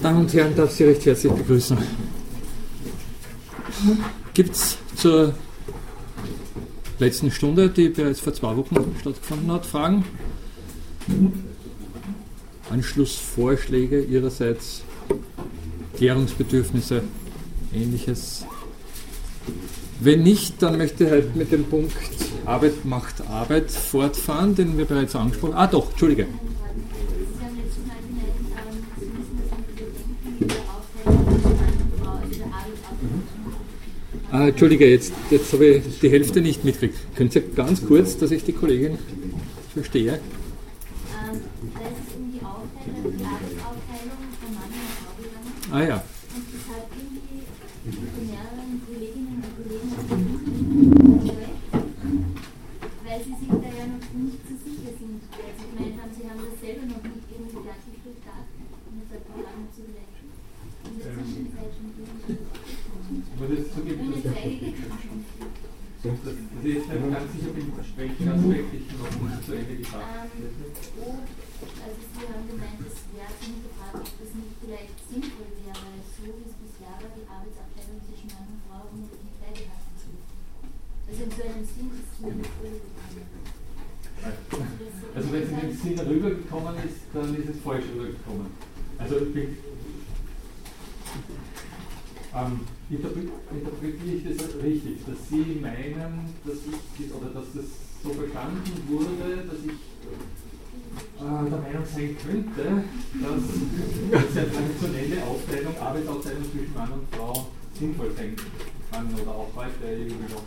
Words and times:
Damen 0.00 0.20
und 0.20 0.32
Herren, 0.32 0.54
darf 0.54 0.70
Sie 0.70 0.84
recht 0.84 1.04
herzlich 1.04 1.32
begrüßen. 1.32 1.76
Gibt 4.34 4.54
es 4.54 4.78
zur 4.96 5.34
letzten 6.98 7.30
Stunde, 7.30 7.68
die 7.68 7.88
bereits 7.88 8.20
vor 8.20 8.32
zwei 8.32 8.56
Wochen 8.56 8.76
stattgefunden 9.00 9.50
hat, 9.50 9.66
Fragen? 9.66 10.04
Anschlussvorschläge 12.70 14.02
Ihrerseits, 14.02 14.82
Klärungsbedürfnisse, 15.96 17.02
ähnliches? 17.74 18.46
Wenn 20.00 20.22
nicht, 20.22 20.62
dann 20.62 20.78
möchte 20.78 21.04
ich 21.04 21.10
halt 21.10 21.36
mit 21.36 21.52
dem 21.52 21.64
Punkt 21.64 21.92
Arbeit 22.44 22.84
macht 22.84 23.20
Arbeit 23.28 23.70
fortfahren, 23.70 24.54
den 24.54 24.76
wir 24.76 24.84
bereits 24.84 25.14
angesprochen 25.14 25.54
haben. 25.54 25.68
Ah 25.68 25.70
doch, 25.70 25.90
Entschuldige. 25.90 26.26
Ah, 34.42 34.48
Entschuldige, 34.48 34.90
jetzt, 34.90 35.12
jetzt 35.30 35.52
habe 35.52 35.66
ich 35.66 36.00
die 36.00 36.10
Hälfte 36.10 36.40
nicht 36.40 36.64
mitgekriegt. 36.64 36.98
Könnt 37.14 37.32
ihr 37.36 37.42
ganz 37.42 37.86
kurz, 37.86 38.18
dass 38.18 38.32
ich 38.32 38.42
die 38.42 38.52
Kollegin 38.52 38.98
verstehe? 39.72 40.18
Ah 45.70 45.82
ja. 45.84 46.04
einem 66.92 67.12
ganz 67.12 67.32
sicher 67.32 67.52
vielversprechenden 67.56 68.28
Aspekt, 68.36 68.68
ich 68.76 68.84
also 68.92 69.00
noch 69.00 69.24
nicht 69.24 69.32
ähm, 69.32 69.44
zu 69.44 69.52
Ende 69.56 69.74
gebracht 69.80 70.28
hätte. 70.28 70.48
Also 71.62 71.98
Sie 72.12 72.24
haben 72.28 72.44
gemeint, 72.52 72.80
es 72.84 72.98
wäre 73.16 73.32
zum 73.40 73.54
gefragt, 73.64 74.04
ob 74.04 74.14
das 74.20 74.30
nicht 74.36 74.56
vielleicht 74.60 74.96
sinnvoll 75.08 75.48
wäre, 75.62 75.72
weil 75.72 76.00
so 76.04 76.28
wie 76.28 76.44
es 76.44 76.54
bisher 76.60 76.92
war, 77.00 77.10
die 77.16 77.24
Arbeitsabteilung 77.24 77.98
zwischen 78.04 78.28
Mann 78.36 78.48
und 78.52 78.60
Frau 78.68 78.82
und 78.92 79.08
die 79.08 79.32
beide 79.40 79.64
beibehalten 79.64 79.94
zu. 79.96 80.10
Also 81.08 81.20
in 81.24 81.32
so 81.32 81.42
einem 81.48 81.64
Sinn 81.64 81.88
ist 81.96 82.12
es 82.12 82.18
nicht 82.20 82.52
vollgegangen. 82.60 83.24
Also 85.16 85.26
wenn 85.32 85.42
es 85.42 85.50
in 85.50 85.60
dem 85.64 85.72
Sinn 85.72 85.96
rübergekommen 85.96 86.76
ist, 86.84 87.00
dann 87.16 87.28
ist 87.34 87.48
es 87.48 87.58
falsch 87.64 87.88
rübergekommen. 87.88 88.52
Also 89.00 89.16
ich 89.16 89.32
bin... 89.32 89.56
Ähm, 92.32 92.60
interpretiere 92.92 94.16
ich 94.16 94.24
das 94.36 94.62
richtig, 94.62 95.04
dass 95.06 95.28
Sie 95.28 95.60
meinen, 95.60 96.28
dass 96.44 96.56
ich, 96.56 97.12
oder 97.14 97.30
dass 97.32 97.46
das 97.54 97.64
so 98.02 98.10
verstanden 98.10 98.72
wurde, 98.88 99.48
dass 99.48 99.60
ich 99.64 99.78
äh, 101.16 101.50
der 101.50 101.58
Meinung 101.58 101.86
sein 101.86 102.16
könnte, 102.20 102.84
dass 103.22 103.44
eine 104.12 104.52
traditionelle 104.52 105.24
Aufteilung, 105.24 105.74
Arbeitsaufteilung 105.80 106.44
zwischen 106.52 106.74
Mann 106.74 106.92
und 106.92 107.08
Frau 107.16 107.46
sinnvoll 107.78 108.12
sein 108.16 108.36
kann 108.90 109.06
oder 109.14 109.30
auch 109.30 109.48
heute 109.56 109.86
irgendwie 109.88 110.32
noch 110.34 110.44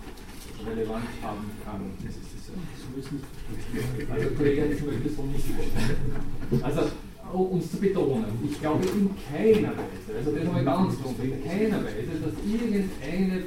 relevant 0.68 1.06
haben 1.24 1.52
kann. 1.66 1.82
Das 2.04 2.14
ist 2.14 2.30
das 2.36 2.46
ja. 2.48 4.14
Also 4.14 4.30
Kollege, 4.36 4.66
ich 4.66 4.84
möchte 4.84 5.09
so 5.09 5.24
nicht 5.24 5.46
vorstellen. 5.48 6.62
Also 6.62 6.82
Oh, 7.34 7.42
uns 7.42 7.72
zu 7.72 7.78
betonen. 7.78 8.26
Ich 8.44 8.59
glaube 8.62 8.86
in 8.86 9.09
keiner 9.30 9.70
Weise, 9.70 10.18
also 10.18 10.31
das 10.31 10.52
mal 10.52 10.64
ganz 10.64 10.95
klar, 11.00 11.14
in 11.23 11.44
keiner 11.44 11.84
Weise, 11.84 12.22
dass 12.23 12.34
irgendeine 12.45 13.44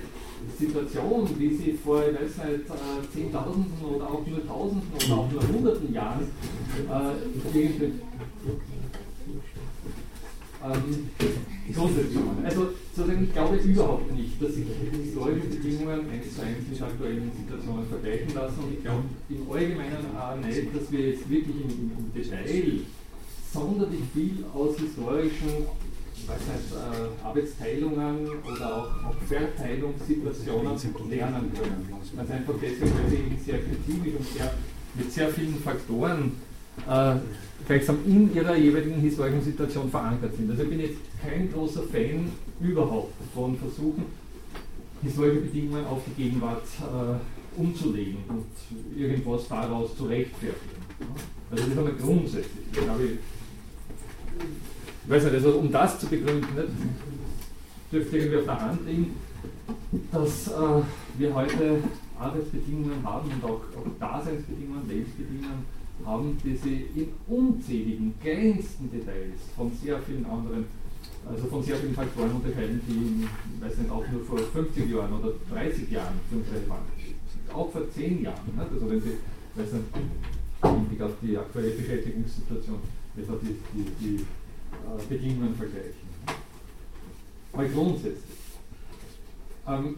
Situation, 0.59 1.29
wie 1.39 1.55
sie 1.57 1.73
vor, 1.73 2.03
ich 2.03 2.15
weiß 2.15 2.47
nicht, 2.47 2.71
äh, 2.71 3.13
Zehntausenden 3.13 3.85
oder 3.85 4.07
auch 4.07 4.27
nur 4.27 4.47
Tausenden 4.47 4.93
oder 5.07 5.19
auch 5.21 5.31
nur 5.31 5.43
Hunderten 5.49 5.93
Jahren 5.93 6.23
äh, 6.23 7.59
irgendwie 7.59 7.93
ähm, 10.65 11.09
also 12.45 12.71
sozusagen, 12.93 13.25
ich 13.25 13.33
glaube 13.33 13.57
überhaupt 13.57 14.13
nicht, 14.13 14.43
dass 14.43 14.55
sich 14.55 14.65
historische 14.91 15.47
Bedingungen 15.47 16.11
eins 16.11 16.35
zu 16.35 16.43
eins 16.43 16.69
mit 16.69 16.83
aktuellen 16.83 17.31
Situationen 17.37 17.87
vergleichen 17.87 18.35
lassen 18.35 18.59
und 18.65 18.73
ich 18.75 18.83
glaube 18.83 19.05
im 19.29 19.51
Allgemeinen 19.51 20.17
auch 20.19 20.37
nicht, 20.37 20.75
dass 20.75 20.91
wir 20.91 21.11
jetzt 21.11 21.31
wirklich 21.31 21.57
im, 21.63 21.93
im 21.97 22.13
Detail 22.13 22.81
Verteilungssituationen 29.27 31.11
lernen 31.11 31.53
können. 31.55 31.89
Ganz 32.17 32.31
einfach 32.31 32.55
deswegen, 32.61 32.93
weil 32.95 33.11
sie 33.11 33.17
eben 33.17 33.39
sehr 33.45 33.59
spezifisch 33.59 34.15
und 34.19 34.27
sehr, 34.27 34.53
mit 34.95 35.13
sehr 35.13 35.29
vielen 35.29 35.57
Faktoren 35.57 36.33
äh, 36.87 37.17
gleichsam 37.67 37.99
in 38.07 38.35
ihrer 38.35 38.57
jeweiligen 38.57 39.01
historischen 39.01 39.43
Situation 39.43 39.91
verankert 39.91 40.37
sind. 40.37 40.51
Also 40.51 40.63
ich 40.65 40.71
bin 40.71 40.81
jetzt 40.81 40.99
kein 41.23 41.51
großer 41.53 41.83
Fan 41.85 42.31
überhaupt 42.61 43.15
von 43.35 43.57
Versuchen, 43.57 44.05
historische 45.03 45.41
Bedingungen 45.41 45.87
auf 45.87 46.03
die 46.07 46.23
Gegenwart 46.23 46.65
äh, 46.81 47.61
umzulegen 47.61 48.19
und 48.29 48.47
irgendwas 48.97 49.49
daraus 49.49 49.97
zu 49.97 50.05
rechtfertigen. 50.07 50.79
Also 51.51 51.65
das 51.65 51.73
ist 51.73 51.79
einmal 51.79 51.95
grundsätzlich. 51.95 52.67
Ich, 52.73 52.79
glaube, 52.79 53.09
ich 55.05 55.11
weiß 55.11 55.25
nicht, 55.25 55.35
also 55.35 55.51
um 55.53 55.71
das 55.71 55.99
zu 55.99 56.07
begründen, 56.07 56.55
nicht, 56.55 56.69
dürfte 57.91 58.19
irgendwie 58.19 58.39
auf 58.39 58.45
der 58.45 58.61
Hand 58.61 58.87
liegen, 58.87 59.17
dass 60.13 60.49
äh, 60.49 60.83
wir 61.17 61.35
heute 61.35 61.79
Arbeitsbedingungen 62.19 63.03
haben 63.05 63.31
und 63.31 63.45
auch, 63.45 63.61
auch 63.61 63.87
Daseinsbedingungen, 63.99 64.89
Lebensbedingungen 64.89 65.65
haben, 66.05 66.39
die 66.45 66.57
sie 66.57 66.87
in 66.95 67.09
unzähligen, 67.27 68.15
kleinsten 68.21 68.91
Details 68.91 69.41
von 69.57 69.73
sehr 69.83 69.99
vielen 70.01 70.25
anderen, 70.27 70.67
also 71.29 71.47
von 71.47 71.63
sehr 71.63 71.77
vielen 71.77 71.95
Faktoren 71.95 72.33
unterscheiden, 72.33 72.81
die, 72.87 73.25
ich 73.25 73.65
weiß 73.65 73.79
nicht, 73.79 73.91
auch 73.91 74.05
nur 74.13 74.25
vor 74.25 74.39
50 74.39 74.91
Jahren 74.91 75.13
oder 75.13 75.33
30 75.51 75.91
Jahren 75.91 76.21
relevant 76.31 76.83
sind. 76.97 77.55
Auch 77.55 77.71
vor 77.71 77.91
10 77.91 78.23
Jahren. 78.23 78.41
Nicht? 78.47 78.73
Also 78.73 78.91
wenn 78.91 79.01
Sie, 79.01 79.17
weiß 79.55 79.73
nicht, 79.73 81.03
auf 81.03 81.13
die 81.23 81.39
aktuelle 81.39 81.71
Beschäftigungssituation, 81.71 82.79
etwa 83.19 83.35
die, 83.43 83.57
die, 83.75 83.91
die 84.01 84.15
äh, 84.17 85.09
Bedingungen 85.09 85.55
vergleichen. 85.55 86.09
Mal 87.55 87.69
grundsätzlich. 87.69 88.39
Ähm, 89.67 89.97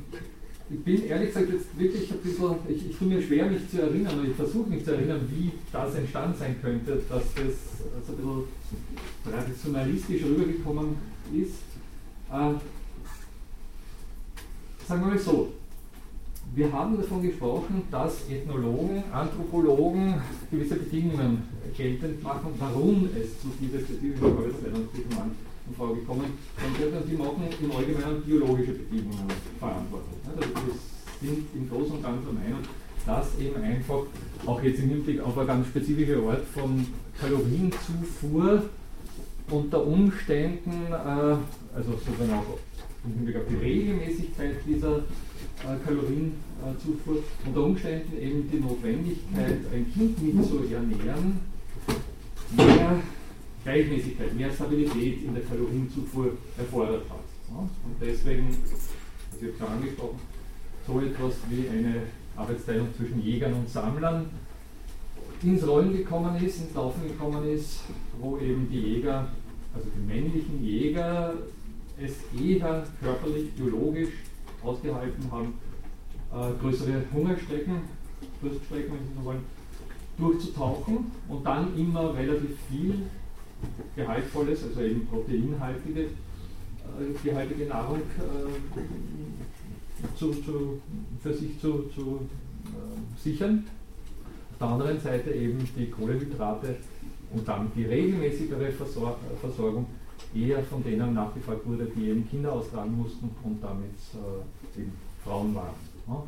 ich 0.73 0.85
bin 0.85 1.05
ehrlich 1.07 1.29
gesagt 1.29 1.53
jetzt 1.53 1.79
wirklich 1.79 2.11
ein 2.13 2.19
bisschen, 2.19 2.55
ich, 2.69 2.91
ich 2.91 2.97
tue 2.97 3.09
mir 3.09 3.21
schwer, 3.21 3.47
mich 3.47 3.69
zu 3.69 3.83
erinnern, 3.83 4.21
oder 4.21 4.29
ich 4.29 4.37
versuche 4.37 4.71
mich 4.71 4.85
zu 4.85 4.93
erinnern, 4.93 5.29
wie 5.29 5.51
das 5.73 5.95
entstanden 5.97 6.39
sein 6.39 6.57
könnte, 6.63 7.03
dass 7.09 7.25
das 7.35 7.45
also 7.97 8.13
ein 8.13 8.17
bisschen 8.17 9.33
traditionalistisch 9.33 10.23
rübergekommen 10.23 10.97
ist. 11.35 11.65
Äh, 12.31 12.55
sagen 14.87 15.01
wir 15.03 15.09
mal 15.09 15.19
so, 15.19 15.53
wir 16.55 16.73
haben 16.73 16.97
davon 16.97 17.23
gesprochen, 17.23 17.83
dass 17.91 18.29
Ethnologen, 18.29 19.05
Anthropologen 19.13 20.21
gewisse 20.51 20.77
Bedingungen 20.77 21.43
geltend 21.77 22.23
machen, 22.23 22.53
warum 22.59 23.09
es 23.15 23.41
zu 23.41 23.49
dieser 23.61 23.79
spezifischen 23.79 24.25
Arbeitsteilungsbedingungen 24.25 25.31
in 25.69 25.75
Frage 25.77 25.95
gekommen 25.95 26.25
sind. 26.59 26.95
Und 26.95 27.09
die 27.09 27.17
machen 27.17 27.45
im 27.63 27.71
Allgemeinen 27.71 28.23
biologische 28.23 28.73
Bedingungen 28.73 29.29
verantwortlich. 29.59 30.19
Also 30.27 30.49
wir 31.21 31.31
sind 31.31 31.47
im 31.55 31.71
Großen 31.71 31.97
und 31.97 32.03
Ganzen 32.03 32.25
der 32.25 32.33
Meinung, 32.33 32.63
dass 33.07 33.39
eben 33.39 33.63
einfach 33.63 34.03
auch 34.47 34.63
jetzt 34.63 34.81
im 34.81 34.89
Hinblick 34.89 35.21
auf 35.21 35.39
eine 35.39 35.47
ganz 35.47 35.69
spezifische 35.69 36.17
Art 36.17 36.45
von 36.53 36.87
Kalorienzufuhr 37.21 38.65
unter 39.51 39.87
Umständen, 39.87 40.87
äh, 40.91 40.95
also 40.95 41.93
sozusagen 41.93 42.33
auch 42.33 42.59
im 43.05 43.15
Hinblick 43.15 43.37
auf 43.37 43.43
die 43.49 43.57
Regelmäßigkeit 43.57 44.57
dieser 44.67 45.03
Kalorienzufuhr, 45.85 47.23
unter 47.47 47.65
Umständen 47.65 48.19
eben 48.19 48.51
die 48.51 48.61
Notwendigkeit, 48.61 49.59
ein 49.73 49.93
Kind 49.93 50.23
mit 50.23 50.47
zu 50.47 50.59
ernähren, 50.59 51.41
mehr 52.57 53.03
Gleichmäßigkeit, 53.65 54.35
mehr 54.35 54.51
Stabilität 54.51 55.25
in 55.25 55.35
der 55.35 55.45
Kalorienzufuhr 55.45 56.33
erfordert 56.57 57.05
hat. 57.11 57.21
Und 57.51 57.69
deswegen, 58.01 58.57
das 58.63 59.43
ich 59.43 59.59
schon 59.59 59.67
angesprochen, 59.67 60.21
so 60.87 61.01
etwas 61.01 61.35
wie 61.49 61.69
eine 61.69 62.03
Arbeitsteilung 62.37 62.89
zwischen 62.97 63.23
Jägern 63.23 63.53
und 63.53 63.69
Sammlern 63.69 64.31
ins 65.43 65.67
Rollen 65.67 65.97
gekommen 65.97 66.37
ist, 66.45 66.61
ins 66.61 66.75
Laufen 66.75 67.03
gekommen 67.09 67.49
ist, 67.49 67.81
wo 68.21 68.39
eben 68.39 68.69
die 68.71 68.79
Jäger, 68.79 69.29
also 69.75 69.89
die 69.95 70.07
männlichen 70.07 70.63
Jäger, 70.63 71.35
es 71.99 72.13
eher 72.39 72.87
körperlich, 73.03 73.51
biologisch 73.53 74.11
ausgehalten 74.63 75.31
haben, 75.31 75.55
äh, 76.33 76.53
größere 76.61 77.03
Hungerstrecken, 77.13 77.83
Durststrecken, 78.43 78.93
wenn 78.95 79.07
Sie 79.07 79.15
so 79.19 79.25
wollen, 79.25 79.45
durchzutauchen 80.19 81.11
und 81.29 81.45
dann 81.45 81.77
immer 81.77 82.15
relativ 82.15 82.59
viel 82.71 82.95
gehaltvolles, 83.97 84.65
also 84.65 84.81
eben 84.81 85.07
proteinhaltige 85.07 86.09
äh, 86.99 87.29
gehaltige 87.29 87.67
Nahrung 87.67 87.99
äh, 87.99 88.03
zu, 90.17 90.31
zu, 90.33 90.81
für 91.23 91.35
sich 91.35 91.61
zu, 91.61 91.91
zu 91.95 92.21
äh, 92.67 93.21
sichern. 93.23 93.67
Auf 94.53 94.59
der 94.59 94.69
anderen 94.69 95.01
Seite 95.01 95.31
eben 95.31 95.59
die 95.77 95.91
Kohlehydrate 95.91 96.77
und 97.33 97.47
dann 97.47 97.71
die 97.77 97.85
regelmäßigere 97.85 98.73
Versor 98.73 99.19
Versorgung 99.41 99.87
eher 100.35 100.63
von 100.65 100.83
denen 100.83 101.15
nachgefragt 101.15 101.67
wurde, 101.67 101.87
die 101.97 102.09
eben 102.09 102.29
Kinder 102.29 102.53
austragen 102.53 102.97
mussten 102.97 103.31
und 103.43 103.63
damit 103.63 103.97
äh, 104.15 104.81
eben 104.81 104.93
Frauen 105.25 105.55
waren. 105.55 105.75
Ja? 106.09 106.23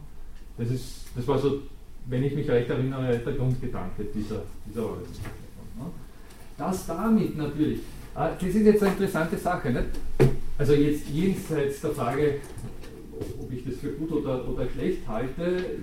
Das, 0.59 0.71
ist, 0.71 1.07
das 1.15 1.27
war 1.27 1.39
so, 1.39 1.61
wenn 2.07 2.23
ich 2.23 2.35
mich 2.35 2.49
recht 2.49 2.69
erinnere, 2.69 3.19
der 3.19 3.33
Grundgedanke 3.35 4.05
dieser, 4.15 4.43
dieser 4.69 4.85
Organisation. 4.85 5.33
Ja? 5.79 5.87
Das 6.59 6.87
damit 6.87 7.37
natürlich, 7.37 7.79
äh, 8.15 8.31
das 8.39 8.43
ist 8.43 8.57
jetzt 8.57 8.83
eine 8.83 8.93
interessante 8.93 9.39
Sache. 9.39 9.71
Nicht? 9.71 10.33
Also 10.59 10.75
jetzt 10.75 11.09
jenseits 11.09 11.81
der 11.81 11.91
Frage, 11.91 12.35
ob 13.41 13.53
ich 13.53 13.65
das 13.65 13.77
für 13.77 13.93
gut 13.93 14.13
oder, 14.13 14.49
oder 14.49 14.69
schlecht 14.69 15.07
halte, 15.07 15.43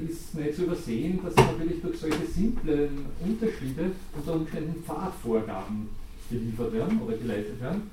ist 0.09 0.35
nicht 0.35 0.55
zu 0.55 0.63
übersehen, 0.63 1.19
dass 1.23 1.35
natürlich 1.35 1.81
durch 1.81 1.97
solche 1.99 2.25
simplen 2.25 3.05
Unterschiede 3.25 3.91
unter 4.15 4.33
Umständen 4.33 4.83
Pfadvorgaben 4.83 5.89
geliefert 6.29 6.73
werden 6.73 7.01
oder 7.01 7.17
geleistet 7.17 7.61
werden. 7.61 7.89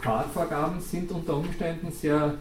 Pfadvorgaben 0.00 0.80
sind 0.80 1.10
unter 1.10 1.36
Umständen 1.36 1.90
sehr 1.90 2.34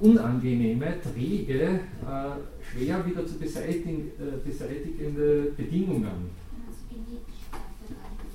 unangenehme, 0.00 0.94
träge, 1.02 1.62
äh, 1.62 2.70
schwer 2.70 3.04
wieder 3.04 3.26
zu 3.26 3.38
beseitigen, 3.38 4.10
äh, 4.18 4.48
beseitigende 4.48 5.52
Bedingungen. 5.56 6.30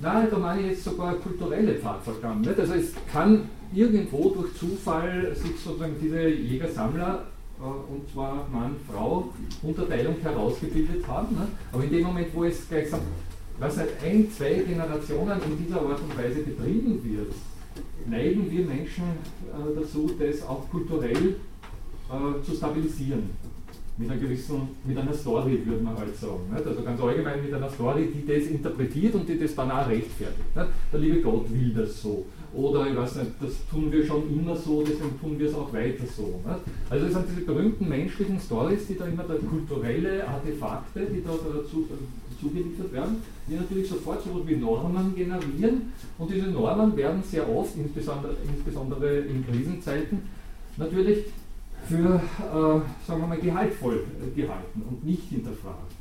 Nein, 0.00 0.28
da 0.30 0.38
meine 0.38 0.60
ich 0.62 0.66
jetzt 0.72 0.84
sogar 0.84 1.14
kulturelle 1.14 1.74
Pfadvorgaben. 1.76 2.46
Also 2.46 2.74
es 2.74 2.92
kann 3.10 3.48
irgendwo 3.72 4.30
durch 4.30 4.54
Zufall 4.54 5.34
sich 5.34 5.58
sozusagen 5.58 5.94
diese 6.00 6.28
Jäger-Sammler 6.28 7.24
äh, 7.58 7.62
und 7.64 8.10
zwar 8.12 8.46
Mann, 8.52 8.76
Frau, 8.90 9.30
Unterteilung 9.62 10.16
herausgebildet 10.20 11.06
haben. 11.08 11.34
Ne? 11.34 11.48
Aber 11.72 11.84
in 11.84 11.90
dem 11.90 12.04
Moment, 12.04 12.28
wo 12.34 12.44
es 12.44 12.68
gleichsam, 12.68 13.00
was 13.58 13.76
nicht 13.76 13.88
ein, 14.04 14.30
zwei 14.30 14.54
Generationen 14.54 15.40
in 15.46 15.64
dieser 15.64 15.80
Art 15.80 16.00
und 16.00 16.18
Weise 16.18 16.40
betrieben 16.40 17.00
wird, 17.04 17.32
neigen 18.06 18.50
wir 18.50 18.64
Menschen 18.64 19.04
äh, 19.04 19.80
dazu, 19.80 20.10
das 20.18 20.46
auch 20.46 20.68
kulturell 20.70 21.36
äh, 22.10 22.44
zu 22.44 22.54
stabilisieren. 22.54 23.30
Mit 23.96 24.10
einer 24.10 24.20
gewissen, 24.20 24.68
mit 24.84 24.98
einer 24.98 25.14
Story, 25.14 25.62
würde 25.64 25.82
man 25.82 25.96
halt 25.96 26.16
sagen. 26.16 26.52
Nicht? 26.52 26.66
Also 26.66 26.82
ganz 26.82 27.00
allgemein 27.00 27.40
mit 27.42 27.54
einer 27.54 27.70
Story, 27.70 28.08
die 28.12 28.26
das 28.26 28.48
interpretiert 28.48 29.14
und 29.14 29.28
die 29.28 29.38
das 29.38 29.54
dann 29.54 29.70
auch 29.70 29.88
rechtfertigt. 29.88 30.56
Nicht? 30.56 30.68
Der 30.92 31.00
liebe 31.00 31.20
Gott 31.20 31.46
will 31.52 31.72
das 31.74 32.02
so. 32.02 32.26
Oder 32.52 32.88
ich 32.88 32.96
weiß 32.96 33.16
nicht, 33.16 33.30
das 33.40 33.52
tun 33.70 33.90
wir 33.92 34.04
schon 34.04 34.28
immer 34.32 34.56
so, 34.56 34.82
deswegen 34.82 35.20
tun 35.20 35.38
wir 35.38 35.48
es 35.48 35.54
auch 35.54 35.72
weiter 35.72 36.04
so. 36.06 36.40
Nicht? 36.44 36.60
Also 36.90 37.06
es 37.06 37.12
sind 37.12 37.26
diese 37.30 37.42
berühmten 37.42 37.88
menschlichen 37.88 38.40
Stories, 38.40 38.86
die 38.88 38.96
da 38.96 39.06
immer 39.06 39.22
da 39.22 39.34
kulturelle 39.34 40.26
Artefakte, 40.26 41.06
die 41.06 41.22
da 41.22 41.30
dazu 41.30 41.86
zugeliefert 42.40 42.92
werden, 42.92 43.22
die 43.46 43.56
natürlich 43.56 43.88
sofort 43.88 44.22
so 44.24 44.46
wie 44.46 44.56
Normen 44.56 45.14
generieren. 45.14 45.92
Und 46.18 46.30
diese 46.30 46.46
Normen 46.46 46.96
werden 46.96 47.22
sehr 47.22 47.48
oft, 47.48 47.76
insbesondere, 47.76 48.36
insbesondere 48.46 49.18
in 49.18 49.46
Krisenzeiten, 49.46 50.22
natürlich 50.76 51.26
für, 51.86 52.14
äh, 52.16 53.06
sagen 53.06 53.20
wir 53.20 53.26
mal, 53.26 53.38
gehaltvoll 53.38 54.04
äh, 54.22 54.40
gehalten 54.40 54.82
und 54.88 55.04
nicht 55.04 55.28
hinterfragt. 55.28 55.92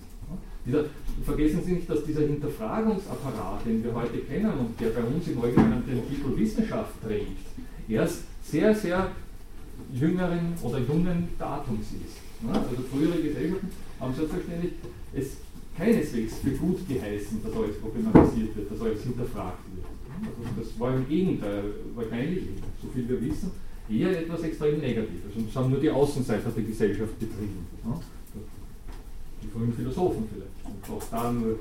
Dieser, 0.65 0.85
vergessen 1.25 1.61
Sie 1.61 1.73
nicht, 1.73 1.89
dass 1.89 2.05
dieser 2.05 2.21
Hinterfragungsapparat, 2.21 3.65
den 3.65 3.83
wir 3.83 3.93
heute 3.93 4.19
kennen 4.19 4.51
und 4.57 4.79
der 4.79 4.89
bei 4.91 5.03
uns 5.03 5.27
im 5.27 5.41
Allgemeinen 5.41 5.83
den 5.85 6.07
Titel 6.07 6.37
Wissenschaft 6.37 6.93
trägt, 7.05 7.45
erst 7.89 8.23
sehr, 8.43 8.73
sehr 8.73 9.11
jüngeren 9.93 10.53
oder 10.61 10.79
jungen 10.79 11.27
Datums 11.37 11.87
ist. 11.91 12.17
Also 12.47 12.81
frühere 12.91 13.21
Gesellschaften 13.21 13.69
haben 13.99 14.13
selbstverständlich 14.15 14.73
es 15.13 15.37
keineswegs 15.77 16.35
für 16.37 16.51
gut 16.51 16.87
geheißen, 16.87 17.43
dass 17.43 17.53
alles 17.53 17.79
problematisiert 17.79 18.55
wird, 18.55 18.71
dass 18.71 18.81
alles 18.81 19.03
hinterfragt 19.03 19.59
wird. 19.75 19.85
Also 20.39 20.61
das 20.61 20.79
war 20.79 20.95
im 20.95 21.07
Gegenteil 21.07 21.63
wahrscheinlich, 21.95 22.43
so 22.81 22.87
viel 22.89 23.09
wir 23.09 23.21
wissen, 23.21 23.51
eher 23.89 24.21
etwas 24.21 24.43
extrem 24.43 24.79
Negatives. 24.79 25.35
Und 25.35 25.47
das 25.47 25.55
haben 25.55 25.71
nur 25.71 25.79
die 25.79 25.89
Außenseiter 25.89 26.49
der 26.49 26.63
Gesellschaft 26.63 27.19
betrieben. 27.19 27.65
Die 29.41 29.47
frühen 29.47 29.73
Philosophen 29.73 30.23
vielleicht. 30.31 30.75
Und 30.89 30.97
auch 30.97 31.03
da 31.11 31.31
nur, 31.31 31.59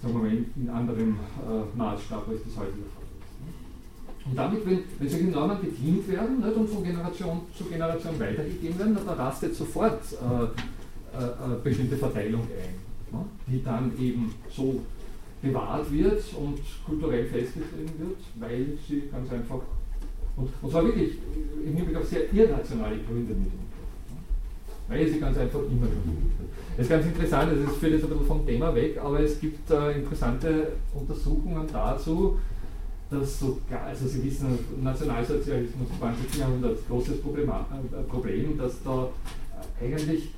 sagen 0.00 0.14
wir 0.14 0.22
mal, 0.22 0.32
in, 0.32 0.68
anderem 0.70 1.10
äh, 1.10 1.76
Maßstab, 1.76 2.28
als 2.28 2.40
das 2.44 2.56
heute 2.56 2.72
der 2.72 2.90
Fall 2.94 3.02
ist. 3.02 4.26
Und 4.26 4.36
damit, 4.36 4.64
wenn, 4.64 4.78
wenn 4.98 5.08
solche 5.08 5.26
Normen 5.26 5.60
bedient 5.60 6.08
werden 6.08 6.40
nicht, 6.40 6.56
und 6.56 6.70
von 6.70 6.84
Generation 6.84 7.40
zu 7.56 7.64
Generation 7.64 8.18
weitergegeben 8.18 8.78
werden, 8.78 8.94
dann 8.94 9.08
rastet 9.08 9.54
sofort 9.54 10.00
äh, 10.12 10.44
äh, 11.18 11.24
äh, 11.24 11.60
bestimmte 11.62 11.96
Verteilung 11.96 12.40
ein 12.42 12.81
die 13.46 13.62
dann 13.62 13.92
eben 13.98 14.34
so 14.50 14.80
bewahrt 15.40 15.92
wird 15.92 16.22
und 16.34 16.58
kulturell 16.86 17.24
festgeschrieben 17.26 17.92
wird, 17.98 18.18
weil 18.36 18.78
sie 18.88 19.02
ganz 19.10 19.30
einfach, 19.32 19.60
und, 20.36 20.48
und 20.62 20.70
zwar 20.70 20.84
wirklich 20.84 21.18
im 21.64 21.76
Hinblick 21.76 21.96
auf 21.96 22.06
sehr 22.06 22.32
irrationale 22.32 22.98
Gründe 22.98 23.34
mit 23.34 23.52
weil 24.88 25.08
sie 25.08 25.20
ganz 25.20 25.38
einfach 25.38 25.60
immer 25.60 25.86
schon 25.86 26.04
wird. 26.06 26.50
Das 26.76 26.84
ist 26.84 26.90
ganz 26.90 27.06
interessant, 27.06 27.52
das 27.52 27.76
führt 27.76 27.92
jetzt 27.92 28.04
ein 28.04 28.10
bisschen 28.10 28.26
vom 28.26 28.46
Thema 28.46 28.74
weg, 28.74 28.98
aber 29.02 29.20
es 29.20 29.40
gibt 29.40 29.70
äh, 29.70 29.92
interessante 29.92 30.72
Untersuchungen 30.94 31.66
dazu, 31.72 32.38
dass 33.10 33.40
sogar, 33.40 33.84
also 33.86 34.06
Sie 34.06 34.24
wissen, 34.24 34.58
Nationalsozialismus 34.82 35.88
im 35.90 35.98
20. 35.98 36.40
Jahrhundert, 36.40 36.78
großes 36.88 37.20
Problem, 37.20 37.48
äh, 37.48 38.02
Problem 38.08 38.58
dass 38.58 38.82
da 38.82 39.08
eigentlich 39.80 40.30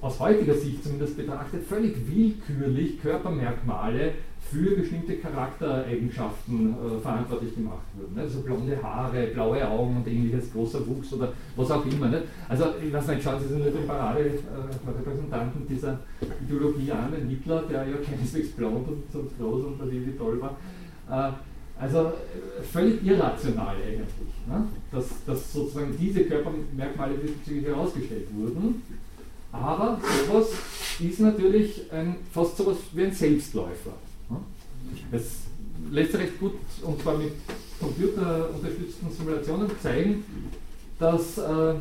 aus 0.00 0.20
heutiger 0.20 0.54
Sicht 0.54 0.82
zumindest 0.82 1.16
betrachtet, 1.16 1.64
völlig 1.66 1.96
willkürlich 2.08 3.00
Körpermerkmale 3.00 4.12
für 4.50 4.76
bestimmte 4.76 5.16
Charaktereigenschaften 5.16 6.70
äh, 6.70 7.00
verantwortlich 7.00 7.54
gemacht 7.54 7.86
wurden. 7.96 8.18
Also 8.18 8.40
blonde 8.40 8.80
Haare, 8.80 9.26
blaue 9.28 9.68
Augen 9.68 9.96
und 9.96 10.06
ähnliches, 10.06 10.52
großer 10.52 10.86
Wuchs 10.86 11.12
oder 11.12 11.32
was 11.56 11.70
auch 11.70 11.84
immer. 11.84 12.08
Nicht? 12.08 12.24
Also 12.48 12.66
ich 12.84 12.92
weiß 12.92 13.08
nicht, 13.08 13.22
schauen 13.24 13.40
Sie 13.40 13.48
sich 13.48 13.58
nur 13.58 13.72
den 13.72 13.86
Parade-Repräsentanten 13.86 15.62
äh, 15.62 15.68
dieser 15.68 15.98
Ideologie 16.46 16.92
an, 16.92 17.12
den 17.12 17.28
Hitler, 17.28 17.62
der 17.68 17.88
ja 17.88 17.96
keineswegs 18.08 18.50
blond 18.50 18.86
und, 18.86 19.02
so 19.12 19.24
groß 19.38 19.64
und 19.64 19.90
wie 19.90 20.16
toll 20.16 20.40
war. 20.40 20.56
Äh, 21.10 21.32
also 21.78 22.12
völlig 22.72 23.04
irrational 23.04 23.76
eigentlich, 23.76 24.08
ne? 24.48 24.66
dass, 24.90 25.24
dass 25.26 25.52
sozusagen 25.52 25.94
diese 25.98 26.24
Körpermerkmale 26.24 27.18
diesbezüglich 27.18 27.66
herausgestellt 27.66 28.28
wurden. 28.34 28.82
Aber 29.52 30.00
sowas 30.26 30.48
ist 31.00 31.20
natürlich 31.20 31.90
ein, 31.92 32.16
fast 32.32 32.56
sowas 32.56 32.76
wie 32.92 33.04
ein 33.04 33.12
Selbstläufer. 33.12 33.92
Es 35.12 35.42
lässt 35.90 36.12
sich 36.12 36.20
recht 36.20 36.40
gut, 36.40 36.54
und 36.82 37.00
zwar 37.02 37.16
mit 37.18 37.32
computerunterstützten 37.80 39.10
Simulationen, 39.10 39.70
zeigen, 39.82 40.24
dass 40.98 41.38
äh, 41.38 41.74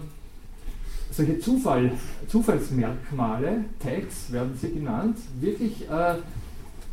solche 1.12 1.40
Zufall, 1.40 1.92
Zufallsmerkmale, 2.28 3.66
Tags 3.80 4.32
werden 4.32 4.58
sie 4.60 4.72
genannt, 4.72 5.18
wirklich 5.40 5.90
äh, 5.90 6.16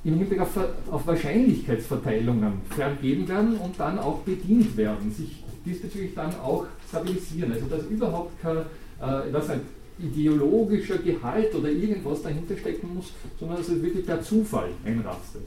im 0.04 0.18
Hinblick 0.18 0.40
auf, 0.40 0.50
auf, 0.90 1.06
Wahrscheinlichkeitsverteilungen 1.06 2.60
vergeben 2.70 3.28
werden 3.28 3.56
und 3.56 3.78
dann 3.78 3.98
auch 3.98 4.20
bedient 4.20 4.76
werden, 4.76 5.12
sich 5.12 5.44
diesbezüglich 5.64 6.14
dann 6.14 6.34
auch 6.40 6.66
stabilisieren. 6.88 7.52
Also 7.52 7.66
dass 7.66 7.84
überhaupt 7.86 8.40
kein, 8.40 8.58
äh, 9.00 9.32
weiß 9.32 9.48
nicht, 9.48 9.60
ideologischer 10.02 10.98
Gehalt 10.98 11.54
oder 11.54 11.70
irgendwas 11.70 12.22
dahinter 12.22 12.56
stecken 12.56 12.94
muss, 12.94 13.12
sondern 13.38 13.58
dass 13.58 13.68
es 13.68 13.82
wirklich 13.82 14.06
per 14.06 14.20
Zufall 14.22 14.70
einrastet. 14.84 15.42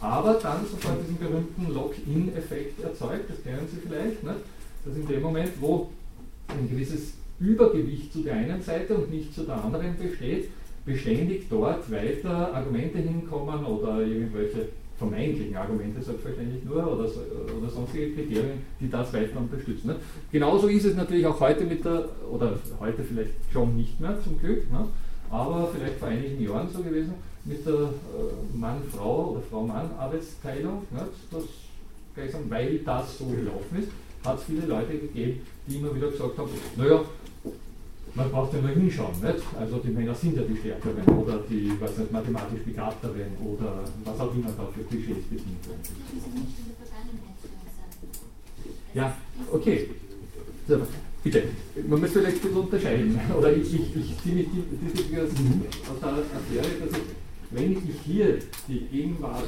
Aber 0.00 0.34
dann 0.34 0.60
sofort 0.70 1.02
diesen 1.02 1.18
berühmten 1.18 1.72
Lock-in-Effekt 1.72 2.82
erzeugt, 2.82 3.30
das 3.30 3.42
kennen 3.42 3.66
Sie 3.70 3.80
vielleicht, 3.80 4.22
ne? 4.22 4.36
dass 4.84 4.96
in 4.96 5.06
dem 5.06 5.22
Moment, 5.22 5.50
wo 5.60 5.90
ein 6.48 6.68
gewisses 6.68 7.14
Übergewicht 7.40 8.12
zu 8.12 8.22
der 8.22 8.34
einen 8.34 8.62
Seite 8.62 8.94
und 8.94 9.10
nicht 9.10 9.34
zu 9.34 9.42
der 9.42 9.62
anderen 9.62 9.96
besteht, 9.98 10.50
beständig 10.84 11.48
dort 11.50 11.90
weiter 11.90 12.54
Argumente 12.54 12.98
hinkommen 12.98 13.64
oder 13.64 14.00
irgendwelche 14.00 14.68
vermeintlichen 14.98 15.56
Argumente 15.56 16.02
selbstverständlich 16.02 16.64
nur 16.64 16.76
oder, 16.76 17.04
oder 17.04 17.70
sonstige 17.70 18.12
Kriterien, 18.12 18.62
die 18.80 18.88
das 18.88 19.12
weiter 19.12 19.38
unterstützen. 19.38 19.88
Ne? 19.88 19.96
Genauso 20.32 20.68
ist 20.68 20.84
es 20.84 20.96
natürlich 20.96 21.26
auch 21.26 21.38
heute 21.40 21.64
mit 21.64 21.84
der, 21.84 22.08
oder 22.30 22.58
heute 22.80 23.02
vielleicht 23.04 23.32
schon 23.52 23.76
nicht 23.76 24.00
mehr 24.00 24.18
zum 24.22 24.38
Glück, 24.38 24.70
ne? 24.70 24.86
aber 25.30 25.68
vielleicht 25.74 25.98
vor 25.98 26.08
einigen 26.08 26.42
Jahren 26.42 26.68
so 26.72 26.82
gewesen, 26.82 27.14
mit 27.44 27.64
der 27.66 27.74
äh, 27.74 28.56
Mann-Frau 28.56 29.32
oder 29.32 29.42
Frau-Mann-Arbeitsteilung, 29.50 30.82
ne? 30.90 31.08
das, 31.30 31.42
weil 32.48 32.78
das 32.78 33.18
so 33.18 33.26
gelaufen 33.26 33.78
ist, 33.78 33.88
hat 34.24 34.38
es 34.38 34.44
viele 34.44 34.66
Leute 34.66 34.98
gegeben, 34.98 35.40
die 35.66 35.76
immer 35.76 35.94
wieder 35.94 36.10
gesagt 36.10 36.38
haben, 36.38 36.50
naja, 36.76 37.02
man 38.16 38.30
braucht 38.30 38.54
ja 38.54 38.60
nur 38.60 38.70
hinschauen. 38.70 39.12
Nicht? 39.22 39.44
Also 39.58 39.78
die 39.78 39.90
Männer 39.90 40.14
sind 40.14 40.36
ja 40.36 40.42
die 40.42 40.56
Stärkeren 40.56 41.04
oder 41.18 41.38
die 41.48 41.72
was 41.78 41.96
nicht, 41.98 42.10
mathematisch 42.10 42.62
Begabteren 42.64 43.36
oder 43.44 43.84
was 44.04 44.20
auch 44.20 44.34
immer 44.34 44.50
da 44.56 44.66
für 44.74 44.82
Klischees 44.84 45.24
bedient 45.28 45.68
werden. 45.68 45.82
Ja, 48.94 49.14
okay. 49.52 49.90
So, 50.66 50.80
bitte. 51.22 51.42
Man 51.86 52.00
muss 52.00 52.10
vielleicht 52.10 52.36
ein 52.36 52.40
bisschen 52.40 52.56
unterscheiden. 52.56 53.20
Oder 53.38 53.52
ich, 53.54 53.74
ich, 53.74 53.96
ich 53.96 54.22
ziehe 54.22 54.34
mich 54.34 54.48
diesbezüglich 54.48 55.20
aus, 55.20 55.28
aus 55.28 56.00
der 56.00 56.08
Affäre, 56.10 56.80
dass 56.80 56.98
ich, 56.98 57.04
wenn 57.50 57.72
ich 57.72 58.00
hier 58.04 58.38
die 58.66 58.80
Gegenwart 58.90 59.44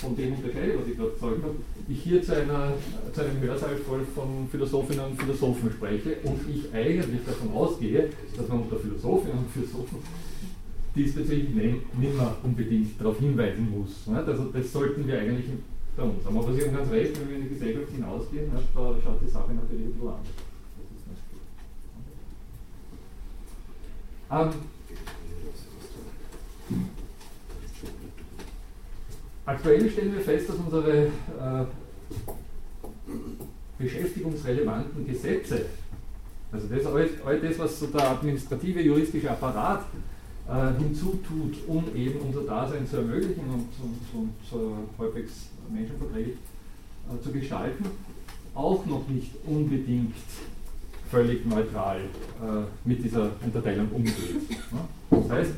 von 0.00 0.16
dem 0.16 0.32
unterscheide, 0.34 0.78
was 0.78 0.88
ich 0.88 0.96
gerade 0.96 1.12
gesagt 1.12 1.42
habe, 1.42 1.54
ich 1.88 2.02
hier 2.02 2.22
zu, 2.22 2.34
einer, 2.34 2.72
zu 3.12 3.20
einem 3.20 3.40
Hörsaal 3.40 3.76
voll 3.76 4.04
von 4.14 4.48
Philosophinnen 4.50 5.04
und 5.06 5.20
Philosophen 5.20 5.70
spreche 5.70 6.16
und 6.24 6.40
ich 6.48 6.72
eigentlich 6.72 7.20
davon 7.26 7.52
ausgehe, 7.52 8.08
dass 8.36 8.48
man 8.48 8.62
unter 8.62 8.76
Philosophinnen 8.76 9.38
und 9.38 9.50
Philosophen 9.50 9.98
diesbezüglich 10.94 11.54
nicht 11.54 12.16
mehr 12.16 12.36
unbedingt 12.42 13.00
darauf 13.00 13.18
hinweisen 13.18 13.68
muss. 13.70 14.08
Also 14.14 14.44
das 14.44 14.72
sollten 14.72 15.06
wir 15.06 15.18
eigentlich 15.18 15.46
bei 15.96 16.02
uns 16.02 16.24
haben. 16.24 16.38
Aber 16.38 16.52
Sie 16.52 16.62
haben 16.62 16.76
ganz 16.76 16.90
recht, 16.90 17.20
wenn 17.20 17.28
wir 17.28 17.36
in 17.36 17.42
die 17.42 17.50
Gesellschaft 17.50 17.92
hinausgehen, 17.92 18.50
da 18.50 18.60
schaut 18.74 19.20
die 19.22 19.30
Sache 19.30 19.52
natürlich 19.52 19.86
ein 19.86 19.92
bisschen 19.92 20.08
anders. 20.08 20.26
Ähm, 24.32 24.50
Aktuell 29.50 29.90
stellen 29.90 30.14
wir 30.14 30.20
fest, 30.20 30.48
dass 30.48 30.56
unsere 30.56 31.06
äh, 31.06 31.64
beschäftigungsrelevanten 33.78 35.04
Gesetze, 35.04 35.66
also 36.52 36.68
das, 36.68 36.86
all, 36.86 37.40
das, 37.40 37.58
was 37.58 37.80
so 37.80 37.88
der 37.88 38.10
administrative, 38.10 38.80
juristische 38.80 39.28
Apparat 39.28 39.86
äh, 40.48 40.80
hinzutut, 40.80 41.56
um 41.66 41.84
eben 41.96 42.20
unser 42.20 42.42
Dasein 42.42 42.86
zu 42.86 42.98
ermöglichen 42.98 43.42
und, 43.52 43.68
und, 43.82 44.20
und 44.20 44.60
äh, 44.60 45.00
halbwegs 45.00 45.32
menschenverträglich 45.68 46.36
äh, 46.36 47.20
zu 47.20 47.32
gestalten, 47.32 47.86
auch 48.54 48.86
noch 48.86 49.08
nicht 49.08 49.32
unbedingt 49.44 50.14
völlig 51.10 51.44
neutral 51.44 51.98
äh, 51.98 52.88
mit 52.88 53.02
dieser 53.02 53.30
Unterteilung 53.44 53.88
umgeht. 53.90 54.14
Das 55.10 55.28
heißt, 55.28 55.54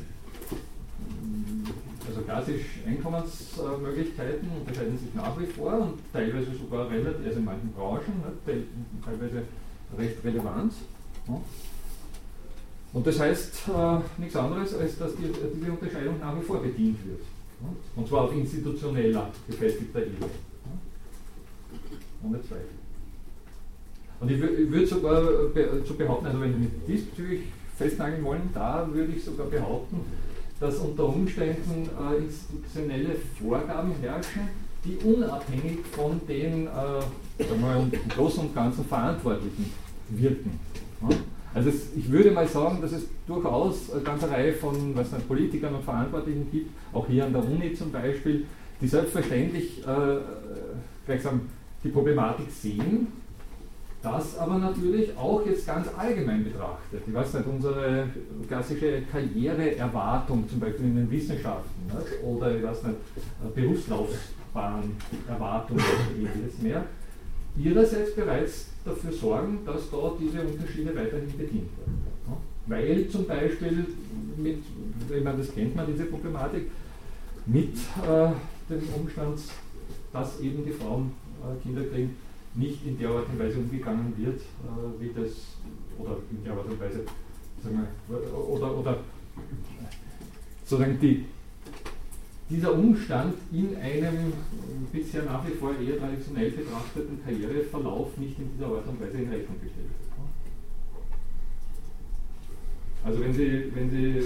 klassisch 2.25 2.65
Einkommensmöglichkeiten 2.85 4.49
unterscheiden 4.59 4.97
sich 4.97 5.13
nach 5.13 5.39
wie 5.39 5.45
vor 5.45 5.73
und 5.73 5.99
teilweise 6.11 6.51
sogar 6.55 6.89
relativ, 6.89 7.25
also 7.25 7.39
in 7.39 7.45
manchen 7.45 7.73
Branchen, 7.73 8.21
ne, 8.21 8.63
teilweise 9.05 9.43
recht 9.97 10.23
relevant. 10.23 10.73
Und 12.93 13.07
das 13.07 13.19
heißt 13.19 13.69
äh, 13.69 14.21
nichts 14.21 14.35
anderes, 14.35 14.75
als 14.75 14.97
dass 14.97 15.15
die, 15.15 15.23
diese 15.55 15.71
Unterscheidung 15.71 16.19
nach 16.19 16.39
wie 16.39 16.43
vor 16.43 16.61
bedient 16.61 16.97
wird. 17.05 17.21
Und 17.95 18.07
zwar 18.07 18.23
auf 18.23 18.33
institutioneller, 18.33 19.29
gefestigter 19.47 20.01
Ebene. 20.01 20.29
Ohne 22.23 22.41
Zweifel. 22.41 22.67
Und 24.19 24.31
ich, 24.31 24.39
würde 24.39 24.87
sogar 24.87 25.21
so 25.85 25.93
behaupten, 25.95 26.27
also 26.27 26.39
wenn 26.39 26.59
mich 26.59 26.69
diesbezüglich 26.87 27.41
festnageln 27.77 28.23
wollen, 28.23 28.49
da 28.53 28.87
würde 28.91 29.11
ich 29.13 29.23
sogar 29.23 29.47
behaupten, 29.47 29.99
dass 30.63 30.77
unter 30.77 31.09
Umständen 31.09 31.89
äh, 31.89 32.23
institutionelle 32.23 33.15
Vorgaben 33.37 33.91
herrschen, 34.01 34.47
die 34.85 34.95
unabhängig 35.03 35.79
von 35.91 36.21
den 36.25 36.67
äh, 36.67 37.43
im 37.43 38.09
Großen 38.09 38.45
und 38.45 38.55
Ganzen 38.55 38.85
Verantwortlichen 38.85 39.73
wirken. 40.09 40.57
Ja? 41.01 41.09
Also 41.53 41.69
es, 41.69 41.93
ich 41.97 42.09
würde 42.09 42.31
mal 42.31 42.47
sagen, 42.47 42.79
dass 42.81 42.93
es 42.93 43.03
durchaus 43.27 43.91
eine 43.91 44.03
ganze 44.03 44.29
Reihe 44.29 44.53
von 44.53 44.95
was 44.95 45.11
nicht, 45.11 45.27
Politikern 45.27 45.75
und 45.75 45.83
Verantwortlichen 45.83 46.49
gibt, 46.49 46.71
auch 46.93 47.07
hier 47.07 47.25
an 47.25 47.33
der 47.33 47.43
Uni 47.43 47.73
zum 47.73 47.91
Beispiel, 47.91 48.45
die 48.79 48.87
selbstverständlich 48.87 49.85
äh, 49.85 50.17
die 51.83 51.89
Problematik 51.89 52.49
sehen 52.49 53.07
das 54.03 54.37
aber 54.37 54.59
natürlich 54.59 55.17
auch 55.17 55.43
jetzt 55.45 55.65
ganz 55.65 55.87
allgemein 55.97 56.43
betrachtet. 56.43 57.01
Ich 57.07 57.13
weiß 57.13 57.35
nicht, 57.35 57.47
unsere 57.47 58.09
klassische 58.47 59.03
Karriereerwartung, 59.09 60.49
zum 60.49 60.59
Beispiel 60.59 60.87
in 60.87 60.97
den 60.97 61.09
Wissenschaften, 61.09 61.87
nicht? 61.87 62.21
oder 62.21 62.53
ich 62.55 62.63
weiß 62.63 62.83
nicht, 62.83 62.97
Berufslaufbahnerwartung 63.55 65.77
oder 65.77 65.85
ähnliches 66.17 66.61
mehr, 66.61 66.83
ihrerseits 67.57 68.13
bereits 68.13 68.65
dafür 68.83 69.13
sorgen, 69.13 69.59
dass 69.65 69.89
dort 69.89 70.19
diese 70.19 70.41
Unterschiede 70.41 70.93
weiterhin 70.93 71.31
bedient 71.37 71.69
werden. 71.77 72.03
Weil 72.65 73.07
zum 73.07 73.25
Beispiel 73.25 73.85
mit, 74.37 74.63
ich 75.09 75.23
meine, 75.23 75.37
das 75.37 75.53
kennt 75.53 75.75
man, 75.75 75.85
diese 75.87 76.05
Problematik, 76.05 76.69
mit 77.45 77.75
äh, 77.75 78.31
dem 78.69 78.81
Umstand, 78.95 79.39
dass 80.11 80.41
eben 80.41 80.65
die 80.65 80.71
Frauen 80.71 81.11
äh, 81.41 81.61
Kinder 81.61 81.83
kriegen, 81.83 82.15
nicht 82.55 82.85
in 82.85 82.97
der 82.99 83.09
Art 83.09 83.27
und 83.29 83.39
Weise 83.39 83.57
umgegangen 83.57 84.13
wird, 84.17 84.39
äh, 84.39 85.01
wie 85.01 85.11
das, 85.13 85.31
oder 85.97 86.17
in 86.31 86.43
der 86.43 86.53
Art 86.53 86.65
und 86.65 86.79
Weise, 86.79 87.05
sagen 87.63 87.87
wir, 88.07 88.37
oder, 88.37 88.77
oder 88.77 88.97
sozusagen 90.63 90.99
die, 90.99 91.25
dieser 92.49 92.73
Umstand 92.73 93.35
in 93.51 93.75
einem 93.77 94.33
bisher 94.91 95.23
nach 95.23 95.47
wie 95.47 95.53
vor 95.53 95.71
eher 95.79 95.97
traditionell 95.97 96.51
betrachteten 96.51 97.23
Karriereverlauf 97.23 98.17
nicht 98.17 98.37
in 98.37 98.51
dieser 98.53 98.67
Art 98.67 98.87
und 98.87 99.01
Weise 99.01 99.17
in 99.17 99.29
Rechnung 99.29 99.59
gestellt 99.61 99.89
wird. 99.89 100.03
Also 103.03 103.19
wenn 103.19 103.33
Sie, 103.33 103.71
wenn 103.75 103.89
Sie 103.89 104.21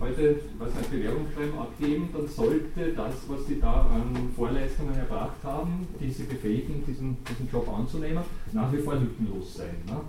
heute 0.00 0.36
was 0.58 0.68
ein 0.68 0.90
Bewerbungsschreiben 0.90 1.58
abgeben, 1.58 2.08
dann 2.12 2.28
sollte 2.28 2.92
das, 2.96 3.14
was 3.26 3.46
Sie 3.46 3.58
da 3.58 3.88
an 3.90 4.30
Vorleistungen 4.36 4.94
erbracht 4.94 5.42
haben, 5.42 5.86
die 6.00 6.10
Sie 6.10 6.24
befähigen, 6.24 6.84
diesen, 6.86 7.16
diesen 7.28 7.48
Job 7.50 7.68
anzunehmen, 7.68 8.22
nach 8.52 8.72
wie 8.72 8.78
vor 8.78 8.94
lückenlos 8.94 9.56
sein, 9.56 9.76
ne? 9.86 10.00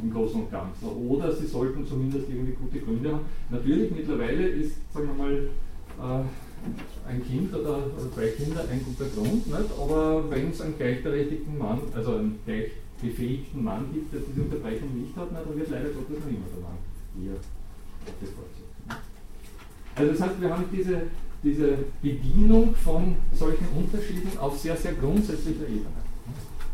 im 0.00 0.12
Großen 0.12 0.42
und 0.42 0.50
Ganzen. 0.50 0.86
Oder 0.86 1.32
Sie 1.32 1.46
sollten 1.46 1.86
zumindest 1.86 2.28
irgendwie 2.28 2.52
gute 2.52 2.78
Gründe 2.78 3.12
haben. 3.12 3.24
Natürlich, 3.50 3.90
mittlerweile 3.90 4.48
ist, 4.48 4.76
sagen 4.92 5.08
wir 5.08 5.24
mal, 5.24 5.34
äh, 5.34 7.08
ein 7.08 7.24
Kind 7.24 7.54
oder, 7.54 7.78
oder 7.78 8.12
zwei 8.14 8.28
Kinder 8.28 8.64
ein 8.70 8.84
guter 8.84 9.10
Grund, 9.10 9.46
nicht? 9.46 9.70
aber 9.80 10.30
wenn 10.30 10.50
es 10.50 10.60
einen 10.60 10.76
gleichberechtigten 10.76 11.58
Mann, 11.58 11.80
also 11.94 12.16
einen 12.16 12.38
gleich 12.44 12.70
befähigten 13.00 13.64
Mann 13.64 13.86
gibt, 13.92 14.12
der 14.12 14.20
diese 14.20 14.42
Unterbrechung 14.42 15.00
nicht 15.00 15.16
hat, 15.16 15.28
na, 15.32 15.40
dann 15.42 15.58
wird 15.58 15.70
leider 15.70 15.88
Gottes 15.88 16.20
noch 16.20 16.28
immer 16.28 16.46
der 16.54 16.62
Eher 17.16 17.36
bevorzugt. 18.20 18.70
Also 19.94 20.12
das 20.12 20.20
heißt, 20.20 20.40
wir 20.40 20.50
haben 20.50 20.64
diese, 20.72 21.02
diese 21.42 21.78
Bedienung 22.00 22.74
von 22.74 23.16
solchen 23.32 23.66
Unterschieden 23.76 24.38
auf 24.38 24.58
sehr, 24.58 24.76
sehr 24.76 24.94
grundsätzlicher 24.94 25.64
Ebene. 25.64 25.86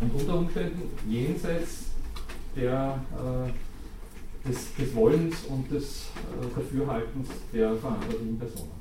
Und 0.00 0.14
unter 0.14 0.38
Umständen 0.38 0.82
jenseits 1.08 1.86
der, 2.54 3.00
äh, 3.12 4.48
des, 4.48 4.74
des, 4.74 4.94
Wollens 4.94 5.44
und 5.48 5.70
des 5.70 6.10
äh, 6.16 6.54
Dafürhaltens 6.54 7.28
der 7.52 7.74
verantwortlichen 7.76 8.38
Personen. 8.38 8.76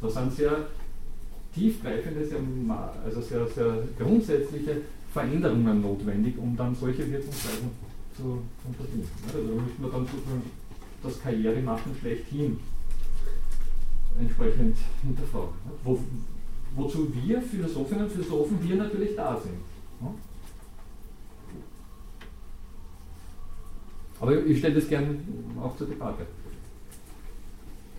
Da 0.00 0.08
sind 0.08 0.32
sehr 0.34 0.66
tiefgreifende, 1.54 2.24
sehr, 2.24 2.38
also 3.04 3.20
sehr, 3.20 3.46
sehr 3.48 3.82
grundsätzliche 3.98 4.82
Veränderungen 5.12 5.80
notwendig, 5.80 6.38
um 6.38 6.56
dann 6.56 6.74
solche 6.74 7.10
Wirkungsweisen 7.10 7.87
zu 8.18 8.42
unterbinden. 8.66 9.08
Also 9.26 9.38
da 9.38 9.62
müssen 9.62 9.82
wir 9.82 9.90
dann 9.90 10.06
sozusagen 10.06 10.42
das 11.02 11.22
Karrieremachen 11.22 11.94
schlechthin 12.00 12.58
entsprechend 14.20 14.76
hinterfragen. 15.02 15.54
Wo, 15.84 15.98
wozu 16.74 17.08
wir 17.14 17.40
Philosophinnen 17.40 18.04
und 18.04 18.12
Philosophen 18.12 18.58
hier 18.64 18.76
natürlich 18.76 19.14
da 19.14 19.40
sind. 19.40 19.54
Aber 24.20 24.44
ich 24.44 24.58
stelle 24.58 24.74
das 24.74 24.88
gerne 24.88 25.16
auch 25.62 25.76
zur 25.76 25.86
Debatte. 25.86 26.26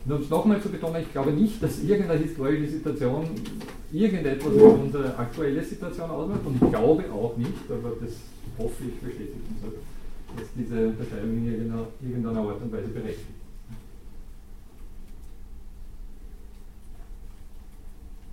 Und 0.05 0.11
um 0.11 0.21
es 0.21 0.29
nochmal 0.29 0.61
zu 0.61 0.69
betonen, 0.69 1.01
ich 1.01 1.11
glaube 1.11 1.31
nicht, 1.31 1.61
dass 1.63 1.81
irgendeine 1.81 2.19
historische 2.19 2.67
Situation 2.67 3.25
irgendetwas 3.91 4.53
über 4.53 4.73
unsere 4.73 5.17
aktuelle 5.17 5.63
Situation 5.63 6.09
ausmacht 6.09 6.41
und 6.45 6.61
ich 6.61 6.69
glaube 6.69 7.11
auch 7.11 7.37
nicht, 7.37 7.69
aber 7.69 7.93
das 8.01 8.11
hoffe 8.57 8.83
ich 8.87 8.99
bestätigen 8.99 9.57
soll, 9.61 9.73
dass 10.37 10.47
diese 10.55 10.87
Unterscheidung 10.87 11.29
in 11.29 11.45
irgendeiner, 12.01 12.41
Art 12.41 12.61
und 12.61 12.71
Weise 12.71 12.87
berechtigt. 12.89 13.27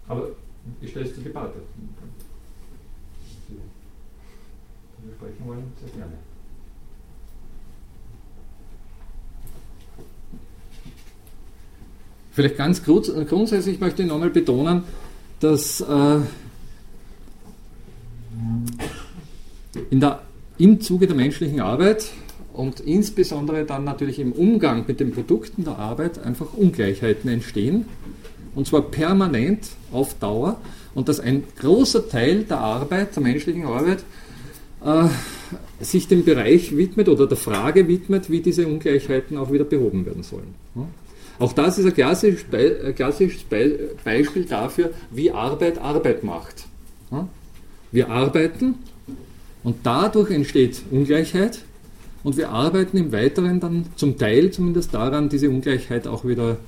Aber 0.09 0.29
ich 0.81 0.91
stelle 0.91 1.07
es 1.07 1.15
zur 1.15 1.25
Debatte. 1.25 1.61
Sie 3.49 5.13
sprechen 5.13 5.47
wollen, 5.47 5.73
sehr 5.81 5.91
gerne. 5.91 6.13
Vielleicht 12.33 12.57
ganz 12.59 12.83
grundsätzlich 12.83 13.81
möchte 13.81 14.03
ich 14.03 14.09
nochmal 14.09 14.31
betonen, 14.31 14.85
dass 15.41 15.81
äh, 15.81 16.21
in 19.91 20.01
der 20.01 20.26
im 20.59 20.81
Zuge 20.81 21.07
der 21.07 21.17
menschlichen 21.17 21.61
Arbeit 21.61 22.11
und 22.53 22.81
insbesondere 22.81 23.65
dann 23.65 23.85
natürlich 23.85 24.19
im 24.19 24.33
Umgang 24.33 24.85
mit 24.87 25.01
den 25.01 25.13
Produkten 25.13 25.65
der 25.65 25.79
Arbeit 25.79 26.19
einfach 26.25 26.55
Ungleichheiten 26.55 27.31
entstehen. 27.31 27.85
Und 28.55 28.67
zwar 28.67 28.83
permanent 28.83 29.69
auf 29.93 30.15
Dauer. 30.15 30.59
Und 30.95 31.11
dass 31.11 31.21
ein 31.21 31.45
großer 31.61 32.09
Teil 32.09 32.45
der 32.45 32.59
Arbeit, 32.59 33.15
der 33.15 33.23
menschlichen 33.23 33.67
Arbeit, 33.67 34.03
äh, 34.83 35.09
sich 35.81 36.09
dem 36.09 36.25
Bereich 36.25 36.75
widmet 36.75 37.11
oder 37.11 37.27
der 37.27 37.37
Frage 37.37 37.87
widmet, 37.87 38.31
wie 38.31 38.41
diese 38.41 38.67
Ungleichheiten 38.67 39.37
auch 39.37 39.53
wieder 39.53 39.65
behoben 39.65 40.07
werden 40.07 40.23
sollen. 40.23 40.55
Auch 41.39 41.53
das 41.53 41.79
ist 41.79 41.85
ein 41.85 41.93
klassisches, 41.93 42.45
Be 42.45 42.95
klassisches 42.97 43.43
Be 43.45 43.91
Beispiel 44.03 44.45
dafür, 44.47 44.93
wie 45.11 45.31
Arbeit 45.31 45.77
Arbeit 45.77 46.25
macht. 46.25 46.65
Wir 47.93 48.09
arbeiten 48.09 48.77
und 49.67 49.77
dadurch 49.83 50.31
entsteht 50.31 50.81
Ungleichheit 50.93 51.59
und 52.23 52.37
wir 52.37 52.51
arbeiten 52.51 52.97
im 52.99 53.11
Weiteren 53.11 53.59
dann 53.59 53.87
zum 53.97 54.17
Teil 54.17 54.53
zumindest 54.53 54.95
daran, 54.95 55.29
diese 55.29 55.51
Ungleichheit 55.51 56.07
auch 56.07 56.25
wieder 56.25 56.59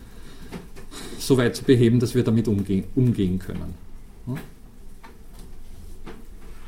so 1.17 1.39
weit 1.39 1.55
zu 1.55 1.63
beheben, 1.63 2.01
dass 2.01 2.17
wir 2.17 2.25
damit 2.25 2.49
umgehen, 2.49 2.83
umgehen 2.97 3.39
können. 3.39 3.75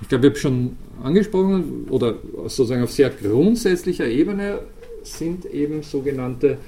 Ich 0.03 0.09
glaube, 0.09 0.29
ich 0.29 0.31
habe 0.31 0.39
schon 0.39 0.77
angesprochen, 1.03 1.89
oder 1.91 2.15
sozusagen 2.45 2.85
auf 2.85 2.93
sehr 2.93 3.11
grundsätzlicher 3.11 4.07
Ebene 4.07 4.61
sind 5.03 5.47
eben 5.47 5.83
sogenannte 5.83 6.59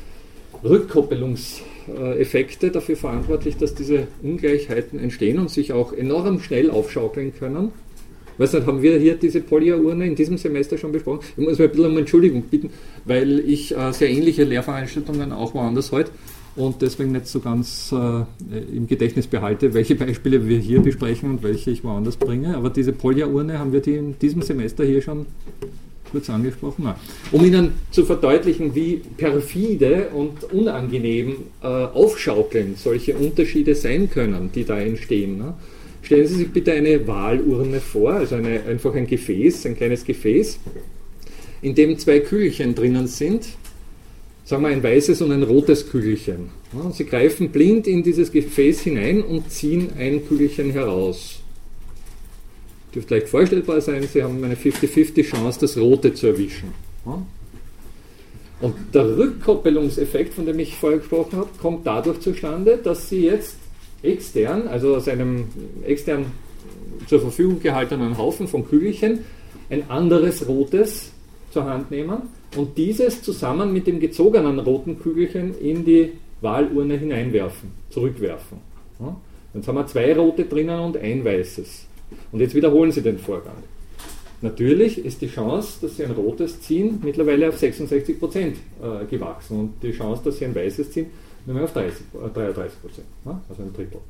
Rückkoppelungseffekte 0.64 2.73
dafür 2.73 2.97
verantwortlich, 2.97 3.59
dass 3.59 3.76
diese 3.76 4.09
Ungleichheiten 4.25 4.99
entstehen 4.99 5.38
und 5.38 5.50
sich 5.50 5.73
auch 5.73 5.92
enorm 5.92 6.40
schnell 6.40 6.69
aufschaukeln 6.69 7.33
können. 7.38 7.71
Weiß 8.39 8.53
nicht, 8.53 8.67
haben 8.67 8.83
wir 8.83 8.99
hier 8.99 9.17
diese 9.17 9.41
Polya-Urne 9.41 10.07
in 10.07 10.15
diesem 10.15 10.39
Semester 10.39 10.79
schon 10.79 10.93
besprochen? 10.93 11.21
Ich 11.37 11.45
muss 11.45 11.59
mir 11.59 11.65
ein 11.65 11.71
bisschen 11.71 11.87
um 11.87 11.99
Entschuldigung 11.99 12.43
bitten, 12.43 12.71
weil 13.05 13.41
ich 13.41 13.77
äh, 13.77 13.93
sehr 13.93 14.11
ähnliche 14.11 14.45
Lehrveranstaltungen 14.45 15.33
auch 15.33 15.55
woanders 15.55 15.93
heute 15.93 16.11
und 16.55 16.83
deswegen 16.83 17.12
nicht 17.12 17.27
so 17.29 17.41
ganz 17.41 17.93
äh, 17.93 18.77
im 18.77 18.87
Gedächtnis 18.87 19.27
behalte, 19.27 19.73
welche 19.75 19.95
Beispiele 19.95 20.47
wir 20.47 20.59
hier 20.59 20.81
besprechen 20.81 21.31
und 21.31 21.43
welche 21.43 21.71
ich 21.71 21.83
woanders 21.83 22.17
bringe. 22.17 22.57
Aber 22.57 22.71
diese 22.71 22.93
Polya-Urne 22.93 23.59
haben 23.59 23.73
wir 23.73 23.81
die 23.81 23.95
in 23.95 24.19
diesem 24.19 24.43
Semester 24.43 24.85
hier 24.85 25.01
schon 25.01 25.27
kurz 26.11 26.29
angesprochen. 26.29 26.93
Um 27.33 27.45
Ihnen 27.45 27.73
zu 27.91 28.05
verdeutlichen, 28.05 28.75
wie 28.75 29.01
perfide 29.17 30.09
und 30.15 30.45
unangenehm 30.53 31.37
äh, 31.62 31.67
aufschaukeln 31.67 32.75
solche 32.77 33.17
Unterschiede 33.17 33.75
sein 33.75 34.11
können, 34.11 34.51
die 34.55 34.65
da 34.65 34.79
entstehen. 34.79 35.39
Ne? 35.39 35.55
Stellen 36.02 36.26
Sie 36.26 36.35
sich 36.35 36.50
bitte 36.50 36.73
eine 36.73 37.06
Wahlurne 37.06 37.80
vor, 37.80 38.14
also 38.14 38.35
eine, 38.35 38.62
einfach 38.64 38.94
ein 38.94 39.06
Gefäß, 39.06 39.66
ein 39.66 39.76
kleines 39.76 40.04
Gefäß, 40.04 40.59
in 41.62 41.75
dem 41.75 41.97
zwei 41.99 42.21
Kügelchen 42.21 42.75
drinnen 42.75 43.06
sind, 43.06 43.47
sagen 44.44 44.62
wir 44.62 44.68
ein 44.68 44.82
weißes 44.82 45.23
und 45.23 45.30
ein 45.30 45.44
rotes 45.44 45.88
Kügelchen. 45.88 46.50
Ja, 46.73 46.90
Sie 46.90 47.06
greifen 47.06 47.50
blind 47.50 47.87
in 47.87 48.02
dieses 48.02 48.32
Gefäß 48.32 48.80
hinein 48.80 49.23
und 49.23 49.50
ziehen 49.50 49.90
ein 49.97 50.26
Kügelchen 50.26 50.71
heraus 50.71 51.42
dürfte 52.94 53.14
leicht 53.14 53.28
vorstellbar 53.28 53.80
sein, 53.80 54.06
Sie 54.11 54.23
haben 54.23 54.42
eine 54.44 54.54
50-50 54.54 55.23
Chance, 55.25 55.61
das 55.61 55.76
Rote 55.76 56.14
zu 56.14 56.28
erwischen. 56.28 56.73
Und 58.61 58.75
der 58.94 59.16
Rückkoppelungseffekt, 59.16 60.35
von 60.35 60.47
dem 60.47 60.59
ich 60.59 60.76
vorher 60.76 60.99
gesprochen 60.99 61.38
habe, 61.38 61.49
kommt 61.61 61.87
dadurch 61.87 62.21
zustande, 62.21 62.78
dass 62.82 63.09
Sie 63.09 63.25
jetzt 63.25 63.56
extern, 64.02 64.68
also 64.68 64.97
aus 64.97 65.09
einem 65.09 65.44
extern 65.85 66.26
zur 67.06 67.21
Verfügung 67.21 67.61
gehaltenen 67.61 68.18
Haufen 68.18 68.49
von 68.49 68.66
Kügelchen, 68.66 69.21
ein 69.71 69.90
anderes 69.90 70.47
rotes 70.47 71.12
zur 71.50 71.64
Hand 71.64 71.90
nehmen 71.90 72.23
und 72.56 72.76
dieses 72.76 73.23
zusammen 73.23 73.73
mit 73.73 73.87
dem 73.87 74.00
gezogenen 74.00 74.59
roten 74.59 74.99
Kügelchen 74.99 75.59
in 75.59 75.85
die 75.85 76.12
Wahlurne 76.40 76.97
hineinwerfen, 76.97 77.71
zurückwerfen. 77.90 78.59
Jetzt 79.54 79.68
haben 79.68 79.76
wir 79.76 79.87
zwei 79.87 80.14
rote 80.14 80.44
drinnen 80.44 80.80
und 80.80 80.97
ein 80.97 81.25
weißes. 81.25 81.87
Und 82.30 82.40
jetzt 82.40 82.54
wiederholen 82.54 82.92
Sie 82.92 83.02
den 83.02 83.18
Vorgang. 83.18 83.56
Natürlich 84.40 85.04
ist 85.04 85.23
die 85.23 85.28
Chance, 85.28 85.78
dass 85.82 85.97
Sie 85.97 86.04
ein 86.04 86.11
rotes 86.11 86.61
ziehen, 86.61 87.00
mittlerweile 87.04 87.49
auf 87.49 87.58
66 87.58 88.19
Prozent 88.19 88.56
äh, 88.82 89.04
gewachsen 89.06 89.58
und 89.58 89.82
die 89.82 89.93
Chance, 89.93 90.23
dass 90.25 90.38
Sie 90.38 90.45
ein 90.45 90.54
weißes 90.54 90.91
ziehen, 90.91 91.06
nur 91.47 91.55
mehr 91.55 91.65
auf 91.65 91.73
30, 91.73 92.00
äh, 92.15 92.28
33 92.35 92.81
Prozent, 92.81 93.07
ne? 93.25 93.41
also 93.49 93.63
ein 93.63 93.73
Drittel. 93.73 94.00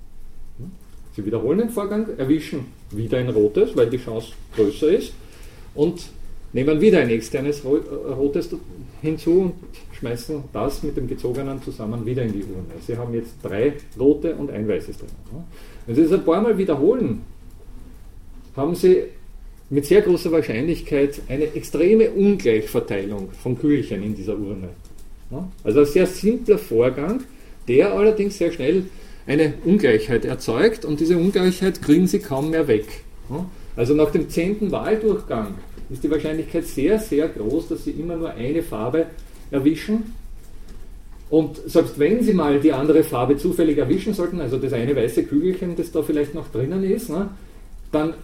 Hm? 0.59 0.71
Sie 1.14 1.25
wiederholen 1.25 1.59
den 1.59 1.71
Vorgang, 1.71 2.07
erwischen 2.16 2.66
wieder 2.90 3.18
ein 3.18 3.29
rotes, 3.29 3.77
weil 3.77 3.90
die 3.90 3.99
Chance 3.99 4.33
größer 4.57 4.88
ist 4.88 5.12
und 5.75 6.03
nehmen 6.53 6.81
wieder 6.81 7.01
ein 7.01 7.11
externes 7.11 7.64
äh, 7.64 7.68
rotes 7.68 8.49
hinzu 9.01 9.40
und 9.40 9.55
schmeißen 9.99 10.45
das 10.53 10.83
mit 10.83 10.97
dem 10.97 11.09
gezogenen 11.09 11.62
zusammen 11.62 12.05
wieder 12.07 12.23
in 12.23 12.33
die 12.33 12.42
Urne. 12.42 12.75
Sie 12.87 12.97
haben 12.97 13.14
jetzt 13.14 13.35
drei 13.42 13.75
rote 13.99 14.35
und 14.35 14.51
ein 14.51 14.66
weißes 14.68 14.99
drin. 14.99 15.09
Ne? 15.33 15.45
Wenn 15.87 15.97
Sie 15.97 16.03
das 16.03 16.12
ein 16.12 16.25
paar 16.25 16.40
Mal 16.40 16.57
wiederholen, 16.57 17.23
haben 18.57 18.75
Sie 18.75 19.05
mit 19.71 19.87
sehr 19.87 20.03
großer 20.03 20.31
Wahrscheinlichkeit 20.31 21.23
eine 21.29 21.45
extreme 21.55 22.11
Ungleichverteilung 22.11 23.31
von 23.33 23.59
Kügelchen 23.59 24.03
in 24.03 24.14
dieser 24.14 24.37
Urne. 24.37 24.68
Also 25.64 25.81
ein 25.81 25.87
sehr 25.87 26.07
simpler 26.07 26.59
Vorgang, 26.59 27.23
der 27.68 27.92
allerdings 27.92 28.38
sehr 28.38 28.53
schnell 28.53 28.85
eine 29.27 29.55
Ungleichheit 29.64 30.25
erzeugt 30.25 30.85
und 30.85 31.01
diese 31.01 31.16
Ungleichheit 31.16 31.81
kriegen 31.81 32.07
Sie 32.07 32.18
kaum 32.18 32.51
mehr 32.51 32.66
weg. 32.66 32.87
Also 33.77 33.95
nach 33.95 34.11
dem 34.11 34.29
zehnten 34.29 34.73
Wahldurchgang 34.73 35.55
ist 35.90 36.03
die 36.03 36.11
Wahrscheinlichkeit 36.11 36.66
sehr, 36.66 36.99
sehr 36.99 37.29
groß, 37.29 37.68
dass 37.68 37.85
Sie 37.85 37.92
immer 37.92 38.16
nur 38.16 38.31
eine 38.31 38.62
Farbe 38.62 39.07
erwischen. 39.51 40.14
Und 41.31 41.61
selbst 41.66 41.99
wenn 41.99 42.23
Sie 42.23 42.35
mal 42.35 42.61
die 42.61 42.73
andere 42.73 43.05
Farbe 43.05 43.38
zufällig 43.38 43.79
erwischen 43.79 44.12
sollten, 44.12 44.40
also 44.40 44.59
das 44.59 44.73
eine 44.73 44.95
weiße 44.95 45.25
Kügelchen, 45.25 45.77
das 45.77 45.92
da 45.92 46.03
vielleicht 46.03 46.35
noch 46.35 46.49
drinnen 46.51 46.85
ist, 46.85 47.11
dann 47.90 48.14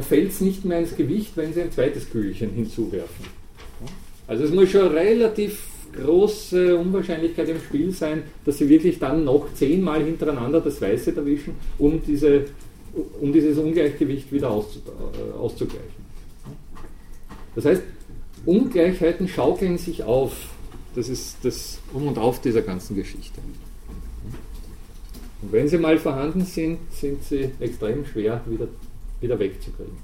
fällt 0.00 0.30
es 0.32 0.40
nicht 0.40 0.64
mehr 0.64 0.80
ins 0.80 0.96
Gewicht, 0.96 1.36
wenn 1.36 1.52
Sie 1.52 1.62
ein 1.62 1.70
zweites 1.70 2.10
Kügelchen 2.10 2.50
hinzuwerfen. 2.50 3.26
Also 4.26 4.44
es 4.44 4.50
muss 4.50 4.70
schon 4.70 4.88
relativ 4.88 5.62
große 5.96 6.76
Unwahrscheinlichkeit 6.76 7.48
im 7.48 7.58
Spiel 7.58 7.90
sein, 7.92 8.22
dass 8.44 8.58
Sie 8.58 8.68
wirklich 8.68 8.98
dann 8.98 9.24
noch 9.24 9.52
zehnmal 9.54 10.04
hintereinander 10.04 10.60
das 10.60 10.80
Weiße 10.80 11.16
erwischen, 11.16 11.54
um, 11.78 12.02
diese, 12.04 12.44
um 13.20 13.32
dieses 13.32 13.58
Ungleichgewicht 13.58 14.32
wieder 14.32 14.48
äh, 14.48 15.36
auszugleichen. 15.38 16.06
Das 17.54 17.64
heißt, 17.64 17.82
Ungleichheiten 18.44 19.28
schaukeln 19.28 19.78
sich 19.78 20.04
auf. 20.04 20.32
Das 20.94 21.08
ist 21.08 21.38
das 21.42 21.78
Um 21.92 22.08
und 22.08 22.18
Auf 22.18 22.40
dieser 22.40 22.62
ganzen 22.62 22.96
Geschichte. 22.96 23.40
Und 25.42 25.52
wenn 25.52 25.68
sie 25.68 25.78
mal 25.78 25.98
vorhanden 25.98 26.44
sind, 26.44 26.78
sind 26.90 27.22
sie 27.22 27.50
extrem 27.60 28.06
schwer 28.06 28.40
wieder 28.46 28.68
wieder 29.20 29.38
wegzukriegen. 29.38 29.96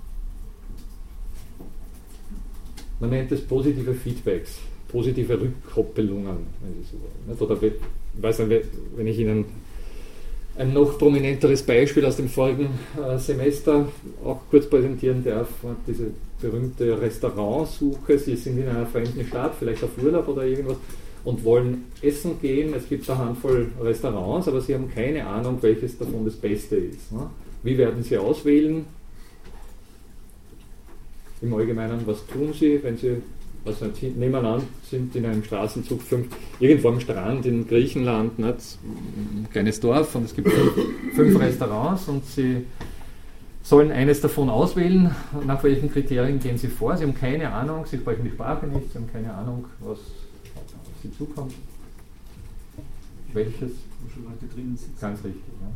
Man 3.01 3.11
nennt 3.11 3.33
es 3.33 3.43
positive 3.47 3.95
Feedbacks, 3.95 4.59
positive 4.93 5.41
Rückkoppelungen, 5.41 6.37
wenn 6.61 6.83
Sie 6.83 6.91
so 6.91 7.49
wollen. 7.49 7.59
Oder 7.59 7.63
ich 7.67 8.23
weiß 8.23 8.41
nicht, 8.41 8.65
wenn 8.97 9.07
ich 9.07 9.19
Ihnen 9.19 9.47
ein 10.57 10.75
noch 10.75 10.99
prominenteres 10.99 11.63
Beispiel 11.63 12.05
aus 12.05 12.17
dem 12.17 12.29
vorigen 12.29 12.69
äh, 13.03 13.19
Semester 13.19 13.89
auch 14.23 14.41
kurz 14.51 14.67
präsentieren 14.67 15.25
darf, 15.25 15.49
diese 15.87 16.11
berühmte 16.41 17.01
Restaurantsuche. 17.01 18.19
Sie 18.19 18.37
sind 18.37 18.59
in 18.59 18.69
einer 18.69 18.87
fremden 18.87 19.25
Stadt, 19.25 19.55
vielleicht 19.59 19.83
auf 19.83 19.91
Urlaub 20.03 20.29
oder 20.29 20.45
irgendwas, 20.45 20.77
und 21.25 21.43
wollen 21.45 21.85
essen 22.03 22.39
gehen. 22.43 22.75
Es 22.75 22.89
gibt 22.89 23.09
eine 23.09 23.19
Handvoll 23.19 23.69
Restaurants, 23.81 24.47
aber 24.49 24.61
Sie 24.61 24.75
haben 24.75 24.91
keine 24.93 25.27
Ahnung, 25.27 25.59
welches 25.63 25.97
davon 25.97 26.25
das 26.25 26.35
Beste 26.35 26.77
ist. 26.77 27.13
Wie 27.63 27.79
werden 27.79 28.03
Sie 28.03 28.19
auswählen? 28.19 28.85
im 31.43 31.55
Allgemeinen, 31.55 32.01
was 32.07 32.25
tun 32.27 32.53
Sie, 32.53 32.83
wenn 32.83 32.97
Sie, 32.97 33.21
was 33.65 33.81
nicht, 33.81 34.17
nebenan 34.17 34.63
sind 34.91 35.15
in 35.15 35.25
einem 35.25 35.45
Straßenzug 35.45 36.03
fünf, 36.03 36.29
irgendwo 36.59 36.89
am 36.89 37.01
Strand 37.01 37.47
in 37.47 37.67
Griechenland, 37.67 38.39
nicht, 38.39 38.79
ein 38.83 39.47
kleines 39.53 39.79
Dorf 39.81 40.15
und 40.15 40.25
es 40.25 40.35
gibt 40.35 40.51
fünf 41.15 41.39
Restaurants 41.39 42.09
und 42.09 42.25
Sie 42.27 42.67
sollen 43.63 43.93
eines 43.93 44.21
davon 44.21 44.51
auswählen. 44.51 45.15
Nach 45.47 45.63
welchen 45.63 45.91
Kriterien 45.91 46.41
gehen 46.41 46.59
Sie 46.59 46.69
vor? 46.69 46.97
Sie 46.97 47.05
haben 47.05 47.15
keine 47.15 47.53
Ahnung, 47.53 47.87
Sie 47.87 47.99
sprechen 47.99 48.25
die 48.25 48.31
Sprache 48.31 48.67
nicht, 48.67 48.93
Sie 48.93 48.99
haben 48.99 49.11
keine 49.13 49.33
Ahnung, 49.33 49.67
was 49.81 49.99
auf 49.99 51.03
Sie 51.03 51.13
zukommt. 51.17 51.55
Welches? 53.33 53.71
Wo 54.01 54.11
schon 54.13 54.25
Leute 54.25 54.53
drinnen 54.53 54.77
sitzen. 54.77 55.01
Ganz 55.01 55.25
richtig. 55.25 55.43
Ja. 55.61 55.69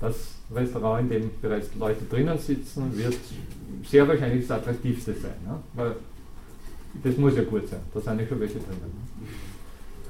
Das 0.00 0.34
Restaurant, 0.52 1.12
in 1.12 1.20
dem 1.20 1.30
bereits 1.40 1.68
Leute 1.78 2.04
drinnen 2.10 2.38
sitzen, 2.38 2.96
wird 2.96 3.16
sehr 3.86 4.08
wahrscheinlich 4.08 4.46
das 4.46 4.58
attraktivste 4.58 5.12
sein. 5.12 5.34
Ne? 5.46 5.58
Weil 5.74 5.96
das 7.02 7.16
muss 7.16 7.36
ja 7.36 7.42
gut 7.44 7.68
sein, 7.68 7.80
da 7.92 8.00
sind 8.00 8.20
ja 8.20 8.26
schon 8.26 8.40
welche 8.40 8.54
drinnen. 8.54 8.80
Ne? 8.80 9.28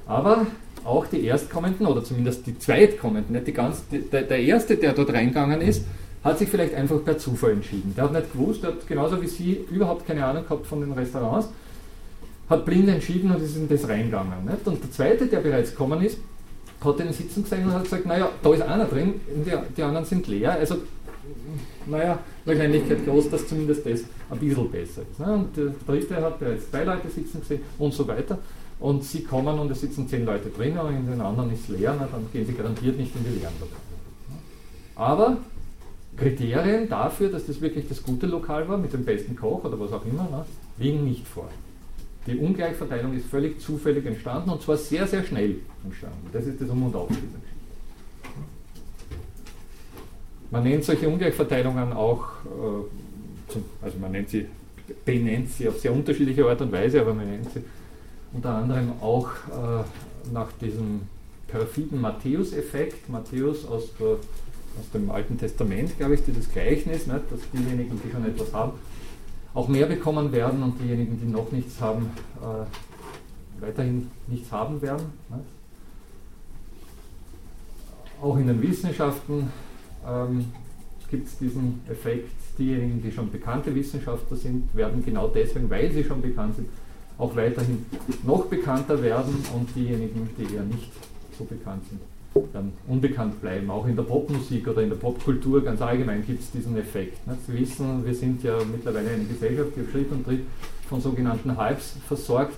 Aber 0.07 0.45
auch 0.83 1.07
die 1.07 1.25
Erstkommenden 1.25 1.87
oder 1.87 2.03
zumindest 2.03 2.45
die 2.45 2.57
Zweitkommenden, 2.57 3.33
nicht 3.33 3.47
die 3.47 3.53
ganz, 3.53 3.83
der, 3.89 4.21
der 4.21 4.39
erste, 4.39 4.77
der 4.77 4.93
dort 4.93 5.11
reingegangen 5.11 5.61
ist, 5.61 5.83
hat 6.23 6.39
sich 6.39 6.49
vielleicht 6.49 6.73
einfach 6.73 7.03
per 7.03 7.17
Zufall 7.17 7.51
entschieden. 7.51 7.93
Der 7.95 8.05
hat 8.05 8.13
nicht 8.13 8.31
gewusst, 8.31 8.63
der 8.63 8.71
hat 8.71 8.87
genauso 8.87 9.21
wie 9.21 9.27
Sie 9.27 9.65
überhaupt 9.71 10.05
keine 10.05 10.25
Ahnung 10.25 10.43
gehabt 10.43 10.67
von 10.67 10.81
den 10.81 10.91
Restaurants 10.91 11.49
hat 12.49 12.65
blind 12.65 12.87
entschieden 12.89 13.31
und 13.31 13.41
ist 13.41 13.55
in 13.55 13.67
das 13.67 13.87
reingegangen. 13.87 14.45
Nicht? 14.45 14.67
Und 14.67 14.83
der 14.83 14.91
zweite, 14.91 15.25
der 15.27 15.39
bereits 15.39 15.71
gekommen 15.71 16.01
ist, 16.01 16.19
hat 16.83 16.99
den 16.99 17.11
Sitzen 17.11 17.43
gesehen 17.43 17.65
und 17.65 17.73
hat 17.73 17.83
gesagt, 17.83 18.05
naja, 18.05 18.29
da 18.43 18.53
ist 18.53 18.61
einer 18.61 18.85
drin, 18.85 19.15
die, 19.27 19.51
die 19.75 19.83
anderen 19.83 20.05
sind 20.05 20.27
leer. 20.27 20.51
Also, 20.51 20.77
naja, 21.87 22.19
Wahrscheinlichkeit 22.45 23.05
groß, 23.05 23.29
dass 23.29 23.47
zumindest 23.47 23.85
das 23.85 24.03
ein 24.29 24.39
bisschen 24.39 24.69
besser 24.69 25.01
ist. 25.01 25.19
Ne? 25.19 25.33
Und 25.33 25.57
der 25.57 25.73
dritte 25.85 26.15
hat 26.15 26.39
bereits 26.39 26.69
zwei 26.69 26.83
Leute 26.83 27.09
sitzen 27.09 27.41
gesehen 27.41 27.61
und 27.79 27.93
so 27.93 28.07
weiter. 28.07 28.37
Und 28.79 29.03
sie 29.03 29.23
kommen 29.23 29.57
und 29.57 29.71
es 29.71 29.81
sitzen 29.81 30.07
zehn 30.07 30.25
Leute 30.25 30.49
drin, 30.49 30.77
aber 30.77 30.89
in 30.89 31.09
den 31.09 31.21
anderen 31.21 31.51
ist 31.51 31.69
leer, 31.69 31.95
na, 31.97 32.07
dann 32.11 32.27
gehen 32.31 32.45
sie 32.45 32.53
garantiert 32.53 32.97
nicht 32.97 33.15
in 33.15 33.23
die 33.23 33.39
leeren 33.39 33.53
Lokale. 33.59 33.81
Aber 34.95 35.37
Kriterien 36.17 36.87
dafür, 36.89 37.29
dass 37.29 37.45
das 37.45 37.61
wirklich 37.61 37.87
das 37.87 38.03
gute 38.03 38.27
Lokal 38.27 38.67
war, 38.67 38.77
mit 38.77 38.93
dem 38.93 39.05
besten 39.05 39.35
Koch 39.35 39.63
oder 39.63 39.79
was 39.79 39.91
auch 39.91 40.05
immer, 40.05 40.23
ne, 40.23 40.45
liegen 40.77 41.05
nicht 41.05 41.27
vor. 41.27 41.49
Die 42.27 42.37
Ungleichverteilung 42.37 43.13
ist 43.13 43.27
völlig 43.27 43.59
zufällig 43.61 44.05
entstanden 44.05 44.49
und 44.49 44.61
zwar 44.61 44.77
sehr, 44.77 45.07
sehr 45.07 45.23
schnell 45.23 45.57
entstanden. 45.83 46.27
Das 46.33 46.45
ist 46.45 46.59
das 46.59 46.69
Um 46.69 46.83
und 46.83 46.95
Auf 46.95 47.07
dieser 47.07 47.21
Geschichte. 47.21 47.54
Man 50.51 50.63
nennt 50.63 50.83
solche 50.83 51.07
Ungleichverteilungen 51.07 51.93
auch, 51.93 52.23
äh, 52.45 53.57
also 53.81 53.97
man 53.99 54.11
nennt 54.11 54.29
sie, 54.29 54.45
benennt 55.03 55.51
sie 55.51 55.67
auf 55.67 55.79
sehr 55.79 55.91
unterschiedliche 55.91 56.45
Art 56.47 56.61
und 56.61 56.71
Weise, 56.71 57.01
aber 57.01 57.13
man 57.13 57.29
nennt 57.29 57.51
sie 57.51 57.61
unter 58.33 58.55
anderem 58.55 58.91
auch 59.01 59.29
äh, 59.29 60.31
nach 60.31 60.51
diesem 60.61 61.01
perfiden 61.47 62.01
Matthäus-Effekt. 62.01 63.09
Matthäus 63.09 63.65
aus, 63.65 63.89
der, 63.99 64.07
aus, 64.07 64.91
dem 64.93 65.09
Alten 65.09 65.37
Testament, 65.37 65.97
glaube 65.97 66.15
ich, 66.15 66.23
dieses 66.23 66.51
Gleichnis, 66.51 67.07
nicht, 67.07 67.31
dass 67.31 67.39
diejenigen, 67.53 67.99
die 68.03 68.11
schon 68.11 68.25
etwas 68.25 68.53
haben, 68.53 68.73
auch 69.53 69.67
mehr 69.69 69.85
bekommen 69.85 70.31
werden 70.31 70.61
und 70.63 70.79
diejenigen, 70.81 71.19
die 71.19 71.31
noch 71.31 71.51
nichts 71.51 71.79
haben, 71.79 72.09
äh, 72.41 73.61
weiterhin 73.61 74.11
nichts 74.27 74.51
haben 74.51 74.81
werden. 74.81 75.05
Nicht? 75.29 75.45
Auch 78.21 78.37
in 78.37 78.47
den 78.47 78.61
Wissenschaften 78.61 79.49
ähm, 80.07 80.45
gibt 81.09 81.27
es 81.27 81.37
diesen 81.37 81.81
Effekt, 81.89 82.31
diejenigen, 82.57 83.01
die 83.01 83.11
schon 83.11 83.31
bekannte 83.31 83.73
Wissenschaftler 83.73 84.37
sind, 84.37 84.75
werden 84.75 85.03
genau 85.03 85.27
deswegen, 85.27 85.69
weil 85.69 85.91
sie 85.91 86.03
schon 86.03 86.21
bekannt 86.21 86.55
sind, 86.55 86.69
auch 87.17 87.35
weiterhin 87.35 87.85
noch 88.23 88.45
bekannter 88.45 89.01
werden 89.01 89.35
und 89.53 89.73
diejenigen, 89.75 90.29
die 90.37 90.55
eher 90.55 90.63
nicht 90.63 90.91
so 91.37 91.45
bekannt 91.45 91.83
sind, 91.89 92.01
dann 92.53 92.73
unbekannt 92.87 93.39
bleiben. 93.41 93.69
Auch 93.69 93.87
in 93.87 93.95
der 93.95 94.03
Popmusik 94.03 94.67
oder 94.67 94.81
in 94.81 94.89
der 94.89 94.97
Popkultur 94.97 95.63
ganz 95.63 95.81
allgemein 95.81 96.25
gibt 96.25 96.41
es 96.41 96.51
diesen 96.51 96.75
Effekt. 96.77 97.17
Sie 97.47 97.53
wissen, 97.53 98.05
wir 98.05 98.13
sind 98.13 98.43
ja 98.43 98.57
mittlerweile 98.69 99.09
eine 99.09 99.25
Gesellschaft, 99.25 99.71
die 99.75 99.81
auf 99.81 99.91
Schritt 99.91 100.11
und 100.11 100.25
Tritt 100.25 100.41
von 100.89 101.01
sogenannten 101.01 101.57
Hypes 101.57 101.95
versorgt 102.07 102.57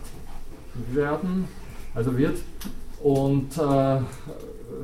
werden, 0.91 1.45
also 1.93 2.17
wird. 2.17 2.37
Und 3.03 3.57
äh, 3.57 3.99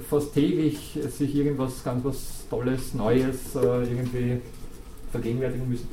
fast 0.09 0.33
täglich 0.33 0.97
sich 1.09 1.35
irgendwas 1.35 1.83
ganz 1.83 2.03
was 2.03 2.45
Tolles, 2.49 2.93
Neues 2.93 3.55
äh, 3.55 3.83
irgendwie 3.83 4.41
vergegenwärtigen 5.11 5.69
müssen. 5.69 5.87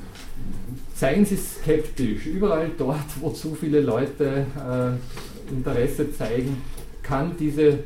Seien 0.95 1.25
Sie 1.25 1.37
skeptisch. 1.37 2.27
Überall 2.27 2.71
dort, 2.77 3.05
wo 3.21 3.31
zu 3.31 3.55
viele 3.55 3.81
Leute 3.81 4.47
äh, 4.57 5.53
Interesse 5.53 6.13
zeigen, 6.13 6.57
kann, 7.03 7.35
diese, 7.39 7.81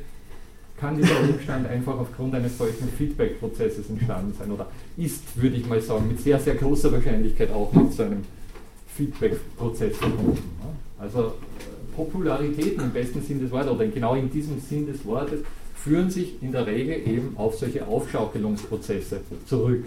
kann 0.78 0.96
dieser 0.96 1.20
Umstand 1.20 1.66
einfach 1.66 1.98
aufgrund 1.98 2.34
eines 2.34 2.56
solchen 2.58 2.88
Feedback-Prozesses 2.88 3.88
entstanden 3.88 4.34
sein 4.38 4.50
oder 4.50 4.68
ist, 4.96 5.22
würde 5.40 5.56
ich 5.56 5.66
mal 5.66 5.80
sagen, 5.80 6.08
mit 6.08 6.20
sehr, 6.20 6.38
sehr 6.38 6.54
großer 6.54 6.92
Wahrscheinlichkeit 6.92 7.50
auch 7.52 7.72
mit 7.72 7.92
so 7.92 8.04
einem 8.04 8.24
Feedback-Prozess 8.96 9.96
verbunden. 9.96 10.38
Also 10.98 11.20
äh, 11.20 11.96
Popularitäten 11.96 12.84
im 12.84 12.90
besten 12.92 13.22
Sinn 13.22 13.40
des 13.40 13.50
Wortes 13.50 13.70
oder 13.70 13.86
genau 13.86 14.14
in 14.14 14.30
diesem 14.30 14.60
Sinn 14.60 14.86
des 14.86 15.04
Wortes 15.04 15.40
führen 15.84 16.10
sich 16.10 16.42
in 16.42 16.50
der 16.50 16.66
Regel 16.66 17.06
eben 17.06 17.36
auf 17.36 17.58
solche 17.58 17.86
Aufschaukelungsprozesse 17.86 19.20
zurück. 19.46 19.84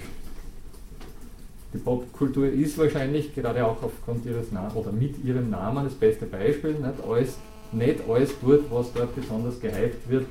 Die 1.73 1.79
Popkultur 1.79 2.47
ist 2.47 2.77
wahrscheinlich 2.77 3.33
gerade 3.33 3.65
auch 3.65 3.81
aufgrund 3.81 4.23
ihres 4.27 4.51
Namens 4.51 4.75
oder 4.75 4.91
mit 4.91 5.23
ihrem 5.25 5.49
Namen 5.49 5.85
das 5.85 5.95
beste 5.95 6.27
Beispiel. 6.27 6.73
Nicht 6.73 7.03
alles, 7.03 7.37
nicht 7.71 7.99
alles 8.07 8.31
dort, 8.39 8.71
was 8.71 8.93
dort 8.93 9.15
besonders 9.15 9.59
gehypt 9.59 10.07
wird, 10.07 10.27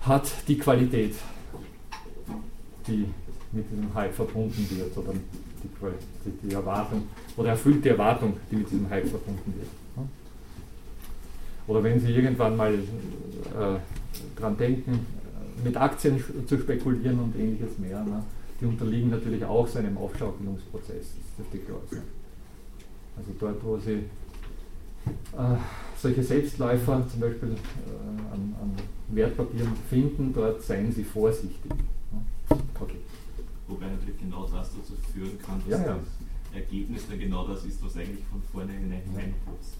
hat 0.00 0.32
die 0.48 0.58
Qualität, 0.58 1.14
die 2.86 3.04
mit 3.52 3.70
diesem 3.70 3.92
Hype 3.94 4.14
verbunden 4.14 4.66
wird 4.70 4.96
oder 4.96 5.12
die, 5.12 6.48
die 6.48 6.54
Erwartung 6.54 7.06
oder 7.36 7.50
erfüllt 7.50 7.84
die 7.84 7.90
Erwartung, 7.90 8.38
die 8.50 8.56
mit 8.56 8.70
diesem 8.70 8.88
Hype 8.88 9.06
verbunden 9.06 9.54
wird. 9.58 9.81
Oder 11.66 11.82
wenn 11.84 12.00
Sie 12.00 12.12
irgendwann 12.12 12.56
mal 12.56 12.74
äh, 12.74 14.38
dran 14.38 14.56
denken, 14.56 15.06
mit 15.62 15.76
Aktien 15.76 16.22
zu 16.46 16.58
spekulieren 16.58 17.18
und 17.20 17.36
ähnliches 17.38 17.78
mehr. 17.78 18.02
Ne? 18.02 18.22
Die 18.60 18.66
unterliegen 18.66 19.10
natürlich 19.10 19.44
auch 19.44 19.66
so 19.66 19.78
einem 19.78 19.96
Aufschaukelungsprozess, 19.96 21.14
das 21.14 21.36
dürfte 21.36 21.58
klar 21.58 21.80
sein. 21.90 22.02
Also 23.16 23.30
dort, 23.38 23.64
wo 23.64 23.78
Sie 23.78 24.04
äh, 25.36 25.56
solche 25.96 26.22
Selbstläufer 26.22 27.06
zum 27.08 27.20
Beispiel 27.20 27.50
äh, 27.50 28.32
an, 28.32 28.54
an, 28.60 28.72
Wertpapieren 29.08 29.72
finden, 29.90 30.32
dort 30.32 30.62
seien 30.62 30.90
Sie 30.90 31.04
vorsichtig. 31.04 31.60
Ne? 31.68 32.58
Okay. 32.80 32.96
Wobei 33.68 33.86
natürlich 33.86 34.18
genau 34.18 34.44
das 34.44 34.70
dazu 34.70 34.94
führen 35.12 35.38
kann, 35.44 35.60
dass 35.68 35.80
ja, 35.80 35.86
ja. 35.86 35.98
Ergebnis 36.54 37.06
dann 37.08 37.18
genau 37.18 37.46
das 37.46 37.64
ist, 37.64 37.82
was 37.82 37.96
eigentlich 37.96 38.24
von 38.30 38.42
vornherein 38.42 38.82
hinein 38.82 39.34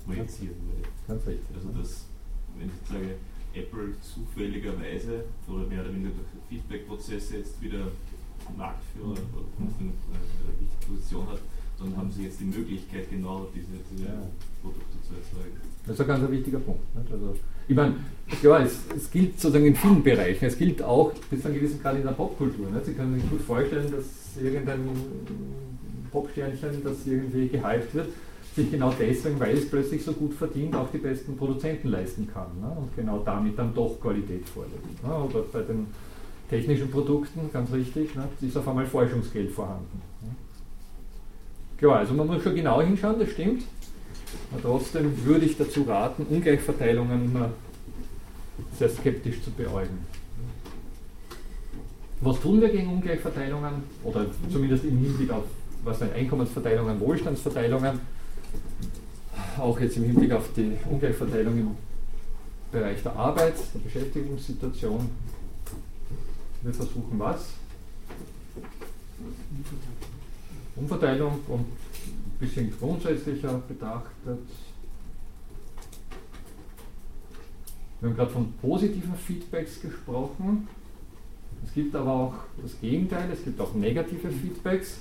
projiziert 0.07 0.55
wurde. 0.57 0.89
Ganz 1.07 1.27
richtig. 1.27 1.57
Also 1.57 1.69
das, 1.79 2.07
wenn 2.59 2.69
ich 2.69 2.89
sage, 2.89 3.15
Apple 3.55 3.95
zufälligerweise 4.01 5.25
oder 5.47 5.67
mehr 5.67 5.83
oder 5.83 5.93
weniger 5.93 6.11
durch 6.11 6.29
Feedback-Prozesse 6.49 7.39
jetzt 7.39 7.61
wieder 7.61 7.89
Marktführer 8.57 9.09
mhm. 9.09 9.15
oder 9.15 10.19
eine 10.19 10.61
wichtige 10.61 10.87
Position 10.87 11.29
hat, 11.29 11.41
dann 11.79 11.97
haben 11.97 12.11
sie 12.11 12.25
jetzt 12.25 12.41
die 12.41 12.45
Möglichkeit, 12.45 13.11
genau 13.11 13.49
diese, 13.55 13.67
diese 13.91 14.05
ja. 14.05 14.23
Produkte 14.63 14.97
zu 15.03 15.15
erzeugen. 15.15 15.57
Das 15.87 15.95
ist 15.95 16.01
ein 16.01 16.07
ganz 16.07 16.31
wichtiger 16.31 16.59
Punkt. 16.59 16.95
Nicht? 16.95 17.13
Also, 17.13 17.37
ich 17.69 17.77
meine, 17.77 17.97
ja, 18.43 18.59
es, 18.61 18.79
es, 18.97 19.11
gilt 19.11 19.41
sozusagen 19.41 19.67
in 19.67 19.75
vielen 19.75 20.03
Bereichen. 20.03 20.45
Es 20.45 20.57
gilt 20.57 20.83
auch 20.83 21.13
bis 21.31 21.41
zu 21.43 21.49
einem 21.49 21.57
gewissen 21.57 21.81
Grad 21.81 21.97
in 21.97 22.05
der 22.05 22.13
Popkultur. 22.13 22.71
Nicht? 22.71 22.87
Sie 22.87 22.95
können 22.95 23.15
sich 23.15 23.29
gut 23.29 23.41
vorstellen, 23.43 23.91
dass 23.91 24.43
irgendein 24.43 24.81
Popsternchen, 26.13 26.85
das 26.85 27.07
irgendwie 27.07 27.49
gehypt 27.49 27.95
wird, 27.95 28.09
sich 28.55 28.71
genau 28.71 28.93
deswegen, 28.99 29.41
weil 29.41 29.57
es 29.57 29.69
plötzlich 29.69 30.05
so 30.05 30.13
gut 30.13 30.35
verdient, 30.35 30.75
auch 30.77 30.91
die 30.91 30.99
besten 30.99 31.37
Produzenten 31.37 31.89
leisten 31.89 32.29
kann 32.33 32.49
ne? 32.61 32.71
und 32.77 32.95
genau 32.95 33.21
damit 33.25 33.59
dann 33.59 33.75
doch 33.75 33.99
Qualität 34.01 34.47
vorlegt. 34.49 35.03
Ne? 35.03 35.15
Oder 35.15 35.43
bei 35.51 35.63
den 35.63 35.87
technischen 36.51 36.91
Produkten, 36.91 37.51
ganz 37.53 37.73
richtig, 37.73 38.15
ne? 38.15 38.29
ist 38.43 38.57
auf 38.57 38.69
einmal 38.69 38.87
Forschungsgeld 38.87 39.51
vorhanden. 39.51 40.03
Ne? 40.21 40.31
Klar, 41.79 42.01
also 42.01 42.13
man 42.15 42.27
muss 42.27 42.43
schon 42.43 42.55
genau 42.55 42.83
hinschauen, 42.83 43.19
das 43.19 43.31
stimmt. 43.31 43.63
Aber 44.53 44.63
trotzdem 44.63 45.25
würde 45.25 45.47
ich 45.47 45.57
dazu 45.57 45.83
raten, 45.83 46.27
Ungleichverteilungen 46.29 47.35
sehr 48.79 48.89
skeptisch 48.89 49.43
zu 49.43 49.51
beäugen. 49.51 50.07
Was 52.21 52.41
tun 52.41 52.61
wir 52.61 52.69
gegen 52.69 52.89
Ungleichverteilungen? 52.89 53.83
Oder 54.05 54.27
zumindest 54.51 54.85
im 54.85 54.99
Hinblick 54.99 55.31
auf 55.31 55.45
was 55.85 55.99
sind 55.99 56.13
Einkommensverteilungen, 56.15 57.01
Wohlstandsverteilungen? 57.01 58.01
auch 59.59 59.79
jetzt 59.81 59.97
im 59.97 60.05
Hinblick 60.05 60.33
auf 60.33 60.53
die 60.57 60.77
Ungleichverteilung 60.91 61.59
im 61.59 61.77
Bereich 62.71 63.03
der 63.03 63.15
Arbeit, 63.15 63.55
der 63.75 63.81
Beschäftigungssituation. 63.81 65.11
Wir 66.63 66.73
versuchen 66.73 67.19
was? 67.19 67.51
Umverteilung 70.77 71.41
und 71.49 71.61
ein 71.61 72.39
bisschen 72.41 72.73
grundsätzlicher 72.79 73.61
betrachtet. 73.69 74.39
Wir 78.01 78.09
haben 78.09 78.17
gerade 78.17 78.31
von 78.31 78.53
positiven 78.55 79.15
Feedbacks 79.15 79.81
gesprochen. 79.81 80.67
Es 81.65 81.75
gibt 81.75 81.95
aber 81.95 82.11
auch 82.11 82.35
das 82.61 82.81
Gegenteil, 82.81 83.31
es 83.33 83.45
gibt 83.45 83.61
auch 83.61 83.75
negative 83.75 84.31
Feedbacks. 84.31 84.99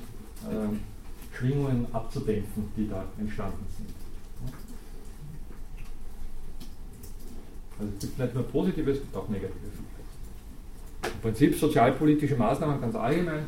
Schwingungen 1.35 1.87
abzudämpfen, 1.91 2.69
die 2.77 2.87
da 2.87 3.03
entstanden 3.19 3.65
sind. 3.77 3.89
Also 7.79 7.91
es 7.93 7.99
gibt 7.99 8.19
nicht 8.19 8.33
nur 8.33 8.43
positive, 8.43 8.91
es 8.91 8.99
gibt 8.99 9.13
auch 9.15 9.27
negative 9.27 9.59
Feedbacks. 9.59 9.99
Im 9.99 10.02
Prinzip 11.23 11.55
sozialpolitische 11.55 12.35
Maßnahmen 12.35 12.81
ganz 12.81 12.95
allgemein 12.95 13.45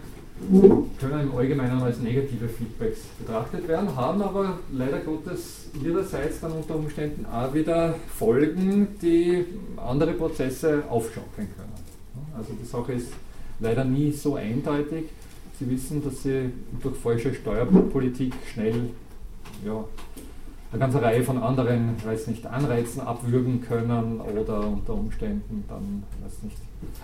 können 0.99 1.21
im 1.21 1.35
Allgemeinen 1.35 1.81
als 1.81 1.99
negative 1.99 2.47
Feedbacks 2.49 3.01
betrachtet 3.19 3.67
werden, 3.67 3.95
haben 3.95 4.21
aber 4.21 4.59
leider 4.73 4.99
Gottes 4.99 5.69
ihrerseits 5.81 6.41
dann 6.41 6.51
unter 6.51 6.75
Umständen 6.75 7.25
auch 7.25 7.53
wieder 7.53 7.95
Folgen, 8.17 8.87
die 9.01 9.45
andere 9.77 10.11
Prozesse 10.13 10.83
aufschaukeln 10.89 11.47
können. 11.55 11.73
Also 12.37 12.53
die 12.61 12.65
Sache 12.65 12.93
ist 12.93 13.13
leider 13.59 13.85
nie 13.85 14.11
so 14.11 14.35
eindeutig. 14.35 15.05
Sie 15.57 15.69
wissen, 15.69 16.03
dass 16.03 16.23
Sie 16.23 16.51
durch 16.81 16.97
falsche 16.97 17.33
Steuerpolitik 17.33 18.33
schnell 18.53 18.89
ja, 19.65 19.85
eine 20.75 20.79
ganze 20.81 21.01
Reihe 21.01 21.23
von 21.23 21.41
anderen, 21.41 21.95
weiß 22.03 22.27
nicht, 22.27 22.45
Anreizen 22.45 23.01
abwürgen 23.01 23.61
können 23.61 24.19
oder 24.19 24.67
unter 24.67 24.93
Umständen 24.93 25.63
dann, 25.69 26.03
weiß 26.21 26.43
nicht. 26.43 26.57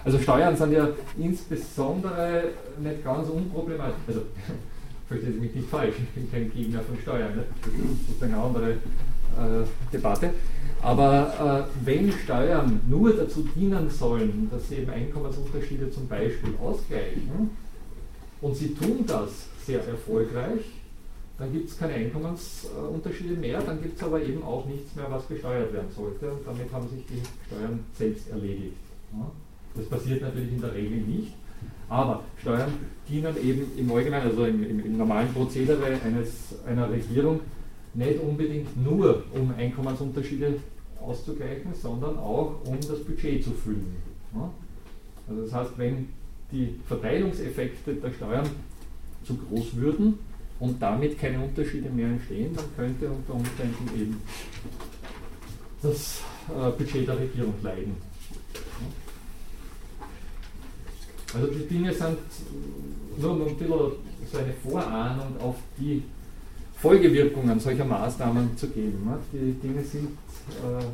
Also 0.04 0.20
Steuern 0.20 0.58
sind 0.58 0.74
ja 0.74 0.90
insbesondere 1.18 2.44
nicht 2.82 3.04
ganz 3.04 3.30
unproblematisch. 3.30 3.94
Also 4.08 4.22
verstehe 5.08 5.32
mich 5.32 5.56
nicht 5.56 5.70
falsch, 5.70 5.96
ich 6.04 6.10
bin 6.10 6.30
kein 6.30 6.52
Gegner 6.52 6.82
von 6.82 6.98
Steuern, 7.02 7.36
ne? 7.36 7.44
das 7.62 8.16
ist 8.16 8.24
eine 8.24 8.38
andere 8.38 8.72
äh, 8.72 8.76
Debatte. 9.92 10.32
Aber 10.82 11.68
äh, 11.70 11.86
wenn 11.86 12.12
Steuern 12.12 12.82
nur 12.90 13.14
dazu 13.16 13.48
dienen 13.56 13.90
sollen, 13.90 14.50
dass 14.52 14.68
sie 14.68 14.76
eben 14.78 14.92
Einkommensunterschiede 14.92 15.90
zum 15.92 16.08
Beispiel 16.08 16.56
ausgleichen, 16.62 17.52
und 18.42 18.56
sie 18.56 18.74
tun 18.74 19.06
das 19.06 19.30
sehr 19.66 19.86
erfolgreich, 19.88 20.62
dann 21.42 21.52
gibt 21.52 21.70
es 21.70 21.80
keine 21.80 21.94
Einkommensunterschiede 21.94 23.34
mehr, 23.34 23.60
dann 23.62 23.82
gibt 23.82 23.98
es 23.98 24.04
aber 24.04 24.22
eben 24.22 24.44
auch 24.44 24.64
nichts 24.68 24.96
mehr, 24.96 25.08
was 25.10 25.24
besteuert 25.24 25.74
werden 25.74 25.90
sollte. 25.90 26.32
Und 26.32 26.46
damit 26.46 26.72
haben 26.72 26.88
sich 26.88 27.04
die 27.08 27.20
Steuern 27.48 27.80
selbst 27.98 28.30
erledigt. 28.30 28.78
Das 29.76 29.86
passiert 29.86 30.22
natürlich 30.22 30.52
in 30.52 30.62
der 30.62 30.76
Regel 30.76 31.00
nicht. 31.00 31.34
Aber 31.90 32.22
Steuern 32.40 32.72
dienen 33.10 33.36
eben 33.44 33.72
im 33.76 33.92
Allgemeinen, 33.92 34.28
also 34.30 34.46
im, 34.46 34.64
im, 34.64 34.86
im 34.86 34.98
normalen 34.98 35.34
Prozedere 35.34 36.00
eines, 36.06 36.54
einer 36.68 36.92
Regierung, 36.92 37.40
nicht 37.96 38.22
unbedingt 38.22 38.78
nur 38.82 39.24
um 39.34 39.52
Einkommensunterschiede 39.58 40.58
auszugleichen, 41.02 41.74
sondern 41.74 42.20
auch 42.20 42.62
um 42.66 42.80
das 42.88 43.04
Budget 43.04 43.44
zu 43.44 43.50
füllen. 43.50 43.96
Also 45.28 45.42
das 45.42 45.54
heißt, 45.54 45.72
wenn 45.78 46.10
die 46.52 46.80
Verteilungseffekte 46.88 47.96
der 47.96 48.12
Steuern 48.12 48.48
zu 49.24 49.36
groß 49.36 49.76
würden 49.78 50.20
und 50.62 50.80
damit 50.80 51.20
keine 51.20 51.40
Unterschiede 51.44 51.90
mehr 51.90 52.08
entstehen, 52.08 52.56
dann 52.56 52.66
könnte 52.78 53.10
unter 53.10 53.34
Umständen 53.34 53.90
eben 54.00 54.22
das 55.82 56.22
äh, 56.50 56.70
Budget 56.78 57.08
der 57.08 57.20
Regierung 57.20 57.56
leiden. 57.64 57.96
Also 61.34 61.48
die 61.48 61.66
Dinge 61.68 61.92
sind 61.92 62.18
nur 63.18 63.48
ein 63.48 63.58
bisschen 63.58 63.70
so 64.32 64.38
eine 64.38 64.54
Vorahnung 64.54 65.40
auf 65.42 65.56
die 65.80 66.04
Folgewirkungen 66.76 67.60
solcher 67.60 67.86
Maßnahmen 67.86 68.56
zu 68.56 68.70
geben. 68.70 69.10
Die 69.34 69.54
Dinge 69.54 69.84
sind 69.84 70.10
äh, 70.10 70.86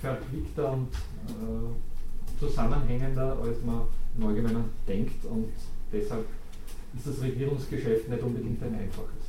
verquickter 0.00 0.72
und 0.72 0.88
äh, 1.28 2.40
zusammenhängender, 2.40 3.36
als 3.42 3.62
man 3.64 3.82
im 4.16 4.26
Allgemeinen 4.26 4.64
denkt 4.88 5.24
und 5.26 5.48
deshalb 5.92 6.24
ist 6.96 7.06
das 7.06 7.22
Regierungsgeschäft 7.22 8.08
nicht 8.08 8.22
unbedingt 8.22 8.62
ein 8.62 8.74
einfaches. 8.74 9.26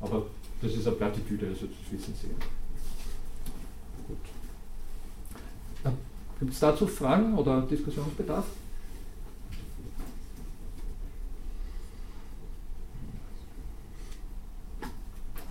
Aber 0.00 0.26
das 0.62 0.72
ist 0.72 0.86
eine 0.86 0.96
Plattitüde, 0.96 1.48
also 1.48 1.66
das 1.66 1.92
wissen 1.92 2.14
Sie. 2.14 2.28
Gut. 4.06 4.18
Gibt 6.38 6.52
es 6.52 6.60
dazu 6.60 6.86
Fragen 6.86 7.34
oder 7.34 7.62
Diskussionsbedarf? 7.62 8.46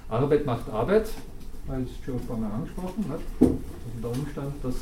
Arbeit 0.07 0.45
macht 0.45 0.69
Arbeit, 0.69 1.09
weil 1.65 1.83
es 1.83 1.89
schon 2.05 2.19
vorhin 2.19 2.45
angesprochen 2.45 3.05
hat. 3.09 3.19
Also 3.41 4.01
der 4.01 4.11
Umstand, 4.11 4.53
dass 4.63 4.75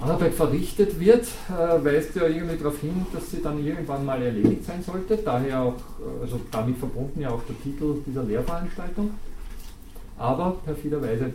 Arbeit 0.00 0.34
verrichtet 0.34 0.98
wird, 1.00 1.26
äh, 1.48 1.84
weist 1.84 2.14
ja 2.14 2.28
irgendwie 2.28 2.56
darauf 2.56 2.80
hin, 2.80 3.04
dass 3.12 3.30
sie 3.30 3.42
dann 3.42 3.64
irgendwann 3.64 4.04
mal 4.04 4.22
erledigt 4.22 4.64
sein 4.64 4.82
sollte. 4.82 5.16
Daher 5.16 5.62
auch, 5.62 5.74
äh, 5.74 6.22
also 6.22 6.40
damit 6.50 6.78
verbunden 6.78 7.20
ja 7.20 7.30
auch 7.30 7.42
der 7.48 7.60
Titel 7.60 7.96
dieser 8.06 8.22
Lehrveranstaltung. 8.22 9.10
Aber 10.16 10.56
perfiderweise 10.64 11.32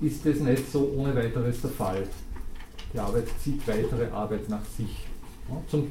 ist 0.00 0.26
es 0.26 0.40
nicht 0.40 0.70
so 0.70 0.92
ohne 0.96 1.14
weiteres 1.14 1.60
der 1.62 1.70
Fall. 1.70 2.06
Die 2.92 2.98
Arbeit 2.98 3.28
zieht 3.42 3.66
weitere 3.66 4.10
Arbeit 4.10 4.48
nach 4.48 4.64
sich. 4.76 5.06
Zum, 5.68 5.90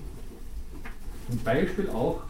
zum 1.29 1.39
Beispiel 1.43 1.89
auch, 1.89 2.21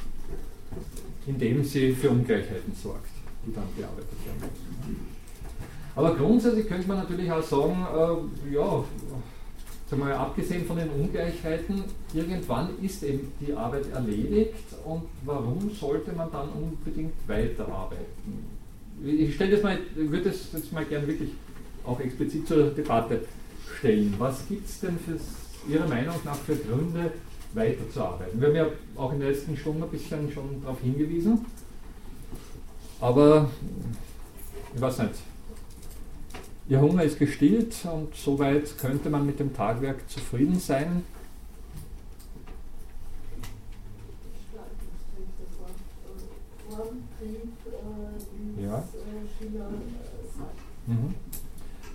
indem 1.28 1.64
sie 1.64 1.94
für 1.94 2.10
Ungleichheiten 2.10 2.74
sorgt, 2.82 3.10
die 3.46 3.54
dann 3.54 3.64
bearbeitet 3.76 4.10
werden 4.26 4.40
müssen. 4.40 5.10
Aber 5.96 6.16
grundsätzlich 6.16 6.68
könnte 6.68 6.88
man 6.88 6.98
natürlich 6.98 7.30
auch 7.32 7.44
sagen, 7.44 7.86
äh, 7.94 8.54
ja, 8.54 8.84
sagen 9.90 10.06
wir, 10.06 10.20
abgesehen 10.20 10.66
von 10.66 10.78
den 10.78 10.90
Ungleichheiten, 10.90 11.84
irgendwann 12.14 12.70
ist 12.82 13.04
eben 13.04 13.32
die 13.40 13.54
Arbeit 13.54 13.92
erledigt 13.92 14.54
und 14.86 15.04
warum 15.26 15.72
sollte 15.72 16.12
man 16.12 16.32
dann 16.32 16.50
unbedingt 16.50 17.14
weiterarbeiten? 17.28 18.46
Ich 19.04 19.36
stelle 19.36 19.52
das 19.52 19.64
mal, 19.64 19.80
würde 19.96 20.30
das 20.30 20.52
jetzt 20.54 20.72
mal 20.72 20.86
gerne 20.86 21.08
wirklich 21.08 21.32
auch 21.86 22.00
explizit 22.00 22.48
zur 22.48 22.70
Debatte 22.72 23.22
stellen. 23.78 24.14
Was 24.20 24.48
gibt 24.48 24.68
es 24.68 24.82
denn 24.82 25.00
für 25.00 25.18
Ihrer 25.72 25.88
Meinung 25.88 26.16
nach 26.24 26.36
für 26.36 26.56
Gründe, 26.56 27.12
weiterzuarbeiten? 27.54 28.40
Wir 28.40 28.50
haben 28.50 28.56
ja 28.56 28.68
auch 28.96 29.12
in 29.14 29.20
der 29.20 29.30
letzten 29.30 29.58
Stunde 29.58 29.86
ein 29.86 29.90
bisschen 29.90 30.32
schon 30.32 30.62
darauf 30.62 30.80
hingewiesen, 30.82 31.46
aber 33.02 33.50
ich 34.76 34.82
weiß 34.82 35.00
nicht, 35.00 35.14
Ihr 36.70 36.80
Hunger 36.80 37.04
ist 37.04 37.18
gestillt 37.18 37.76
und 37.92 38.14
soweit 38.14 38.78
könnte 38.78 39.10
man 39.10 39.26
mit 39.26 39.40
dem 39.40 39.56
Tagwerk 39.56 40.08
zufrieden 40.08 40.60
sein. 40.60 41.04
Ja. 48.62 48.84
Mhm. 50.86 51.16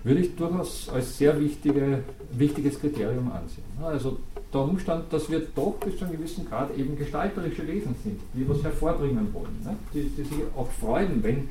Würde 0.03 0.19
ich 0.19 0.35
durchaus 0.35 0.89
als 0.89 1.17
sehr 1.17 1.39
wichtige, 1.39 2.03
wichtiges 2.31 2.77
Kriterium 2.77 3.31
ansehen. 3.31 3.63
Also 3.81 4.17
der 4.53 4.61
Umstand, 4.61 5.11
dass 5.11 5.29
wir 5.29 5.39
doch 5.55 5.75
bis 5.79 5.97
zu 5.97 6.03
einem 6.03 6.17
gewissen 6.17 6.49
Grad 6.49 6.77
eben 6.77 6.97
gestalterische 6.97 7.65
Wesen 7.65 7.95
sind, 8.03 8.19
die 8.33 8.47
was 8.47 8.61
hervorbringen 8.61 9.33
wollen, 9.33 9.61
ne? 9.63 9.75
die, 9.93 10.09
die 10.09 10.23
sich 10.23 10.43
auch 10.55 10.69
freuen, 10.69 11.23
wenn, 11.23 11.47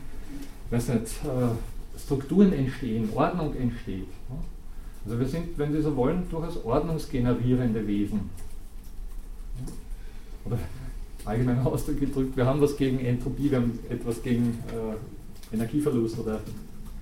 weiß 0.71 0.89
nicht, 0.89 1.07
äh, 1.25 1.74
Strukturen 1.97 2.53
entstehen, 2.53 3.09
Ordnung 3.15 3.55
entsteht. 3.57 4.09
Also 5.05 5.19
wir 5.19 5.27
sind, 5.27 5.59
wenn 5.59 5.73
Sie 5.73 5.83
so 5.83 5.95
wollen, 5.97 6.29
durchaus 6.31 6.65
ordnungsgenerierende 6.65 7.87
Wesen. 7.87 8.31
Oder 10.45 10.59
allgemein 11.25 11.59
Ausdruck 11.67 12.01
gedrückt, 12.01 12.37
wir 12.37 12.47
haben 12.47 12.61
was 12.61 12.77
gegen 12.77 13.01
Entropie, 13.01 13.51
wir 13.51 13.59
haben 13.59 13.79
etwas 13.89 14.23
gegen 14.23 14.59
äh, 14.69 15.55
Energieverlust 15.55 16.19
oder 16.19 16.41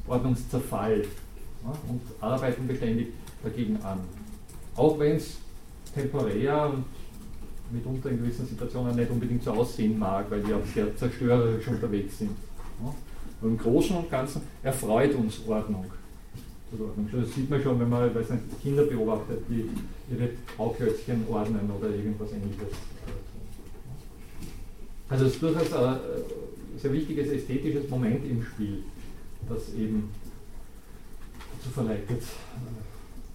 Ordnungszerfall 0.06 1.02
ja, 1.64 1.72
und 1.88 2.00
arbeiten 2.20 2.66
beständig 2.66 3.08
dagegen 3.42 3.78
an. 3.82 4.00
Auch 4.74 4.98
wenn 4.98 5.16
es 5.16 5.38
temporär 5.94 6.70
und 6.70 6.84
mitunter 7.70 8.10
in 8.10 8.18
gewissen 8.18 8.46
Situationen 8.46 8.96
nicht 8.96 9.10
unbedingt 9.10 9.42
so 9.42 9.52
aussehen 9.52 9.98
mag, 9.98 10.30
weil 10.30 10.46
wir 10.46 10.56
auch 10.56 10.66
sehr 10.74 10.94
zerstörerisch 10.96 11.66
unterwegs 11.68 12.18
sind. 12.18 12.30
Und 13.42 13.50
im 13.50 13.58
Großen 13.58 13.96
und 13.96 14.10
Ganzen 14.10 14.42
erfreut 14.62 15.14
uns 15.14 15.40
Ordnung. 15.46 15.86
Das 16.70 17.34
sieht 17.34 17.50
man 17.50 17.62
schon, 17.62 17.78
wenn 17.80 17.90
man 17.90 18.14
weiß 18.14 18.30
nicht, 18.30 18.62
Kinder 18.62 18.84
beobachtet, 18.84 19.42
die 19.48 19.68
ihre 20.10 20.30
Bauklötzchen 20.56 21.26
ordnen 21.28 21.70
oder 21.70 21.90
irgendwas 21.90 22.32
ähnliches. 22.32 22.68
Also 25.08 25.26
es 25.26 25.34
ist 25.34 25.42
durchaus 25.42 25.72
ein 25.74 25.98
sehr 26.78 26.92
wichtiges 26.92 27.28
ästhetisches 27.28 27.90
Moment 27.90 28.24
im 28.24 28.42
Spiel, 28.42 28.84
das 29.48 29.74
eben 29.74 30.08
dazu 31.58 31.70
verleitet, 31.70 32.22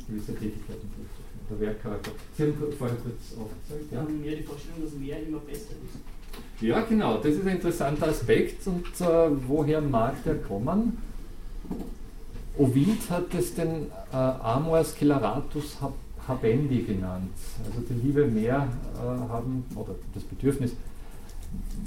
gewisse 0.07 0.33
Tätigkeiten 0.33 0.89
durchzuführen. 0.95 1.27
Der 1.49 1.59
Werkcharakter. 1.59 2.11
Sie 2.35 2.43
haben 2.43 2.53
vorher 2.77 2.97
kurz 2.97 3.39
aufgezeigt. 3.39 3.91
Ja? 3.91 4.03
Mehr 4.03 4.35
die 4.35 4.43
Vorstellung, 4.43 4.81
dass 4.83 4.93
mehr 4.93 5.21
immer 5.25 5.39
besser 5.39 5.75
ist. 5.85 6.16
Ja, 6.61 6.81
genau, 6.81 7.17
das 7.17 7.33
ist 7.33 7.41
ein 7.41 7.55
interessanter 7.55 8.07
Aspekt. 8.07 8.65
Und 8.67 8.85
äh, 8.99 9.29
woher 9.47 9.81
mag 9.81 10.23
der 10.23 10.41
kommen? 10.41 10.97
Ovid 12.57 13.09
hat 13.09 13.33
es 13.35 13.53
den 13.53 13.91
äh, 14.11 14.15
Amor 14.15 14.83
sceleratus 14.83 15.77
habendi 16.27 16.83
genannt. 16.83 17.33
Also 17.65 17.81
die 17.87 17.93
Liebe 17.93 18.25
mehr 18.25 18.67
äh, 18.95 18.99
haben, 18.99 19.63
oder 19.75 19.95
das 20.13 20.23
Bedürfnis, 20.23 20.71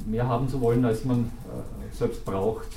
mehr 0.07 0.27
haben 0.27 0.49
zu 0.49 0.61
wollen, 0.61 0.85
als 0.85 1.05
man 1.05 1.21
äh, 1.21 1.97
selbst 1.97 2.25
braucht. 2.25 2.69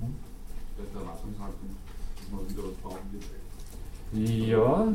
Hm? 0.00 0.14
Dass 0.76 0.92
man 2.30 2.48
wieder 2.48 2.62
was 2.64 2.74
brauchen 2.82 3.12
wird. 3.12 3.24
Ja. 4.48 4.86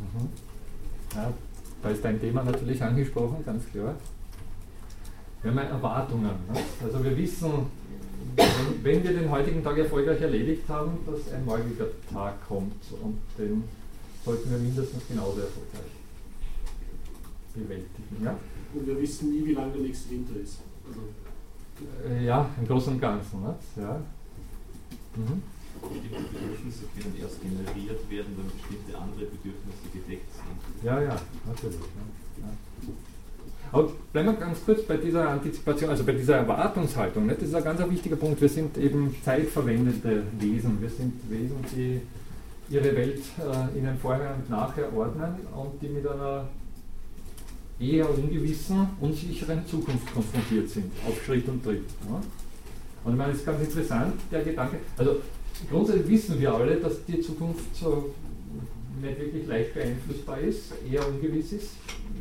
Mhm. 0.00 0.28
Ja, 1.14 1.32
da 1.82 1.88
ist 1.90 2.04
dein 2.04 2.20
Thema 2.20 2.42
natürlich 2.44 2.82
angesprochen, 2.82 3.44
ganz 3.44 3.64
klar. 3.70 3.94
Wir 5.42 5.50
haben 5.50 5.58
Erwartungen. 5.58 6.24
Ne? 6.52 6.60
Also 6.84 7.02
wir 7.02 7.16
wissen, 7.16 7.50
wenn, 8.36 8.84
wenn, 8.84 9.04
wir 9.04 9.12
den 9.12 9.30
heutigen 9.30 9.64
Tag 9.64 9.78
erfolgreich 9.78 10.20
erledigt 10.20 10.68
haben, 10.68 10.98
dass 11.06 11.32
ein 11.32 11.44
morgiger 11.44 11.86
Tag 12.12 12.46
kommt 12.46 12.74
und 13.02 13.18
den 13.38 13.64
sollten 14.24 14.50
wir 14.50 14.58
mindestens 14.58 15.06
genauso 15.08 15.40
erfolgreich 15.40 15.90
bewältigen. 17.54 18.24
Ja? 18.24 18.36
Und 18.74 18.86
wir 18.86 19.00
wissen 19.00 19.30
nie, 19.30 19.44
wie 19.46 19.54
lange 19.54 19.72
der 19.72 19.82
nächste 19.82 20.10
Winter 20.10 20.38
ist. 20.38 20.58
Also 20.86 21.00
äh, 22.08 22.24
ja, 22.24 22.48
im 22.58 22.66
Großen 22.66 22.94
und 22.94 23.00
Ganzen. 23.00 23.42
Ne? 23.42 23.54
Ja. 23.76 24.00
Mhm. 25.16 25.42
Bestimmte 25.82 26.20
Bedürfnisse 26.32 26.84
können 26.94 27.16
erst 27.20 27.40
generiert 27.40 28.10
werden, 28.10 28.30
wenn 28.36 28.50
bestimmte 28.50 28.98
andere 28.98 29.24
Bedürfnisse 29.26 29.86
gedeckt 29.92 30.30
sind. 30.34 30.84
Ja, 30.84 31.00
ja, 31.00 31.16
natürlich. 31.46 31.80
Ja. 31.80 32.48
Aber 33.72 33.92
bleiben 34.12 34.28
wir 34.28 34.34
ganz 34.34 34.64
kurz 34.64 34.82
bei 34.82 34.96
dieser 34.96 35.28
Antizipation, 35.28 35.90
also 35.90 36.04
bei 36.04 36.12
dieser 36.12 36.38
Erwartungshaltung. 36.38 37.26
Nicht? 37.26 37.40
Das 37.40 37.48
ist 37.48 37.54
ein 37.54 37.62
ganz 37.62 37.80
wichtiger 37.88 38.16
Punkt. 38.16 38.40
Wir 38.40 38.48
sind 38.48 38.76
eben 38.78 39.14
zeitverwendende 39.24 40.24
Wesen. 40.38 40.80
Wir 40.80 40.90
sind 40.90 41.12
Wesen, 41.30 41.64
die 41.74 42.00
ihre 42.70 42.96
Welt 42.96 43.22
äh, 43.38 43.78
in 43.78 43.86
ein 43.86 43.98
Vorher 43.98 44.34
und 44.34 44.50
Nachher 44.50 44.92
ordnen 44.96 45.34
und 45.54 45.80
die 45.82 45.88
mit 45.88 46.06
einer 46.06 46.48
eher 47.80 48.08
ungewissen, 48.10 48.88
unsicheren 49.00 49.66
Zukunft 49.66 50.12
konfrontiert 50.12 50.68
sind, 50.68 50.92
auf 51.08 51.22
Schritt 51.24 51.48
und 51.48 51.64
Tritt. 51.64 51.84
Ja? 52.08 52.20
Und 53.04 53.12
ich 53.12 53.18
meine, 53.18 53.32
es 53.32 53.38
ist 53.38 53.46
ganz 53.46 53.60
interessant, 53.62 54.14
der 54.30 54.44
Gedanke, 54.44 54.76
also 54.98 55.16
grundsätzlich 55.68 56.08
wissen 56.08 56.40
wir 56.40 56.54
alle, 56.54 56.76
dass 56.76 57.04
die 57.04 57.20
Zukunft 57.20 57.74
so 57.76 58.14
nicht 59.00 59.18
wirklich 59.18 59.46
leicht 59.46 59.74
beeinflussbar 59.74 60.40
ist, 60.40 60.72
eher 60.90 61.06
ungewiss 61.06 61.52
ist, 61.52 61.70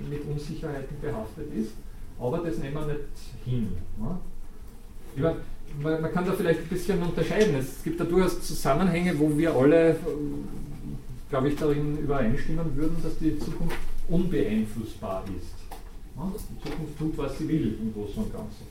mit 0.10 0.24
Unsicherheiten 0.26 0.96
behaftet 1.02 1.54
ist, 1.56 1.72
aber 2.20 2.40
das 2.40 2.58
nehmen 2.58 2.76
wir 2.76 2.86
nicht 2.88 3.00
hin. 3.46 3.70
Meine, 3.98 5.38
man, 5.82 6.02
man, 6.02 6.12
kann 6.12 6.26
da 6.26 6.34
vielleicht 6.34 6.62
ein 6.62 6.68
bisschen 6.68 7.02
unterscheiden. 7.02 7.56
Es 7.56 7.84
gibt 7.84 8.00
da 8.00 8.06
durchaus 8.06 8.42
Zusammenhänge, 8.42 9.18
wo 9.20 9.38
wir 9.38 9.54
alle, 9.54 9.96
glaube 11.30 11.50
ich, 11.50 11.56
darin 11.56 11.98
übereinstimmen 11.98 12.76
würden, 12.76 12.98
dass 13.04 13.18
die 13.18 13.38
Zukunft 13.38 13.78
unbeeinflussbar 14.08 15.24
ist. 15.38 15.54
Dass 16.34 16.44
die 16.48 16.70
Zukunft 16.70 16.98
tut, 16.98 17.18
was 17.18 17.38
sie 17.38 17.48
will, 17.48 17.78
im 17.82 17.94
Großen 17.94 18.24
und 18.24 18.34
Ganzen. 18.34 18.68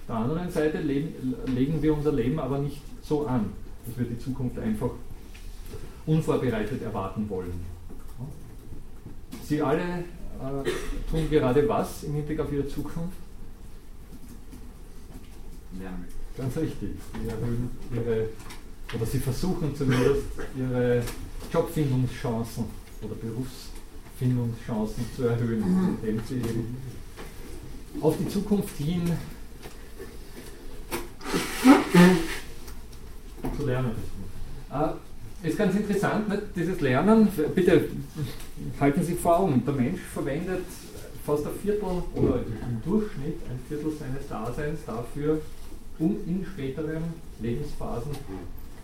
Auf 0.00 0.06
der 0.06 0.16
anderen 0.16 0.50
Seite 0.50 0.78
legen 0.80 1.82
wir 1.82 1.94
unser 1.94 2.12
Leben 2.12 2.38
aber 2.38 2.58
nicht 2.58 2.82
so 3.06 3.26
an, 3.26 3.52
dass 3.86 3.98
wir 3.98 4.06
die 4.06 4.18
Zukunft 4.18 4.58
einfach 4.58 4.90
unvorbereitet 6.06 6.82
erwarten 6.82 7.28
wollen. 7.28 7.64
Sie 9.44 9.60
alle 9.60 9.82
äh, 9.82 10.70
tun 11.10 11.28
gerade 11.30 11.68
was 11.68 12.04
im 12.04 12.14
Hinblick 12.14 12.40
auf 12.40 12.52
ihre 12.52 12.66
Zukunft? 12.66 13.16
Lernen. 15.78 16.06
Ganz 16.36 16.56
richtig. 16.56 16.90
Sie 17.12 17.28
erhöhen 17.28 17.70
ihre, 17.92 18.28
oder 18.94 19.06
sie 19.06 19.18
versuchen 19.18 19.74
zumindest 19.76 20.22
ihre 20.56 21.02
Jobfindungschancen 21.52 22.64
oder 23.02 23.14
Berufsfindungschancen 23.14 25.04
zu 25.14 25.24
erhöhen, 25.24 25.98
indem 26.02 26.20
sie 26.26 26.36
eben 26.36 26.76
auf 28.00 28.16
die 28.18 28.28
Zukunft 28.28 28.76
hin 28.78 29.12
zu 33.56 33.66
lernen. 33.66 33.92
Äh, 34.70 35.48
ist 35.48 35.58
ganz 35.58 35.74
interessant, 35.74 36.28
nicht? 36.28 36.42
dieses 36.56 36.80
Lernen, 36.80 37.28
bitte 37.54 37.88
halten 38.80 39.02
Sie 39.02 39.14
vor 39.14 39.40
Augen, 39.40 39.62
der 39.64 39.74
Mensch 39.74 40.00
verwendet 40.00 40.64
fast 41.24 41.46
ein 41.46 41.54
Viertel 41.62 42.02
oder 42.14 42.36
im 42.36 42.82
Durchschnitt 42.84 43.40
ein 43.48 43.58
Viertel 43.68 43.92
seines 43.98 44.28
Daseins 44.28 44.80
dafür, 44.86 45.40
um 45.98 46.16
in 46.26 46.44
späteren 46.44 47.02
Lebensphasen 47.40 48.12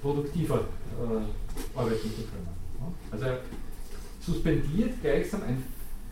produktiver 0.03 0.61
äh, 0.61 1.79
arbeiten 1.79 2.09
zu 2.09 2.23
können. 2.23 2.49
Also 3.11 3.25
er 3.27 3.41
suspendiert 4.21 5.01
gleichsam 5.03 5.43
ein 5.43 5.63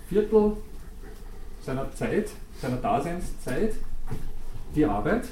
Viertel 0.09 0.57
seiner 1.65 1.93
Zeit, 1.95 2.31
seiner 2.61 2.77
Daseinszeit, 2.77 3.75
die 4.75 4.85
Arbeit, 4.85 5.29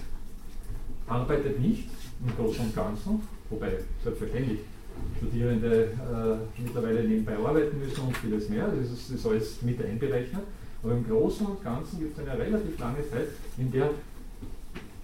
arbeitet 1.07 1.61
nicht 1.61 1.89
im 2.25 2.37
Großen 2.37 2.67
und 2.67 2.75
Ganzen, 2.75 3.23
wobei 3.51 3.73
selbstverständlich 4.03 4.61
Studierende 5.19 5.85
äh, 5.85 6.63
mittlerweile 6.63 7.05
nebenbei 7.05 7.37
arbeiten 7.37 7.79
müssen 7.79 8.01
und 8.01 8.17
vieles 8.17 8.49
mehr, 8.49 8.69
das 8.69 8.91
ist, 8.91 9.11
das 9.11 9.19
ist 9.19 9.27
alles 9.27 9.63
mit 9.63 9.85
einberechnet. 9.85 10.43
Aber 10.83 10.93
im 10.93 11.07
Großen 11.07 11.47
und 11.47 11.63
Ganzen 11.63 11.99
gibt 11.99 12.19
es 12.19 12.27
eine 12.27 12.39
relativ 12.39 12.79
lange 12.79 13.09
Zeit, 13.11 13.29
in 13.59 13.71
der 13.71 13.91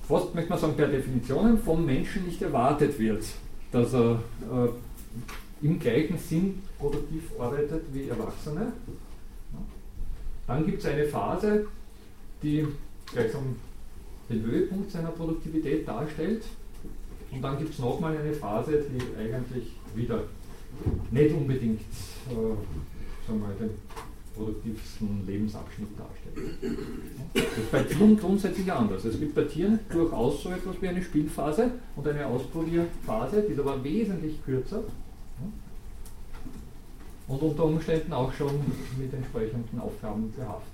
fast, 0.07 0.35
möchte 0.35 0.51
man 0.51 0.59
sagen, 0.59 0.77
per 0.77 0.89
Definition 0.89 1.59
vom 1.59 1.85
Menschen 1.85 2.27
nicht 2.27 2.41
erwartet 2.43 2.99
wird, 2.99 3.25
dass 3.71 3.95
er 3.95 4.23
äh, 4.43 5.67
im 5.67 5.79
gleichen 5.79 6.19
Sinn 6.19 6.63
produktiv 6.79 7.23
arbeitet 7.39 7.83
wie 7.93 8.09
Erwachsene. 8.09 8.73
Dann 10.47 10.67
gibt 10.67 10.81
es 10.81 10.87
eine 10.87 11.05
Phase, 11.05 11.67
die 12.43 12.67
gleichsam 13.13 13.57
den 14.29 14.43
Höhepunkt 14.43 14.91
seiner 14.91 15.11
Produktivität 15.11 15.87
darstellt. 15.87 16.43
Und 17.33 17.43
dann 17.43 17.59
gibt 17.59 17.73
es 17.73 17.79
nochmal 17.79 18.17
eine 18.17 18.33
Phase, 18.33 18.85
die 18.89 19.19
eigentlich 19.19 19.73
wieder 19.95 20.25
nicht 21.11 21.35
unbedingt 21.35 21.81
äh, 21.81 22.35
sagen 23.27 23.41
wir, 23.41 23.67
den 23.67 23.71
produktivsten 24.35 25.27
Lebensabschnitt 25.27 25.89
darstellt. 25.99 26.75
Das 27.35 27.59
ist 27.59 27.71
bei 27.71 27.83
Tieren 27.83 28.17
grundsätzlich 28.17 28.73
anders. 28.73 29.05
Es 29.05 29.19
gibt 29.19 29.35
bei 29.35 29.45
Tieren 29.45 29.81
durchaus 29.91 30.43
so 30.43 30.51
etwas 30.51 30.81
wie 30.81 30.89
eine 30.89 31.03
Spielphase 31.03 31.73
und 31.97 32.09
eine 32.09 32.27
Ausprobierphase, 32.27 33.43
die 33.43 33.53
ist 33.53 33.61
aber 33.61 33.83
wesentlich 33.85 34.43
kürzer 34.45 34.83
und 37.29 37.43
unter 37.43 37.65
Umständen 37.65 38.13
auch 38.13 38.33
schon 38.33 38.53
mit 38.99 39.13
entsprechenden 39.13 39.81
Aufgaben 39.81 40.33
behaftet. 40.33 40.73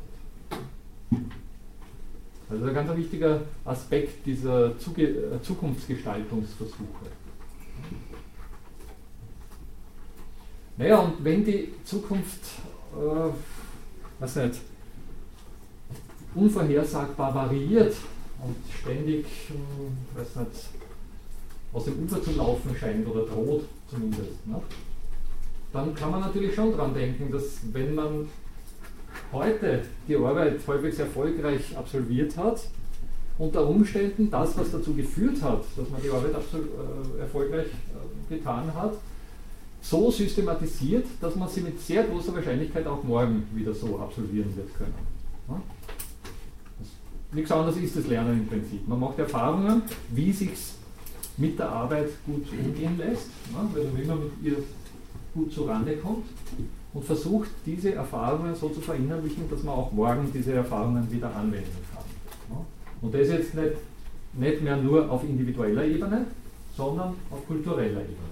Also 2.50 2.64
ein 2.64 2.74
ganz 2.74 2.96
wichtiger 2.96 3.42
Aspekt 3.64 4.24
dieser 4.24 4.78
Zuge 4.78 5.06
äh, 5.06 5.42
Zukunftsgestaltungsversuche. 5.42 7.06
Naja, 10.78 11.00
und 11.00 11.22
wenn 11.24 11.44
die 11.44 11.74
Zukunft, 11.84 12.40
äh, 12.94 13.30
was 14.18 14.36
nicht, 14.36 14.60
unvorhersagbar 16.34 17.34
variiert 17.34 17.96
und 18.42 18.56
ständig, 18.80 19.26
äh, 19.26 20.18
weiß 20.18 20.36
nicht, 20.36 20.68
aus 21.72 21.84
dem 21.84 22.04
Ufer 22.04 22.22
zu 22.22 22.30
laufen 22.30 22.74
scheint 22.74 23.06
oder 23.06 23.26
droht 23.26 23.64
zumindest, 23.90 24.46
ne? 24.46 24.60
dann 25.72 25.94
kann 25.94 26.10
man 26.10 26.20
natürlich 26.20 26.54
schon 26.54 26.72
daran 26.72 26.94
denken, 26.94 27.30
dass 27.30 27.58
wenn 27.72 27.94
man 27.94 28.28
heute 29.32 29.82
die 30.06 30.16
Arbeit 30.16 30.60
halbwegs 30.66 30.98
erfolgreich 30.98 31.76
absolviert 31.76 32.36
hat, 32.36 32.60
unter 33.38 33.68
Umständen 33.68 34.30
das, 34.30 34.56
was 34.58 34.72
dazu 34.72 34.94
geführt 34.94 35.40
hat, 35.42 35.62
dass 35.76 35.90
man 35.90 36.02
die 36.02 36.10
Arbeit 36.10 36.32
äh, 36.32 37.20
erfolgreich 37.20 37.66
äh, 37.66 38.34
getan 38.34 38.74
hat, 38.74 38.94
so 39.80 40.10
systematisiert, 40.10 41.06
dass 41.20 41.36
man 41.36 41.48
sie 41.48 41.60
mit 41.60 41.80
sehr 41.80 42.02
großer 42.04 42.34
Wahrscheinlichkeit 42.34 42.86
auch 42.86 43.02
morgen 43.04 43.44
wieder 43.54 43.72
so 43.72 43.98
absolvieren 43.98 44.54
wird 44.56 44.74
können. 44.76 44.94
Ja? 45.48 45.60
Nichts 47.32 47.52
anderes 47.52 47.76
ist 47.76 47.96
das 47.96 48.06
Lernen 48.06 48.40
im 48.40 48.46
Prinzip. 48.48 48.88
Man 48.88 48.98
macht 48.98 49.18
Erfahrungen, 49.18 49.82
wie 50.10 50.32
sich 50.32 50.50
mit 51.36 51.58
der 51.58 51.68
Arbeit 51.68 52.08
gut 52.26 52.46
umgehen 52.50 52.98
lässt, 52.98 53.28
ja? 53.52 53.68
weil 53.72 53.84
man 53.84 54.02
immer 54.02 54.16
mit 54.16 54.32
ihr 54.42 54.56
gut 55.34 55.52
zurande 55.52 55.96
kommt 55.98 56.24
und 56.94 57.04
versucht, 57.04 57.50
diese 57.66 57.94
Erfahrungen 57.94 58.54
so 58.54 58.68
zu 58.70 58.80
verinnerlichen, 58.80 59.48
dass 59.50 59.62
man 59.62 59.74
auch 59.74 59.92
morgen 59.92 60.30
diese 60.32 60.54
Erfahrungen 60.54 61.10
wieder 61.10 61.34
anwenden 61.34 61.76
kann. 61.92 62.04
Und 63.00 63.14
das 63.14 63.28
jetzt 63.28 63.54
nicht, 63.54 63.72
nicht 64.32 64.62
mehr 64.62 64.76
nur 64.76 65.10
auf 65.10 65.22
individueller 65.22 65.84
Ebene, 65.84 66.26
sondern 66.76 67.14
auf 67.30 67.46
kultureller 67.46 68.00
Ebene. 68.00 68.28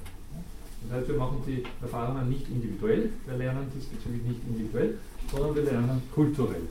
Das 0.89 0.99
heißt, 0.99 1.09
wir 1.09 1.17
machen 1.17 1.43
die 1.47 1.65
Erfahrungen 1.83 2.29
nicht 2.29 2.49
individuell, 2.49 3.11
wir 3.27 3.37
lernen 3.37 3.67
diesbezüglich 3.75 4.23
nicht 4.23 4.41
individuell, 4.47 4.99
sondern 5.31 5.55
wir 5.55 5.63
lernen 5.63 6.03
kulturell. 6.15 6.63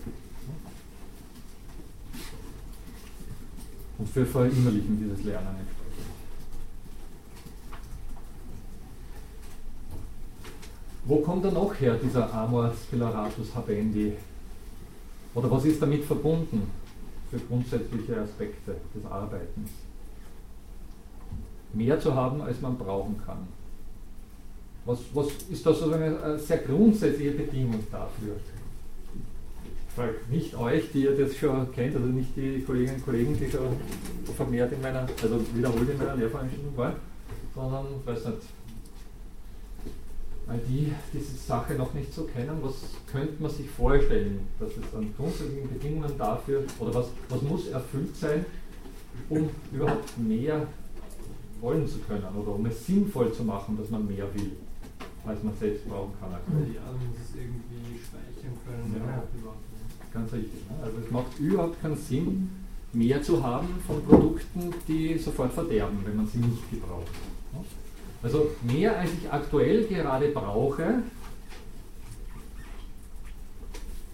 Und 3.98 4.16
wir 4.16 4.26
verinnerlichen 4.26 5.00
dieses 5.00 5.24
Lernen 5.26 5.56
entsprechend. 5.60 5.86
Wo 11.06 11.18
kommt 11.18 11.46
er 11.46 11.52
noch 11.52 11.74
her, 11.80 12.00
dieser 12.02 12.34
Amor 12.34 12.74
scleratus 12.74 13.54
habendi? 13.56 14.14
Oder 15.36 15.52
was 15.52 15.66
ist 15.66 15.80
damit 15.82 16.04
verbunden 16.04 16.64
für 17.30 17.38
grundsätzliche 17.38 18.20
Aspekte 18.22 18.76
des 18.96 19.06
Arbeitens? 19.06 19.70
Mehr 21.74 22.00
zu 22.00 22.16
haben, 22.16 22.42
als 22.42 22.60
man 22.62 22.78
brauchen 22.78 23.22
kann. 23.24 23.48
Was, 24.86 25.00
was 25.14 25.28
ist 25.50 25.66
da 25.66 25.74
sozusagen 25.74 26.04
eine 26.04 26.40
sehr 26.40 26.60
grundsätzliche 26.60 27.32
Bedingung 27.32 27.84
dafür? 27.92 28.36
Ich 29.88 29.96
frage 29.96 30.16
nicht 30.30 30.56
euch, 30.56 30.92
die 30.92 31.04
ihr 31.04 31.18
das 31.18 31.36
schon 31.36 31.72
kennt, 31.72 31.96
also 31.96 32.08
nicht 32.08 32.36
die 32.36 32.64
Kolleginnen 32.66 32.96
und 32.96 33.06
Kollegen, 33.06 33.38
die 33.38 33.50
schon 33.50 33.68
vermehrt 34.36 34.72
in 34.72 34.82
meiner, 34.82 35.08
also 35.22 35.40
wiederholt 35.54 35.90
in 35.90 35.98
meiner 35.98 36.16
Lehrveranstaltung 36.16 36.78
waren, 36.78 36.96
sondern, 37.54 37.86
weiß 38.06 38.26
nicht, 38.26 38.38
weil 40.48 40.60
die 40.68 40.92
diese 41.14 41.36
Sache 41.36 41.74
noch 41.74 41.94
nicht 41.94 42.14
so 42.14 42.24
kennen, 42.24 42.58
was 42.62 42.76
könnte 43.12 43.42
man 43.42 43.52
sich 43.52 43.70
vorstellen, 43.70 44.42
dass 44.60 44.72
es 44.72 44.96
an 44.96 45.14
grundsätzlichen 45.18 45.70
Bedingungen 45.70 46.18
dafür, 46.18 46.64
oder 46.80 46.94
was, 46.94 47.08
was 47.30 47.42
muss 47.42 47.68
erfüllt 47.68 48.16
sein, 48.16 48.46
um 49.30 49.50
überhaupt 49.72 50.18
mehr 50.18 50.68
wollen 51.62 51.88
zu 51.88 52.00
können 52.00 52.28
oder 52.36 52.54
um 52.54 52.66
es 52.66 52.86
sinnvoll 52.86 53.34
zu 53.34 53.44
machen, 53.44 53.78
dass 53.78 53.90
man 53.90 54.06
mehr 54.08 54.28
will, 54.36 54.52
als 55.26 55.42
man 55.44 55.54
selbst 55.60 55.88
brauchen 55.88 56.14
kann. 56.20 56.32
Ja, 56.32 56.82
man 56.92 57.08
muss 57.08 57.18
es 57.24 57.36
irgendwie 57.36 58.00
speichern 58.00 58.58
können. 58.66 58.96
Ja, 58.96 59.24
ganz 60.14 60.34
richtig. 60.34 60.62
Ne? 60.70 60.84
Also 60.84 60.98
es 61.04 61.12
macht 61.12 61.40
überhaupt 61.40 61.82
keinen 61.82 61.98
Sinn, 61.98 62.50
mehr 62.94 63.22
zu 63.22 63.44
haben 63.44 63.68
von 63.88 64.04
Produkten, 64.04 64.74
die 64.88 65.18
sofort 65.18 65.52
verderben, 65.54 66.00
wenn 66.06 66.18
man 66.18 66.28
sie 66.28 66.38
nicht 66.38 66.70
gebraucht. 66.70 67.12
Also 68.26 68.50
mehr 68.64 68.98
als 68.98 69.12
ich 69.14 69.32
aktuell 69.32 69.86
gerade 69.86 70.30
brauche, 70.30 71.04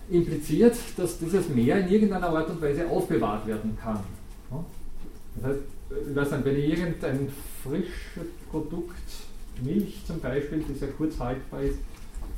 impliziert, 0.09 0.75
dass 0.97 1.17
dieses 1.17 1.47
Mehr 1.47 1.79
in 1.79 1.87
irgendeiner 1.87 2.27
Art 2.27 2.49
und 2.49 2.61
Weise 2.61 2.89
aufbewahrt 2.89 3.47
werden 3.47 3.77
kann. 3.81 4.03
Das 5.35 5.45
heißt, 5.45 5.59
ich 6.09 6.15
weiß 6.15 6.31
nicht, 6.31 6.45
wenn 6.45 6.57
ich 6.57 6.77
irgendein 6.77 7.29
frisches 7.63 8.27
Produkt, 8.49 8.97
Milch 9.63 10.01
zum 10.05 10.19
Beispiel, 10.19 10.61
die 10.67 10.73
sehr 10.73 10.89
kurz 10.89 11.17
haltbar 11.17 11.61
ist, 11.61 11.79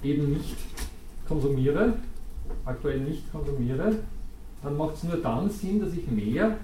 eben 0.03 0.32
nicht 0.32 0.55
konsumiere, 1.28 1.93
aktuell 2.65 2.99
nicht 2.99 3.32
konsumiere, 3.32 3.95
dann 4.61 4.78
macht 4.78 4.97
es 4.97 5.03
nur 5.05 5.17
dann 5.17 5.49
Sinn, 5.49 5.82
dass 5.82 5.93
ich 5.93 6.05
mehr 6.05 6.55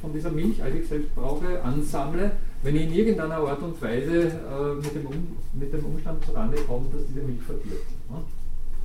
von 0.00 0.12
dieser 0.12 0.32
Milch, 0.32 0.60
als 0.60 0.74
ich 0.74 0.88
selbst 0.88 1.14
brauche, 1.14 1.62
ansammle, 1.62 2.32
wenn 2.62 2.76
ich 2.76 2.82
in 2.82 2.92
irgendeiner 2.92 3.36
Art 3.36 3.62
und 3.62 3.80
Weise 3.80 4.26
äh, 4.26 4.74
mit, 4.74 4.94
dem 4.94 5.06
um, 5.06 5.36
mit 5.52 5.72
dem 5.72 5.84
Umstand 5.84 6.24
zurande 6.24 6.56
komme, 6.62 6.86
dass 6.92 7.06
diese 7.06 7.22
Milch 7.22 7.42
verdirbt. 7.42 7.90
Ne? 8.10 8.22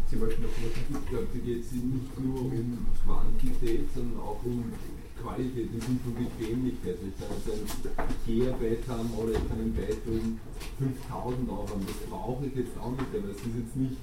Sie 0.09 0.21
wollten 0.21 0.43
was 0.43 0.51
Ich 0.53 1.09
glaube, 1.09 1.27
da 1.33 1.39
geht 1.39 1.65
es 1.65 1.71
nicht 1.71 2.19
nur 2.21 2.41
um 2.41 2.85
Quantität, 3.03 3.89
sondern 3.95 4.19
auch 4.19 4.37
um 4.45 4.71
Qualität 5.19 5.69
im 5.73 5.81
Sinne 5.81 5.99
von 6.03 6.13
Bequemlichkeit. 6.13 6.97
Ich 7.01 7.17
kann 7.17 7.33
jetzt 7.33 7.97
ein 7.97 8.09
Ikea-Bett 8.13 8.83
haben 8.87 9.09
oder 9.17 9.31
ich 9.31 9.47
kann 9.49 9.57
ein 9.57 9.73
Bett 9.73 10.01
um 10.05 10.37
5000 10.77 11.49
Euro 11.49 11.65
haben. 11.65 11.85
Das 11.87 11.97
brauche 12.09 12.45
ich 12.45 12.55
jetzt 12.55 12.77
auch 12.77 12.91
nicht, 12.93 13.09
aber 13.09 13.29
es 13.33 13.41
ist 13.41 13.57
jetzt 13.57 13.75
nicht 13.75 13.97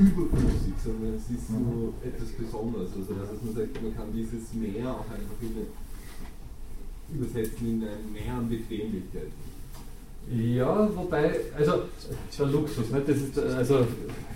überflüssig, 0.00 0.74
sondern 0.82 1.14
es 1.14 1.28
ist 1.30 1.46
so 1.48 1.94
etwas 2.02 2.30
Besonderes. 2.34 2.90
Also 2.96 3.14
dass 3.14 3.42
man 3.42 3.54
sagt, 3.54 3.82
man 3.82 3.94
kann 3.94 4.10
dieses 4.10 4.54
Mehr 4.54 4.90
auch 4.90 5.06
einfach 5.06 5.38
in 5.38 5.54
eine 5.54 5.66
übersetzen 7.12 7.66
in 7.66 7.82
ein 7.82 8.12
Mehr 8.12 8.34
an 8.34 8.48
Bequemlichkeit. 8.48 9.30
Ja, 10.30 10.88
wobei, 10.94 11.40
also 11.56 11.84
der 12.38 12.46
Luxus, 12.46 12.90
ne, 12.90 13.02
das 13.06 13.16
ist, 13.16 13.38
also 13.38 13.86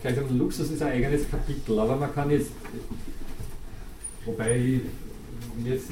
gleich 0.01 0.15
sagen, 0.15 0.39
Luxus 0.39 0.71
ist 0.71 0.81
ein 0.81 0.93
eigenes 0.93 1.29
Kapitel, 1.31 1.79
aber 1.79 1.97
man 1.97 2.15
kann 2.15 2.31
jetzt, 2.31 2.51
wobei 4.25 4.81
jetzt 5.65 5.91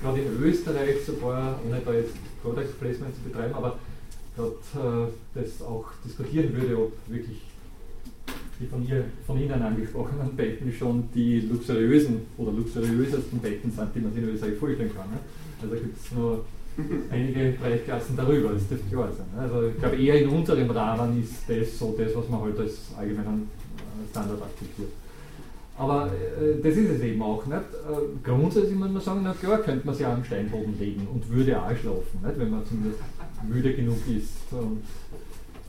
gerade 0.00 0.20
in 0.20 0.42
Österreich 0.42 1.04
sogar, 1.06 1.60
ohne 1.64 1.80
da 1.84 1.92
jetzt 1.92 2.14
Product 2.42 2.72
Placement 2.80 3.14
zu 3.14 3.20
betreiben, 3.22 3.54
aber 3.54 3.78
gerade 4.36 5.08
äh, 5.36 5.40
das 5.40 5.62
auch 5.62 5.84
diskutieren 6.04 6.52
würde, 6.54 6.76
ob 6.76 6.92
wirklich 7.06 7.42
die 8.58 8.66
von, 8.66 8.86
ihr, 8.86 9.04
von 9.26 9.40
Ihnen 9.40 9.62
angesprochenen 9.62 10.34
Betten 10.36 10.72
schon 10.72 11.08
die 11.14 11.40
luxuriösen 11.40 12.22
oder 12.38 12.52
luxuriösesten 12.52 13.38
Betten 13.38 13.70
sind, 13.70 13.88
die 13.94 14.00
man 14.00 14.12
sich 14.12 14.22
in 14.22 14.28
Österreich 14.30 14.56
vorstellen 14.56 14.90
kann. 14.94 15.10
Ne? 15.10 15.18
Also 15.62 15.74
gibt 15.74 15.96
es 15.96 16.12
nur 16.12 16.44
einige 17.10 17.52
Preisklassen 17.52 18.16
darüber, 18.16 18.52
das 18.54 18.66
dürfte 18.68 18.88
klar 18.88 19.10
sein. 19.12 19.26
Also 19.38 19.68
ich 19.68 19.78
glaube 19.78 19.96
eher 19.96 20.22
in 20.22 20.28
unserem 20.28 20.70
Rahmen 20.70 21.22
ist 21.22 21.42
das 21.48 21.78
so 21.78 21.94
das, 21.98 22.14
was 22.16 22.28
man 22.28 22.40
heute 22.40 22.58
halt 22.58 22.68
als 22.68 22.78
allgemeinen 22.96 23.50
äh, 23.76 24.10
Standard 24.10 24.42
akzeptiert. 24.42 24.88
Aber 25.76 26.06
äh, 26.06 26.60
das 26.62 26.76
ist 26.76 26.90
es 26.90 27.00
eben 27.02 27.22
auch 27.22 27.44
nicht. 27.46 27.58
Äh, 27.58 27.62
grundsätzlich 28.22 28.74
muss 28.74 28.90
man 28.90 29.02
sagen, 29.02 29.20
na 29.24 29.32
klar 29.34 29.58
könnte 29.58 29.86
man 29.86 29.94
sich 29.94 30.06
auch 30.06 30.12
am 30.12 30.24
Steinboden 30.24 30.78
legen 30.78 31.06
und 31.12 31.28
würde 31.28 31.60
auch 31.60 31.70
schlafen, 31.70 32.20
nicht? 32.22 32.38
wenn 32.38 32.50
man 32.50 32.66
zumindest 32.66 33.00
müde 33.48 33.74
genug 33.74 33.98
ist. 34.08 34.52
Und, 34.52 34.82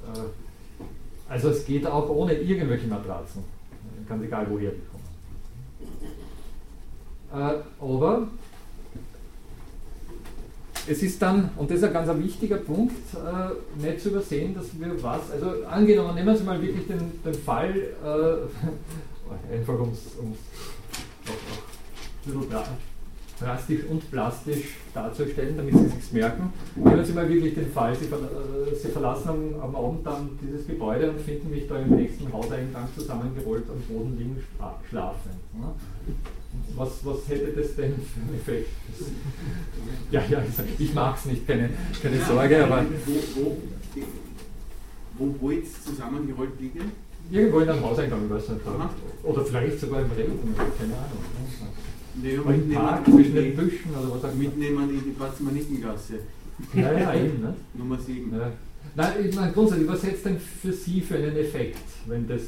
äh, 0.06 1.30
also 1.30 1.50
es 1.50 1.66
geht 1.66 1.86
auch 1.86 2.10
ohne 2.10 2.34
irgendwelche 2.34 2.88
Matratzen, 2.88 3.44
ganz 4.08 4.24
egal 4.24 4.48
woher 4.50 4.72
die 4.72 4.82
kommen. 4.92 5.04
Äh, 7.34 7.62
aber 7.82 8.28
es 10.88 11.02
ist 11.02 11.22
dann, 11.22 11.50
und 11.56 11.70
das 11.70 11.78
ist 11.78 11.84
ein 11.86 11.94
ganz 11.94 12.10
wichtiger 12.20 12.58
Punkt, 12.58 12.96
äh, 13.14 13.82
nicht 13.86 14.02
zu 14.02 14.10
übersehen, 14.10 14.54
dass 14.54 14.66
wir 14.78 15.02
was, 15.02 15.32
also 15.32 15.66
angenommen, 15.66 16.16
nehmen 16.16 16.36
Sie 16.36 16.44
mal 16.44 16.62
wirklich 16.62 16.88
den, 16.88 17.24
den 17.24 17.34
Fall, 17.34 17.74
äh, 17.74 19.54
einfach 19.54 19.80
um 19.80 19.92
es 19.92 20.20
ein 20.20 20.36
bisschen 22.26 22.50
drastisch 23.44 23.84
und 23.90 24.10
plastisch 24.10 24.76
darzustellen, 24.94 25.58
damit 25.58 25.76
Sie 25.76 25.88
sich 25.88 26.14
merken. 26.14 26.54
Nehmen 26.76 27.06
Sie 27.06 27.14
mal 27.14 27.28
wirklich 27.28 27.54
den 27.54 27.72
Fall, 27.72 27.96
Sie, 27.96 28.06
äh, 28.06 28.76
Sie 28.76 28.90
verlassen 28.90 29.30
am, 29.30 29.62
am, 29.62 29.76
Abend 29.76 30.06
dann 30.06 30.30
dieses 30.42 30.66
Gebäude 30.68 31.12
und 31.12 31.20
finden 31.20 31.50
mich 31.50 31.68
da 31.68 31.78
im 31.80 31.96
nächsten 31.96 32.32
Hauseingang 32.32 32.88
zusammengerollt 32.96 33.66
am 33.70 33.82
Boden 33.94 34.18
liegen 34.18 34.44
schlafen. 34.90 35.32
Ne? 35.54 35.74
Was, 36.76 36.90
was 37.04 37.28
hätte 37.28 37.52
das 37.52 37.76
denn 37.76 37.96
für 37.96 38.22
einen 38.22 38.36
Effekt? 38.36 38.70
Ja, 40.12 40.22
ja, 40.30 40.44
ich 40.78 40.94
mag 40.94 41.18
es 41.18 41.26
nicht, 41.26 41.48
keine, 41.48 41.70
keine 42.02 42.22
Sorge, 42.22 42.64
aber. 42.64 42.86
Wo, 43.06 43.58
wo, 45.18 45.36
wo 45.40 45.52
jetzt 45.52 45.86
zusammengerollt 45.86 46.60
liegen? 46.60 46.92
Irgendwo 47.32 47.60
in 47.60 47.70
einem 47.70 47.84
Hauseingang, 47.84 48.26
ich 48.26 48.32
weiß 48.32 48.50
nicht. 48.50 48.62
Oder 49.24 49.46
vielleicht 49.46 49.80
sogar 49.80 50.02
im 50.02 50.12
Regen, 50.12 50.56
keine 50.78 50.94
Ahnung. 50.94 51.24
Nee, 52.22 52.36
Im 52.36 52.74
Park 52.74 53.06
zwischen 53.06 53.36
den 53.36 53.56
Büschen 53.56 53.92
oder 53.92 54.16
was 54.16 54.24
auch. 54.24 54.36
Mitnehmen 54.36 54.90
in 54.90 55.04
die 55.04 55.12
Platzmanittengasse. 55.12 56.20
Ja, 56.74 56.94
ja, 56.94 57.14
eben. 57.16 57.42
Ne? 57.42 57.56
Nummer 57.74 57.98
7. 58.00 58.32
Ja. 58.32 58.52
Nein, 58.96 59.14
ich 59.28 59.36
meine 59.36 59.52
grundsätzlich, 59.52 59.88
was 59.88 60.04
hätte 60.04 60.16
es 60.16 60.24
denn 60.24 60.38
für 60.40 60.72
Sie 60.72 61.02
für 61.02 61.16
einen 61.16 61.36
Effekt, 61.36 61.80
wenn 62.06 62.28
das, 62.28 62.42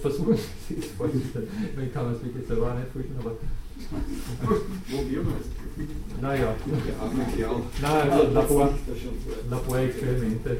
versuchen 0.00 0.36
Sie 0.68 0.76
es 0.78 0.86
vorzustellen, 0.86 1.46
ich 1.86 1.92
kann 1.92 2.06
man 2.06 2.14
es 2.14 2.24
wirklich 2.24 2.46
selber 2.46 2.72
auch 2.72 2.78
nicht 2.78 2.88
vorstellen, 2.92 3.18
aber... 3.20 3.36
Wo 4.88 5.10
wir 5.10 5.20
es? 5.20 6.20
Naja. 6.20 6.54
Nein, 7.82 8.10
also 8.10 8.32
Labor, 8.32 8.74
Laborexperimente. 9.50 10.56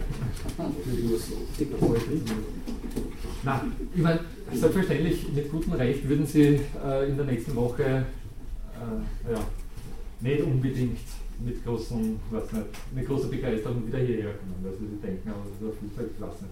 Nein, 3.45 3.61
ich 3.95 4.03
meine, 4.03 4.21
selbstverständlich 4.53 5.27
mit 5.35 5.51
gutem 5.51 5.73
Recht 5.73 6.09
würden 6.09 6.27
Sie 6.27 6.61
äh, 6.85 7.09
in 7.09 7.17
der 7.17 7.27
nächsten 7.27 7.55
Woche 7.57 8.07
äh, 8.85 9.32
ja, 9.32 9.47
nicht 10.20 10.43
unbedingt 10.43 10.99
mit, 11.45 11.64
großen, 11.64 12.20
was 12.30 12.53
nicht, 12.53 12.66
mit 12.95 13.07
großer 13.07 13.28
Begeisterung 13.28 13.87
wieder 13.87 13.99
hierher 13.99 14.35
kommen, 14.35 14.61
weil 14.62 14.72
sie 14.72 15.01
denken, 15.03 15.28
aber 15.28 15.45
das 15.45 15.57
ist 15.57 15.62
eine 15.62 15.72
Flugzeugklasse. 15.72 16.45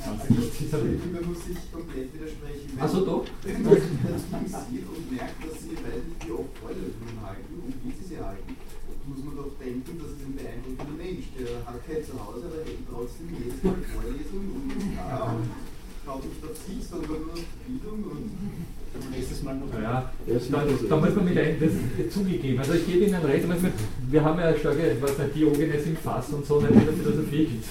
Ja, 0.00 0.08
also 0.16 0.88
man 1.12 1.24
muss 1.28 1.44
sich 1.44 1.60
komplett 1.70 2.08
widersprechen. 2.14 2.80
Achso, 2.80 3.04
doch. 3.04 3.26
Wenn 3.44 3.62
man 3.62 3.76
das 3.76 4.64
sieht 4.64 4.88
und 4.88 5.12
merkt, 5.12 5.36
dass 5.44 5.60
sie 5.60 5.76
weiß 5.76 6.00
nicht, 6.08 6.26
wie 6.26 6.32
oft 6.32 6.56
Vorlesungen 6.56 7.20
halten 7.20 7.52
und 7.60 7.76
wie 7.84 7.92
sie 7.92 8.08
sie 8.08 8.18
halten, 8.18 8.56
muss 9.04 9.20
man 9.20 9.36
doch 9.36 9.52
denken, 9.60 9.98
dass 10.00 10.16
es 10.16 10.24
ein 10.24 10.32
beeindruckender 10.32 10.96
Mensch, 10.96 11.28
der 11.36 11.60
hat 11.66 11.76
kein 11.84 12.00
Zuhause, 12.00 12.48
aber 12.48 12.64
hält 12.64 12.88
trotzdem 12.88 13.36
jedes 13.36 13.60
Mal 13.60 13.84
Vorlesungen 13.84 14.64
und 14.64 14.96
äh, 14.96 15.44
schaut 16.04 16.24
nicht 16.24 16.40
auf 16.40 16.56
sich, 16.56 16.80
sondern 16.80 17.28
nur 17.28 17.36
auf 17.36 17.52
Bildung 17.68 18.00
und 18.08 18.32
nächstes 19.10 19.42
Mal 19.42 19.54
noch. 19.54 19.66
Ja, 19.80 20.10
da, 20.26 20.64
da 20.88 20.96
muss 20.96 21.14
man 21.14 21.24
mit 21.24 21.38
ein, 21.38 21.56
das 21.60 22.14
zugegeben. 22.14 22.58
Also 22.58 22.74
ich 22.74 22.86
gebe 22.86 23.04
Ihnen 23.04 23.22
recht, 23.22 23.46
wir 24.10 24.24
haben 24.24 24.38
ja 24.38 24.54
starke, 24.56 24.96
was 25.00 25.18
nicht, 25.18 25.34
Diogenes 25.36 25.86
im 25.86 25.96
Fass 25.96 26.30
und 26.30 26.46
so, 26.46 26.60
in 26.60 26.72
der 26.72 26.92
Philosophie 26.92 27.46
gibt 27.46 27.64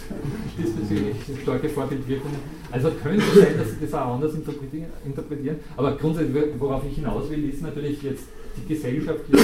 diesbezüglich 0.58 1.16
starke 1.42 1.70
Vorbildwirkungen. 1.70 2.40
Also 2.72 2.92
könnte 3.02 3.26
sein, 3.36 3.58
dass 3.58 3.70
Sie 3.70 3.78
das 3.82 3.94
auch 3.94 4.16
anders 4.16 4.34
interpretieren, 4.34 5.60
aber 5.78 5.96
grundsätzlich, 5.98 6.44
worauf 6.58 6.84
ich 6.90 6.96
hinaus 6.96 7.30
will, 7.30 7.50
ist 7.50 7.62
natürlich 7.62 8.02
jetzt 8.04 8.24
die 8.58 8.74
gesellschaftliche 8.74 9.44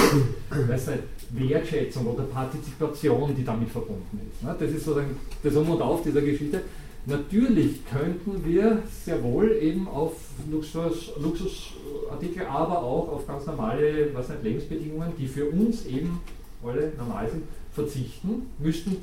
weiß 0.50 0.88
nicht, 0.88 1.02
Wertschätzung 1.30 2.06
oder 2.06 2.24
Partizipation, 2.24 3.34
die 3.34 3.44
damit 3.44 3.70
verbunden 3.70 4.20
ist. 4.30 4.42
Ne? 4.42 4.54
Das 4.58 4.70
ist 4.70 4.84
sozusagen 4.84 5.16
das 5.42 5.54
Um 5.56 5.70
und 5.70 5.82
Auf 5.82 6.02
dieser 6.02 6.20
Geschichte. 6.20 6.60
Natürlich 7.08 7.86
könnten 7.86 8.44
wir 8.44 8.82
sehr 9.02 9.22
wohl 9.22 9.50
eben 9.62 9.88
auf 9.88 10.12
Luxus, 10.50 11.12
Luxusartikel, 11.18 12.44
aber 12.44 12.82
auch 12.82 13.08
auf 13.08 13.26
ganz 13.26 13.46
normale 13.46 14.10
was 14.12 14.28
nicht, 14.28 14.42
Lebensbedingungen, 14.42 15.14
die 15.18 15.26
für 15.26 15.46
uns 15.46 15.86
eben 15.86 16.20
alle 16.62 16.92
normal 16.98 17.30
sind, 17.30 17.44
verzichten, 17.72 18.50
müssten 18.58 18.98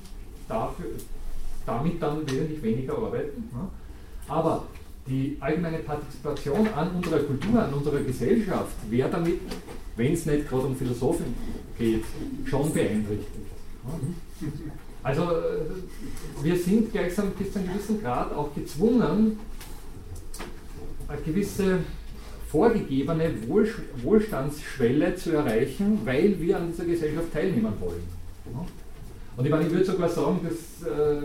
dafür, 0.47 0.86
damit 1.66 1.99
dann 1.99 2.30
wesentlich 2.30 2.62
weniger 2.62 2.95
arbeiten. 2.95 3.49
Aber 4.28 4.66
die 5.08 5.38
allgemeine 5.39 5.80
Partizipation 5.80 6.68
an 6.76 6.91
unserer 6.91 7.20
Kultur, 7.24 7.64
an 7.64 7.74
unserer 7.74 8.01
Gesellschaft 8.01 8.76
wäre 8.88 9.10
damit, 9.10 9.39
wenn 9.95 10.14
es 10.14 10.28
nicht 10.28 10.47
gerade 10.47 10.68
um 10.68 10.76
Philosophen 10.76 11.34
geht, 11.76 12.03
schon 12.45 12.72
beeinträchtigt. 12.72 13.32
Also 15.06 15.22
äh, 15.22 16.41
wir 16.41 16.58
sind 16.58 16.91
gleichsam 16.91 17.30
bis 17.38 17.53
zu 17.53 17.60
einem 17.60 17.68
gewissen 17.68 18.01
Grad 18.01 18.34
auch 18.34 18.56
gezwungen, 18.56 19.39
eine 21.08 21.22
gewisse 21.22 21.78
vorgegebene 22.49 23.32
Wohlstandsschwelle 24.01 25.16
zu 25.16 25.34
erreichen, 25.34 25.99
weil 26.06 26.41
wir 26.41 26.58
an 26.58 26.72
dieser 26.72 26.86
Gesellschaft 26.86 27.32
teilnehmen 27.32 27.74
wollen. 27.80 28.01
Und 29.38 29.45
ich, 29.45 29.51
meine, 29.51 29.68
ich 29.68 29.72
würde 29.72 29.86
sogar 29.86 30.10
sagen, 30.10 30.39
das 30.41 30.88
äh, 30.88 31.22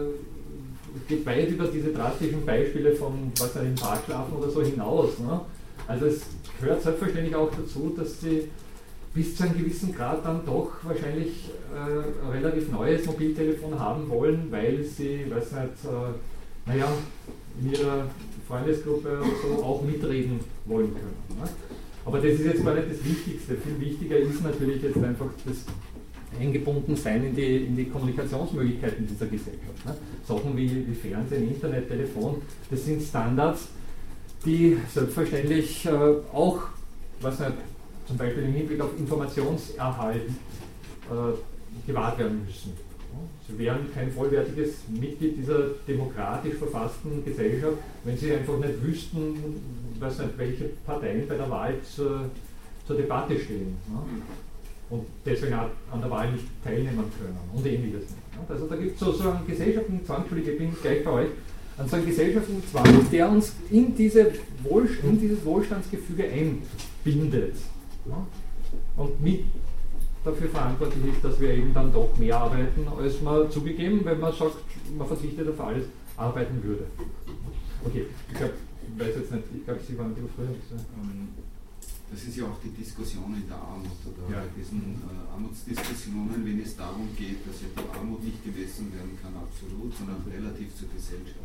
geht 1.09 1.25
weit 1.25 1.49
über 1.49 1.65
diese 1.65 1.91
drastischen 1.91 2.45
Beispiele 2.45 2.93
von 2.95 3.33
was 3.39 3.57
im 3.57 3.75
Park 3.77 4.01
schlafen 4.05 4.35
oder 4.35 4.51
so 4.51 4.63
hinaus. 4.63 5.19
Ne? 5.21 5.41
Also 5.87 6.05
es 6.05 6.21
gehört 6.61 6.83
selbstverständlich 6.83 7.35
auch 7.35 7.51
dazu, 7.51 7.95
dass 7.97 8.21
sie 8.21 8.51
bis 9.15 9.37
zu 9.37 9.45
einem 9.45 9.59
gewissen 9.59 9.95
Grad 9.95 10.25
dann 10.25 10.45
doch 10.47 10.71
wahrscheinlich 10.83 11.51
äh, 11.75 12.27
ein 12.27 12.31
relativ 12.33 12.71
neues 12.71 13.05
Mobiltelefon 13.07 13.79
haben 13.79 14.09
wollen, 14.09 14.47
weil 14.51 14.85
sie, 14.85 15.27
weiß 15.29 15.53
nicht, 15.53 15.85
äh, 15.85 16.69
naja, 16.69 16.87
in 17.61 17.73
ihrer 17.73 18.07
Freundesgruppe 18.47 19.23
so 19.43 19.63
auch 19.63 19.83
mitreden 19.83 20.41
wollen 20.67 20.93
können. 20.95 21.41
Ne? 21.41 21.49
Aber 22.05 22.19
das 22.19 22.33
ist 22.33 22.45
jetzt 22.45 22.65
gar 22.65 22.75
nicht 22.75 22.91
das 22.91 23.05
Wichtigste. 23.05 23.57
Viel 23.57 23.81
wichtiger 23.81 24.17
ist 24.17 24.43
natürlich 24.43 24.83
jetzt 24.83 24.97
einfach 24.97 25.27
das 25.45 25.57
eingebunden 26.41 26.97
sein 26.97 27.25
in 27.27 27.35
die, 27.35 27.67
in 27.67 27.77
die 27.77 27.87
Kommunikationsmöglichkeiten 27.87 29.07
dieser 29.07 29.27
Gesellschaft. 29.27 29.85
Ne? 29.85 29.97
Sachen 30.27 30.57
wie, 30.57 30.87
wie 30.87 30.95
Fernsehen, 30.95 31.49
Internet, 31.49 31.89
Telefon, 31.89 32.43
das 32.71 32.85
sind 32.85 33.03
Standards, 33.03 33.69
die 34.45 34.79
selbstverständlich 34.93 35.85
äh, 35.87 35.91
auch, 36.33 36.63
was 37.21 37.41
nicht, 37.41 37.53
zum 38.11 38.19
Beispiel 38.19 38.43
im 38.43 38.53
Hinblick 38.53 38.81
auf 38.81 38.99
Informationserhalt 38.99 40.23
äh, 40.27 41.87
gewahrt 41.87 42.19
werden 42.19 42.45
müssen. 42.45 42.73
Sie 43.47 43.59
wären 43.59 43.93
kein 43.95 44.11
vollwertiges 44.11 44.79
Mitglied 44.89 45.39
dieser 45.39 45.61
demokratisch 45.87 46.55
verfassten 46.55 47.25
Gesellschaft, 47.25 47.77
wenn 48.05 48.17
Sie 48.17 48.33
einfach 48.33 48.59
nicht 48.59 48.83
wüssten, 48.83 49.37
was 50.01 50.19
welche 50.37 50.71
Parteien 50.85 51.27
bei 51.29 51.37
der 51.37 51.49
Wahl 51.51 51.75
zur, 51.83 52.31
zur 52.87 52.97
Debatte 52.97 53.39
stehen. 53.39 53.77
Ne? 53.89 54.03
Und 54.91 55.07
deswegen 55.25 55.55
an 55.55 56.01
der 56.01 56.11
Wahl 56.11 56.33
nicht 56.33 56.47
teilnehmen 56.65 56.97
können 56.97 57.39
und 57.55 57.65
ähnliches. 57.65 58.07
Also 58.49 58.67
da 58.67 58.75
gibt 58.75 58.95
es 58.95 59.01
so, 59.01 59.13
so 59.13 59.31
einen 59.31 59.47
gesellschaftlichen 59.47 60.05
Zwang, 60.05 60.25
ich 60.37 60.59
bin 60.59 60.75
gleich 60.83 61.05
bei 61.05 61.11
euch, 61.11 61.29
an 61.79 61.89
so 61.89 61.97
einen 61.97 62.07
gesellschaftlichen 62.07 62.67
Zwang, 62.69 63.11
der 63.13 63.31
uns 63.31 63.55
in, 63.71 63.95
diese 63.95 64.33
Wohl, 64.65 64.89
in 65.05 65.21
dieses 65.21 65.45
Wohlstandsgefüge 65.45 66.25
einbindet. 66.25 67.55
Und 68.97 69.21
mit 69.21 69.45
dafür 70.25 70.49
verantwortlich 70.49 71.15
ist, 71.15 71.25
dass 71.25 71.41
wir 71.41 71.55
eben 71.55 71.73
dann 71.73 71.93
doch 71.93 72.17
mehr 72.19 72.37
arbeiten, 72.37 72.87
als 72.89 73.21
man 73.23 73.51
zugegeben, 73.51 74.05
wenn 74.05 74.21
man 74.21 74.33
sagt, 74.33 74.57
man 74.97 75.07
verzichtet 75.07 75.49
auf 75.49 75.61
alles, 75.61 75.87
arbeiten 76.17 76.63
würde. 76.63 76.85
Okay, 77.85 78.07
ich 78.31 78.37
glaube, 78.37 78.55
ich 78.85 79.01
weiß 79.01 79.17
jetzt 79.17 79.33
nicht, 79.33 79.45
ich 79.57 79.65
glaube, 79.65 79.81
Sie 79.87 79.99
waren 79.99 80.15
die 80.15 80.21
früher. 80.37 80.51
Ähm, 80.51 81.29
das 82.11 82.25
ist 82.25 82.37
ja 82.37 82.45
auch 82.45 82.59
die 82.63 82.71
Diskussion 82.71 83.33
in 83.35 83.47
der 83.47 83.57
Armut 83.57 83.97
oder 84.05 84.35
ja. 84.35 84.43
bei 84.43 84.51
diesen 84.59 84.99
äh, 84.99 85.33
Armutsdiskussionen, 85.33 86.45
wenn 86.45 86.61
es 86.61 86.77
darum 86.77 87.09
geht, 87.17 87.47
dass 87.47 87.63
ja 87.63 87.69
die 87.71 87.99
Armut 87.99 88.25
nicht 88.25 88.45
gemessen 88.45 88.93
werden 88.93 89.17
kann 89.23 89.33
absolut, 89.37 89.95
sondern 89.97 90.21
relativ 90.27 90.75
zur 90.75 90.89
Gesellschaft. 90.91 91.39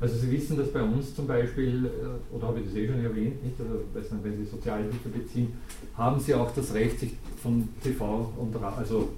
Also 0.00 0.16
Sie 0.16 0.30
wissen, 0.30 0.56
dass 0.56 0.68
bei 0.68 0.82
uns 0.82 1.14
zum 1.14 1.26
Beispiel, 1.26 1.86
äh, 1.86 2.34
oder 2.34 2.48
habe 2.48 2.60
ich 2.60 2.66
das 2.66 2.74
eh 2.76 2.86
schon 2.86 3.02
erwähnt, 3.02 3.42
nicht, 3.42 3.56
also, 3.60 4.14
wenn 4.22 4.36
Sie 4.36 4.44
Sozialhilfe 4.44 5.08
beziehen, 5.08 5.48
haben 5.96 6.20
Sie 6.20 6.34
auch 6.34 6.52
das 6.54 6.72
Recht, 6.72 7.00
sich 7.00 7.14
von 7.42 7.68
TV 7.82 8.32
und 8.36 8.54
also 8.62 9.08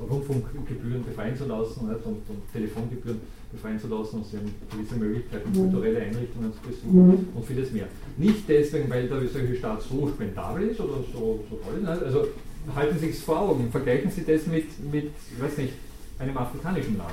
Rundfunkgebühren 0.00 1.04
befreien 1.04 1.36
zu 1.36 1.46
lassen 1.46 1.88
nicht, 1.88 2.06
und, 2.06 2.16
und 2.28 2.52
Telefongebühren 2.52 3.20
befreien 3.50 3.80
zu 3.80 3.88
lassen. 3.88 4.18
Und 4.18 4.26
sie 4.26 4.36
haben 4.36 4.54
gewisse 4.70 4.94
Möglichkeiten, 4.96 5.52
kulturelle 5.52 6.00
Einrichtungen 6.00 6.52
zu 6.52 6.68
besuchen 6.68 7.28
und 7.34 7.44
vieles 7.44 7.72
mehr. 7.72 7.86
Nicht 8.16 8.48
deswegen, 8.48 8.88
weil 8.90 9.08
der 9.08 9.22
österreichische 9.22 9.58
Staat 9.58 9.82
so 9.82 10.08
spendabel 10.08 10.68
ist 10.68 10.80
oder 10.80 11.02
so, 11.12 11.44
so 11.50 11.56
toll, 11.56 11.80
ist, 11.82 11.88
also 11.88 12.28
halten 12.74 12.98
Sie 12.98 13.10
es 13.10 13.20
vor 13.20 13.40
Augen, 13.40 13.70
vergleichen 13.70 14.10
Sie 14.10 14.24
das 14.24 14.46
mit, 14.46 14.66
mit 14.92 15.10
ich 15.36 15.42
weiß 15.42 15.58
nicht, 15.58 15.72
einem 16.18 16.36
afrikanischen 16.36 16.98
Land. 16.98 17.12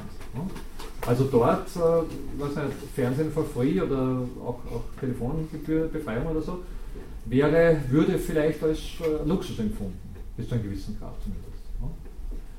Also 1.06 1.26
dort, 1.26 1.68
äh, 1.76 1.80
was 2.38 2.56
nicht, 2.56 2.68
Fernsehen 2.96 3.32
for 3.32 3.46
free 3.46 3.80
oder 3.80 4.22
auch, 4.44 4.60
auch 4.72 4.84
Telefongebührbefreiung 5.00 6.28
oder 6.28 6.42
so, 6.42 6.60
wäre, 7.26 7.80
würde 7.90 8.18
vielleicht 8.18 8.64
als 8.64 8.80
äh, 9.02 9.28
Luxus 9.28 9.60
empfunden, 9.60 10.00
bis 10.36 10.48
zu 10.48 10.56
einem 10.56 10.64
gewissen 10.64 10.98
Grad 11.00 11.14
zumindest. 11.22 11.56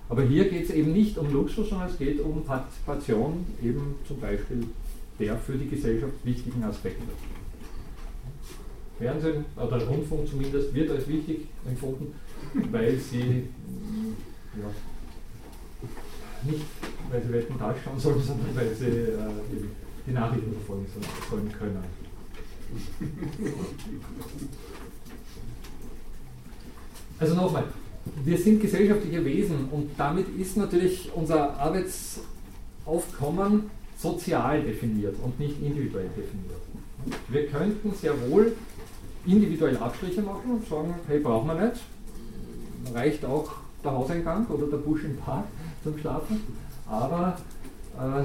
Aber 0.09 0.22
hier 0.22 0.49
geht 0.49 0.64
es 0.64 0.70
eben 0.70 0.92
nicht 0.92 1.18
um 1.18 1.32
Luxus, 1.32 1.68
sondern 1.68 1.88
es 1.88 1.99
geht 1.99 2.20
um 2.20 2.44
Partizipation, 2.44 3.44
eben 3.62 3.97
zum 4.07 4.20
Beispiel 4.20 4.64
der 5.18 5.36
für 5.36 5.55
die 5.55 5.68
Gesellschaft 5.68 6.12
wichtigen 6.24 6.62
Aspekte. 6.62 7.03
Fernsehen 8.99 9.44
oder 9.57 9.84
Rundfunk 9.86 10.28
zumindest 10.28 10.72
wird 10.72 10.90
als 10.90 11.09
wichtig 11.09 11.49
empfunden, 11.68 12.14
weil 12.70 12.97
sie 12.97 13.49
ja, 14.55 14.70
nicht, 16.45 16.64
weil 17.11 17.22
sie 17.22 17.32
Wetten 17.32 17.59
Tag 17.59 17.76
schauen 17.84 17.99
sollen, 17.99 18.22
sondern 18.26 18.55
weil 18.55 18.74
sie 18.74 18.87
äh, 18.87 19.18
die 20.07 20.12
Nachrichten 20.12 20.53
verfolgen 20.53 20.87
sollen 21.30 21.53
können. 21.53 21.82
Also 27.18 27.34
nochmal, 27.34 27.64
wir 28.24 28.39
sind 28.39 28.61
gesellschaftliche 28.61 29.24
Wesen 29.24 29.68
und 29.70 29.91
damit 29.97 30.26
ist 30.39 30.57
natürlich 30.57 31.11
unser 31.14 31.59
Arbeitsaufkommen 31.59 33.70
sozial 33.99 34.62
definiert 34.62 35.16
und 35.22 35.41
nicht 35.41 35.62
individuell 35.62 36.09
definiert. 36.09 36.61
Wir 37.28 37.47
könnten 37.47 37.95
sehr 37.95 38.12
wohl 38.28 38.53
individuell 39.24 39.76
Abstriche 39.78 40.20
machen 40.22 40.51
und 40.53 40.68
sagen, 40.68 40.95
hey, 41.07 41.20
brauchen 41.20 41.47
wir 41.49 41.68
nicht, 41.68 41.80
reicht 42.95 43.24
auch 43.24 43.53
der 43.82 43.93
Hauseingang 43.93 44.47
oder 44.49 44.66
der 44.66 44.76
Busch 44.78 45.05
im 45.05 45.16
Park 45.16 45.47
zum 45.87 45.99
Schlafen, 45.99 46.41
aber 46.87 47.39
äh, 47.97 48.24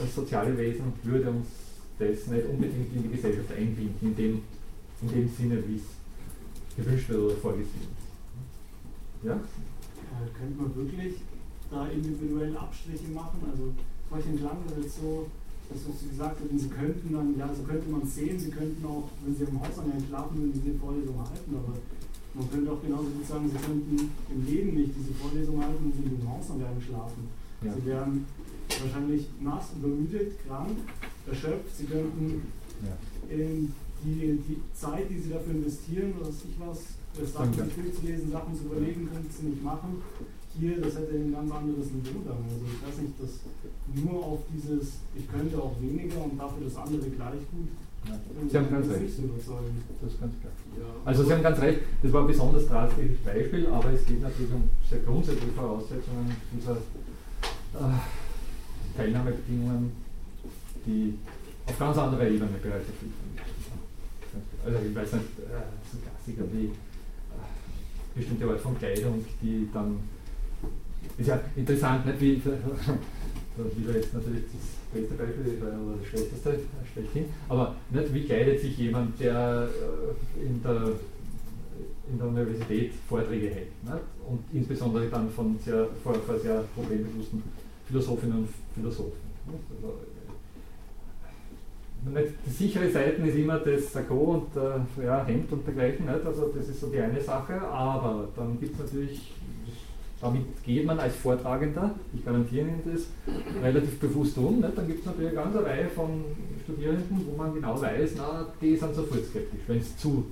das 0.00 0.14
soziale 0.14 0.56
Wesen 0.56 0.92
würde 1.02 1.28
uns 1.30 1.46
das 1.98 2.26
nicht 2.26 2.46
unbedingt 2.46 2.94
in 2.96 3.02
die 3.02 3.10
Gesellschaft 3.10 3.52
einbinden, 3.52 3.98
in 4.00 4.16
dem, 4.16 4.42
in 5.02 5.08
dem 5.08 5.28
Sinne, 5.28 5.62
wie 5.68 5.76
es 5.76 6.76
gewünscht 6.76 7.10
wird 7.10 7.20
oder 7.20 7.36
vorgesehen 7.36 7.68
ist. 7.82 9.26
Ja? 9.26 9.34
Äh, 9.34 10.38
könnte 10.38 10.62
man 10.62 10.74
wirklich 10.74 11.16
da 11.70 11.86
individuell 11.86 12.56
Abstriche 12.56 13.08
machen? 13.12 13.40
Also 13.50 13.74
vorhin 14.08 14.38
klang 14.38 14.56
das 14.66 14.82
jetzt 14.82 14.96
so, 14.96 15.26
dass 15.68 16.00
Sie 16.00 16.08
gesagt 16.08 16.40
hatten, 16.40 16.58
Sie 16.58 16.68
könnten 16.68 17.12
dann, 17.12 17.36
ja, 17.36 17.48
so 17.54 17.62
könnte 17.62 17.90
man 17.90 18.02
es 18.02 18.14
sehen, 18.14 18.38
Sie 18.38 18.50
könnten 18.50 18.84
auch, 18.86 19.08
wenn 19.24 19.36
Sie 19.36 19.44
im 19.44 19.60
Hausanhang 19.60 20.02
schlafen 20.08 20.38
würden, 20.38 20.52
diese 20.54 20.78
Vorlesung 20.78 21.18
halten, 21.18 21.56
aber 21.56 21.76
man 22.34 22.50
könnte 22.50 22.72
auch 22.72 22.82
genauso 22.82 23.04
gut 23.04 23.26
sagen, 23.26 23.50
Sie 23.50 23.58
könnten 23.58 24.10
im 24.30 24.46
Leben 24.46 24.74
nicht 24.74 24.92
diese 24.98 25.12
Vorlesung 25.14 25.60
halten 25.62 25.84
und 25.84 25.94
sind 25.94 26.20
im 26.20 26.28
Hausanhang 26.28 26.80
schlafen. 26.80 27.28
Ja. 27.62 27.74
Sie 27.74 27.86
wären 27.86 28.26
wahrscheinlich 28.68 29.26
nass, 29.40 29.66
übermüdet, 29.76 30.32
krank, 30.46 30.76
erschöpft, 31.26 31.76
Sie 31.76 31.84
könnten 31.84 32.42
ja. 32.82 32.96
die, 33.30 34.40
die 34.48 34.56
Zeit, 34.74 35.10
die 35.10 35.18
Sie 35.18 35.30
dafür 35.30 35.54
investieren, 35.54 36.14
was 36.20 36.44
ich 36.44 36.56
was, 36.58 36.78
das 37.18 37.32
Sachen 37.32 37.52
zu 37.52 38.06
lesen, 38.06 38.32
Sachen 38.32 38.56
zu 38.56 38.64
überlegen, 38.64 39.08
können 39.08 39.28
Sie 39.30 39.46
nicht 39.46 39.62
machen 39.62 40.02
hier, 40.58 40.80
das 40.80 40.96
hätte 40.96 41.14
ein 41.14 41.32
ganz 41.32 41.50
anderes 41.50 41.86
Niveau 41.92 42.20
dann. 42.26 42.44
Also 42.44 42.64
ich 42.66 42.80
weiß 42.86 42.98
nicht, 43.02 43.16
dass 43.20 43.40
nur 44.04 44.24
auf 44.24 44.40
dieses, 44.52 45.00
ich 45.16 45.30
könnte 45.30 45.56
auch 45.56 45.80
weniger 45.80 46.24
und 46.24 46.38
dafür 46.38 46.64
das 46.64 46.76
andere 46.76 47.08
gleich 47.08 47.40
gut. 47.50 47.68
Sie 48.48 48.58
haben 48.58 48.70
ganz 48.70 48.88
recht. 48.88 49.02
Das 49.02 50.12
ist 50.12 50.20
ganz 50.20 50.34
klar. 50.40 50.52
Also 51.04 51.24
Sie 51.24 51.32
haben 51.32 51.42
ganz 51.42 51.60
recht, 51.60 51.80
das 52.02 52.12
war 52.12 52.22
ein 52.22 52.26
besonders 52.26 52.66
drastisches 52.66 53.18
Beispiel, 53.24 53.66
aber 53.68 53.92
es 53.92 54.04
geht 54.04 54.20
natürlich 54.20 54.52
um 54.52 54.68
sehr 54.88 54.98
grundsätzliche 55.00 55.52
Voraussetzungen 55.52 56.34
dieser 56.52 56.72
äh, 56.72 57.96
Teilnahmebedingungen, 58.96 59.92
die 60.86 61.18
auf 61.66 61.78
ganz 61.78 61.98
anderer 61.98 62.26
Ebene 62.26 62.50
bereits 62.60 62.88
erfüllt 62.88 63.12
sind. 63.22 63.38
Also 64.64 64.78
ich 64.86 64.94
weiß 64.94 65.12
nicht, 65.12 65.38
äh, 65.38 65.62
so 65.90 65.98
Klassiker 65.98 66.44
wie 66.52 66.66
äh, 66.66 66.70
bestimmte 68.14 68.46
Art 68.46 68.60
von 68.60 68.78
Kleidung, 68.78 69.24
die 69.40 69.68
dann 69.72 69.98
ist 71.18 71.28
ja 71.28 71.40
interessant, 71.56 72.06
nicht 72.06 72.20
wie, 72.20 72.42
wie 73.56 73.86
wir 73.86 73.94
jetzt 73.94 74.14
natürlich 74.14 74.44
das 74.44 75.00
beste 75.00 75.14
Beispiel 75.14 75.58
oder 75.60 75.96
das 75.98 76.06
schlechteste 76.06 76.60
schlechthin, 76.92 77.24
aber 77.48 77.74
nicht 77.90 78.14
wie 78.14 78.24
kleidet 78.24 78.60
sich 78.60 78.76
jemand, 78.78 79.18
der 79.20 79.68
äh, 79.68 80.46
in 80.46 80.62
der, 80.62 80.92
in 82.10 82.18
der 82.18 82.26
Universität 82.28 82.92
Vorträge 83.08 83.48
hält 83.50 83.84
nicht? 83.84 84.04
und 84.28 84.40
insbesondere 84.52 85.08
dann 85.08 85.30
von 85.30 85.58
sehr, 85.64 85.86
vor, 86.02 86.14
vor 86.14 86.38
sehr 86.38 86.64
problembewussten 86.74 87.42
Philosophinnen 87.86 88.38
und 88.38 88.48
Philosophen. 88.74 89.32
Also, 89.46 89.94
die 92.04 92.50
sichere 92.50 92.90
Seite 92.90 93.22
ist 93.22 93.36
immer 93.36 93.58
das 93.58 93.92
Sakko 93.92 94.14
und 94.14 94.56
äh, 94.56 95.04
ja, 95.04 95.24
Hemd 95.24 95.52
und 95.52 95.66
dergleichen, 95.66 96.06
nicht? 96.06 96.26
also 96.26 96.48
das 96.48 96.68
ist 96.68 96.80
so 96.80 96.88
die 96.88 96.98
eine 96.98 97.20
Sache, 97.20 97.60
aber 97.60 98.28
dann 98.34 98.58
gibt 98.58 98.74
es 98.74 98.80
natürlich, 98.80 99.34
damit 100.22 100.62
geht 100.62 100.86
man 100.86 100.98
als 101.00 101.16
Vortragender, 101.16 101.96
ich 102.14 102.24
garantiere 102.24 102.68
Ihnen 102.68 102.82
das, 102.84 103.08
relativ 103.60 103.98
bewusst 103.98 104.38
um, 104.38 104.60
nicht? 104.60 104.78
dann 104.78 104.86
gibt 104.86 105.00
es 105.00 105.06
natürlich 105.06 105.32
eine 105.32 105.42
ganze 105.42 105.64
Reihe 105.64 105.88
von 105.88 106.24
Studierenden, 106.62 107.26
wo 107.28 107.36
man 107.36 107.52
genau 107.52 107.80
weiß, 107.80 108.12
na, 108.16 108.46
die 108.60 108.76
sind 108.76 108.94
sofort 108.94 109.24
skeptisch, 109.26 109.60
wenn 109.66 109.78
es 109.78 109.96
zu 109.96 110.24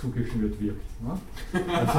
zugeschnürt 0.00 0.60
wirkt. 0.60 1.02
Ne? 1.02 1.18
Also, 1.74 1.98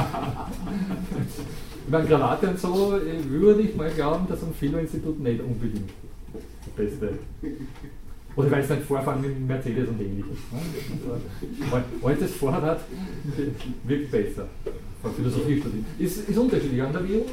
ich 1.84 1.90
meine, 1.90 2.08
Granate 2.08 2.48
und 2.48 2.58
so 2.58 2.92
würde 3.28 3.62
ich 3.62 3.76
mal 3.76 3.90
glauben, 3.90 4.26
dass 4.28 4.42
ein 4.42 4.54
Philo-Institut 4.54 5.20
nicht 5.20 5.42
unbedingt 5.42 5.90
das 6.32 6.72
Beste 6.76 7.18
oder 8.40 8.50
weil 8.50 8.62
es 8.62 8.70
ein 8.70 8.82
Vorfahren 8.82 9.20
mit 9.20 9.46
Mercedes 9.46 9.88
und 9.88 10.00
ähnliches. 10.00 10.38
Ne? 10.52 11.82
Altes 12.02 12.32
Vorrad 12.32 12.80
wirkt 13.84 14.10
besser. 14.10 14.48
Von 15.02 15.14
Philosophie 15.14 15.58
studieren. 15.58 15.86
Ist, 15.98 16.28
ist 16.28 16.38
unterschiedlich. 16.38 16.82
An 16.82 16.92
der 16.92 17.02
WU 17.02 17.24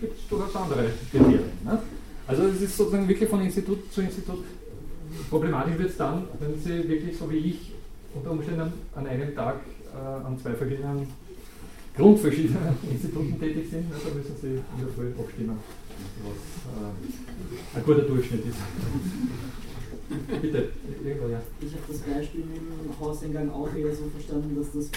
gibt 0.00 0.18
es 0.18 0.28
durchaus 0.28 0.56
andere 0.56 0.86
Kriterien. 1.10 1.44
Ne? 1.64 1.78
Also 2.26 2.44
es 2.44 2.62
ist 2.62 2.76
sozusagen 2.76 3.08
wirklich 3.08 3.28
von 3.28 3.40
Institut 3.42 3.92
zu 3.92 4.00
Institut 4.00 4.44
problematisch 5.28 5.78
wird 5.78 5.90
es 5.90 5.96
dann, 5.96 6.24
wenn 6.38 6.58
Sie 6.58 6.88
wirklich 6.88 7.16
so 7.16 7.30
wie 7.30 7.36
ich 7.36 7.72
unter 8.14 8.30
Umständen 8.32 8.72
an 8.94 9.06
einem 9.06 9.34
Tag 9.34 9.60
äh, 9.92 10.26
an 10.26 10.38
zwei 10.38 10.54
verschiedenen 10.54 11.06
grundverschiedenen 11.96 12.74
Instituten 12.90 13.38
tätig 13.38 13.70
sind, 13.70 13.88
ne? 13.90 13.96
da 14.02 14.14
müssen 14.14 14.36
Sie 14.40 14.48
in 14.48 14.78
der 14.78 14.88
Früh 14.94 15.12
abstimmen, 15.18 15.58
was 16.24 17.76
äh, 17.76 17.78
ein 17.78 17.84
guter 17.84 18.02
Durchschnitt 18.02 18.46
ist. 18.46 18.56
Bitte, 20.42 20.70
ja. 21.04 21.42
Ich 21.60 21.72
habe 21.72 21.84
das 21.86 21.98
Beispiel 21.98 22.40
mit 22.40 22.58
dem 22.58 22.98
Hauseingang 22.98 23.50
auch 23.50 23.72
eher 23.74 23.94
so 23.94 24.04
verstanden, 24.10 24.56
dass 24.56 24.72
das 24.72 24.90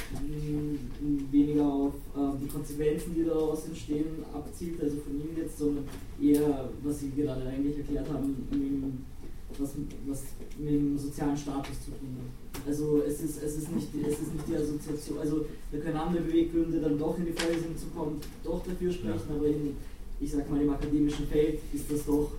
weniger 1.32 1.66
auf 1.66 1.94
äh, 2.16 2.38
die 2.42 2.48
Konsequenzen, 2.48 3.14
die 3.14 3.26
daraus 3.26 3.66
entstehen, 3.66 4.26
abzielt, 4.34 4.82
also 4.82 4.98
von 4.98 5.14
Ihnen 5.14 5.38
jetzt, 5.38 5.60
sondern 5.60 5.84
eher, 6.20 6.70
was 6.84 7.00
Sie 7.00 7.12
gerade 7.12 7.46
eigentlich 7.46 7.78
erklärt 7.78 8.10
haben, 8.10 8.48
mit, 8.52 9.60
was, 9.60 9.76
was 10.08 10.24
mit 10.58 10.70
dem 10.74 10.98
sozialen 10.98 11.38
Status 11.38 11.80
zu 11.86 11.92
tun 11.92 12.18
hat. 12.18 12.68
Also 12.68 13.04
es 13.06 13.22
ist, 13.22 13.44
es, 13.44 13.58
ist 13.58 13.76
nicht, 13.76 13.90
es 13.94 14.20
ist 14.20 14.34
nicht 14.34 14.48
die 14.48 14.56
Assoziation, 14.56 15.20
also 15.20 15.46
da 15.72 15.78
können 15.78 15.98
andere 15.98 16.24
Beweggründe 16.24 16.80
dann 16.80 16.98
doch 16.98 17.18
in 17.20 17.26
die 17.26 17.34
Vorlesung 17.34 17.78
zu 17.78 17.88
kommen, 17.88 18.20
doch 18.44 18.64
dafür 18.64 18.92
sprechen, 18.92 19.30
ja. 19.30 19.36
aber 19.36 19.46
in, 19.46 19.76
ich 20.20 20.32
sag 20.32 20.50
mal, 20.50 20.62
im 20.62 20.70
akademischen 20.72 21.28
Feld 21.28 21.60
ist 21.72 21.92
das 21.92 22.06
doch 22.06 22.32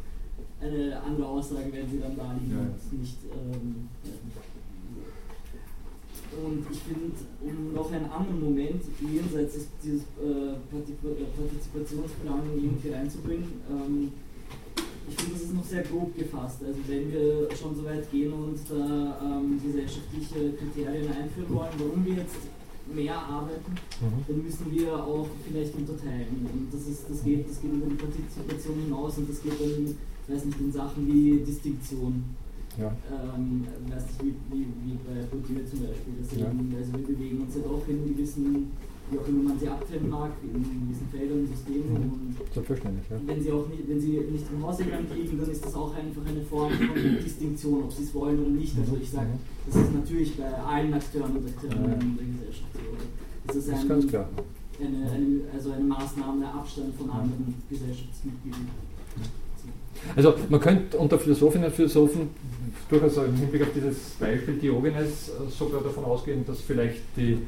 eine 0.64 1.00
andere 1.02 1.28
Aussage 1.28 1.72
werden 1.72 1.90
sie 1.90 2.00
dann 2.00 2.16
da 2.16 2.32
liegen 2.32 2.52
ja. 2.52 2.98
nicht. 2.98 3.18
Ähm, 3.24 3.88
und 6.44 6.66
ich 6.70 6.78
finde, 6.78 7.14
um 7.42 7.74
noch 7.74 7.92
einen 7.92 8.10
anderen 8.10 8.40
Moment 8.42 8.82
jenseits 9.00 9.68
dieses 9.82 10.02
äh, 10.18 10.56
Partizipationsplan 10.70 12.42
irgendwie 12.56 12.88
reinzubringen, 12.88 13.52
ähm, 13.70 14.12
ich 15.06 15.14
finde, 15.16 15.34
das 15.34 15.42
ist 15.42 15.54
noch 15.54 15.64
sehr 15.64 15.82
grob 15.82 16.16
gefasst. 16.16 16.60
Also 16.66 16.80
wenn 16.88 17.12
wir 17.12 17.48
schon 17.54 17.76
so 17.76 17.84
weit 17.84 18.10
gehen 18.10 18.32
und 18.32 18.58
da 18.70 19.20
ähm, 19.22 19.60
gesellschaftliche 19.62 20.54
Kriterien 20.56 21.12
einführen 21.12 21.54
wollen, 21.54 21.72
warum 21.78 22.04
wir 22.06 22.14
jetzt 22.14 22.36
mehr 22.92 23.16
arbeiten, 23.16 23.72
mhm. 24.00 24.24
dann 24.26 24.42
müssen 24.42 24.72
wir 24.72 24.94
auch 24.94 25.28
vielleicht 25.46 25.74
unterteilen. 25.74 26.48
Und 26.52 26.72
das, 26.72 26.88
ist, 26.88 27.04
das, 27.08 27.22
geht, 27.22 27.48
das 27.48 27.60
geht 27.60 27.72
über 27.72 27.86
die 27.86 27.96
Partizipation 27.96 28.80
hinaus 28.84 29.18
und 29.18 29.28
das 29.28 29.42
geht 29.42 29.60
dann 29.60 29.94
weiß 30.28 30.44
nicht, 30.46 30.60
in 30.60 30.72
Sachen 30.72 31.06
wie 31.06 31.38
Distinktion. 31.44 32.24
Ja. 32.78 32.90
Ähm, 33.06 33.64
weiß 33.88 34.02
nicht, 34.02 34.18
wie, 34.20 34.34
wie, 34.50 34.66
wie 34.82 34.98
bei 35.06 35.22
Bourdieu 35.30 35.62
zum 35.64 35.86
Beispiel. 35.86 36.14
Das 36.20 36.38
ja. 36.38 36.50
eben, 36.50 36.74
also 36.76 36.92
wir 36.92 37.06
bewegen 37.06 37.42
uns 37.42 37.54
ja 37.54 37.62
doch 37.62 37.86
in 37.86 38.02
gewissen, 38.02 38.72
wie 39.10 39.18
auch 39.18 39.28
immer 39.28 39.42
man 39.50 39.58
sie 39.58 39.68
abtrennen 39.68 40.10
mag, 40.10 40.32
in 40.42 40.58
gewissen 40.58 41.08
Feldern, 41.12 41.46
Systemen. 41.46 41.92
Mhm. 41.94 42.12
Und 42.12 42.52
Selbstverständlich, 42.52 43.06
ja. 43.10 43.16
Wenn 43.24 43.40
sie 43.40 43.52
auch 43.52 43.68
nicht, 43.68 43.88
wenn 43.88 44.00
sie 44.00 44.18
nicht 44.26 44.46
im 44.50 44.62
Hauseingang 44.66 45.06
kriegen, 45.06 45.38
dann 45.38 45.50
ist 45.50 45.64
das 45.64 45.74
auch 45.74 45.94
einfach 45.94 46.26
eine 46.26 46.42
Form 46.42 46.72
von 46.72 46.94
Distinktion, 47.22 47.84
ob 47.84 47.92
sie 47.92 48.02
es 48.02 48.14
wollen 48.14 48.40
oder 48.40 48.50
nicht. 48.50 48.76
Also 48.76 48.98
ich 49.00 49.10
sage, 49.10 49.28
mhm. 49.28 49.38
das 49.66 49.76
ist 49.76 49.94
natürlich 49.94 50.36
bei 50.36 50.50
allen 50.52 50.94
Akteuren 50.94 51.36
und 51.36 51.46
Akteurinnen 51.46 52.00
in 52.00 52.16
der 52.16 52.26
Gesellschaft 52.26 52.74
so. 52.74 52.80
Das 53.46 53.56
ist, 53.56 53.68
ein, 53.68 53.72
das 53.72 53.82
ist 53.82 53.88
ganz 53.88 54.06
klar. 54.08 54.28
Eine, 54.80 55.10
eine, 55.12 55.40
also 55.54 55.70
eine 55.70 55.84
Maßnahme, 55.84 56.40
der 56.40 56.54
Abstand 56.54 56.92
von 56.96 57.08
anderen 57.08 57.54
Gesellschaftsmitgliedern. 57.70 58.66
Also 60.16 60.34
man 60.49 60.61
könnte 60.61 60.97
unter 60.99 61.18
Philosophinnen 61.18 61.68
und 61.68 61.74
Philosophen 61.74 62.30
durchaus 62.88 63.16
im 63.16 63.36
Hinblick 63.36 63.62
auf 63.62 63.68
dieses 63.74 64.11
Beispiel 64.20 64.55
Diogenes 64.55 65.28
äh, 65.30 65.51
sogar 65.51 65.82
davon 65.82 66.05
ausgehen, 66.05 66.45
dass 66.47 66.61
vielleicht 66.61 67.01
die, 67.16 67.38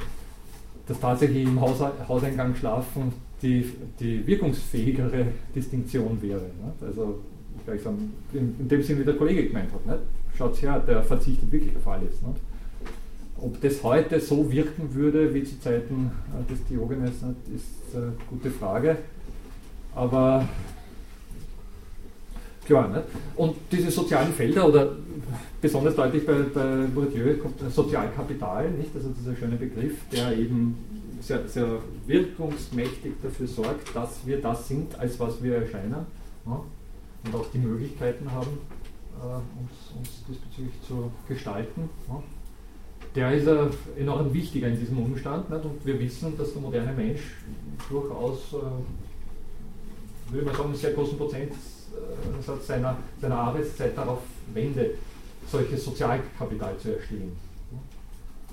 das 0.87 0.99
tatsächlich 0.99 1.45
im 1.45 1.61
Haus, 1.61 1.81
Hauseingang 2.09 2.55
schlafen 2.55 3.13
die, 3.43 3.71
die 4.01 4.27
wirkungsfähigere 4.27 5.27
Distinktion 5.55 6.21
wäre. 6.23 6.41
Nicht? 6.41 6.83
Also 6.83 7.21
gleichsam 7.65 8.13
in, 8.33 8.57
in, 8.59 8.69
dem 8.69 8.83
Sinn, 8.83 8.99
wie 8.99 9.05
der 9.05 9.15
Kollege 9.15 9.47
gemeint 9.47 9.71
hat. 9.73 10.01
Schaut 10.37 10.61
her, 10.63 10.83
der 10.87 11.03
verzichtet 11.03 11.51
wirklich 11.51 11.77
auf 11.77 11.87
alles. 11.87 12.23
Nicht? 12.23 12.41
Ob 13.39 13.61
das 13.61 13.83
heute 13.83 14.19
so 14.21 14.51
wirken 14.51 14.95
würde 14.95 15.35
wie 15.35 15.45
zu 15.45 15.61
Zeiten 15.61 16.11
äh, 16.33 16.51
des 16.51 16.65
Diogenes, 16.67 17.23
nicht, 17.23 17.55
ist 17.55 17.95
eine 17.95 18.13
gute 18.31 18.51
Frage. 18.51 18.97
Aber 19.95 20.49
Klar, 22.67 22.89
ne? 22.89 23.05
Und 23.37 23.55
diese 23.71 23.91
sozialen 23.93 24.33
Felder 24.33 24.69
oder 24.69 24.93
besonders 25.61 25.95
deutlich 25.95 26.27
bei, 26.27 26.35
bei 26.53 26.87
Bourdieu 26.93 27.37
Sozialkapital, 27.71 28.71
nicht? 28.73 28.91
also 28.95 29.11
dieser 29.11 29.37
schöne 29.37 29.55
Begriff, 29.55 29.95
der 30.11 30.37
eben 30.37 30.77
sehr, 31.21 31.47
sehr 31.49 31.79
wirkungsmächtig 32.07 33.13
dafür 33.23 33.47
sorgt, 33.47 33.95
dass 33.95 34.27
wir 34.27 34.41
das 34.41 34.67
sind, 34.67 34.99
als 34.99 35.19
was 35.21 35.43
wir 35.43 35.57
erscheinen 35.57 36.07
ja? 36.45 36.61
und 37.25 37.35
auch 37.35 37.47
die 37.53 37.59
Möglichkeiten 37.59 38.31
haben, 38.33 38.59
äh, 39.21 39.37
uns, 39.61 39.73
uns, 39.97 40.25
diesbezüglich 40.29 40.75
zu 40.87 41.13
gestalten. 41.29 41.89
Ja? 42.09 42.23
Der 43.15 43.33
ist 43.33 43.47
äh, 43.47 43.69
enorm 43.99 44.35
wichtiger 44.35 44.67
in 44.67 44.79
diesem 44.79 44.99
Umstand 44.99 45.51
nicht? 45.51 45.65
und 45.65 45.87
wir 45.87 46.01
wissen, 46.01 46.37
dass 46.37 46.53
der 46.53 46.63
moderne 46.63 46.93
Mensch 46.93 47.37
durchaus, 47.89 48.55
äh, 48.55 50.33
würde 50.33 50.47
man 50.47 50.55
sagen, 50.55 50.69
einen 50.71 50.79
sehr 50.79 50.93
großen 50.93 51.17
Prozent 51.17 51.53
äh, 51.53 51.76
seiner, 52.67 52.97
seiner 53.21 53.37
Arbeitszeit 53.37 53.97
darauf 53.97 54.21
wendet, 54.53 54.97
solches 55.51 55.85
Sozialkapital 55.85 56.77
zu 56.79 56.97
erstehen. 56.97 57.33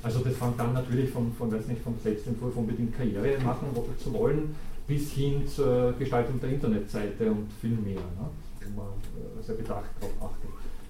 Also 0.02 0.20
das 0.20 0.36
fängt 0.36 0.60
dann 0.60 0.74
natürlich 0.74 1.10
von, 1.10 1.32
von 1.34 1.52
weiß 1.52 1.68
nicht, 1.68 1.82
vom 1.82 1.96
Selbstentwurf 2.04 2.56
unbedingt 2.58 2.96
Karriere 2.96 3.40
machen 3.44 3.70
zu 3.98 4.14
wollen, 4.14 4.54
bis 4.86 5.12
hin 5.12 5.48
zur 5.48 5.94
Gestaltung 5.94 6.40
der 6.42 6.50
Internetseite 6.50 7.32
und 7.32 7.48
viel 7.62 7.72
mehr, 7.72 7.96
ne? 7.96 8.30
wo 8.66 8.82
man 8.82 8.90
äh, 8.90 9.42
sehr 9.42 9.56
bedacht 9.56 9.90
darauf 10.00 10.34
achtet, 10.34 10.50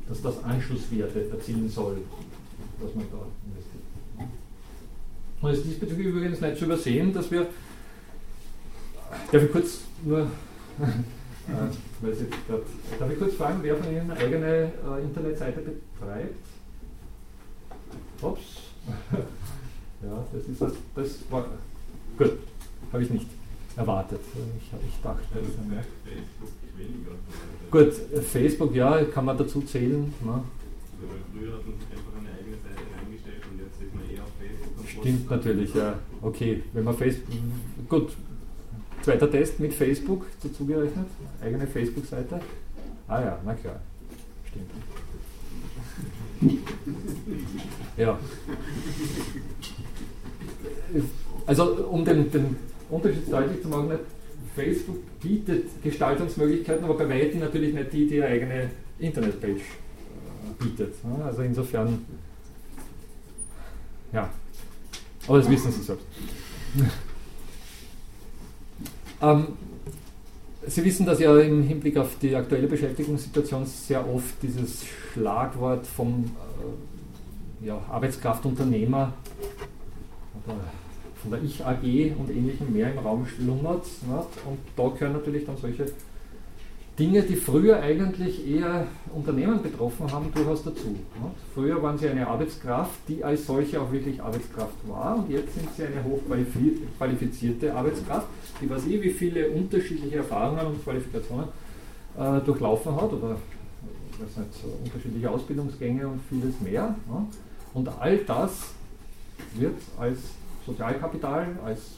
dass 0.09 0.21
das 0.21 0.43
Anschlusswerte 0.43 1.29
erzielen 1.29 1.69
soll, 1.69 1.97
was 2.79 2.95
man 2.95 3.05
da 3.11 3.19
investiert. 3.45 3.83
Und 5.41 5.51
es 5.51 5.59
ist 5.59 5.67
diesbezüglich 5.67 6.07
übrigens 6.07 6.41
nicht 6.41 6.57
zu 6.57 6.65
übersehen, 6.65 7.13
dass 7.13 7.29
wir, 7.29 7.45
darf 9.31 9.43
ich 9.43 9.51
kurz 9.51 9.81
nur 10.03 10.27
weiß 12.03 12.21
ich 12.21 12.29
grad, 12.47 12.61
darf 12.99 13.11
ich 13.11 13.19
kurz 13.19 13.33
fragen, 13.35 13.59
wer 13.61 13.75
von 13.75 13.91
Ihnen 13.91 14.11
eine 14.11 14.19
eigene 14.19 14.47
äh, 14.47 15.03
Internetseite 15.03 15.61
betreibt? 15.61 16.35
Ups. 18.21 18.41
ja, 20.03 20.25
das 20.33 20.47
ist 20.47 20.61
das, 20.61 20.73
das 20.95 21.31
war 21.31 21.45
gut, 22.17 22.33
habe 22.91 23.03
ich 23.03 23.09
nicht 23.09 23.27
erwartet. 23.75 24.21
Ich, 24.59 24.87
ich 24.87 25.01
dachte. 25.01 25.23
Facebook 25.33 26.51
weniger. 26.77 27.11
Gut, 27.71 27.93
Facebook, 28.23 28.75
ja, 28.75 29.03
kann 29.05 29.25
man 29.25 29.37
dazu 29.37 29.61
zählen. 29.61 30.13
Ne? 30.23 30.43
Früher 31.33 31.53
hat 31.53 31.65
man 31.65 31.75
einfach 31.91 32.13
eine 32.19 32.29
eigene 32.29 32.57
Seite 32.57 32.83
eingestellt 32.99 33.43
und 33.49 33.59
jetzt 33.59 33.81
ist 33.81 33.95
man 33.95 34.09
eher 34.09 34.23
auf 34.23 34.31
Facebook. 34.39 34.87
Stimmt 34.87 35.29
natürlich, 35.29 35.73
ja. 35.73 35.99
Okay, 36.21 36.63
wenn 36.73 36.83
man 36.83 36.95
Facebook. 36.95 37.35
Gut, 37.89 38.13
Zweiter 39.03 39.29
Test 39.29 39.59
mit 39.59 39.73
Facebook 39.73 40.25
dazugerechnet, 40.41 41.07
eigene 41.41 41.67
Facebook-Seite. 41.67 42.39
Ah 43.07 43.21
ja, 43.21 43.39
na 43.45 43.53
klar, 43.53 43.81
stimmt. 44.47 44.71
Ja. 47.97 48.17
Also 51.45 51.63
um 51.89 52.05
den, 52.05 52.31
den 52.31 52.55
Unterschied 52.89 53.31
deutlich 53.31 53.61
zu 53.61 53.67
machen, 53.67 53.99
Facebook 54.55 54.99
bietet 55.19 55.83
Gestaltungsmöglichkeiten, 55.83 56.85
aber 56.85 56.97
bei 56.97 57.09
weitem 57.09 57.41
natürlich 57.41 57.73
nicht 57.73 57.91
die, 57.91 58.07
die 58.07 58.23
eine 58.23 58.31
eigene 58.31 58.69
Internetpage 58.99 59.61
äh, 59.61 60.63
bietet. 60.63 60.93
Also 61.25 61.41
insofern, 61.41 62.05
ja. 64.13 64.29
Aber 65.27 65.37
das 65.39 65.49
wissen 65.49 65.71
Sie 65.71 65.81
selbst. 65.81 66.05
Ähm, 69.23 69.47
Sie 70.65 70.85
wissen, 70.85 71.05
dass 71.05 71.19
ja 71.19 71.37
im 71.39 71.63
Hinblick 71.63 71.97
auf 71.97 72.17
die 72.21 72.33
aktuelle 72.35 72.67
Beschäftigungssituation 72.67 73.65
sehr 73.65 74.07
oft 74.07 74.41
dieses 74.41 74.85
Schlagwort 75.11 75.85
vom 75.85 76.23
äh, 77.61 77.67
ja, 77.67 77.81
Arbeitskraftunternehmer 77.89 79.11
oder 80.45 80.55
von 81.21 81.31
der 81.31 81.43
Ich 81.43 81.65
AG 81.65 82.15
und 82.17 82.29
ähnlichem 82.29 82.71
mehr 82.71 82.93
im 82.93 82.99
Raum 82.99 83.25
schlummert. 83.25 83.85
Ne? 84.07 84.25
Und 84.45 84.59
da 84.77 84.87
gehören 84.87 85.13
natürlich 85.13 85.45
dann 85.45 85.57
solche 85.57 85.85
Dinge, 86.97 87.23
die 87.23 87.35
früher 87.35 87.81
eigentlich 87.81 88.47
eher 88.47 88.85
Unternehmen 89.13 89.63
betroffen 89.63 90.11
haben, 90.11 90.31
durchaus 90.33 90.63
dazu. 90.63 90.89
Ne? 90.89 91.31
Früher 91.53 91.81
waren 91.81 91.97
sie 91.97 92.07
eine 92.07 92.27
Arbeitskraft, 92.27 92.99
die 93.07 93.23
als 93.23 93.47
solche 93.47 93.81
auch 93.81 93.91
wirklich 93.91 94.21
Arbeitskraft 94.21 94.75
war 94.87 95.17
und 95.17 95.29
jetzt 95.29 95.55
sind 95.55 95.67
sie 95.75 95.83
eine 95.83 96.03
hochqualifizierte 96.03 97.73
Arbeitskraft, 97.73 98.27
die 98.63 98.69
weiß 98.69 98.85
ich, 98.85 99.01
wie 99.01 99.09
viele 99.09 99.49
unterschiedliche 99.49 100.17
Erfahrungen 100.17 100.65
und 100.65 100.83
Qualifikationen 100.83 101.47
äh, 102.17 102.39
durchlaufen 102.41 102.95
hat 102.95 103.11
oder 103.11 103.31
weiß 103.31 104.37
nicht, 104.37 104.63
unterschiedliche 104.85 105.29
Ausbildungsgänge 105.29 106.07
und 106.07 106.21
vieles 106.29 106.59
mehr. 106.61 106.95
Ne? 107.07 107.27
Und 107.73 107.89
all 107.99 108.17
das 108.19 108.73
wird 109.55 109.75
als 109.99 110.19
Sozialkapital, 110.65 111.47
als 111.65 111.97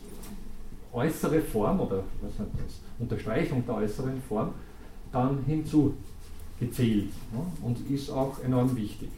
äußere 0.91 1.41
Form 1.41 1.82
oder 1.82 2.03
was 2.22 2.32
nicht, 2.39 2.63
als 2.63 2.80
Unterstreichung 2.97 3.63
der 3.66 3.76
äußeren 3.76 4.22
Form 4.28 4.53
dann 5.11 5.43
hinzugezählt 5.45 7.11
ja, 7.34 7.45
und 7.61 7.89
ist 7.91 8.09
auch 8.09 8.41
enorm 8.43 8.76
wichtig. 8.76 9.09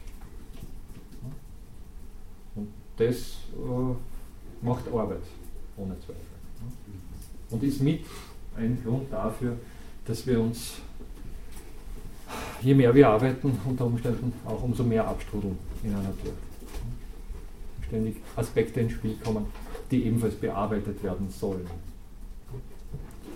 Und 2.56 2.68
das 2.96 3.16
äh, 3.16 4.64
macht 4.66 4.88
Arbeit, 4.88 5.22
ohne 5.76 5.98
Zweifel. 6.00 6.27
Und 7.50 7.62
ist 7.62 7.80
mit 7.80 8.04
ein 8.56 8.78
Grund 8.84 9.12
dafür, 9.12 9.56
dass 10.06 10.26
wir 10.26 10.40
uns, 10.40 10.74
je 12.62 12.74
mehr 12.74 12.94
wir 12.94 13.08
arbeiten, 13.08 13.58
unter 13.64 13.86
Umständen 13.86 14.32
auch 14.44 14.62
umso 14.62 14.82
mehr 14.84 15.06
abstrudeln 15.06 15.58
in 15.82 15.90
einer 15.90 16.16
Tür. 16.22 16.32
Ständig 17.86 18.16
Aspekte 18.36 18.80
ins 18.80 18.92
Spiel 18.92 19.16
kommen, 19.24 19.46
die 19.90 20.04
ebenfalls 20.04 20.34
bearbeitet 20.34 21.02
werden 21.02 21.28
sollen 21.30 21.66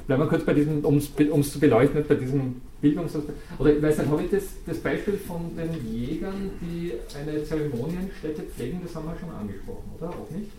bleiben 0.06 0.22
wir 0.22 0.28
kurz 0.28 0.44
bei 0.44 0.54
diesem, 0.54 0.84
um 0.84 0.96
es 0.96 1.52
zu 1.52 1.60
beleuchten, 1.60 2.04
bei 2.06 2.14
diesem 2.14 2.60
Bildungsaspekt. 2.80 3.38
Oder 3.58 3.76
ich 3.76 3.82
weiß 3.82 3.98
nicht, 3.98 4.10
habe 4.10 4.22
ich 4.22 4.30
das, 4.30 4.44
das 4.66 4.78
Beispiel 4.78 5.14
von 5.14 5.56
den 5.56 5.70
Jägern, 5.90 6.50
die 6.60 6.92
eine 7.18 7.44
Zeremonienstätte 7.44 8.42
pflegen, 8.42 8.80
das 8.84 8.94
haben 8.94 9.06
wir 9.06 9.16
schon 9.18 9.30
angesprochen, 9.30 9.90
oder? 9.98 10.10
Auch 10.10 10.30
nicht? 10.30 10.50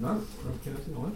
Na, 0.00 0.18
kennen 0.64 0.76
Sie 0.84 0.92
noch? 0.92 1.10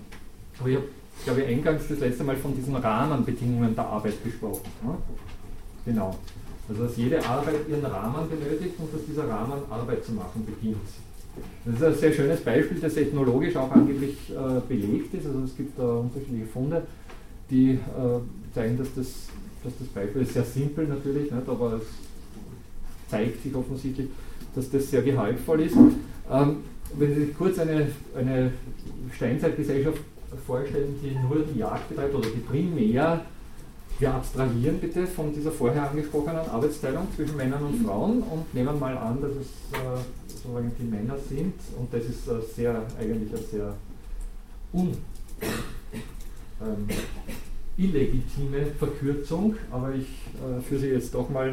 Aber 0.61 0.69
ich 0.69 0.77
habe, 0.77 0.87
ich, 1.25 1.47
eingangs 1.47 1.83
das 1.89 1.99
letzte 2.01 2.25
Mal 2.25 2.37
von 2.37 2.55
diesen 2.55 2.75
Rahmenbedingungen 2.77 3.75
der 3.75 3.87
Arbeit 3.87 4.23
gesprochen. 4.25 4.69
Ne? 4.83 4.97
Genau. 5.85 6.17
Also, 6.69 6.85
dass 6.85 6.97
jede 6.97 7.25
Arbeit 7.25 7.69
ihren 7.69 7.85
Rahmen 7.85 8.29
benötigt 8.29 8.75
und 8.79 8.93
dass 8.95 9.05
dieser 9.05 9.29
Rahmen 9.29 9.61
Arbeit 9.71 10.05
zu 10.05 10.13
machen 10.13 10.47
beginnt. 10.47 10.77
Das 11.65 11.75
ist 11.75 11.83
ein 11.83 11.95
sehr 11.95 12.13
schönes 12.13 12.41
Beispiel, 12.41 12.79
das 12.79 12.97
ethnologisch 12.97 13.57
auch 13.57 13.71
angeblich 13.71 14.17
äh, 14.31 14.61
belegt 14.69 15.15
ist. 15.15 15.27
Also 15.27 15.41
es 15.45 15.57
gibt 15.57 15.79
da 15.79 15.85
unterschiedliche 15.85 16.47
Funde 16.47 16.83
die 17.53 17.73
äh, 17.73 18.55
zeigen, 18.55 18.79
dass 18.79 18.89
das, 18.95 19.29
dass 19.63 19.73
das 19.79 19.89
Beispiel 19.89 20.23
ist 20.23 20.33
sehr 20.33 20.45
simpel 20.45 20.87
natürlich, 20.87 21.31
nicht, 21.31 21.49
aber 21.49 21.75
es 21.75 21.87
zeigt 23.11 23.43
sich 23.43 23.55
offensichtlich, 23.55 24.09
dass 24.55 24.71
das 24.71 24.91
sehr 24.91 25.03
gehaltvoll 25.03 25.61
ist. 25.61 25.77
Ähm, 25.77 26.57
wenn 26.99 27.15
Sie 27.15 27.27
sich 27.27 27.37
kurz 27.37 27.59
eine, 27.59 27.89
eine 28.17 28.53
Steinzeitgesellschaft 29.15 30.01
vorstellen, 30.47 30.99
die 31.03 31.17
nur 31.29 31.45
die 31.45 31.59
Jagd 31.59 31.89
betreibt 31.89 32.15
oder 32.15 32.29
die 32.29 32.41
primär, 32.41 33.25
wir 33.99 34.15
abstrahieren 34.15 34.79
bitte 34.81 35.07
von 35.07 35.33
dieser 35.33 35.53
vorher 35.53 35.91
angesprochenen 35.91 36.49
Arbeitsteilung 36.51 37.07
zwischen 37.15 37.37
Männern 37.37 37.63
und 37.63 37.87
Frauen 37.87 38.23
und 38.23 38.53
nehmen 38.55 38.79
mal 38.79 38.97
an, 38.97 39.21
dass 39.21 39.33
es 39.33 39.49
äh, 39.79 40.03
sozusagen 40.27 40.73
die 40.79 40.85
Männer 40.85 41.17
sind 41.29 41.55
und 41.79 41.93
das 41.93 42.05
ist 42.05 42.27
äh, 42.29 42.41
sehr, 42.55 42.83
eigentlich 42.99 43.33
ein 43.33 43.45
sehr 43.51 43.75
un 44.73 44.97
ähm, 46.61 46.89
illegitime 47.77 48.67
Verkürzung, 48.79 49.57
aber 49.71 49.95
ich 49.95 50.07
äh, 50.07 50.61
führe 50.63 50.81
sie 50.81 50.89
jetzt 50.89 51.15
doch 51.15 51.29
mal 51.31 51.49
äh, 51.49 51.53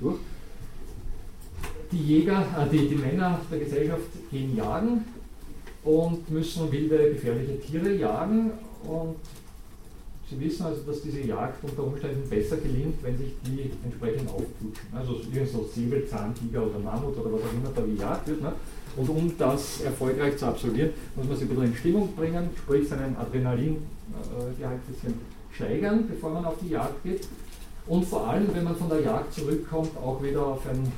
durch. 0.00 0.18
Die 1.90 2.02
Jäger, 2.02 2.44
äh, 2.58 2.68
die, 2.70 2.88
die 2.88 2.94
Männer 2.94 3.40
der 3.50 3.58
Gesellschaft 3.58 4.08
gehen 4.30 4.56
jagen 4.56 5.04
und 5.84 6.30
müssen 6.30 6.70
wilde, 6.70 7.12
gefährliche 7.12 7.60
Tiere 7.60 7.94
jagen 7.94 8.52
und 8.84 9.16
Sie 10.30 10.38
wissen 10.40 10.66
also, 10.66 10.82
dass 10.82 11.00
diese 11.00 11.22
Jagd 11.22 11.64
unter 11.64 11.84
Umständen 11.84 12.28
besser 12.28 12.58
gelingt, 12.58 13.02
wenn 13.02 13.16
sich 13.16 13.32
die 13.46 13.70
entsprechend 13.82 14.28
aufputschen. 14.28 14.88
Also 14.94 15.20
irgend 15.32 15.50
so 15.50 15.66
Säbelzahntiger 15.74 16.66
oder 16.66 16.78
Mammut 16.78 17.16
oder 17.16 17.32
was 17.32 17.40
auch 17.40 17.52
immer 17.54 17.72
da 17.74 17.80
gejagt 17.80 18.28
wird. 18.28 18.42
Ne? 18.42 18.52
Und 18.96 19.08
um 19.08 19.32
das 19.38 19.80
erfolgreich 19.80 20.36
zu 20.36 20.46
absolvieren, 20.46 20.90
muss 21.16 21.26
man 21.26 21.36
sich 21.36 21.46
ein 21.46 21.48
bisschen 21.48 21.72
in 21.72 21.76
Stimmung 21.76 22.14
bringen, 22.14 22.50
sprich 22.58 22.88
seinen 22.88 23.16
Adrenalingehalt 23.16 23.78
ein 24.60 24.80
bisschen 24.92 25.14
steigern, 25.50 26.06
bevor 26.08 26.30
man 26.30 26.44
auf 26.44 26.56
die 26.60 26.70
Jagd 26.70 27.02
geht. 27.04 27.26
Und 27.86 28.04
vor 28.04 28.28
allem, 28.28 28.48
wenn 28.52 28.64
man 28.64 28.76
von 28.76 28.90
der 28.90 29.00
Jagd 29.00 29.32
zurückkommt, 29.32 29.96
auch 29.96 30.22
wieder 30.22 30.44
auf 30.44 30.68
ein 30.68 30.92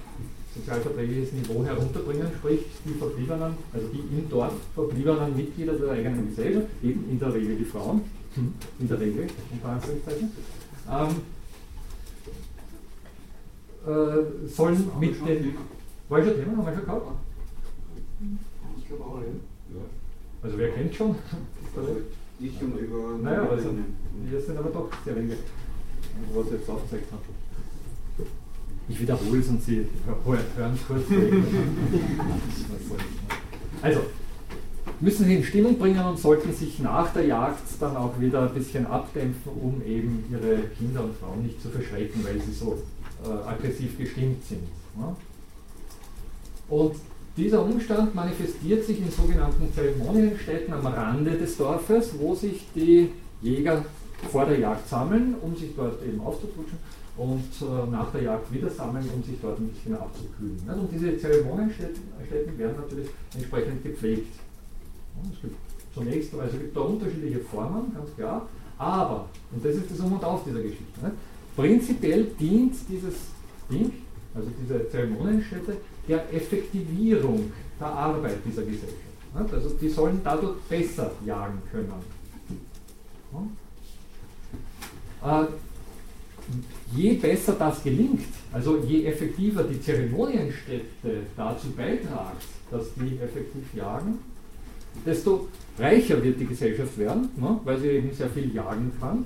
sozialverträgliches 0.55 1.33
Niveau 1.33 1.65
herunterbringen, 1.65 2.27
sprich 2.39 2.61
die 2.85 2.95
Verbliebenen, 2.95 3.55
also 3.73 3.87
die 3.89 3.99
im 3.99 4.29
Dorf 4.29 4.53
verbliebenen 4.75 5.37
Mitglieder 5.37 5.75
der 5.75 5.93
eigenen 5.93 6.29
Gesellschaft, 6.29 6.67
eben 6.83 7.09
in 7.11 7.19
der 7.19 7.33
Regel 7.33 7.57
die 7.57 7.65
Frauen, 7.65 8.03
in 8.79 8.89
der 8.89 9.01
Regel, 9.01 9.27
unter 9.53 9.69
Anführungszeichen, 9.69 10.31
ähm, 10.91 11.17
äh, 13.87 14.49
sollen 14.49 14.91
mit 14.99 15.27
den. 15.27 15.55
War 16.09 16.19
ich 16.19 16.27
schon 16.27 16.35
Thema? 16.35 16.57
Haben 16.57 16.67
wir 16.67 16.75
schon 16.75 16.85
gehabt? 16.85 17.07
Ich 18.79 18.87
glaube 18.89 19.05
auch, 19.05 19.21
ja. 19.21 19.81
Also 20.43 20.59
wer 20.59 20.71
kennt 20.71 20.95
schon? 20.95 21.15
Ich 22.41 22.63
und 22.63 22.79
über. 22.79 23.19
Naja, 23.23 23.49
also, 23.49 23.71
wir 24.25 24.41
sind 24.41 24.59
aber 24.59 24.71
doch 24.71 24.89
sehr 25.05 25.15
wenige, 25.15 25.37
was 26.35 26.51
jetzt 26.51 26.69
aufgezeigt 26.69 27.13
habe. 27.13 27.23
Ich 28.91 29.01
wiederhole 29.01 29.39
es 29.39 29.49
und 29.49 29.63
Sie 29.63 29.87
hören 30.05 30.79
kurz. 30.87 31.05
also, 33.83 34.01
müssen 34.99 35.27
Sie 35.27 35.37
in 35.37 35.45
Stimmung 35.45 35.79
bringen 35.79 36.05
und 36.05 36.19
sollten 36.19 36.53
sich 36.53 36.81
nach 36.81 37.13
der 37.13 37.27
Jagd 37.27 37.63
dann 37.79 37.97
auch 37.97 38.19
wieder 38.19 38.43
ein 38.43 38.55
bisschen 38.55 38.87
abdämpfen, 38.87 39.53
um 39.53 39.81
eben 39.87 40.25
Ihre 40.31 40.59
Kinder 40.77 41.05
und 41.05 41.17
Frauen 41.17 41.45
nicht 41.45 41.63
zu 41.63 41.69
verschrecken, 41.69 42.25
weil 42.25 42.41
sie 42.41 42.53
so 42.53 42.83
äh, 43.25 43.49
aggressiv 43.49 43.97
gestimmt 43.97 44.45
sind. 44.45 44.67
Ja? 44.99 45.17
Und 46.69 46.97
dieser 47.37 47.63
Umstand 47.63 48.13
manifestiert 48.15 48.85
sich 48.85 49.01
in 49.01 49.11
sogenannten 49.11 49.73
Zeremonienstätten 49.73 50.75
am 50.75 50.87
Rande 50.87 51.39
des 51.39 51.57
Dorfes, 51.57 52.11
wo 52.19 52.35
sich 52.35 52.67
die 52.75 53.11
Jäger 53.41 53.85
vor 54.31 54.47
der 54.47 54.59
Jagd 54.59 54.89
sammeln, 54.89 55.37
um 55.41 55.57
sich 55.57 55.71
dort 55.77 56.05
eben 56.05 56.21
aufzuputschen 56.21 56.79
und 57.17 57.45
äh, 57.61 57.91
nach 57.91 58.11
der 58.13 58.23
Jagd 58.23 58.53
wieder 58.53 58.71
sammeln, 58.71 59.09
um 59.15 59.23
sich 59.23 59.37
dort 59.41 59.59
ein 59.59 59.69
bisschen 59.69 59.95
abzukühlen. 59.95 60.59
Und 60.67 60.93
diese 60.93 61.19
Zeremonienstätten 61.19 62.03
werden 62.59 62.77
natürlich 62.77 63.11
entsprechend 63.35 63.83
gepflegt. 63.83 64.35
Es 65.33 65.41
gibt 65.43 65.57
zunächst, 65.95 66.33
also 66.35 66.57
es 66.57 66.63
gibt 66.63 66.77
da 66.77 66.81
unterschiedliche 66.81 67.41
Formen, 67.41 67.93
ganz 67.95 68.15
klar, 68.17 68.49
aber, 68.79 69.29
und 69.53 69.65
das 69.65 69.75
ist 69.75 69.91
das 69.91 70.01
Um 70.01 70.13
und 70.15 70.25
Auf 70.25 70.45
dieser 70.45 70.63
Geschichte, 70.63 71.01
ne? 71.03 71.13
prinzipiell 71.55 72.25
dient 72.39 72.75
dieses 72.89 73.15
Ding, 73.71 73.93
also 74.35 74.49
diese 74.63 74.89
Zeremonienstätte, 74.89 75.77
der 76.09 76.33
Effektivierung 76.33 77.53
der 77.79 77.89
Arbeit 77.89 78.39
dieser 78.47 78.63
Gesellschaft. 78.63 78.95
Ne? 79.35 79.47
Also 79.53 79.71
die 79.71 79.89
sollen 79.89 80.21
dadurch 80.25 80.57
besser 80.69 81.11
jagen 81.27 81.61
können. 81.71 81.93
Äh, 85.23 85.45
je 86.95 87.15
besser 87.15 87.55
das 87.59 87.83
gelingt, 87.83 88.27
also 88.53 88.79
je 88.79 89.05
effektiver 89.07 89.65
die 89.65 89.81
Zeremonienstätte 89.81 91.23
dazu 91.37 91.71
beitragt, 91.77 92.43
dass 92.71 92.87
die 92.95 93.19
effektiv 93.23 93.75
jagen, 93.75 94.19
desto 95.05 95.49
reicher 95.79 96.23
wird 96.23 96.41
die 96.41 96.47
Gesellschaft 96.47 96.99
werden, 96.99 97.29
ne, 97.37 97.61
weil 97.65 97.79
sie 97.79 97.89
eben 97.89 98.13
sehr 98.13 98.31
viel 98.31 98.55
jagen 98.55 98.93
kann. 99.01 99.25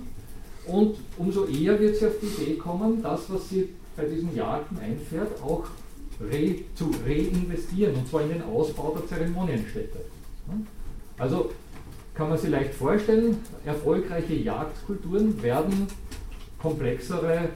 Und 0.66 0.96
umso 1.18 1.46
eher 1.46 1.78
wird 1.78 1.96
sie 1.96 2.06
auf 2.06 2.14
die 2.22 2.42
Idee 2.42 2.54
kommen, 2.54 3.02
das, 3.02 3.28
was 3.28 3.48
sie 3.50 3.68
bei 3.96 4.04
diesen 4.04 4.34
Jagden 4.34 4.78
einfährt, 4.78 5.42
auch 5.42 5.64
re, 6.20 6.56
zu 6.74 6.90
reinvestieren, 7.06 7.94
und 7.94 8.08
zwar 8.08 8.22
in 8.22 8.30
den 8.30 8.42
Ausbau 8.42 8.96
der 8.96 9.06
Zeremonienstätte. 9.06 9.98
Ne. 10.48 10.66
Also 11.18 11.50
kann 12.14 12.28
man 12.28 12.38
sich 12.38 12.50
leicht 12.50 12.74
vorstellen, 12.74 13.36
erfolgreiche 13.64 14.34
Jagdkulturen 14.34 15.42
werden 15.42 15.88
komplexere, 16.64 17.50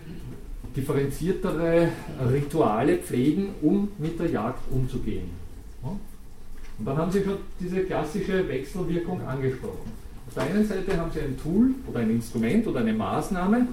differenziertere 0.76 1.88
Rituale 2.30 2.98
pflegen, 2.98 3.54
um 3.62 3.88
mit 3.96 4.20
der 4.20 4.30
Jagd 4.30 4.61
umzugehen. 4.70 5.30
Und 5.82 6.86
dann 6.86 6.96
haben 6.98 7.11
Sie 7.11 7.24
schon 7.24 7.38
diese 7.59 7.80
klassische 7.80 8.46
Wechselwirkung 8.46 9.26
angesprochen. 9.26 9.90
Auf 10.28 10.34
der 10.34 10.42
einen 10.42 10.66
Seite 10.66 10.96
haben 10.96 11.11
Sie 11.11 11.20
ein 11.20 11.38
Tool 11.42 11.70
oder 11.88 12.00
ein 12.00 12.11
Instrument 12.11 12.66
oder 12.66 12.80
eine 12.80 12.92
Maßnahme, 12.92 13.68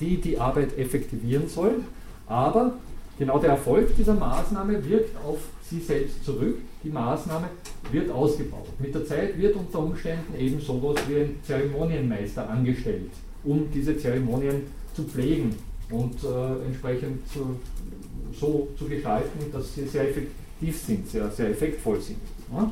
die 0.00 0.16
die 0.18 0.38
Arbeit 0.38 0.78
effektivieren 0.78 1.48
soll, 1.48 1.80
aber 2.28 2.74
genau 3.18 3.40
der 3.40 3.50
Erfolg 3.50 3.96
dieser 3.96 4.14
Maßnahme 4.14 4.88
wirkt 4.88 5.16
auf 5.26 5.40
Sie 5.68 5.80
selbst 5.80 6.24
zurück. 6.24 6.56
Die 6.84 6.90
Maßnahme 6.90 7.48
wird 7.90 8.10
ausgebaut. 8.12 8.68
Mit 8.78 8.94
der 8.94 9.04
Zeit 9.04 9.36
wird 9.36 9.56
unter 9.56 9.80
Umständen 9.80 10.38
eben 10.38 10.60
sowas 10.60 10.96
wie 11.08 11.16
ein 11.16 11.36
Zeremonienmeister 11.42 12.48
angestellt, 12.48 13.10
um 13.44 13.70
diese 13.72 13.96
Zeremonien 13.96 14.62
zu 14.94 15.04
pflegen 15.04 15.54
und 15.90 16.22
äh, 16.24 16.66
entsprechend 16.66 17.28
zu, 17.30 17.56
so 18.38 18.68
zu 18.78 18.86
gestalten, 18.86 19.50
dass 19.52 19.74
sie 19.74 19.86
sehr 19.86 20.08
effektiv 20.08 20.78
sind, 20.78 21.08
sehr, 21.08 21.30
sehr 21.30 21.50
effektvoll 21.50 22.00
sind. 22.00 22.18
Ja? 22.52 22.70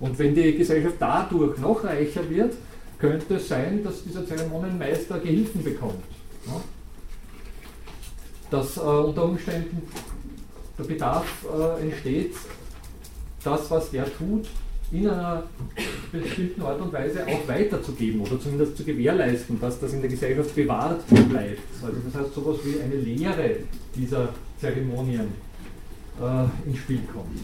Und 0.00 0.18
wenn 0.18 0.34
die 0.34 0.56
Gesellschaft 0.56 0.96
dadurch 0.98 1.58
noch 1.58 1.84
reicher 1.84 2.28
wird, 2.28 2.54
könnte 2.98 3.36
es 3.36 3.48
sein, 3.48 3.82
dass 3.82 4.02
dieser 4.04 4.26
Zeremonienmeister 4.26 5.18
Gehilfen 5.20 5.62
bekommt. 5.62 6.02
Ja? 6.46 6.60
Dass 8.50 8.76
äh, 8.76 8.80
unter 8.80 9.24
Umständen 9.24 9.82
der 10.78 10.84
Bedarf 10.84 11.46
äh, 11.46 11.82
entsteht, 11.82 12.34
das, 13.44 13.70
was 13.70 13.90
der 13.90 14.04
tut, 14.16 14.46
in 14.92 15.08
einer 15.08 15.44
bestimmten 16.12 16.62
Art 16.62 16.80
und 16.80 16.92
Weise 16.92 17.26
auch 17.26 17.48
weiterzugeben 17.48 18.20
oder 18.20 18.38
zumindest 18.38 18.76
zu 18.76 18.84
gewährleisten, 18.84 19.58
dass 19.58 19.80
das 19.80 19.94
in 19.94 20.02
der 20.02 20.10
Gesellschaft 20.10 20.54
bewahrt 20.54 21.02
bleibt. 21.08 21.62
Also 21.82 21.96
das 22.04 22.22
heißt, 22.22 22.34
sowas 22.34 22.58
wie 22.64 22.80
eine 22.80 22.96
Lehre 22.96 23.56
dieser 23.94 24.28
Zeremonien 24.60 25.28
äh, 26.20 26.68
ins 26.68 26.78
Spiel 26.78 27.00
kommt. 27.12 27.40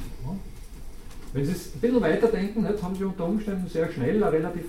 Wenn 1.32 1.44
Sie 1.44 1.52
es 1.52 1.74
ein 1.74 1.80
bisschen 1.80 2.00
weiterdenken, 2.00 2.66
jetzt 2.66 2.82
haben 2.82 2.94
Sie 2.94 3.04
unter 3.04 3.24
Umständen 3.24 3.68
sehr 3.68 3.90
schnell 3.90 4.22
eine 4.22 4.32
relativ 4.32 4.64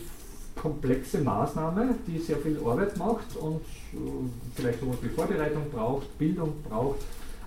komplexe 0.55 1.19
Maßnahme, 1.19 1.95
die 2.07 2.17
sehr 2.19 2.37
viel 2.37 2.59
Arbeit 2.65 2.97
macht 2.97 3.35
und 3.37 3.61
äh, 3.93 3.97
vielleicht 4.55 4.79
sowas 4.79 4.97
wie 5.01 5.09
Vorbereitung 5.09 5.63
braucht, 5.71 6.17
Bildung 6.17 6.53
braucht, 6.67 6.99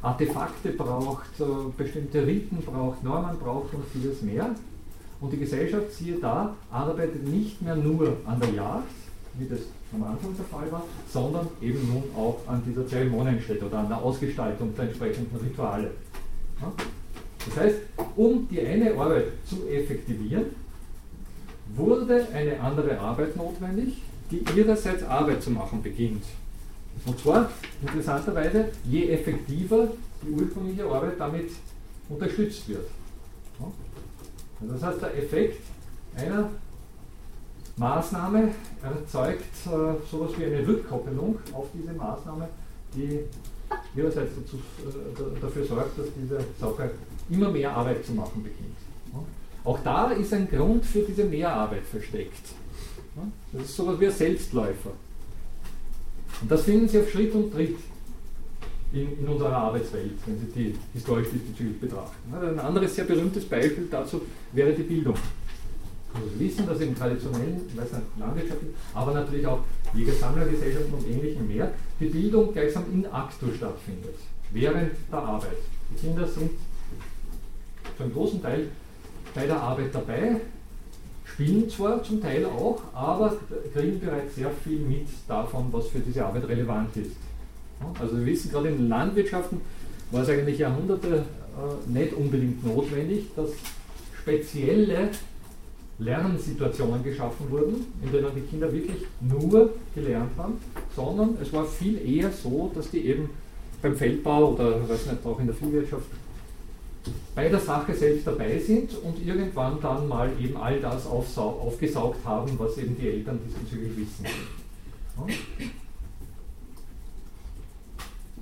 Artefakte 0.03 0.71
braucht, 0.71 1.41
äh, 1.41 1.45
bestimmte 1.77 2.27
Riten 2.27 2.59
braucht, 2.59 3.03
Normen 3.03 3.39
braucht 3.39 3.75
und 3.75 3.85
vieles 3.93 4.23
mehr. 4.23 4.55
Und 5.23 5.33
die 5.33 5.39
Gesellschaft, 5.39 5.93
siehe 5.93 6.17
da, 6.17 6.57
arbeitet 6.73 7.25
nicht 7.29 7.63
mehr 7.63 7.77
nur 7.77 8.17
an 8.27 8.41
der 8.41 8.51
Jagd, 8.51 8.89
wie 9.39 9.47
das 9.47 9.61
am 9.95 10.03
Anfang 10.03 10.35
der 10.37 10.45
Fall 10.47 10.73
war, 10.73 10.83
sondern 11.09 11.47
eben 11.61 11.87
nun 11.87 12.03
auch 12.17 12.41
an 12.49 12.61
dieser 12.67 12.85
Zeremonienstätte 12.89 13.65
oder 13.67 13.79
an 13.79 13.89
der 13.89 14.03
Ausgestaltung 14.03 14.75
der 14.75 14.87
entsprechenden 14.87 15.37
Rituale. 15.37 15.93
Das 17.47 17.57
heißt, 17.57 17.77
um 18.17 18.49
die 18.49 18.61
eine 18.67 18.95
Arbeit 18.95 19.27
zu 19.47 19.69
effektivieren, 19.69 20.47
wurde 21.77 22.27
eine 22.35 22.59
andere 22.59 22.99
Arbeit 22.99 23.37
notwendig, 23.37 24.03
die 24.29 24.45
ihrerseits 24.57 25.05
Arbeit 25.05 25.41
zu 25.41 25.51
machen 25.51 25.83
beginnt. 25.83 26.25
Und 27.07 27.19
zwar, 27.21 27.49
interessanterweise, 27.81 28.71
je 28.85 29.09
effektiver 29.11 29.89
die 30.23 30.31
ursprüngliche 30.33 30.85
Arbeit 30.85 31.15
damit 31.19 31.51
unterstützt 32.09 32.69
wird. 32.69 32.89
Also 34.63 34.75
das 34.75 34.83
heißt, 34.83 35.03
der 35.03 35.19
Effekt 35.19 35.63
einer 36.17 36.51
Maßnahme 37.77 38.51
erzeugt 38.83 39.43
äh, 39.67 40.11
sowas 40.11 40.33
wie 40.39 40.45
eine 40.45 40.67
Rückkoppelung 40.67 41.39
auf 41.53 41.67
diese 41.75 41.93
Maßnahme, 41.93 42.49
die 42.95 43.21
ihrerseits 43.97 44.33
dazu, 44.37 44.57
äh, 44.57 45.41
dafür 45.41 45.65
sorgt, 45.65 45.99
dass 45.99 46.07
diese 46.15 46.39
Sache 46.61 46.91
immer 47.31 47.51
mehr 47.51 47.75
Arbeit 47.75 48.05
zu 48.05 48.13
machen 48.13 48.43
beginnt. 48.43 48.77
Ja. 49.13 49.21
Auch 49.65 49.79
da 49.83 50.11
ist 50.11 50.33
ein 50.35 50.49
Grund 50.49 50.85
für 50.85 51.01
diese 51.01 51.25
Mehrarbeit 51.25 51.85
versteckt. 51.85 52.45
Ja. 53.17 53.23
Das 53.53 53.63
ist 53.65 53.77
sowas 53.77 53.99
wie 53.99 54.07
ein 54.07 54.13
Selbstläufer. 54.13 54.91
Und 56.43 56.51
das 56.51 56.63
finden 56.63 56.89
Sie 56.89 57.01
auf 57.01 57.11
Schritt 57.11 57.35
und 57.35 57.53
Tritt 57.53 57.77
in, 58.93 59.19
in 59.19 59.29
unserer 59.29 59.57
Arbeitswelt, 59.57 60.13
wenn 60.27 60.39
Sie 60.39 60.47
die 60.55 60.75
historisch 60.93 61.29
diesbezüglich 61.33 61.81
betrachten. 61.81 62.35
Ein 62.35 62.59
anderes 62.59 62.95
sehr 62.95 63.05
berühmtes 63.05 63.45
Beispiel 63.45 63.89
dazu 63.91 64.23
wäre 64.53 64.73
die 64.73 64.83
Bildung. 64.83 65.17
Also 66.15 66.29
Sie 66.29 66.45
wissen, 66.45 66.67
dass 66.67 66.81
im 66.81 66.95
traditionellen, 66.95 67.63
ich 67.67 67.77
weiß 67.77 67.93
nicht, 67.93 68.07
landwirtschaftlichen, 68.19 68.75
aber 68.95 69.15
natürlich 69.15 69.47
auch 69.47 69.61
Jäger-Sammlergesellschaften 69.95 70.93
und 70.93 71.09
ähnlichem 71.09 71.49
mehr, 71.49 71.73
die 72.01 72.07
Bildung 72.07 72.53
gleichsam 72.53 72.85
in 72.93 73.07
actu 73.07 73.47
stattfindet, 73.57 74.17
während 74.53 74.93
der 75.11 75.19
Arbeit. 75.19 75.59
Die 75.91 76.07
Kinder 76.07 76.27
sind 76.27 76.51
zu 77.97 78.03
einem 78.03 78.13
großen 78.13 78.43
Teil 78.43 78.69
bei 79.35 79.47
der 79.47 79.59
Arbeit 79.59 79.95
dabei, 79.95 80.41
spielen 81.25 81.69
zwar 81.71 82.03
zum 82.03 82.21
Teil 82.21 82.45
auch, 82.45 82.83
aber 82.93 83.37
kriegen 83.73 83.99
bereits 83.99 84.35
sehr 84.35 84.51
viel 84.51 84.81
mit 84.81 85.09
davon, 85.27 85.69
was 85.71 85.89
für 85.89 86.01
diese 86.01 86.25
Arbeit 86.25 86.47
relevant 86.47 86.95
ist. 86.97 87.17
Also 88.01 88.19
wir 88.19 88.27
wissen 88.27 88.51
gerade 88.51 88.69
in 88.69 88.79
den 88.79 88.89
Landwirtschaften 88.89 89.61
war 90.11 90.23
es 90.23 90.29
eigentlich 90.29 90.59
Jahrhunderte 90.59 91.17
äh, 91.17 91.91
nicht 91.91 92.13
unbedingt 92.13 92.65
notwendig, 92.65 93.27
dass 93.35 93.51
spezielle 94.21 95.11
Lernsituationen 95.99 97.03
geschaffen 97.03 97.51
wurden, 97.51 97.87
in 98.03 98.13
denen 98.13 98.31
die 98.35 98.43
Kinder 98.43 98.73
wirklich 98.73 99.07
nur 99.21 99.71
gelernt 99.95 100.31
haben, 100.37 100.55
sondern 100.95 101.37
es 101.41 101.53
war 101.53 101.65
viel 101.65 101.99
eher 102.07 102.31
so, 102.31 102.71
dass 102.75 102.91
die 102.91 103.07
eben 103.07 103.31
beim 103.81 103.97
Feldbau 103.97 104.53
oder 104.53 104.89
weiß 104.89 105.07
nicht, 105.07 105.27
auch 105.27 105.39
in 105.41 105.47
der 105.47 105.55
Viehwirtschaft 105.55 106.07
bei 107.35 107.49
der 107.49 107.59
Sache 107.59 107.95
selbst 107.95 108.27
dabei 108.27 108.59
sind 108.59 108.95
und 109.03 109.27
irgendwann 109.27 109.81
dann 109.81 110.07
mal 110.07 110.31
eben 110.41 110.57
all 110.57 110.79
das 110.81 111.07
aufgesaugt 111.07 112.25
haben, 112.25 112.53
was 112.59 112.79
eben 112.79 112.97
die 112.97 113.09
Eltern 113.09 113.41
diesbezüglich 113.45 113.97
wissen. 113.97 114.27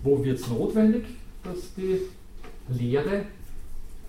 Wo 0.03 0.24
wird 0.24 0.38
es 0.38 0.48
notwendig, 0.48 1.05
dass 1.44 1.74
die 1.76 2.01
Lehre 2.68 3.24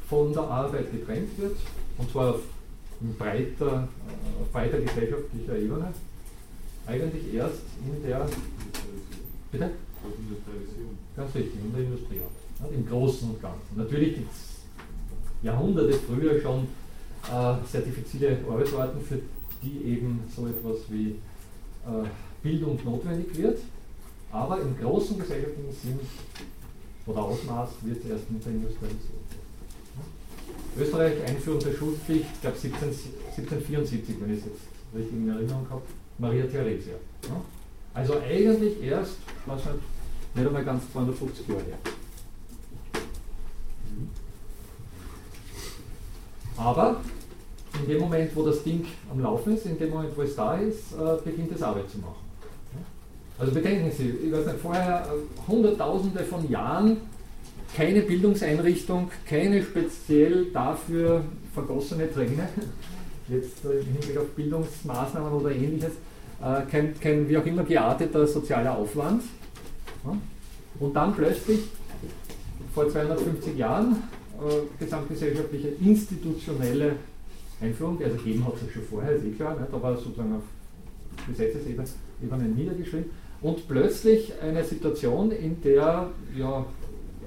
von 0.08 0.32
der 0.34 0.44
Arbeit 0.44 0.92
getrennt 0.92 1.38
wird? 1.38 1.58
Und 1.98 2.10
zwar 2.10 2.36
auf 2.36 2.42
breiter, 3.18 3.88
auf 4.40 4.48
äh, 4.48 4.52
breiter 4.52 4.80
gesellschaftlicher 4.80 5.58
Ebene. 5.58 5.94
Eigentlich 6.88 7.34
erst 7.34 7.62
in 7.86 8.08
der. 8.08 8.28
Bitte? 9.52 9.72
Ganz 11.16 11.36
richtig, 11.36 11.54
in 11.64 11.74
der 11.74 11.84
Industrie. 11.84 12.18
Ja, 12.18 12.68
Im 12.74 12.88
Großen 12.88 13.30
und 13.30 13.42
Ganzen. 13.42 13.76
Natürlich 13.76 14.16
gibt 14.16 14.32
es 14.32 14.62
Jahrhunderte 15.44 15.94
früher 15.94 16.40
schon 16.42 16.68
äh, 17.28 17.56
sehr 17.70 17.82
diffizile 17.82 18.38
Arbeitsarten, 18.50 19.02
für 19.02 19.20
die 19.62 19.84
eben 19.94 20.22
so 20.34 20.48
etwas 20.48 20.78
wie 20.90 21.10
äh, 21.10 22.08
Bildung 22.42 22.80
notwendig 22.84 23.38
wird. 23.38 23.60
Aber 24.32 24.62
im 24.62 24.78
großen 24.78 25.20
gesellschaftlichen 25.20 25.74
Sinn 25.74 26.00
oder 27.06 27.24
Ausmaß 27.24 27.70
wird 27.82 28.04
es 28.04 28.10
erst 28.10 28.32
mit 28.32 28.46
der 28.46 28.54
Industrialisierung. 28.54 29.22
Österreich 30.78 31.24
Einführung 31.28 31.60
der 31.60 31.74
Schulpflicht, 31.74 32.26
ich 32.34 32.42
glaube 32.42 32.56
1774, 32.56 34.16
wenn 34.22 34.34
ich 34.34 34.40
es 34.40 34.46
jetzt 34.46 34.62
richtig 34.96 35.18
in 35.18 35.30
Erinnerung 35.30 35.68
habe, 35.70 35.82
Maria 36.18 36.46
Theresia. 36.46 36.94
Ja? 37.24 37.42
Also 37.94 38.20
eigentlich 38.20 38.82
erst, 38.82 39.18
was 39.46 39.66
halt 39.66 39.80
nicht 40.34 40.48
einmal 40.48 40.64
ganz 40.64 40.90
250 40.94 41.48
Jahre 41.50 41.64
her. 41.64 41.78
Aber 46.56 47.02
in 47.82 47.88
dem 47.88 48.00
Moment, 48.00 48.36
wo 48.36 48.44
das 48.44 48.64
Ding 48.64 48.86
am 49.12 49.20
Laufen 49.20 49.56
ist, 49.56 49.66
in 49.66 49.78
dem 49.78 49.90
Moment, 49.90 50.16
wo 50.16 50.22
es 50.22 50.36
da 50.36 50.56
ist, 50.56 50.94
äh, 50.94 51.18
beginnt 51.24 51.52
es 51.52 51.62
Arbeit 51.62 51.90
zu 51.90 51.98
machen. 51.98 52.31
Also 53.38 53.54
bedenken 53.54 53.92
Sie, 53.92 54.10
ich 54.10 54.32
weiß 54.32 54.46
nicht, 54.46 54.60
vorher 54.60 55.08
äh, 55.08 55.52
Hunderttausende 55.52 56.24
von 56.24 56.50
Jahren 56.50 56.98
keine 57.76 58.02
Bildungseinrichtung, 58.02 59.10
keine 59.28 59.64
speziell 59.64 60.48
dafür 60.52 61.24
vergossene 61.54 62.12
Träne, 62.12 62.50
jetzt 63.30 63.66
äh, 63.66 63.80
im 63.80 63.86
Hinblick 63.86 64.18
auf 64.18 64.28
Bildungsmaßnahmen 64.36 65.32
oder 65.32 65.52
ähnliches, 65.52 65.94
kein, 66.72 67.00
kein 67.00 67.30
wie 67.30 67.38
auch 67.38 67.46
immer 67.46 67.64
gearteter 67.64 68.26
sozialer 68.26 68.76
Aufwand. 68.76 69.22
Und 70.80 70.96
dann 70.96 71.14
plötzlich, 71.14 71.60
vor 72.74 72.90
250 72.90 73.56
Jahren, 73.56 73.98
äh, 74.42 74.84
gesamtgesellschaftliche 74.84 75.68
institutionelle 75.80 76.96
Einführung, 77.62 78.02
also 78.04 78.18
gegeben 78.18 78.46
hat 78.46 78.54
es 78.56 78.74
schon 78.74 78.82
vorher, 78.84 79.12
ist 79.12 79.26
eh 79.26 79.32
klar, 79.32 79.60
nicht, 79.60 79.72
aber 79.72 79.96
sozusagen 79.96 80.36
auf 80.36 80.42
Gesetzesebene 81.28 82.44
niedergeschrieben. 82.56 83.12
Und 83.42 83.68
plötzlich 83.68 84.34
eine 84.42 84.64
Situation, 84.64 85.32
in 85.32 85.62
der, 85.62 86.10
ja, 86.38 86.66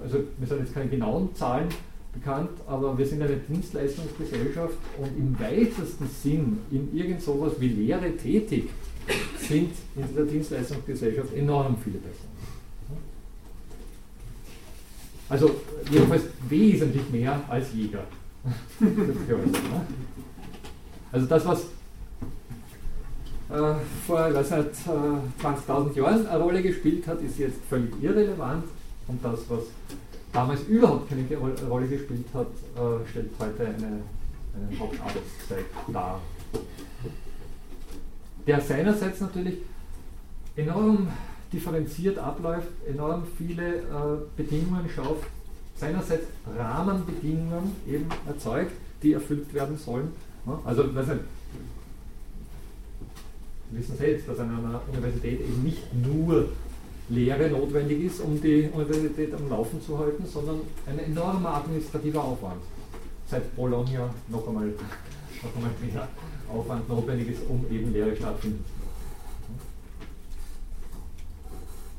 also 0.03 0.19
wir 0.39 0.47
sind 0.47 0.61
jetzt 0.61 0.75
keine 0.75 0.89
genauen 0.89 1.35
Zahlen 1.35 1.69
bekannt, 2.13 2.51
aber 2.67 2.97
wir 2.97 3.07
sind 3.07 3.23
eine 3.23 3.37
Dienstleistungsgesellschaft 3.37 4.77
und 4.99 5.19
im 5.19 5.39
weitesten 5.41 6.07
Sinn 6.07 6.59
in 6.71 6.97
irgend 6.97 7.21
sowas 7.21 7.55
wie 7.59 7.69
Lehre 7.69 8.17
tätig 8.17 8.71
sind 9.39 9.73
in 9.97 10.09
dieser 10.09 10.25
Dienstleistungsgesellschaft 10.25 11.35
enorm 11.35 11.77
viele 11.83 11.99
Personen. 11.99 12.35
Also 15.29 15.51
jedenfalls 15.91 16.23
wesentlich 16.49 17.11
mehr 17.11 17.43
als 17.49 17.73
Jäger. 17.75 18.05
also 21.13 21.27
das, 21.27 21.47
was 21.47 21.67
äh, 23.55 23.75
vor 24.07 24.31
nicht, 24.31 24.71
äh, 24.87 25.43
20.000 25.43 25.95
Jahren 25.97 26.27
eine 26.27 26.43
Rolle 26.43 26.63
gespielt 26.63 27.07
hat, 27.07 27.21
ist 27.23 27.39
jetzt 27.39 27.59
völlig 27.69 27.91
irrelevant 28.03 28.65
und 29.07 29.25
das, 29.25 29.41
was 29.49 29.61
damals 30.33 30.63
überhaupt 30.65 31.09
keine 31.09 31.25
Rolle 31.69 31.87
gespielt 31.87 32.27
hat, 32.35 32.47
äh, 32.47 33.09
stellt 33.09 33.31
heute 33.39 33.67
eine, 33.67 33.77
einen 33.77 34.79
Hauptarbeitszweig 34.79 35.65
dar. 35.93 36.21
Der 38.47 38.61
seinerseits 38.61 39.21
natürlich 39.21 39.59
enorm 40.57 41.09
differenziert 41.53 42.19
abläuft, 42.19 42.69
enorm 42.87 43.23
viele 43.39 43.77
äh, 43.77 43.83
Bedingungen 44.37 44.89
schafft, 44.89 45.29
seinerseits 45.77 46.27
Rahmenbedingungen 46.57 47.77
eben 47.87 48.07
erzeugt, 48.27 48.73
die 49.03 49.13
erfüllt 49.13 49.53
werden 49.55 49.79
sollen. 49.79 50.13
Also, 50.65 50.95
weiß 50.95 51.07
nicht, 51.07 51.21
wissen 53.77 53.97
selbst, 53.97 54.29
dass 54.29 54.39
an 54.39 54.51
einer 54.51 54.81
Universität 54.93 55.41
eben 55.41 55.63
nicht 55.63 55.83
nur 55.95 56.49
Lehre 57.09 57.51
notwendig 57.51 58.05
ist, 58.05 58.21
um 58.21 58.41
die 58.41 58.71
Universität 58.73 59.35
am 59.35 59.49
Laufen 59.49 59.81
zu 59.83 59.99
halten, 59.99 60.25
sondern 60.27 60.61
ein 60.87 60.99
enormer 60.99 61.55
administrativer 61.57 62.25
Aufwand. 62.25 62.63
Seit 63.27 63.55
Bologna 63.57 64.11
noch 64.29 64.47
einmal, 64.49 64.69
noch 64.69 65.57
einmal 65.57 65.71
mehr 65.83 66.09
Aufwand 66.53 66.89
notwendig 66.89 67.31
ist, 67.31 67.43
um 67.49 67.65
eben 67.71 67.93
Lehre 67.93 68.17
stattfinden 68.17 68.65
zu 68.65 68.75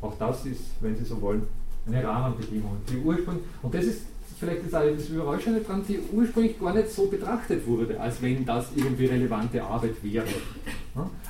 Auch 0.05 0.13
das 0.17 0.45
ist, 0.45 0.61
wenn 0.82 0.95
Sie 0.95 1.03
so 1.03 1.21
wollen, 1.21 1.47
eine 1.88 2.03
Rahmenbedingung. 2.03 2.78
Die 2.89 2.97
Ursprung, 2.97 3.39
und 3.61 3.73
das 3.73 3.86
ist 3.86 4.01
vielleicht 4.39 4.65
das, 4.65 4.71
das 4.71 5.09
Überraschende 5.09 5.61
daran, 5.61 5.84
die 5.88 5.99
ursprünglich 6.11 6.59
gar 6.59 6.73
nicht 6.73 6.89
so 6.89 7.07
betrachtet 7.07 7.65
wurde, 7.67 7.99
als 7.99 8.21
wenn 8.21 8.45
das 8.45 8.67
irgendwie 8.76 9.05
relevante 9.05 9.63
Arbeit 9.63 9.95
wäre. 10.01 10.26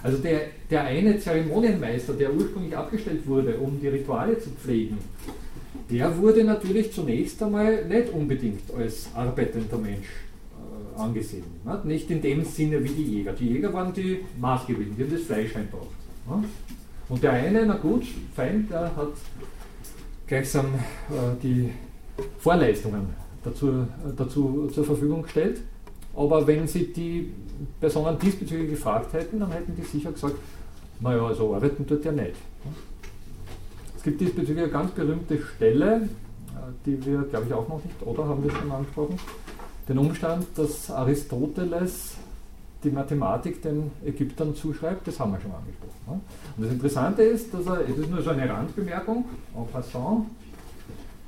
Also 0.03 0.17
der, 0.19 0.41
der 0.69 0.83
eine 0.83 1.19
Zeremonienmeister, 1.19 2.13
der 2.13 2.33
ursprünglich 2.33 2.75
abgestellt 2.75 3.25
wurde, 3.25 3.57
um 3.57 3.79
die 3.79 3.87
Rituale 3.87 4.39
zu 4.39 4.49
pflegen, 4.51 4.97
der 5.89 6.17
wurde 6.17 6.43
natürlich 6.43 6.91
zunächst 6.91 7.41
einmal 7.43 7.85
nicht 7.85 8.09
unbedingt 8.11 8.61
als 8.75 9.07
arbeitender 9.13 9.77
Mensch 9.77 10.07
äh, 10.97 10.99
angesehen. 10.99 11.43
Nicht 11.83 12.09
in 12.09 12.21
dem 12.21 12.43
Sinne 12.43 12.83
wie 12.83 12.89
die 12.89 13.03
Jäger. 13.03 13.33
Die 13.33 13.49
Jäger 13.49 13.71
waren 13.71 13.93
die 13.93 14.19
Maßgebenden, 14.39 14.95
die 14.97 15.03
haben 15.03 15.11
das 15.11 15.21
Fleisch 15.21 15.55
einbracht. 15.55 15.87
Und 17.07 17.21
der 17.21 17.33
eine, 17.33 17.65
na 17.67 17.75
gut, 17.75 18.03
fein, 18.35 18.67
der 18.69 18.95
hat 18.95 19.13
gleichsam 20.25 20.65
äh, 20.65 21.41
die 21.43 21.69
Vorleistungen 22.39 23.13
dazu, 23.43 23.88
dazu 24.16 24.70
zur 24.74 24.84
Verfügung 24.84 25.24
gestellt. 25.24 25.61
Aber 26.16 26.45
wenn 26.47 26.68
Sie 26.68 26.93
die 26.93 27.34
Personen 27.80 28.18
diesbezüglich 28.20 28.70
gefragt 28.72 29.13
hätten, 29.13 29.39
dann 29.39 29.51
hätten 29.51 29.76
die 29.76 29.82
sicher 29.82 30.11
gesagt, 30.11 30.36
naja, 30.99 31.34
so 31.34 31.53
arbeiten 31.53 31.86
tut 31.86 32.05
ja 32.05 32.11
nicht. 32.11 32.36
Es 33.97 34.03
gibt 34.03 34.22
diesbezüglich 34.22 34.63
eine 34.63 34.72
ganz 34.72 34.91
berühmte 34.91 35.38
Stelle, 35.41 36.07
die 36.86 37.05
wir, 37.05 37.24
glaube 37.24 37.45
ich, 37.47 37.53
auch 37.53 37.68
noch 37.68 37.84
nicht, 37.84 38.01
oder 38.05 38.26
haben 38.26 38.43
wir 38.43 38.51
schon 38.51 38.72
angesprochen, 38.72 39.20
den 39.89 39.97
Umstand, 39.97 40.45
dass 40.55 40.89
Aristoteles 40.89 42.16
die 42.84 42.91
Mathematik 42.91 43.61
den 43.61 43.91
Ägyptern 44.05 44.55
zuschreibt, 44.55 45.07
das 45.07 45.20
haben 45.20 45.34
wir 45.34 45.41
schon 45.41 45.51
angesprochen. 45.51 46.22
Und 46.55 46.63
das 46.63 46.72
Interessante 46.72 47.24
ist, 47.24 47.53
dass 47.53 47.66
er, 47.66 47.82
es 47.82 47.97
ist 47.97 48.09
nur 48.09 48.22
so 48.22 48.30
eine 48.30 48.47
Randbemerkung, 48.49 49.26
en 49.55 49.68
passant, 49.68 50.28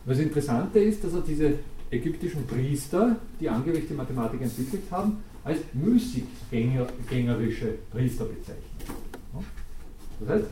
das 0.07 0.19
Interessante 0.19 0.79
ist, 0.79 1.03
dass 1.03 1.13
er 1.13 1.21
diese 1.21 1.53
ägyptischen 1.91 2.47
Priester, 2.47 3.17
die 3.39 3.49
angeblich 3.49 3.89
Mathematik 3.91 4.41
entwickelt 4.41 4.83
haben, 4.89 5.17
als 5.43 5.59
müßiggängerische 5.73 7.75
Priester 7.91 8.25
bezeichnet. 8.25 8.63
Das 10.19 10.29
heißt, 10.29 10.45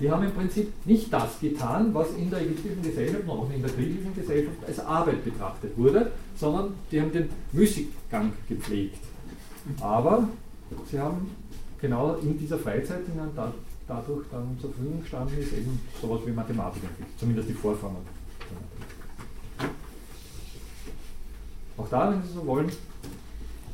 die 0.00 0.10
haben 0.10 0.24
im 0.24 0.32
Prinzip 0.32 0.72
nicht 0.86 1.12
das 1.12 1.38
getan, 1.40 1.92
was 1.92 2.08
in 2.16 2.30
der 2.30 2.40
ägyptischen 2.40 2.82
Gesellschaft 2.82 3.24
und 3.24 3.30
auch 3.30 3.50
in 3.54 3.60
der 3.60 3.70
griechischen 3.70 4.14
Gesellschaft 4.14 4.56
als 4.66 4.80
Arbeit 4.80 5.22
betrachtet 5.24 5.76
wurde, 5.76 6.10
sondern 6.36 6.72
die 6.90 7.00
haben 7.00 7.12
den 7.12 7.28
Müßiggang 7.52 8.32
gepflegt. 8.48 8.98
Aber 9.80 10.28
sie 10.90 10.98
haben 10.98 11.30
genau 11.80 12.16
in 12.16 12.38
dieser 12.38 12.58
Freizeit, 12.58 13.00
die 13.06 13.12
ihnen 13.12 13.30
da, 13.36 13.52
dadurch 13.86 14.26
dann 14.30 14.56
zur 14.60 14.72
Verfügung 14.72 15.02
gestanden 15.02 15.38
ist, 15.38 15.52
eben 15.52 15.78
sowas 16.00 16.20
wie 16.24 16.32
Mathematik 16.32 16.82
entwickelt, 16.82 17.18
zumindest 17.18 17.50
die 17.50 17.54
Vorformen. 17.54 18.19
Auch 21.80 21.88
da, 21.88 22.10
wenn 22.10 22.22
Sie 22.22 22.34
so 22.34 22.46
wollen, 22.46 22.70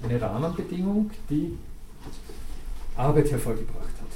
eine 0.04 0.20
Rahmenbedingung, 0.20 1.10
die 1.28 1.58
Arbeit 2.96 3.32
hervorgebracht 3.32 3.80
hat. 3.80 4.12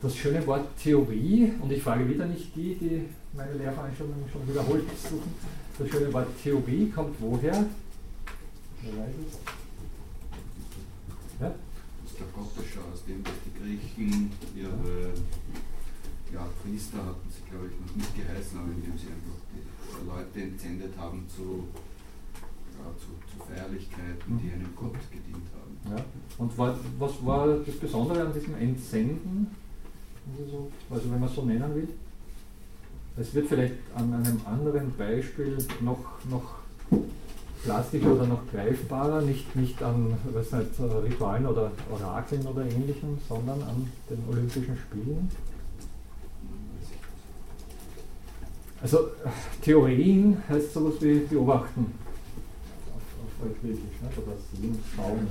Das 0.00 0.16
schöne 0.16 0.46
Wort 0.46 0.68
Theorie, 0.80 1.52
und 1.60 1.72
ich 1.72 1.82
frage 1.82 2.08
wieder 2.08 2.26
nicht 2.26 2.54
die, 2.54 2.76
die 2.76 3.08
meine 3.36 3.54
Lehrveranstaltungen 3.54 4.24
schon 4.30 4.48
wiederholt 4.48 4.84
suchen, 5.02 5.34
das 5.76 5.88
schöne 5.88 6.12
Wort 6.12 6.28
Theorie 6.40 6.88
kommt 6.90 7.20
woher? 7.20 7.66
Wer 8.82 8.92
weiß 8.92 9.14
es? 9.26 9.38
Ja? 11.40 11.48
Das 11.48 12.12
ist 12.12 12.20
der 12.20 12.26
Gottesschau, 12.28 12.82
aus 12.92 13.04
dem 13.04 13.24
dass 13.24 13.34
die 13.44 13.58
Griechen 13.58 14.30
ihre 14.54 15.12
ja, 16.32 16.46
Priester 16.62 16.98
hatten 16.98 17.28
sie, 17.28 17.50
glaube 17.50 17.66
ich, 17.66 17.80
noch 17.80 17.96
nicht 17.96 18.14
geheißen, 18.14 18.58
aber 18.58 18.68
indem 18.68 18.96
sie 18.96 19.08
einfach 19.08 19.39
Leute 20.06 20.40
entsendet 20.40 20.96
haben 20.98 21.24
zu, 21.28 21.64
ja, 22.78 22.90
zu, 22.98 23.06
zu 23.30 23.44
Feierlichkeiten, 23.46 24.38
die 24.42 24.52
einem 24.52 24.74
Gott 24.76 24.96
gedient 25.10 25.46
haben. 25.54 25.96
Ja. 25.96 26.04
Und 26.38 26.56
war, 26.58 26.78
was 26.98 27.26
war 27.26 27.46
das 27.58 27.76
Besondere 27.76 28.26
an 28.26 28.32
diesem 28.32 28.54
Entsenden? 28.56 29.54
Also, 30.38 30.70
also 30.90 31.10
wenn 31.10 31.20
man 31.20 31.28
es 31.28 31.34
so 31.34 31.42
nennen 31.42 31.74
will? 31.74 31.88
Es 33.16 33.34
wird 33.34 33.48
vielleicht 33.48 33.74
an 33.94 34.14
einem 34.14 34.40
anderen 34.46 34.96
Beispiel 34.96 35.58
noch, 35.80 36.24
noch 36.30 36.54
plastischer 37.62 38.14
oder 38.14 38.26
noch 38.26 38.50
greifbarer, 38.50 39.20
nicht, 39.22 39.54
nicht 39.56 39.82
an 39.82 40.14
weiß 40.32 40.52
nicht, 40.52 40.70
Ritualen 40.80 41.46
oder 41.46 41.70
Orakeln 41.90 42.46
oder 42.46 42.62
ähnlichem, 42.62 43.18
sondern 43.28 43.60
an 43.62 43.86
den 44.08 44.22
Olympischen 44.30 44.76
Spielen. 44.76 45.30
Also 48.82 49.10
Theorien 49.62 50.42
heißt 50.48 50.72
sowas 50.72 50.94
wie 51.00 51.18
beobachten 51.18 51.92
auf, 52.94 53.46
auf 53.46 53.60
Griechisch, 53.60 54.00
ne? 54.00 54.08
oder 54.16 54.36
sehen, 54.52 54.78
schauen. 54.96 55.26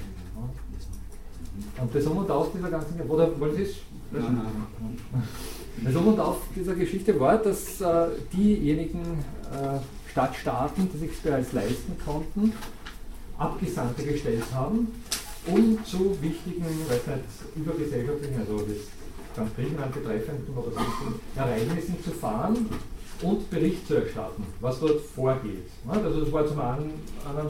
Ja. 1.76 1.84
Und 1.84 1.96
das 1.96 2.06
Um 2.06 2.18
und 2.18 2.32
Auf 2.32 2.52
dieser 2.54 2.70
ganzen, 2.70 3.02
oder 3.02 3.40
wollen 3.40 3.56
Sie 3.56 3.64
es? 3.64 3.76
Das 5.84 5.96
Um 5.96 6.08
und 6.08 6.20
Auf 6.20 6.42
dieser 6.56 6.76
Geschichte 6.76 7.20
war, 7.20 7.38
dass 7.38 7.82
äh, 7.82 8.08
diejenigen 8.32 9.02
äh, 9.52 9.80
Stadtstaaten, 10.12 10.90
die 10.94 10.98
sich 10.98 11.20
bereits 11.20 11.52
leisten 11.52 11.96
konnten, 12.06 12.54
Abgesandte 13.38 14.04
gestellt 14.04 14.44
haben, 14.54 14.90
um 15.48 15.84
zu 15.86 16.16
wichtigen, 16.22 16.66
weiß 16.88 17.08
nicht, 17.08 17.56
übergesellschaftlichen, 17.56 18.40
also 18.42 18.58
das 18.60 18.78
ganz 19.36 19.56
Griechenland 19.56 19.94
betreffenden 19.94 20.56
oder 20.56 20.72
sonstigen 20.72 21.20
Ereignissen 21.36 22.04
zu 22.04 22.12
fahren 22.12 22.70
und 23.22 23.50
Bericht 23.50 23.88
zu 23.88 23.96
erstatten, 23.96 24.44
was 24.62 24.80
dort 24.80 25.02
vorgeht. 25.02 25.68
Also 25.88 26.22
das 26.22 26.32
war 26.32 26.48
zum 26.48 26.60
einen 26.60 26.92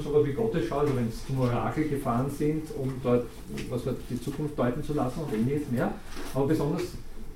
sogar 0.04 0.26
wie 0.26 0.34
Gottesschau, 0.34 0.80
also 0.80 0.96
wenn 0.96 1.08
es 1.08 1.26
zum 1.28 1.40
Orakel 1.42 1.88
gefahren 1.88 2.30
sind, 2.30 2.64
um 2.78 2.94
dort 3.04 3.26
was 3.70 3.86
wird 3.86 3.98
die 4.10 4.22
Zukunft 4.22 4.58
deuten 4.58 4.84
zu 4.84 4.94
lassen 4.94 5.20
und 5.22 5.34
ähnliches 5.34 5.70
mehr. 5.70 5.92
Aber 6.34 6.48
besonders 6.48 6.84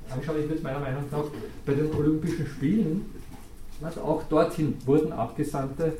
anschaulich 0.09 0.47
wird 0.49 0.57
es 0.57 0.63
meiner 0.63 0.79
Meinung 0.79 1.03
nach 1.11 1.25
bei 1.65 1.73
den 1.73 1.93
Olympischen 1.93 2.47
Spielen 2.47 3.05
also 3.83 4.01
auch 4.01 4.23
dorthin 4.23 4.75
wurden 4.85 5.11
Abgesandte 5.11 5.97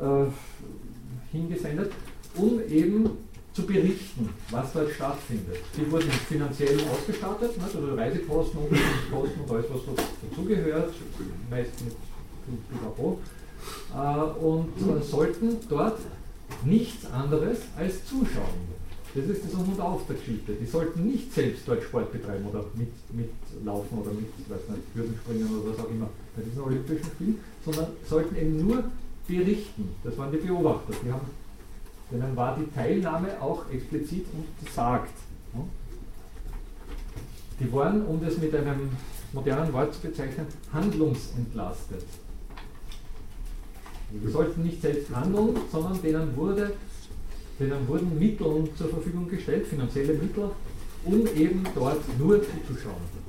äh, 0.00 1.32
hingesendet, 1.32 1.92
um 2.36 2.60
eben 2.68 3.10
zu 3.52 3.66
berichten, 3.66 4.28
was 4.50 4.72
dort 4.72 4.90
stattfindet. 4.92 5.58
Die 5.76 5.90
wurden 5.90 6.10
finanziell 6.10 6.78
ausgestattet, 6.90 7.52
also 7.62 7.94
Reisekosten, 7.94 8.60
Kosten 9.10 9.40
und 9.40 9.50
alles, 9.50 9.66
was 9.70 10.04
dazugehört, 10.30 10.94
meist 11.50 11.84
mit 11.84 11.94
Pipapo, 12.70 13.18
äh, 13.94 14.44
und 14.44 14.70
äh, 14.78 15.02
sollten 15.02 15.56
dort 15.68 15.98
nichts 16.64 17.06
anderes 17.10 17.58
als 17.76 18.04
zuschauen. 18.06 18.80
Das 19.12 19.24
ist 19.24 19.44
das 19.44 19.54
und 19.54 19.80
Auf 19.80 20.06
der 20.06 20.14
Geschichte. 20.16 20.52
Die 20.52 20.66
sollten 20.66 21.04
nicht 21.04 21.34
selbst 21.34 21.66
dort 21.66 21.82
Sport 21.82 22.12
betreiben 22.12 22.46
oder 22.46 22.64
mit, 22.74 22.92
mitlaufen 23.12 23.98
oder 23.98 24.12
mit, 24.12 24.28
weiß 24.48 24.68
nicht, 24.68 24.82
Hürden 24.94 25.18
springen 25.20 25.48
oder 25.50 25.72
was 25.72 25.84
auch 25.84 25.90
immer 25.90 26.08
bei 26.36 26.42
diesen 26.42 26.62
Olympischen 26.62 27.06
Spielen, 27.06 27.38
sondern 27.64 27.86
sollten 28.08 28.36
eben 28.36 28.64
nur 28.64 28.84
berichten. 29.26 29.88
Das 30.04 30.16
waren 30.16 30.30
die 30.30 30.38
Beobachter. 30.38 30.92
Die 31.04 31.10
haben, 31.10 31.26
denen 32.10 32.36
war 32.36 32.56
die 32.56 32.70
Teilnahme 32.74 33.40
auch 33.40 33.64
explizit 33.70 34.26
untersagt. 34.32 35.12
Die 37.60 37.72
waren, 37.72 38.06
um 38.06 38.24
das 38.24 38.38
mit 38.38 38.54
einem 38.54 38.90
modernen 39.32 39.72
Wort 39.72 39.94
zu 39.94 40.00
bezeichnen, 40.00 40.46
handlungsentlastet. 40.72 42.04
Die 44.10 44.30
sollten 44.30 44.62
nicht 44.62 44.80
selbst 44.80 45.14
handeln, 45.14 45.56
sondern 45.70 46.00
denen 46.02 46.36
wurde 46.36 46.72
denen 47.60 47.86
wurden 47.86 48.18
Mittel 48.18 48.68
zur 48.74 48.88
Verfügung 48.88 49.28
gestellt, 49.28 49.66
finanzielle 49.66 50.14
Mittel, 50.14 50.50
um 51.04 51.26
eben 51.36 51.62
dort 51.74 52.00
nur 52.18 52.40
zuzuschauen. 52.42 53.20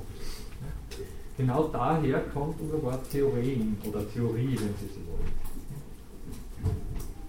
Genau 1.36 1.68
daher 1.68 2.20
kommt 2.32 2.60
unser 2.60 2.82
Wort 2.82 3.10
Theorien 3.10 3.76
oder 3.86 4.10
Theorie, 4.10 4.56
wenn 4.58 4.74
Sie 4.80 4.88
so 4.94 5.00
wollen. 5.06 5.41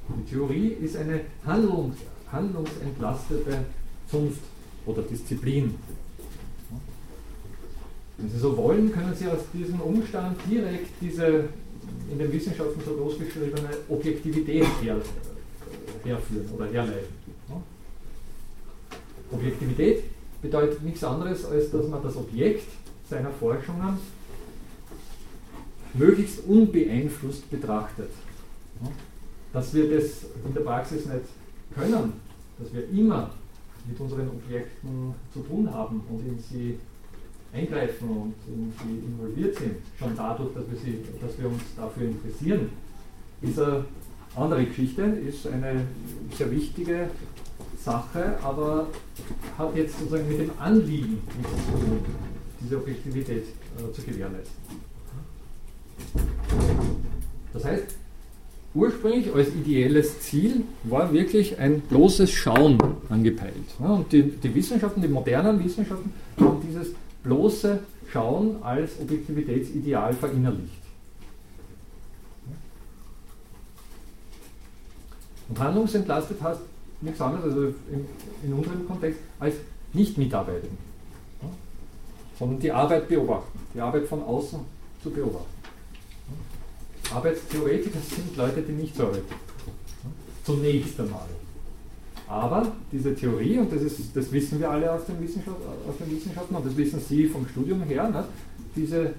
Die 0.09 0.31
Theorie 0.31 0.67
ist 0.67 0.97
eine 0.97 1.21
Handlungs, 1.45 1.97
handlungsentlastete 2.31 3.65
Zunft 4.09 4.41
oder 4.85 5.01
Disziplin. 5.03 5.75
Wenn 8.17 8.29
Sie 8.29 8.37
so 8.37 8.55
wollen, 8.57 8.91
können 8.91 9.15
Sie 9.15 9.27
aus 9.27 9.39
diesem 9.53 9.79
Umstand 9.81 10.37
direkt 10.49 10.89
diese 11.01 11.45
in 12.11 12.17
den 12.17 12.31
Wissenschaften 12.31 12.81
so 12.85 12.93
groß 12.95 13.19
geschriebene 13.19 13.69
Objektivität 13.89 14.65
her, 14.81 14.97
herführen 16.03 16.49
oder 16.55 16.65
herleiten. 16.67 17.23
Objektivität 19.31 20.03
bedeutet 20.41 20.83
nichts 20.83 21.03
anderes, 21.03 21.45
als 21.45 21.71
dass 21.71 21.87
man 21.87 22.03
das 22.03 22.15
Objekt 22.15 22.67
seiner 23.09 23.31
Forschungen 23.31 23.97
möglichst 25.93 26.45
unbeeinflusst 26.45 27.49
betrachtet. 27.49 28.09
Dass 29.53 29.73
wir 29.73 29.95
das 29.95 30.25
in 30.45 30.53
der 30.53 30.61
Praxis 30.61 31.05
nicht 31.05 31.25
können, 31.75 32.13
dass 32.59 32.73
wir 32.73 32.89
immer 32.89 33.29
mit 33.87 33.99
unseren 33.99 34.27
Objekten 34.29 35.13
zu 35.31 35.39
tun 35.41 35.71
haben 35.71 36.01
und 36.09 36.27
in 36.27 36.39
sie 36.39 36.79
eingreifen 37.53 38.09
und 38.09 38.33
in 38.47 38.73
sie 38.81 39.05
involviert 39.05 39.55
sind, 39.57 39.75
schon 39.97 40.15
dadurch, 40.15 40.53
dass 40.53 40.63
wir, 40.69 40.77
sie, 40.77 40.99
dass 41.21 41.37
wir 41.37 41.47
uns 41.47 41.61
dafür 41.77 42.07
interessieren, 42.07 42.69
ist 43.41 43.59
eine 43.59 43.85
andere 44.35 44.65
Geschichte, 44.65 45.03
ist 45.03 45.45
eine 45.47 45.85
sehr 46.35 46.49
wichtige 46.49 47.09
Sache, 47.77 48.37
aber 48.41 48.87
hat 49.57 49.75
jetzt 49.75 49.99
sozusagen 49.99 50.27
mit 50.27 50.39
dem 50.39 50.51
Anliegen 50.57 51.21
nichts 51.37 51.65
zu 51.65 51.71
tun, 51.71 51.99
diese 52.61 52.77
Objektivität 52.77 53.45
äh, 53.77 53.91
zu 53.91 54.01
gewährleisten. 54.01 54.55
Das 57.51 57.65
heißt, 57.65 57.95
ursprünglich 58.75 59.33
als 59.33 59.49
ideelles 59.49 60.21
Ziel 60.21 60.63
war 60.83 61.13
wirklich 61.13 61.59
ein 61.59 61.81
bloßes 61.81 62.31
Schauen 62.31 62.77
angepeilt. 63.09 63.53
Und 63.79 64.11
die, 64.11 64.23
die 64.23 64.55
Wissenschaften, 64.55 65.01
die 65.01 65.07
modernen 65.07 65.63
Wissenschaften, 65.63 66.13
haben 66.39 66.61
dieses 66.67 66.93
bloße 67.23 67.79
Schauen 68.11 68.61
als 68.63 68.99
Objektivitätsideal 68.99 70.13
verinnerlicht. 70.13 70.83
Und 75.49 75.59
handlungsentlastet 75.59 76.41
heißt 76.41 76.61
nichts 77.01 77.21
anderes, 77.21 77.45
also 77.45 77.67
in, 77.91 78.05
in 78.43 78.53
unserem 78.53 78.87
Kontext, 78.87 79.19
als 79.39 79.55
nicht 79.93 80.17
mitarbeiten, 80.17 80.69
sondern 82.39 82.59
die 82.59 82.71
Arbeit 82.71 83.07
beobachten, 83.07 83.59
die 83.75 83.81
Arbeit 83.81 84.07
von 84.07 84.23
außen 84.23 84.59
zu 85.03 85.11
beobachten. 85.11 85.52
Arbeitstheoretiker 87.11 87.99
sind 87.99 88.35
Leute, 88.35 88.61
die 88.61 88.73
nicht 88.73 88.95
so 88.95 89.03
arbeiten. 89.03 89.33
Zunächst 90.43 90.99
einmal. 90.99 91.27
Aber 92.27 92.71
diese 92.91 93.13
Theorie, 93.15 93.59
und 93.59 93.71
das, 93.71 93.81
ist, 93.81 94.15
das 94.15 94.31
wissen 94.31 94.59
wir 94.59 94.69
alle 94.69 94.91
aus 94.91 95.05
den, 95.05 95.15
aus 95.17 95.97
den 95.99 96.15
Wissenschaften, 96.15 96.55
und 96.55 96.65
das 96.65 96.75
wissen 96.75 96.99
Sie 96.99 97.27
vom 97.27 97.47
Studium 97.47 97.83
her, 97.83 98.09
ne? 98.09 98.23
Diese, 98.75 99.13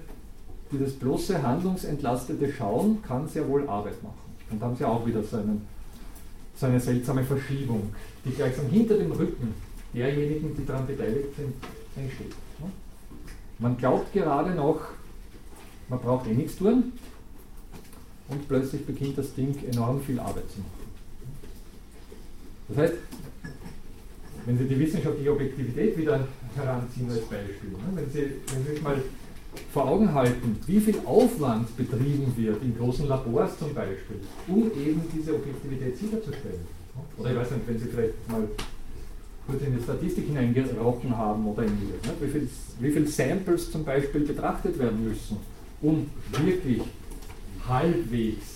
dieses 0.71 0.93
bloße 0.93 1.41
handlungsentlastete 1.41 2.51
Schauen 2.51 3.01
kann 3.03 3.27
sehr 3.27 3.47
wohl 3.47 3.67
Arbeit 3.69 4.01
machen. 4.03 4.19
Und 4.49 4.61
da 4.61 4.65
haben 4.65 4.75
Sie 4.75 4.85
auch 4.85 5.05
wieder 5.05 5.23
so, 5.23 5.37
einen, 5.37 5.65
so 6.55 6.65
eine 6.65 6.79
seltsame 6.79 7.23
Verschiebung, 7.23 7.93
die 8.25 8.31
gleichsam 8.31 8.67
hinter 8.67 8.97
dem 8.97 9.11
Rücken 9.11 9.53
derjenigen, 9.93 10.55
die 10.55 10.65
daran 10.65 10.85
beteiligt 10.85 11.35
sind, 11.37 11.53
entsteht. 11.95 12.31
Ne? 12.59 12.69
Man 13.59 13.77
glaubt 13.77 14.11
gerade 14.11 14.53
noch, 14.53 14.81
man 15.87 15.99
braucht 15.99 16.27
eh 16.27 16.33
nichts 16.33 16.57
tun, 16.57 16.91
und 18.29 18.47
plötzlich 18.47 18.85
beginnt 18.85 19.17
das 19.17 19.33
Ding 19.33 19.55
enorm 19.71 20.01
viel 20.01 20.19
Arbeit 20.19 20.49
zu 20.51 20.59
machen. 20.59 20.85
Das 22.69 22.77
heißt, 22.77 22.93
wenn 24.45 24.57
Sie 24.57 24.65
die 24.65 24.79
wissenschaftliche 24.79 25.31
Objektivität 25.31 25.97
wieder 25.97 26.27
heranziehen 26.55 27.09
als 27.09 27.21
Beispiel, 27.21 27.69
ne, 27.71 27.77
wenn, 27.93 28.09
Sie, 28.09 28.31
wenn 28.53 28.63
Sie 28.65 28.71
sich 28.73 28.81
mal 28.81 29.01
vor 29.71 29.87
Augen 29.87 30.13
halten, 30.13 30.57
wie 30.65 30.79
viel 30.79 30.95
Aufwand 31.05 31.75
betrieben 31.77 32.33
wird 32.35 32.61
in 32.61 32.77
großen 32.77 33.07
Labors 33.07 33.57
zum 33.57 33.73
Beispiel, 33.73 34.17
um 34.47 34.63
eben 34.71 35.01
diese 35.13 35.35
Objektivität 35.35 35.97
sicherzustellen. 35.97 36.61
Oder 37.17 37.31
ich 37.31 37.37
weiß 37.37 37.51
nicht, 37.51 37.67
wenn 37.67 37.79
Sie 37.79 37.85
vielleicht 37.85 38.29
mal 38.29 38.47
kurz 39.47 39.61
in 39.61 39.77
die 39.77 39.83
Statistik 39.83 40.25
hineingerochen 40.25 41.15
haben 41.15 41.47
oder 41.47 41.63
ähnliches, 41.63 42.01
ne, 42.03 42.13
wie 42.19 42.27
viele 42.27 42.47
wie 42.79 42.91
viel 42.91 43.07
Samples 43.07 43.71
zum 43.71 43.83
Beispiel 43.83 44.21
betrachtet 44.21 44.77
werden 44.79 45.03
müssen, 45.07 45.37
um 45.81 46.09
wirklich 46.31 46.81
halbwegs 47.67 48.55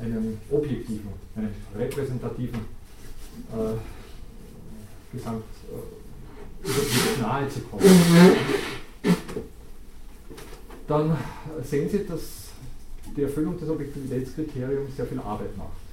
einen 0.00 0.40
objektiven, 0.50 1.08
einen 1.36 1.54
repräsentativen 1.76 2.60
äh, 3.52 3.74
Gesamt 5.12 5.44
äh, 5.70 7.20
nahe 7.20 7.48
zu 7.48 7.60
kommen. 7.60 7.84
Dann 10.88 11.16
sehen 11.62 11.88
Sie, 11.88 12.04
dass 12.06 12.48
die 13.16 13.22
Erfüllung 13.22 13.58
des 13.58 13.68
Objektivitätskriteriums 13.68 14.96
sehr 14.96 15.06
viel 15.06 15.20
Arbeit 15.20 15.56
macht. 15.56 15.84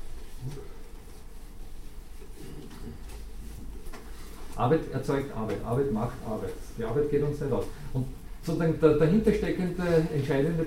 Arbeit 4.55 4.91
erzeugt 4.91 5.35
Arbeit, 5.35 5.63
Arbeit 5.63 5.91
macht 5.91 6.17
Arbeit. 6.27 6.53
Die 6.77 6.83
Arbeit 6.83 7.09
geht 7.09 7.23
uns 7.23 7.39
nicht 7.39 7.51
aus. 7.51 7.65
Und 7.93 8.05
sozusagen 8.43 8.79
der 8.79 8.93
dahinter 8.97 9.33
steckende 9.33 10.07
entscheidende 10.13 10.65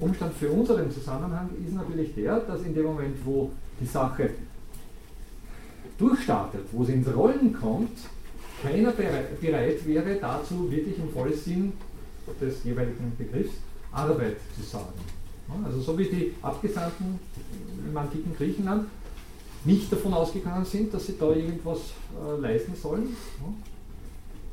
Umstand 0.00 0.34
für 0.34 0.50
unseren 0.50 0.90
Zusammenhang 0.90 1.50
ist 1.66 1.74
natürlich 1.74 2.14
der, 2.14 2.40
dass 2.40 2.62
in 2.62 2.74
dem 2.74 2.84
Moment, 2.84 3.16
wo 3.24 3.50
die 3.80 3.86
Sache 3.86 4.30
durchstartet, 5.98 6.62
wo 6.72 6.84
sie 6.84 6.92
ins 6.92 7.14
Rollen 7.14 7.52
kommt, 7.52 7.98
keiner 8.62 8.92
bereit 8.92 9.86
wäre, 9.86 10.16
dazu 10.20 10.70
wirklich 10.70 10.98
im 10.98 11.10
Vollsinn 11.10 11.72
des 12.40 12.64
jeweiligen 12.64 13.12
Begriffs 13.16 13.54
Arbeit 13.92 14.36
zu 14.56 14.62
sagen. 14.62 14.92
Also 15.64 15.80
so 15.80 15.98
wie 15.98 16.04
die 16.04 16.34
Abgesandten 16.42 17.18
im 17.88 17.96
antiken 17.96 18.34
Griechenland 18.36 18.88
nicht 19.64 19.90
davon 19.92 20.12
ausgegangen 20.12 20.64
sind, 20.64 20.92
dass 20.92 21.06
sie 21.06 21.16
da 21.18 21.30
irgendwas 21.30 21.78
äh, 21.78 22.40
leisten 22.40 22.74
sollen. 22.74 23.16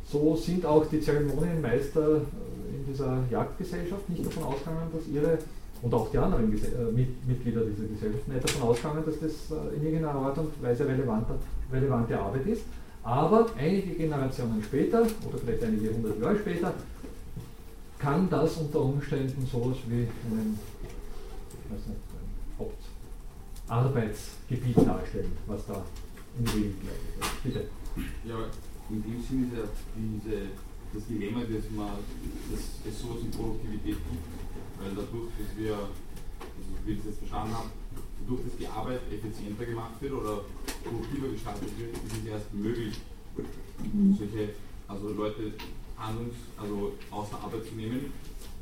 So 0.10 0.36
sind 0.36 0.66
auch 0.66 0.86
die 0.86 1.02
Zeremonienmeister 1.02 2.22
in 2.74 2.86
dieser 2.86 3.19
Jagdgesellschaft 3.30 4.09
nicht 4.09 4.26
davon 4.26 4.43
ausgegangen, 4.43 4.88
dass 4.93 5.07
ihre, 5.07 5.38
und 5.82 5.93
auch 5.93 6.09
die 6.11 6.17
anderen 6.17 6.51
Gese 6.51 6.67
äh, 6.67 6.91
Mitglieder 7.28 7.61
dieser 7.61 7.88
Gesellschaft, 7.88 8.28
nicht 8.28 8.43
davon 8.43 8.69
ausgegangen, 8.69 9.03
dass 9.05 9.19
das 9.19 9.34
äh, 9.51 9.76
in 9.76 9.84
irgendeiner 9.84 10.15
Art 10.15 10.38
und 10.38 10.61
Weise 10.61 10.88
relevante, 10.88 11.34
relevante 11.72 12.19
Arbeit 12.19 12.48
ist. 12.48 12.64
Aber 13.03 13.48
einige 13.57 13.95
Generationen 13.95 14.64
später, 14.64 15.02
oder 15.02 15.38
vielleicht 15.43 15.64
einige 15.64 15.93
hundert 15.93 16.22
Jahre 16.22 16.38
später, 16.38 16.73
kann 17.99 18.30
das 18.30 18.57
unter 18.57 18.81
Umständen 18.81 19.48
sowas 19.49 19.77
wie 19.88 20.07
einen, 20.30 20.60
nicht, 21.69 21.85
ein 21.85 22.68
Hauptarbeitsgebiet 23.68 24.77
darstellen, 24.77 25.31
was 25.48 25.65
da 25.65 25.84
in 26.38 26.45
Wien 26.53 26.76
bleibt. 26.81 27.43
Bitte. 27.43 27.65
Ja, 28.26 28.35
in 28.89 29.03
dem 29.03 29.22
Sinne 29.22 29.45
ist 29.45 29.53
ja 29.53 29.64
diese 29.95 30.38
das 30.94 31.07
Dilemma, 31.07 31.41
dass, 31.41 31.65
man, 31.76 31.98
dass 32.52 32.61
es 32.86 33.02
sowas 33.02 33.18
wie 33.24 33.36
Produktivität 33.36 33.98
gibt, 33.98 34.24
weil 34.80 34.91
dadurch, 34.95 35.30
dass 35.38 35.57
wir, 35.57 35.74
also 35.74 36.70
wie 36.86 36.94
ich 36.94 36.99
es 36.99 37.06
jetzt 37.06 37.20
verstanden 37.20 37.53
habe, 37.53 37.70
dadurch, 38.22 38.44
dass 38.45 38.57
die 38.57 38.68
Arbeit 38.68 39.02
effizienter 39.11 39.65
gemacht 39.65 39.98
wird 40.02 40.14
oder 40.14 40.41
produktiver 40.84 41.30
gestaltet 41.30 41.72
wird, 41.78 41.94
ist 41.98 42.18
es 42.22 42.26
erst 42.26 42.53
möglich, 42.53 42.95
solche, 44.18 44.53
also 44.88 45.10
Leute 45.10 45.53
Handlungs, 45.98 46.36
also 46.57 46.94
außer 47.10 47.38
Arbeit 47.41 47.65
zu 47.65 47.76
nehmen, 47.76 48.14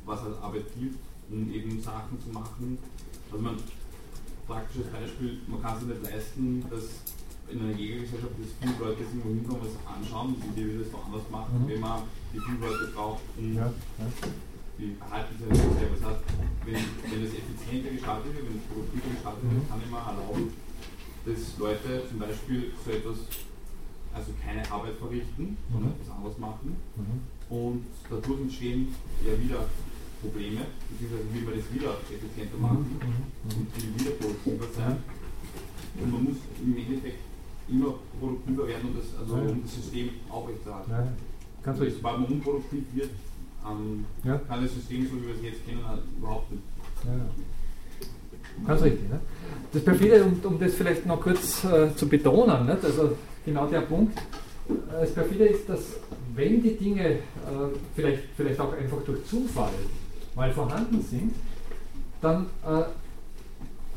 was 0.06 0.20
als 0.22 0.38
Arbeit 0.42 0.66
gilt, 0.78 0.96
um 1.30 1.52
eben 1.52 1.82
Sachen 1.82 2.20
zu 2.22 2.30
machen. 2.30 2.78
Also 3.32 3.44
man, 3.44 3.58
praktisches 4.48 4.88
Beispiel, 4.88 5.40
man 5.48 5.62
kann 5.62 5.80
sich 5.80 5.88
nicht 5.88 6.04
leisten, 6.04 6.64
dass 6.70 6.84
in 7.52 7.60
einer 7.60 7.78
Jägergesellschaft, 7.78 8.34
dass 8.40 8.52
fünf 8.62 8.80
Leute 8.80 9.04
sich 9.04 9.08
irgendwo 9.08 9.30
hinkommen, 9.30 9.62
was 9.62 9.96
anschauen, 9.96 10.36
wie 10.56 10.62
die 10.62 10.80
das 10.80 10.94
woanders 10.94 11.30
machen, 11.30 11.64
mhm. 11.64 11.68
wenn 11.68 11.80
man 11.80 12.04
die 12.34 12.94
braucht, 12.96 13.22
um 13.38 13.56
ja, 13.56 13.66
ja. 13.66 14.06
die 14.78 14.96
zu 15.38 15.44
entwickeln. 15.44 15.92
Das 16.00 16.10
heißt, 16.10 16.24
wenn, 16.66 16.74
wenn 17.12 17.24
es 17.26 17.34
effizienter 17.36 17.92
gestaltet 17.92 18.34
wird, 18.34 18.46
wenn 18.48 18.58
es 18.58 18.68
produktiver 18.72 19.10
gestaltet 19.12 19.44
wird, 19.44 19.64
mhm. 19.64 19.70
kann 19.70 19.80
ich 19.84 19.92
mir 19.92 20.04
erlauben, 20.04 20.44
dass 21.26 21.42
Leute 21.60 21.90
zum 22.10 22.20
Beispiel 22.20 22.72
so 22.84 22.92
etwas, 22.92 23.18
also 24.14 24.30
keine 24.44 24.64
Arbeit 24.72 24.96
verrichten, 24.98 25.58
sondern 25.72 25.92
mhm. 25.92 25.96
etwas 26.00 26.16
anderes 26.16 26.38
machen. 26.38 26.76
Mhm. 26.96 27.18
Und 27.52 27.84
dadurch 28.10 28.42
entstehen 28.48 28.96
ja 29.26 29.36
wieder 29.36 29.68
Probleme, 30.22 30.62
beziehungsweise 30.88 31.28
wie 31.34 31.42
man 31.42 31.54
das 31.58 31.68
wieder 31.74 31.92
effizienter 32.08 32.58
machen 32.58 32.86
mhm. 32.88 33.12
mhm. 33.12 33.60
und 33.60 33.66
viel 33.76 33.92
wieder 34.00 34.12
produktiver 34.16 34.70
sein. 34.72 34.98
Und 36.00 36.12
man 36.12 36.24
muss 36.24 36.38
im 36.64 36.78
Endeffekt 36.78 37.20
immer 37.68 37.96
produktiver 38.20 38.68
werden 38.68 38.90
und 38.90 38.98
das, 38.98 39.20
also 39.20 39.36
um 39.36 39.62
das 39.62 39.76
System 39.76 40.10
aufrechtzuerhalten. 40.30 41.31
Ganz 41.64 41.80
richtig. 41.80 41.98
Sobald 41.98 42.20
man 42.20 42.30
unproduktiv 42.30 42.84
wird, 42.94 43.10
ähm, 43.68 44.06
ja. 44.24 44.38
kann 44.48 44.64
das 44.64 44.74
System, 44.74 45.08
so 45.08 45.16
wie 45.18 45.28
wir 45.28 45.36
es 45.36 45.42
jetzt 45.44 45.66
kennen, 45.66 45.88
halt 45.88 46.02
überhaupt 46.18 46.52
nicht. 46.52 46.64
Ja. 47.06 48.68
Ganz 48.68 48.82
richtig. 48.82 49.10
Ne? 49.10 49.20
Das 49.72 49.84
perfide, 49.84 50.24
um, 50.24 50.40
um 50.44 50.60
das 50.60 50.74
vielleicht 50.74 51.06
noch 51.06 51.22
kurz 51.22 51.64
äh, 51.64 51.96
zu 51.96 52.08
betonen, 52.08 52.66
nicht? 52.66 52.84
also 52.84 53.16
genau 53.46 53.68
der 53.68 53.82
Punkt, 53.82 54.18
äh, 54.18 54.74
das 55.02 55.14
perfide 55.14 55.46
ist, 55.46 55.70
dass 55.70 55.82
wenn 56.36 56.62
die 56.62 56.76
Dinge 56.76 57.10
äh, 57.10 57.20
vielleicht, 57.96 58.24
vielleicht 58.36 58.60
auch 58.60 58.74
einfach 58.74 58.98
durch 59.06 59.26
Zufall 59.26 59.72
mal 60.36 60.52
vorhanden 60.52 61.02
sind, 61.02 61.34
dann 62.22 62.48
äh, 62.66 62.84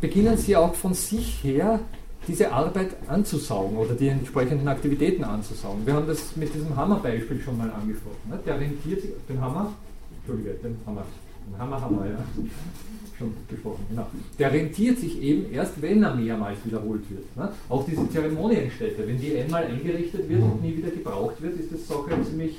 beginnen 0.01 0.37
sie 0.37 0.57
auch 0.57 0.75
von 0.75 0.95
sich 0.95 1.43
her 1.43 1.81
diese 2.27 2.53
Arbeit 2.53 2.97
anzusaugen 3.09 3.77
oder 3.77 3.95
die 3.95 4.09
entsprechenden 4.09 4.69
Aktivitäten 4.69 5.25
anzusaugen. 5.25 5.87
Wir 5.87 5.95
haben 5.95 6.07
das 6.07 6.37
mit 6.37 6.55
diesem 6.55 6.75
Hammerbeispiel 6.75 7.41
schon 7.41 7.59
mal 7.59 7.71
angesprochen. 7.71 8.31
Ne? 8.31 8.39
Der 8.45 8.61
rentiert 8.61 9.03
sich, 9.03 9.11
den 9.29 9.41
Hammer, 9.41 9.73
Entschuldige, 10.19 10.55
den 10.55 10.77
Hammer, 10.87 11.05
den 11.47 11.59
Hammer 11.59 11.81
haben 11.81 11.97
ja 11.97 12.19
schon 13.19 13.35
besprochen, 13.49 13.85
genau. 13.91 14.07
Der 14.39 14.53
rentiert 14.53 14.99
sich 14.99 15.21
eben 15.23 15.53
erst, 15.53 15.81
wenn 15.81 16.03
er 16.03 16.15
mehrmals 16.15 16.59
wiederholt 16.65 17.09
wird. 17.11 17.37
Ne? 17.37 17.51
Auch 17.69 17.85
diese 17.85 18.09
Zeremonienstätte, 18.11 19.07
wenn 19.07 19.21
die 19.21 19.37
einmal 19.37 19.65
eingerichtet 19.65 20.29
wird 20.29 20.43
und 20.43 20.63
nie 20.63 20.77
wieder 20.77 20.91
gebraucht 20.91 21.41
wird, 21.41 21.59
ist 21.59 21.73
das 21.73 21.87
Sache 21.87 22.11
ziemlich 22.25 22.57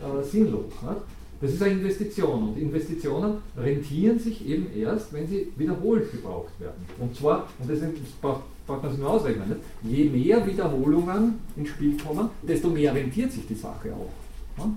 äh, 0.00 0.22
sinnlos. 0.22 0.72
Ne? 0.82 0.96
Das 1.40 1.52
ist 1.52 1.62
eine 1.62 1.74
Investition 1.74 2.48
und 2.48 2.58
Investitionen 2.58 3.38
rentieren 3.56 4.18
sich 4.18 4.46
eben 4.46 4.68
erst, 4.74 5.12
wenn 5.12 5.26
sie 5.26 5.52
wiederholt 5.56 6.10
gebraucht 6.10 6.58
werden. 6.58 6.86
Und 6.98 7.14
zwar, 7.14 7.48
und 7.58 7.70
das, 7.70 7.78
braucht, 8.22 8.42
braucht 8.66 8.82
man 8.82 8.92
sich 8.92 9.00
nur 9.00 9.10
ausrechnen, 9.10 9.48
nicht? 9.48 9.60
je 9.82 10.10
mehr 10.10 10.44
Wiederholungen 10.46 11.38
ins 11.56 11.68
Spiel 11.68 11.96
kommen, 11.96 12.28
desto 12.42 12.68
mehr 12.68 12.94
rentiert 12.94 13.32
sich 13.32 13.46
die 13.46 13.54
Sache 13.54 13.92
auch. 13.92 14.64
Ne? 14.64 14.72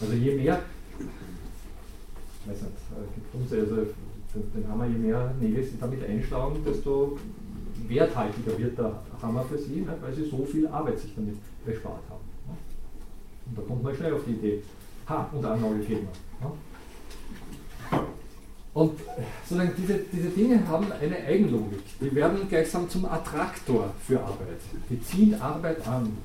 Also 0.00 0.12
je 0.14 0.34
mehr, 0.34 0.60
ich 2.44 2.50
weiß 2.50 2.62
nicht, 2.62 3.52
äh, 3.52 3.60
also 3.60 3.76
den 4.54 4.68
Hammer, 4.68 4.86
je 4.86 4.98
mehr 4.98 5.34
Nägel 5.40 5.64
sie 5.64 5.78
damit 5.80 6.04
einschlagen, 6.04 6.56
desto 6.64 7.18
werthaltiger 7.88 8.58
wird 8.58 8.78
der 8.78 9.02
Hammer 9.22 9.42
für 9.44 9.58
sie, 9.58 9.80
nicht? 9.80 10.02
weil 10.02 10.14
sie 10.14 10.24
so 10.24 10.44
viel 10.44 10.68
Arbeit 10.68 10.98
sich 10.98 11.14
damit 11.14 11.36
bespart 11.64 12.02
haben. 12.08 12.24
Ne? 12.46 12.56
Und 13.46 13.58
da 13.58 13.62
kommt 13.62 13.82
man 13.82 13.94
schnell 13.94 14.14
auf 14.14 14.24
die 14.26 14.32
Idee, 14.32 14.62
Ha, 15.08 15.28
und 15.32 15.44
auch 15.44 15.58
neue 15.58 15.82
Firma. 15.82 16.08
Und 18.72 18.92
sozusagen 19.44 19.72
diese, 19.76 19.98
diese 20.12 20.28
Dinge 20.28 20.66
haben 20.68 20.86
eine 20.92 21.16
Eigenlogik. 21.16 21.82
Die 22.00 22.14
werden 22.14 22.48
gleichsam 22.48 22.88
zum 22.88 23.04
Attraktor 23.04 23.92
für 24.06 24.20
Arbeit. 24.20 24.60
Die 24.88 25.02
ziehen 25.02 25.40
Arbeit 25.40 25.86
an. 25.88 26.16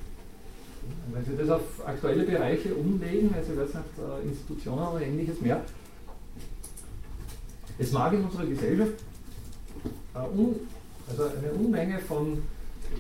Wenn 1.12 1.26
Sie 1.26 1.36
das 1.36 1.50
auf 1.50 1.62
aktuelle 1.86 2.24
Bereiche 2.24 2.76
umlegen, 2.76 3.34
also 3.36 3.54
ich 3.54 3.58
weiß 3.58 3.70
äh, 3.74 4.28
Institutionen 4.28 4.88
oder 4.88 5.02
ähnliches 5.02 5.42
mehr, 5.42 5.62
es 7.80 7.92
mag 7.92 8.14
in 8.14 8.24
unserer 8.24 8.46
Gesellschaft 8.46 8.94
äh, 10.14 10.18
also 10.18 11.24
eine 11.24 11.52
Unmenge 11.54 12.00
von 12.00 12.44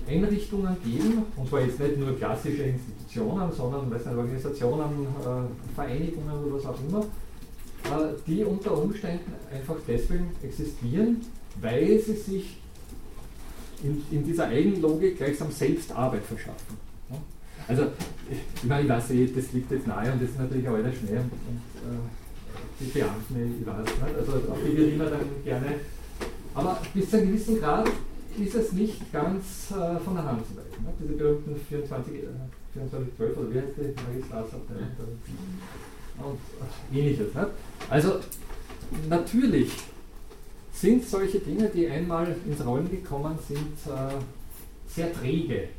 Einrichtungen 0.07 0.75
geben, 0.83 1.23
und 1.35 1.47
zwar 1.47 1.61
jetzt 1.61 1.79
nicht 1.79 1.97
nur 1.97 2.17
klassische 2.17 2.63
Institutionen, 2.63 3.51
sondern 3.51 3.91
weiß 3.91 4.05
nicht, 4.05 4.17
Organisationen, 4.17 5.07
äh, 5.21 5.75
Vereinigungen 5.75 6.43
oder 6.43 6.55
was 6.55 6.65
auch 6.65 6.79
immer, 6.87 7.05
die 8.27 8.43
unter 8.43 8.77
Umständen 8.77 9.33
einfach 9.53 9.75
deswegen 9.87 10.31
existieren, 10.43 11.21
weil 11.61 11.99
sie 11.99 12.13
sich 12.13 12.57
in, 13.83 14.03
in 14.11 14.25
dieser 14.25 14.47
Eigenlogik 14.47 15.17
gleichsam 15.17 15.51
selbst 15.51 15.91
Arbeit 15.91 16.23
verschaffen. 16.23 16.85
Also, 17.67 17.87
ich, 18.29 18.63
meine, 18.63 18.83
ich 18.83 18.89
weiß 18.89 19.11
eh, 19.11 19.27
das 19.27 19.51
liegt 19.51 19.71
jetzt 19.71 19.87
nahe 19.87 20.11
und 20.11 20.21
das 20.21 20.29
ist 20.29 20.39
natürlich 20.39 20.67
auch 20.67 20.75
alles 20.75 20.95
schnell 20.97 21.17
und, 21.17 21.31
und 21.31 21.61
äh, 21.81 22.79
die 22.79 22.85
Beamten, 22.85 23.59
ich 23.59 23.65
weiß 23.65 23.85
nicht, 23.85 24.17
also 24.19 24.51
auf 24.51 24.57
die 24.63 24.77
wir 24.77 24.93
immer 24.93 25.05
dann 25.05 25.21
gerne, 25.43 25.75
aber 26.53 26.79
bis 26.93 27.09
zu 27.09 27.17
einem 27.17 27.27
gewissen 27.27 27.59
Grad 27.59 27.89
ist 28.37 28.55
es 28.55 28.71
nicht 28.73 29.11
ganz 29.11 29.71
äh, 29.71 29.99
von 29.99 30.13
der 30.13 30.25
Hand 30.25 30.45
zu 30.45 30.57
weisen. 30.57 30.83
Ne? 30.83 30.93
Diese 31.01 31.13
berühmten 31.13 31.55
24, 31.55 32.13
äh, 32.13 32.19
24 32.73 33.15
12 33.15 33.37
oder 33.37 33.53
wie 33.53 33.59
heißt 33.59 33.67
die 33.77 34.01
Magistratsabteilung 34.11 34.87
und 36.19 36.39
äh, 36.93 36.99
ähnliches. 36.99 37.33
Ne? 37.33 37.49
Also 37.89 38.19
natürlich 39.09 39.71
sind 40.71 41.03
solche 41.05 41.39
Dinge, 41.39 41.69
die 41.69 41.87
einmal 41.87 42.35
ins 42.45 42.65
Rollen 42.65 42.89
gekommen 42.89 43.37
sind, 43.47 43.93
äh, 43.93 44.13
sehr 44.87 45.13
träge 45.13 45.69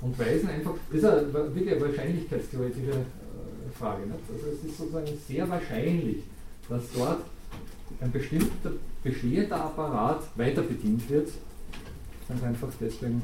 und 0.00 0.18
weisen 0.18 0.48
einfach, 0.48 0.74
das 0.90 0.98
ist 0.98 1.04
eine, 1.04 1.32
wirklich 1.32 1.80
wahrscheinlichkeitstheoretische 1.80 2.90
äh, 2.90 3.78
Frage. 3.78 4.06
Nicht? 4.06 4.18
Also 4.32 4.46
es 4.48 4.70
ist 4.70 4.78
sozusagen 4.78 5.06
sehr 5.28 5.48
wahrscheinlich, 5.48 6.18
dass 6.68 6.82
dort 6.94 7.22
ein 8.00 8.10
bestimmter 8.10 8.72
bestehender 9.02 9.64
Apparat 9.64 10.22
weiter 10.36 10.62
bedient 10.62 11.08
wird 11.10 11.28
Ganz 12.28 12.42
einfach 12.44 12.68
deswegen, 12.80 13.22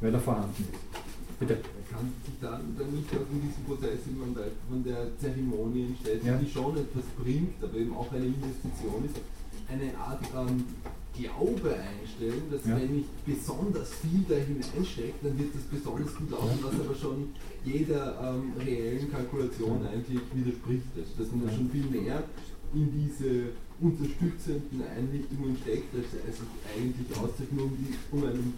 weil 0.00 0.14
er 0.14 0.20
vorhanden 0.20 0.68
ist. 0.72 1.38
Bitte. 1.38 1.58
Kann 1.92 2.08
sich 2.24 2.34
dann, 2.40 2.74
dann 2.78 2.90
nicht 2.92 3.10
auch 3.12 3.28
in 3.30 3.40
diesem 3.44 3.64
Prozess 3.64 4.00
man 4.16 4.34
von 4.34 4.84
der 4.84 5.06
Zeremonie 5.18 5.92
entsteht, 5.92 6.24
ja. 6.24 6.36
die 6.38 6.48
schon 6.48 6.76
etwas 6.76 7.04
bringt, 7.20 7.62
aber 7.62 7.76
eben 7.76 7.94
auch 7.94 8.10
eine 8.12 8.26
Investition 8.26 9.04
ist, 9.04 9.20
eine 9.68 9.96
Art 9.98 10.24
ähm, 10.34 10.64
Glaube 11.12 11.76
einstellen, 11.76 12.48
dass 12.50 12.64
ja. 12.64 12.76
wenn 12.76 13.00
ich 13.00 13.06
besonders 13.26 13.90
viel 14.00 14.24
da 14.26 14.34
hineinstecke, 14.34 15.20
dann 15.22 15.38
wird 15.38 15.54
das 15.54 15.62
besonders 15.68 16.14
gut 16.16 16.30
laufen, 16.30 16.58
was 16.62 16.72
aber 16.80 16.94
schon 16.94 17.28
jeder 17.64 18.16
ähm, 18.16 18.52
reellen 18.56 19.12
Kalkulation 19.12 19.86
eigentlich 19.86 20.20
widerspricht. 20.32 20.88
Also, 20.96 21.12
dass 21.18 21.30
man 21.32 21.46
dann 21.46 21.54
schon 21.54 21.70
viel 21.70 21.84
mehr 21.84 22.24
in 22.72 22.88
diese 22.96 23.52
unterstützenden 23.80 24.80
Einrichtungen 24.88 25.56
steckt, 25.60 25.92
als 25.94 26.08
es 26.16 26.40
eigentlich 26.72 27.08
auszeichnet, 27.12 27.60
um, 27.60 27.76
um 28.12 28.24
einem 28.24 28.54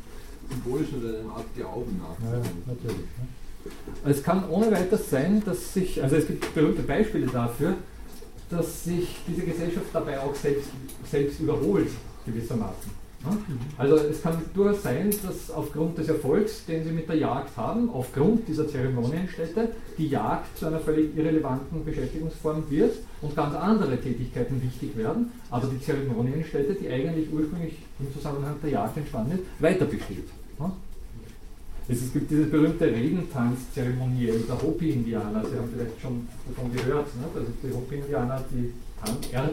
symbolischen 0.50 1.02
oder 1.02 1.20
einer 1.20 1.36
Art 1.36 1.54
Glauben 1.56 1.98
nachzudenken. 1.98 2.62
Ja, 2.66 2.72
natürlich. 2.74 3.06
Es 4.04 4.22
kann 4.22 4.48
ohne 4.50 4.70
weiteres 4.70 5.08
sein, 5.08 5.42
dass 5.44 5.72
sich, 5.72 6.02
also 6.02 6.16
es 6.16 6.26
gibt 6.26 6.54
berühmte 6.54 6.82
Beispiele 6.82 7.26
dafür, 7.26 7.74
dass 8.50 8.84
sich 8.84 9.16
diese 9.26 9.42
Gesellschaft 9.42 9.86
dabei 9.92 10.20
auch 10.20 10.34
selbst, 10.34 10.68
selbst 11.10 11.40
überholt, 11.40 11.88
gewissermaßen. 12.26 13.03
Also 13.78 13.96
es 13.96 14.22
kann 14.22 14.36
durchaus 14.54 14.82
sein, 14.82 15.10
dass 15.24 15.50
aufgrund 15.50 15.98
des 15.98 16.08
Erfolgs, 16.08 16.64
den 16.66 16.84
sie 16.84 16.90
mit 16.90 17.08
der 17.08 17.16
Jagd 17.16 17.56
haben, 17.56 17.90
aufgrund 17.90 18.46
dieser 18.48 18.68
Zeremonienstätte, 18.68 19.68
die 19.98 20.08
Jagd 20.08 20.56
zu 20.58 20.66
einer 20.66 20.80
völlig 20.80 21.16
irrelevanten 21.16 21.84
Beschäftigungsform 21.84 22.64
wird 22.68 22.96
und 23.22 23.34
ganz 23.34 23.54
andere 23.54 24.00
Tätigkeiten 24.00 24.62
wichtig 24.62 24.96
werden, 24.96 25.32
aber 25.50 25.68
die 25.68 25.80
Zeremonienstätte, 25.80 26.74
die 26.74 26.88
eigentlich 26.88 27.32
ursprünglich 27.32 27.78
im 28.00 28.12
Zusammenhang 28.12 28.56
der 28.62 28.70
Jagd 28.70 28.96
entstanden 28.96 29.38
ist, 29.38 29.42
weiter 29.60 29.84
besteht. 29.86 30.28
Es 31.86 32.12
gibt 32.14 32.30
dieses 32.30 32.50
berühmte 32.50 32.86
Regentanz-Zeremoniell 32.86 34.40
der 34.48 34.62
Hopi-Indianer, 34.62 35.44
Sie 35.44 35.56
haben 35.56 35.68
vielleicht 35.70 36.00
schon 36.00 36.26
davon 36.48 36.72
gehört, 36.72 37.06
ne? 37.16 37.24
also 37.34 37.52
die 37.62 37.74
Hopi-Indianer, 37.74 38.42
die 38.50 38.72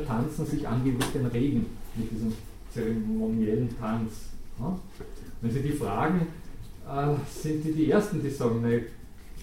tanzen 0.07 0.45
sich 0.45 0.65
angeblich 0.65 1.07
den 1.13 1.25
Regen 1.25 1.65
mit 1.97 2.09
diesem 2.09 2.31
zeremoniellen 2.73 3.69
Tanz. 3.79 4.11
Ja? 4.59 4.77
Wenn 5.41 5.51
Sie 5.51 5.61
die 5.61 5.71
fragen, 5.71 6.27
äh, 6.87 7.15
sind 7.29 7.63
die 7.63 7.71
die 7.73 7.91
Ersten, 7.91 8.21
die 8.21 8.29
sagen, 8.29 8.61
nee, 8.61 8.83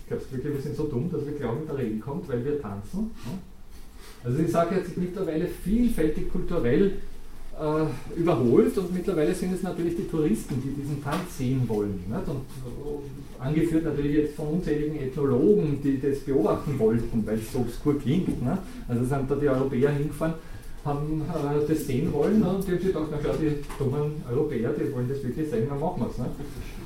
glaubst 0.08 0.30
du 0.30 0.36
wirklich, 0.36 0.54
wir 0.54 0.62
sind 0.62 0.76
so 0.76 0.84
dumm, 0.84 1.10
dass 1.10 1.24
wir 1.24 1.32
glauben, 1.32 1.66
der 1.66 1.78
Regen 1.78 2.00
kommt, 2.00 2.28
weil 2.28 2.44
wir 2.44 2.60
tanzen? 2.60 3.10
Ja? 3.24 3.38
Also 4.24 4.38
die 4.38 4.50
Sache 4.50 4.74
hat 4.76 4.86
sich 4.86 4.96
mittlerweile 4.96 5.46
vielfältig 5.46 6.30
kulturell 6.30 6.92
äh, 7.58 8.18
überholt 8.20 8.76
und 8.78 8.94
mittlerweile 8.94 9.34
sind 9.34 9.52
es 9.54 9.62
natürlich 9.62 9.96
die 9.96 10.08
Touristen, 10.08 10.62
die 10.62 10.80
diesen 10.80 11.02
Tanz 11.02 11.38
sehen 11.38 11.68
wollen. 11.68 12.04
Nicht? 12.08 12.28
Und 12.28 12.36
äh, 12.36 13.42
angeführt 13.42 13.84
natürlich 13.84 14.16
jetzt 14.16 14.36
von 14.36 14.48
unzähligen 14.48 14.98
Ethnologen, 15.00 15.80
die 15.82 16.00
das 16.00 16.20
beobachten 16.20 16.78
wollten, 16.78 17.26
weil 17.26 17.38
es 17.38 17.52
so 17.52 17.60
obskur 17.60 17.98
klingt. 17.98 18.28
Nicht? 18.28 18.58
Also 18.88 19.04
sind 19.04 19.30
da 19.30 19.34
die 19.34 19.48
Europäer 19.48 19.90
hingefahren 19.90 20.34
haben 20.88 21.22
äh, 21.22 21.68
das 21.68 21.86
sehen 21.86 22.12
wollen 22.12 22.40
ne? 22.40 22.48
und 22.48 22.66
die 22.66 22.72
haben 22.72 22.78
sich 22.78 22.88
gedacht, 22.88 23.08
na 23.10 23.18
schau, 23.22 23.32
die 23.40 23.62
dummen 23.78 24.22
Europäer, 24.30 24.70
die 24.70 24.92
wollen 24.92 25.08
das 25.08 25.22
wirklich 25.22 25.48
sehen, 25.48 25.68
dann 25.68 25.78
machen 25.78 26.00
wir 26.00 26.08
es. 26.08 26.18
Ne? 26.18 26.26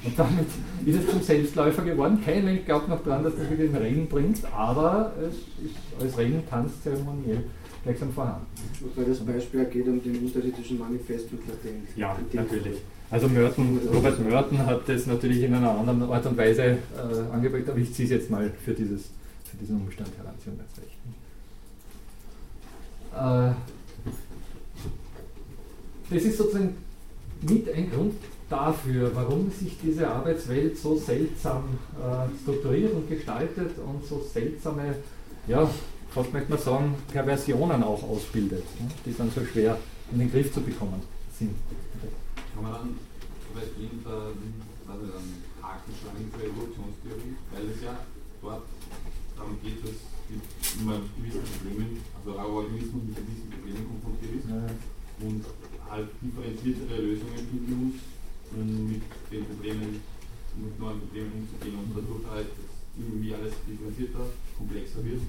Und 0.05 0.19
damit 0.19 0.47
ist 0.85 0.97
es 0.97 1.11
zum 1.11 1.23
Selbstläufer 1.23 1.83
geworden. 1.83 2.20
Kein 2.24 2.45
Mensch 2.45 2.65
glaubt 2.65 2.89
noch 2.89 3.03
dran, 3.03 3.23
dass 3.23 3.37
das 3.37 3.49
wirklich 3.49 3.70
den 3.70 3.81
Regen 3.81 4.09
bringt, 4.09 4.39
aber 4.53 5.12
es 5.20 5.37
ist 5.37 5.77
als 6.01 6.19
Regentanz 6.19 6.83
zeremoniell 6.83 7.45
gleichsam 7.85 8.12
vorhanden. 8.12 8.47
Wobei 8.81 9.09
das 9.09 9.19
Beispiel 9.20 9.65
geht 9.66 9.87
um 9.87 10.03
den 10.03 10.23
lutherischen 10.23 10.79
Manifest 10.79 11.27
und 11.33 11.41
Latent. 11.49 11.97
Ja, 11.97 12.16
natürlich. 12.33 12.79
Also 13.11 13.29
Merton, 13.29 13.79
Robert 13.93 14.19
Merton 14.20 14.59
hat 14.66 14.89
das 14.89 15.07
natürlich 15.07 15.43
in 15.43 15.55
einer 15.55 15.70
anderen 15.70 16.03
Art 16.03 16.24
und 16.27 16.37
Weise 16.37 16.62
äh, 16.62 16.79
angebracht, 17.33 17.69
aber 17.69 17.79
ich 17.79 17.93
ziehe 17.93 18.07
es 18.07 18.12
jetzt 18.12 18.31
mal 18.31 18.51
für, 18.65 18.73
dieses, 18.73 19.11
für 19.45 19.57
diesen 19.59 19.77
Umstand 19.83 20.09
heran, 20.16 20.35
Sie 20.43 20.51
haben 20.51 20.59
ganz 20.59 20.79
recht. 20.79 20.97
Äh, 23.15 23.53
das 26.12 26.22
ist 26.22 26.39
sozusagen 26.39 26.76
mit 27.43 27.72
ein 27.72 27.90
Grund, 27.90 28.14
dafür, 28.52 29.10
warum 29.14 29.51
sich 29.51 29.78
diese 29.82 30.06
Arbeitswelt 30.06 30.76
so 30.78 30.97
seltsam 30.97 31.64
äh, 31.97 32.28
strukturiert 32.43 32.93
und 32.93 33.09
gestaltet 33.09 33.70
und 33.78 34.05
so 34.06 34.20
seltsame, 34.20 34.94
ja, 35.48 35.68
fast 36.10 36.32
möchte 36.32 36.51
man 36.51 36.60
sagen, 36.60 36.94
Perversionen 37.10 37.82
auch 37.82 38.02
ausbildet, 38.02 38.64
ne, 38.78 38.89
die 39.06 39.16
dann 39.16 39.30
so 39.30 39.43
schwer 39.44 39.78
in 40.12 40.18
den 40.18 40.30
Griff 40.30 40.52
zu 40.52 40.60
bekommen 40.60 41.01
sind. 41.39 41.55
Kann 42.55 42.62
man 42.62 42.72
dann 42.72 42.98
vielleicht 43.52 44.05
da, 44.05 44.28
also 44.93 45.06
dann 45.06 45.28
Haken 45.62 45.93
schlagen 45.97 46.30
zur 46.30 46.43
Evolutionstheorie, 46.44 47.34
weil 47.55 47.70
es 47.74 47.82
ja 47.82 47.97
dort 48.43 48.62
darum 49.34 49.56
geht, 49.62 49.80
dass 49.82 49.97
man 50.84 51.01
mit 51.01 51.16
gewissen 51.16 51.40
Problemen, 51.56 52.01
also 52.20 52.39
ein 52.39 52.44
Organismus 52.44 53.02
mit 53.09 53.16
gewissen 53.16 53.48
Problemen 53.48 53.84
konfrontiert 53.89 54.44
ist 54.44 54.48
ja. 54.52 55.26
und 55.26 55.44
halt 55.93 56.09
differenziertere 56.23 57.02
Lösungen 57.02 57.36
finden 57.36 57.85
muss, 57.85 58.01
um 58.56 58.89
mit 58.89 59.02
den 59.31 59.44
Problemen, 59.44 60.01
mit 60.56 60.81
neuen 60.81 61.01
Problemen 61.01 61.32
umzugehen 61.44 61.77
und 61.77 61.93
dadurch 61.94 62.24
halt 62.32 62.48
irgendwie 62.97 63.35
alles 63.35 63.52
differenzierter, 63.69 64.24
komplexer 64.56 65.05
wird 65.05 65.20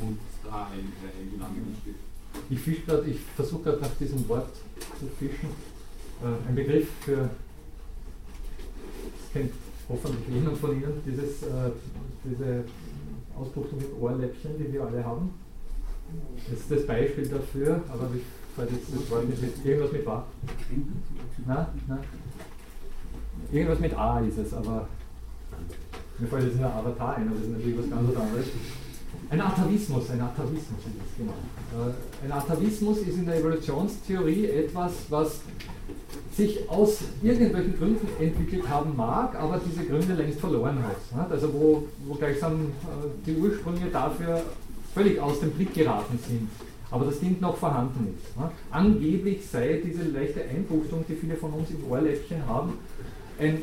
und 0.00 0.18
da 0.44 0.66
eine, 0.74 0.82
eine 0.82 1.30
Dynamik 1.30 1.62
entsteht. 1.70 2.02
Ich, 2.50 3.14
ich 3.14 3.20
versuche 3.36 3.62
gerade 3.62 3.80
nach 3.80 3.94
diesem 3.98 4.28
Wort 4.28 4.54
zu 4.98 5.06
fischen. 5.18 5.50
Äh, 6.22 6.48
ein 6.48 6.54
Begriff 6.54 6.88
für, 7.00 7.30
das 9.14 9.32
kennt 9.32 9.52
hoffentlich 9.88 10.28
jemand 10.28 10.58
von 10.58 10.72
Ihnen, 10.72 11.00
dieses, 11.06 11.42
äh, 11.42 11.70
diese 12.24 12.64
Ausbuchtung 13.36 13.80
im 13.80 14.02
Ohrläppchen, 14.02 14.58
die 14.58 14.72
wir 14.72 14.84
alle 14.84 15.04
haben. 15.04 15.30
Das 16.50 16.60
ist 16.60 16.70
das 16.70 16.86
Beispiel 16.86 17.26
dafür, 17.28 17.82
aber 17.88 18.10
ich 18.14 18.22
das 18.66 19.40
mit 19.40 19.64
irgendwas 19.64 19.92
mit 19.92 20.06
A. 20.06 20.24
Nein, 21.46 21.66
nein. 21.88 21.98
Irgendwas 23.52 23.80
mit 23.80 23.94
A 23.96 24.20
ist 24.20 24.38
es, 24.38 24.54
aber 24.54 24.88
mir 26.18 26.28
fällt 26.28 26.44
jetzt 26.44 26.58
ein 26.58 26.64
Avatar 26.64 27.16
ein, 27.16 27.28
aber 27.28 27.36
das 27.36 27.46
ist 27.46 27.52
natürlich 27.52 27.78
was 27.78 27.90
ganz 27.90 28.16
anderes. 28.16 28.46
Ein 29.30 29.40
Atavismus, 29.40 30.10
ein 30.10 30.20
Atavismus 30.20 30.78
ist 30.78 30.98
das 30.98 31.16
genau. 31.16 31.32
Äh, 31.32 32.24
ein 32.24 32.32
Atavismus 32.32 32.98
ist 32.98 33.16
in 33.16 33.26
der 33.26 33.38
Evolutionstheorie 33.38 34.46
etwas, 34.46 34.92
was 35.08 35.40
sich 36.36 36.68
aus 36.68 36.98
irgendwelchen 37.22 37.76
Gründen 37.76 38.08
entwickelt 38.20 38.68
haben 38.68 38.96
mag, 38.96 39.34
aber 39.36 39.60
diese 39.64 39.84
Gründe 39.84 40.14
längst 40.14 40.40
verloren 40.40 40.78
hat. 41.16 41.30
Also 41.30 41.52
wo, 41.52 41.84
wo 42.06 42.14
gleichsam 42.14 42.66
äh, 42.66 43.26
die 43.26 43.36
Ursprünge 43.36 43.90
dafür 43.92 44.42
völlig 44.94 45.20
aus 45.20 45.40
dem 45.40 45.50
Blick 45.52 45.74
geraten 45.74 46.18
sind, 46.26 46.48
aber 46.90 47.06
das 47.06 47.20
Ding 47.20 47.40
noch 47.40 47.56
vorhanden 47.56 48.14
ist. 48.18 48.32
Angeblich 48.70 49.46
sei 49.46 49.80
diese 49.84 50.02
leichte 50.04 50.42
Einbuchtung, 50.42 51.04
die 51.08 51.14
viele 51.14 51.36
von 51.36 51.52
uns 51.52 51.70
im 51.70 51.90
Ohrläppchen 51.90 52.44
haben, 52.46 52.74
ein 53.38 53.62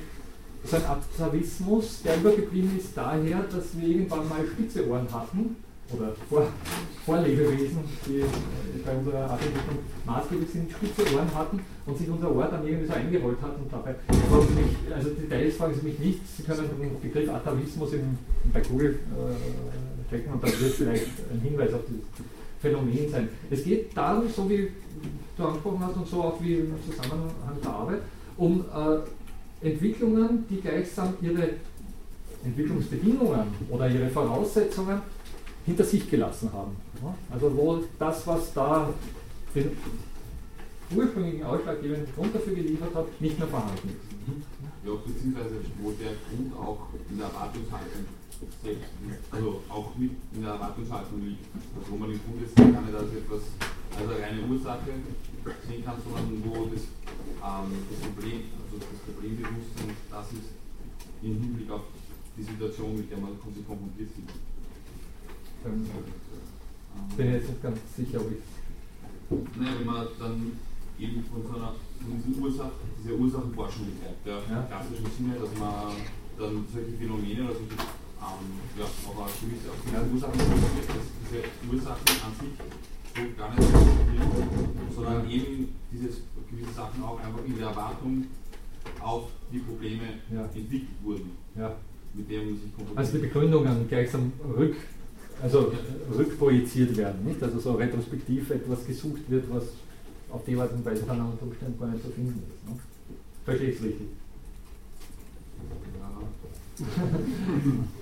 so 0.63 0.75
ein 0.75 0.85
Atavismus, 0.85 2.01
der 2.03 2.17
übergeblieben 2.17 2.77
ist 2.77 2.95
daher, 2.95 3.43
dass 3.43 3.79
wir 3.79 3.87
irgendwann 3.87 4.27
mal 4.27 4.45
spitze 4.45 4.87
Ohren 4.89 5.07
hatten 5.13 5.55
oder 5.93 6.13
Vor 6.29 6.47
Vorlebewesen, 7.05 7.79
die 8.05 8.25
bei 8.85 8.91
unserer 8.91 9.29
Artentwicklung 9.29 9.77
maßgeblich 10.05 10.49
sind, 10.49 10.71
spitze 10.71 11.15
Ohren 11.15 11.33
hatten 11.33 11.61
und 11.85 11.97
sich 11.97 12.09
unser 12.09 12.35
Ohr 12.35 12.47
dann 12.51 12.67
irgendwie 12.67 12.87
so 12.87 12.93
eingerollt 12.93 13.41
hat 13.41 13.55
und 13.55 13.71
dabei, 13.71 13.91
mich, 13.91 14.93
also 14.93 15.09
Details 15.11 15.55
fragen 15.55 15.73
Sie 15.79 15.87
mich 15.87 15.99
nicht, 15.99 16.19
Sie 16.35 16.43
können 16.43 16.67
den 16.81 16.99
Begriff 16.99 17.29
Atavismus 17.29 17.93
in, 17.93 18.17
bei 18.51 18.59
Google 18.59 18.99
äh, 19.15 20.11
checken 20.13 20.33
und 20.33 20.43
da 20.43 20.47
wird 20.47 20.73
vielleicht 20.73 21.07
ein 21.31 21.39
Hinweis 21.41 21.73
auf 21.73 21.81
dieses 21.87 22.03
Phänomen 22.59 23.09
sein. 23.09 23.29
Es 23.49 23.63
geht 23.63 23.95
darum, 23.95 24.27
so 24.29 24.49
wie 24.49 24.69
du 25.38 25.43
angesprochen 25.43 25.79
hast 25.81 25.95
und 25.95 26.07
so 26.07 26.23
auch 26.23 26.41
wie 26.41 26.55
im 26.55 26.73
Zusammenhang 26.85 27.31
der 27.63 27.71
Arbeit, 27.71 28.01
um 28.38 28.61
äh, 28.61 29.67
Entwicklungen, 29.67 30.45
die 30.49 30.61
gleichsam 30.61 31.13
ihre 31.21 31.49
Entwicklungsbedingungen 32.43 33.47
oder 33.69 33.89
ihre 33.89 34.09
Voraussetzungen 34.09 35.01
hinter 35.65 35.84
sich 35.84 36.09
gelassen 36.09 36.51
haben. 36.53 36.75
Also 37.31 37.55
wo 37.55 37.84
das, 37.99 38.25
was 38.25 38.53
da 38.53 38.89
den 39.53 39.71
ursprünglichen 40.95 41.43
ausschlaggebenden 41.43 42.07
Grund 42.15 42.34
dafür 42.34 42.55
geliefert 42.55 42.95
hat, 42.95 43.21
nicht 43.21 43.38
mehr 43.38 43.47
vorhanden 43.47 43.89
ist. 43.89 44.85
Ja, 44.85 44.93
beziehungsweise 45.05 45.55
wo 45.81 45.91
der 45.91 46.13
Grund 46.29 46.55
auch 46.55 46.88
in 47.09 47.17
der 47.17 47.27
Erwartungshaltung 47.27 48.05
also 49.31 49.61
auch 49.69 49.95
mit 49.95 50.11
in 50.33 50.41
der 50.41 50.51
Erwartungshaltung 50.51 51.21
liegt. 51.25 51.45
Also 51.75 51.91
wo 51.91 51.97
man 51.97 52.11
im 52.11 52.19
Grunde 52.23 52.45
sehen 52.45 52.73
kann, 52.73 52.91
dass 52.91 53.09
etwas 53.13 53.43
als 53.97 54.09
eine 54.09 54.21
reine 54.21 54.41
Ursache 54.47 54.91
sehen 55.67 55.85
kann, 55.85 55.97
sondern 56.03 56.43
wo 56.45 56.65
das, 56.65 56.83
ähm, 56.83 57.71
das 57.89 57.99
Problem 57.99 58.41
also 58.61 58.77
das 58.77 58.99
Problembewusstsein, 59.15 59.95
das 60.11 60.27
ist 60.33 60.49
im 61.23 61.41
Hinblick 61.41 61.71
auf 61.71 61.81
die 62.37 62.43
Situation, 62.43 62.95
mit 62.97 63.09
der 63.09 63.17
man 63.17 63.39
konfrontiert 63.41 64.09
ist. 64.11 64.29
Ähm, 65.65 65.89
bin 67.15 67.33
jetzt 67.33 67.49
nicht 67.49 67.63
ganz 67.63 67.79
sicher, 67.95 68.21
ob 68.21 68.31
ich. 68.31 68.43
Naja, 69.59 69.71
wenn 69.79 69.85
man 69.85 70.07
dann 70.19 70.51
eben 70.99 71.23
von 71.25 71.43
so 71.43 71.57
einer 71.57 71.73
von 71.99 72.23
diesen 72.23 72.41
Ursachen, 72.41 72.71
dieser 73.03 73.15
Ursachenforschung 73.15 73.85
betreibt, 73.91 74.25
der 74.25 74.37
ja. 74.49 74.61
klassischen 74.63 75.05
Sinne, 75.17 75.35
dass 75.39 75.59
man 75.59 75.93
dann 76.37 76.65
solche 76.71 76.93
Phänomene 76.97 77.43
oder 77.43 77.53
solche 77.53 77.75
ähm, 78.22 78.60
ja, 78.77 78.85
auch 78.85 79.18
eine 79.22 79.34
gewisse 79.41 79.69
auf 79.69 79.80
diese 79.85 80.14
Ursachen 80.14 80.38
konzentriert, 80.38 80.89
dass 80.89 81.07
diese 81.22 81.39
Ursachen 81.69 82.15
an 82.26 82.34
sich 82.39 82.56
so 83.18 83.22
gar 83.38 83.49
nicht 83.49 83.69
existieren, 83.69 84.31
sondern 84.95 85.30
eben 85.30 85.69
diese 85.91 86.07
gewisse 86.49 86.73
Sachen 86.73 87.03
auch 87.03 87.19
einfach 87.19 87.44
in 87.45 87.57
der 87.57 87.68
Erwartung 87.68 88.26
auf 89.02 89.30
die 89.52 89.60
Probleme 89.60 90.03
ja. 90.34 90.44
entwickelt 90.44 90.98
wurden. 91.03 91.31
Ja. 91.56 91.76
Mit 92.14 92.30
denen 92.30 92.56
sich 92.56 92.72
also 92.95 93.11
die 93.14 93.18
Begründungen 93.19 93.88
gleichsam 93.88 94.31
rück, 94.57 94.76
also 95.41 95.72
rückprojiziert 96.18 96.98
werden, 96.98 97.26
nicht? 97.26 97.41
Also 97.44 97.60
so 97.60 97.73
retrospektiv 97.73 98.49
etwas 98.49 98.88
gesucht 98.88 99.22
wird, 99.27 99.45
was 99.49 99.65
auf 100.31 100.44
die 100.45 100.56
Art 100.56 100.72
und 100.73 100.84
Weise 100.84 101.03
dann 101.06 101.22
unter 101.22 101.44
Umständen 101.44 101.80
gar 101.80 101.89
nicht 101.89 102.03
zu 102.03 102.10
finden 102.10 102.41
ist. 102.48 102.68
Ne? 102.68 102.80
Verstehe 103.45 103.69
ich 103.69 103.77
es 103.77 103.84
richtig? 103.84 104.07
Ja. 106.80 106.85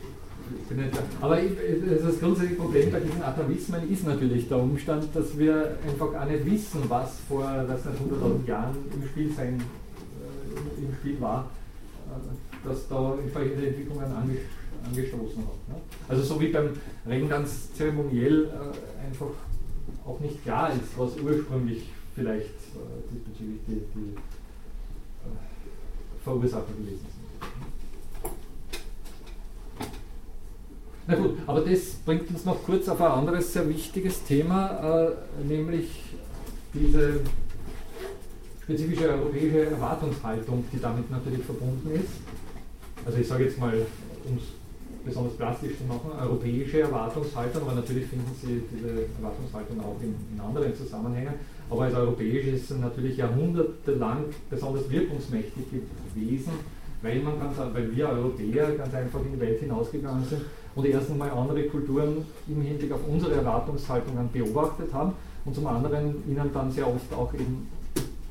Aber 1.22 1.38
das 1.38 2.20
grundsätzliche 2.20 2.56
Problem 2.56 2.92
bei 2.92 3.00
diesen 3.00 3.24
Atavismen 3.24 3.90
ist 3.90 4.06
natürlich 4.06 4.48
der 4.48 4.58
Umstand, 4.60 5.08
dass 5.14 5.38
wir 5.38 5.78
einfach 5.88 6.12
gar 6.12 6.26
nicht 6.26 6.46
wissen, 6.46 6.82
was 6.88 7.20
vor 7.28 7.44
das 7.68 7.82
100.000 7.82 8.48
Jahren 8.48 8.76
im 8.94 9.08
Spiel 9.08 9.32
sein 9.32 9.62
im 10.78 10.94
Spiel 10.96 11.20
war, 11.22 11.50
äh, 12.08 12.68
dass 12.68 12.88
da 12.88 13.16
entsprechende 13.16 13.68
Entwicklungen 13.68 14.06
angestoßen 14.86 15.40
hat. 15.40 15.70
Ne? 15.70 15.76
Also 16.08 16.24
so 16.24 16.40
wie 16.42 16.50
beim 16.50 16.70
Regen 17.08 17.30
ganz 17.30 17.74
zeremoniell 17.74 18.46
äh, 18.46 19.06
einfach 19.06 19.32
auch 20.06 20.20
nicht 20.20 20.44
klar 20.44 20.72
ist, 20.72 20.98
was 20.98 21.18
ursprünglich 21.20 21.90
vielleicht 22.14 22.46
äh, 22.46 23.14
diesbezüglich 23.14 23.60
die, 23.68 23.82
die 23.96 24.16
Verursacher 26.24 26.74
gewesen 26.78 27.00
sind. 27.00 27.15
Na 31.08 31.16
gut, 31.16 31.38
aber 31.46 31.62
das 31.62 31.94
bringt 32.04 32.30
uns 32.32 32.46
noch 32.46 32.64
kurz 32.64 32.90
auf 32.90 33.00
ein 33.00 33.12
anderes 33.12 33.54
sehr 33.54 33.70
wichtiges 33.70 34.24
Thema, 34.24 35.06
äh, 35.08 35.44
nämlich 35.48 36.02
diese 36.74 37.20
spezifische 38.64 39.10
europäische 39.10 39.66
Erwartungshaltung, 39.68 40.66
die 40.74 40.80
damit 40.80 41.12
natürlich 41.12 41.44
verbunden 41.44 41.92
ist. 41.92 42.10
Also 43.06 43.20
ich 43.20 43.28
sage 43.28 43.44
jetzt 43.44 43.60
mal, 43.60 43.74
um 44.28 44.38
es 44.38 44.44
besonders 45.06 45.38
plastisch 45.38 45.78
zu 45.78 45.84
machen, 45.84 46.10
europäische 46.20 46.82
Erwartungshaltung, 46.82 47.62
aber 47.62 47.76
natürlich 47.76 48.08
finden 48.08 48.32
Sie 48.42 48.64
diese 48.74 49.06
Erwartungshaltung 49.20 49.80
auch 49.82 50.02
in, 50.02 50.16
in 50.34 50.42
anderen 50.42 50.76
Zusammenhängen. 50.76 51.36
Aber 51.70 51.84
als 51.84 51.94
europäisch 51.94 52.48
ist 52.48 52.72
es 52.72 52.78
natürlich 52.80 53.18
jahrhundertelang 53.18 54.26
besonders 54.50 54.90
wirkungsmächtig 54.90 55.66
gewesen, 55.70 56.54
weil, 57.04 57.20
man 57.20 57.40
ganz, 57.40 57.58
weil 57.58 57.96
wir 57.96 58.10
Europäer 58.10 58.72
ganz 58.72 58.92
einfach 58.96 59.20
in 59.24 59.34
die 59.34 59.40
Welt 59.40 59.60
hinausgegangen 59.60 60.26
sind 60.26 60.42
und 60.76 60.86
erst 60.86 61.10
einmal 61.10 61.32
andere 61.32 61.64
Kulturen 61.64 62.26
im 62.48 62.62
Hinblick 62.62 62.92
auf 62.92 63.02
unsere 63.08 63.36
Erwartungshaltungen 63.36 64.30
beobachtet 64.32 64.94
haben 64.94 65.14
und 65.46 65.56
zum 65.56 65.68
anderen 65.68 66.24
ihnen 66.30 66.52
dann 66.54 66.72
sehr 66.72 66.88
oft 66.88 67.14
auch 67.14 67.34
eben 67.34 67.68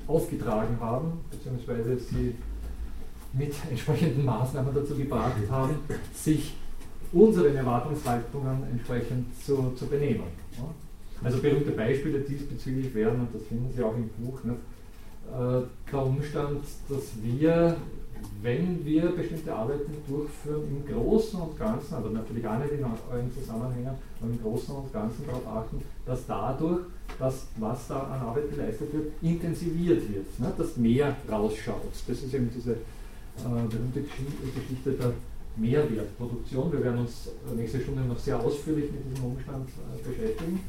aufgetragen 0.07 0.77
haben, 0.81 1.13
beziehungsweise 1.31 1.99
sie 1.99 2.35
mit 3.33 3.53
entsprechenden 3.71 4.25
Maßnahmen 4.25 4.75
dazu 4.75 4.95
gebracht 4.95 5.33
haben, 5.51 5.75
sich 6.15 6.55
unseren 7.13 7.57
Erwartungshaltungen 7.57 8.65
entsprechend 8.71 9.27
zu, 9.45 9.73
zu 9.77 9.87
benehmen. 9.87 10.25
Also 11.23 11.39
berühmte 11.39 11.71
Beispiele 11.71 12.21
diesbezüglich 12.21 12.95
wären, 12.95 13.21
und 13.21 13.35
das 13.35 13.43
finden 13.45 13.73
Sie 13.75 13.83
auch 13.83 13.95
im 13.97 14.09
Buch, 14.09 14.43
nicht, 14.45 14.57
äh, 15.33 15.63
der 15.91 16.03
Umstand, 16.03 16.65
dass 16.89 17.23
wir, 17.23 17.77
wenn 18.43 18.85
wir 18.85 19.11
bestimmte 19.11 19.55
Arbeiten 19.55 19.93
durchführen, 20.07 20.65
im 20.69 20.95
Großen 20.95 21.41
und 21.41 21.59
Ganzen, 21.59 21.95
aber 21.95 22.11
natürlich 22.11 22.47
auch 22.47 22.59
nicht 22.59 22.73
in 22.73 22.85
allen 22.85 23.33
Zusammenhängen, 23.33 23.95
aber 24.21 24.31
im 24.31 24.43
Großen 24.43 24.75
und 24.75 24.93
Ganzen 24.93 25.25
darauf 25.27 25.47
achten, 25.47 25.83
dass 26.05 26.27
dadurch 26.27 26.81
dass 27.19 27.47
was 27.57 27.89
da 27.89 28.01
an 28.01 28.21
Arbeit 28.21 28.51
geleistet 28.51 28.93
wird, 28.93 29.13
intensiviert 29.23 30.03
wird, 30.13 30.41
ne? 30.41 30.53
dass 30.57 30.77
mehr 30.77 31.17
rausschaut. 31.31 31.83
Das 32.07 32.23
ist 32.23 32.35
eben 32.35 32.51
diese 32.55 32.73
äh, 32.73 33.69
berühmte 33.71 34.03
Geschichte 34.03 34.93
der 34.93 35.13
Mehrwertproduktion. 35.57 36.73
Wir 36.73 36.83
werden 36.83 37.01
uns 37.01 37.29
nächste 37.55 37.81
Stunde 37.81 38.03
noch 38.03 38.19
sehr 38.19 38.39
ausführlich 38.39 38.91
mit 38.91 39.13
diesem 39.13 39.31
Umstand 39.31 39.69
äh, 39.69 40.09
beschäftigen. 40.09 40.61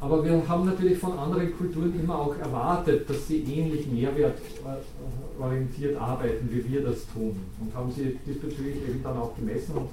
Aber 0.00 0.24
wir 0.24 0.48
haben 0.48 0.64
natürlich 0.64 0.96
von 0.98 1.18
anderen 1.18 1.52
Kulturen 1.56 1.92
immer 1.98 2.20
auch 2.20 2.38
erwartet, 2.38 3.10
dass 3.10 3.26
sie 3.26 3.42
ähnlich 3.42 3.88
mehrwertorientiert 3.88 6.00
arbeiten, 6.00 6.48
wie 6.52 6.70
wir 6.70 6.84
das 6.84 6.98
tun. 7.12 7.34
Und 7.60 7.74
haben 7.74 7.90
sie 7.90 8.16
diesbezüglich 8.24 8.76
eben 8.88 9.02
dann 9.02 9.16
auch 9.16 9.34
gemessen, 9.34 9.76
und, 9.76 9.88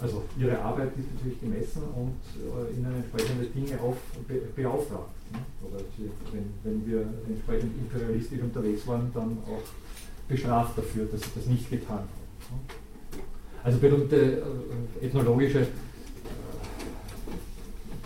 also 0.00 0.22
ihre 0.38 0.60
Arbeit 0.60 0.90
diesbezüglich 0.98 1.40
gemessen 1.40 1.80
und 1.96 2.18
äh, 2.36 2.74
ihnen 2.76 2.94
entsprechende 2.94 3.46
Dinge 3.46 3.80
auf, 3.80 3.96
be, 4.28 4.42
beauftragt. 4.54 5.08
Ne? 5.32 5.38
Oder 5.66 5.78
sie, 5.96 6.10
wenn, 6.32 6.52
wenn 6.62 6.86
wir 6.86 7.06
entsprechend 7.26 7.72
imperialistisch 7.78 8.40
unterwegs 8.40 8.86
waren, 8.86 9.10
dann 9.14 9.38
auch 9.46 9.62
bestraft 10.28 10.76
dafür, 10.76 11.06
dass 11.06 11.22
sie 11.22 11.30
das 11.34 11.46
nicht 11.46 11.70
getan 11.70 12.00
haben. 12.00 12.08
Ne? 12.50 12.58
Also 13.64 13.78
berühmte 13.78 14.42
äh, 15.00 15.06
ethnologische 15.06 15.68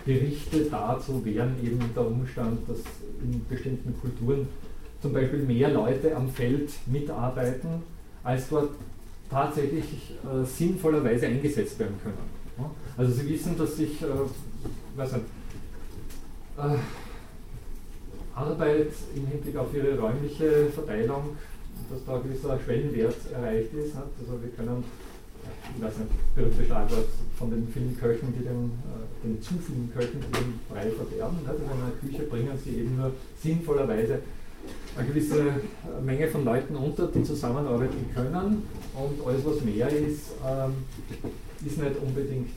Berichte 0.07 0.65
dazu 0.71 1.23
wären 1.25 1.57
eben 1.63 1.81
der 1.95 2.07
Umstand, 2.07 2.61
dass 2.69 2.79
in 3.23 3.45
bestimmten 3.49 3.93
Kulturen 4.01 4.49
zum 5.03 5.13
Beispiel 5.13 5.41
mehr 5.41 5.71
Leute 5.71 6.17
am 6.17 6.31
Feld 6.31 6.71
mitarbeiten, 6.87 7.83
als 8.23 8.49
dort 8.49 8.71
tatsächlich 9.29 10.15
äh, 10.25 10.45
sinnvollerweise 10.45 11.27
eingesetzt 11.27 11.79
werden 11.79 11.97
können. 12.03 12.71
Also 12.97 13.13
Sie 13.13 13.29
wissen, 13.29 13.59
dass 13.59 13.77
sich 13.77 14.01
äh, 14.01 14.07
weiß 14.97 15.13
nicht, 15.13 15.25
äh, 16.59 16.77
Arbeit 18.35 18.93
im 19.15 19.27
Hinblick 19.27 19.57
auf 19.57 19.75
ihre 19.75 19.99
räumliche 19.99 20.67
Verteilung, 20.67 21.37
dass 21.91 22.05
da 22.05 22.17
ein 22.17 22.23
gewisser 22.23 22.59
Schwellenwert 22.65 23.17
erreicht 23.33 23.73
ist. 23.75 23.97
Also 23.97 24.41
wir 24.43 24.51
können 24.51 24.85
ich 25.75 25.83
weiß 25.83 25.99
nicht, 25.99 26.35
berühmte 26.35 26.65
Schlagwort 26.65 27.09
von 27.39 27.51
den 27.51 27.69
vielen 27.69 27.99
Köchen, 27.99 28.33
die 28.39 28.45
den, 28.45 28.73
äh, 28.87 29.27
den 29.27 29.43
zu 29.43 29.55
vielen 29.55 29.91
Köchen, 29.93 30.21
die 30.21 30.33
den 30.33 30.61
Brei 30.69 30.91
verderben. 30.91 31.39
Also 31.47 31.63
in 31.63 31.71
einer 31.71 31.93
Küche 32.01 32.23
bringen 32.25 32.59
sie 32.63 32.81
eben 32.81 32.97
nur 32.97 33.13
sinnvollerweise 33.43 34.21
eine 34.97 35.07
gewisse 35.07 35.45
Menge 36.05 36.29
von 36.29 36.45
Leuten 36.45 36.75
unter, 36.77 37.07
die 37.09 37.23
zusammenarbeiten 37.23 38.11
können 38.15 38.63
und 38.95 39.27
alles, 39.27 39.45
was 39.45 39.61
mehr 39.63 39.89
ist, 39.89 40.33
ähm, 40.45 40.73
ist 41.65 41.79
nicht 41.79 41.97
unbedingt 42.03 42.51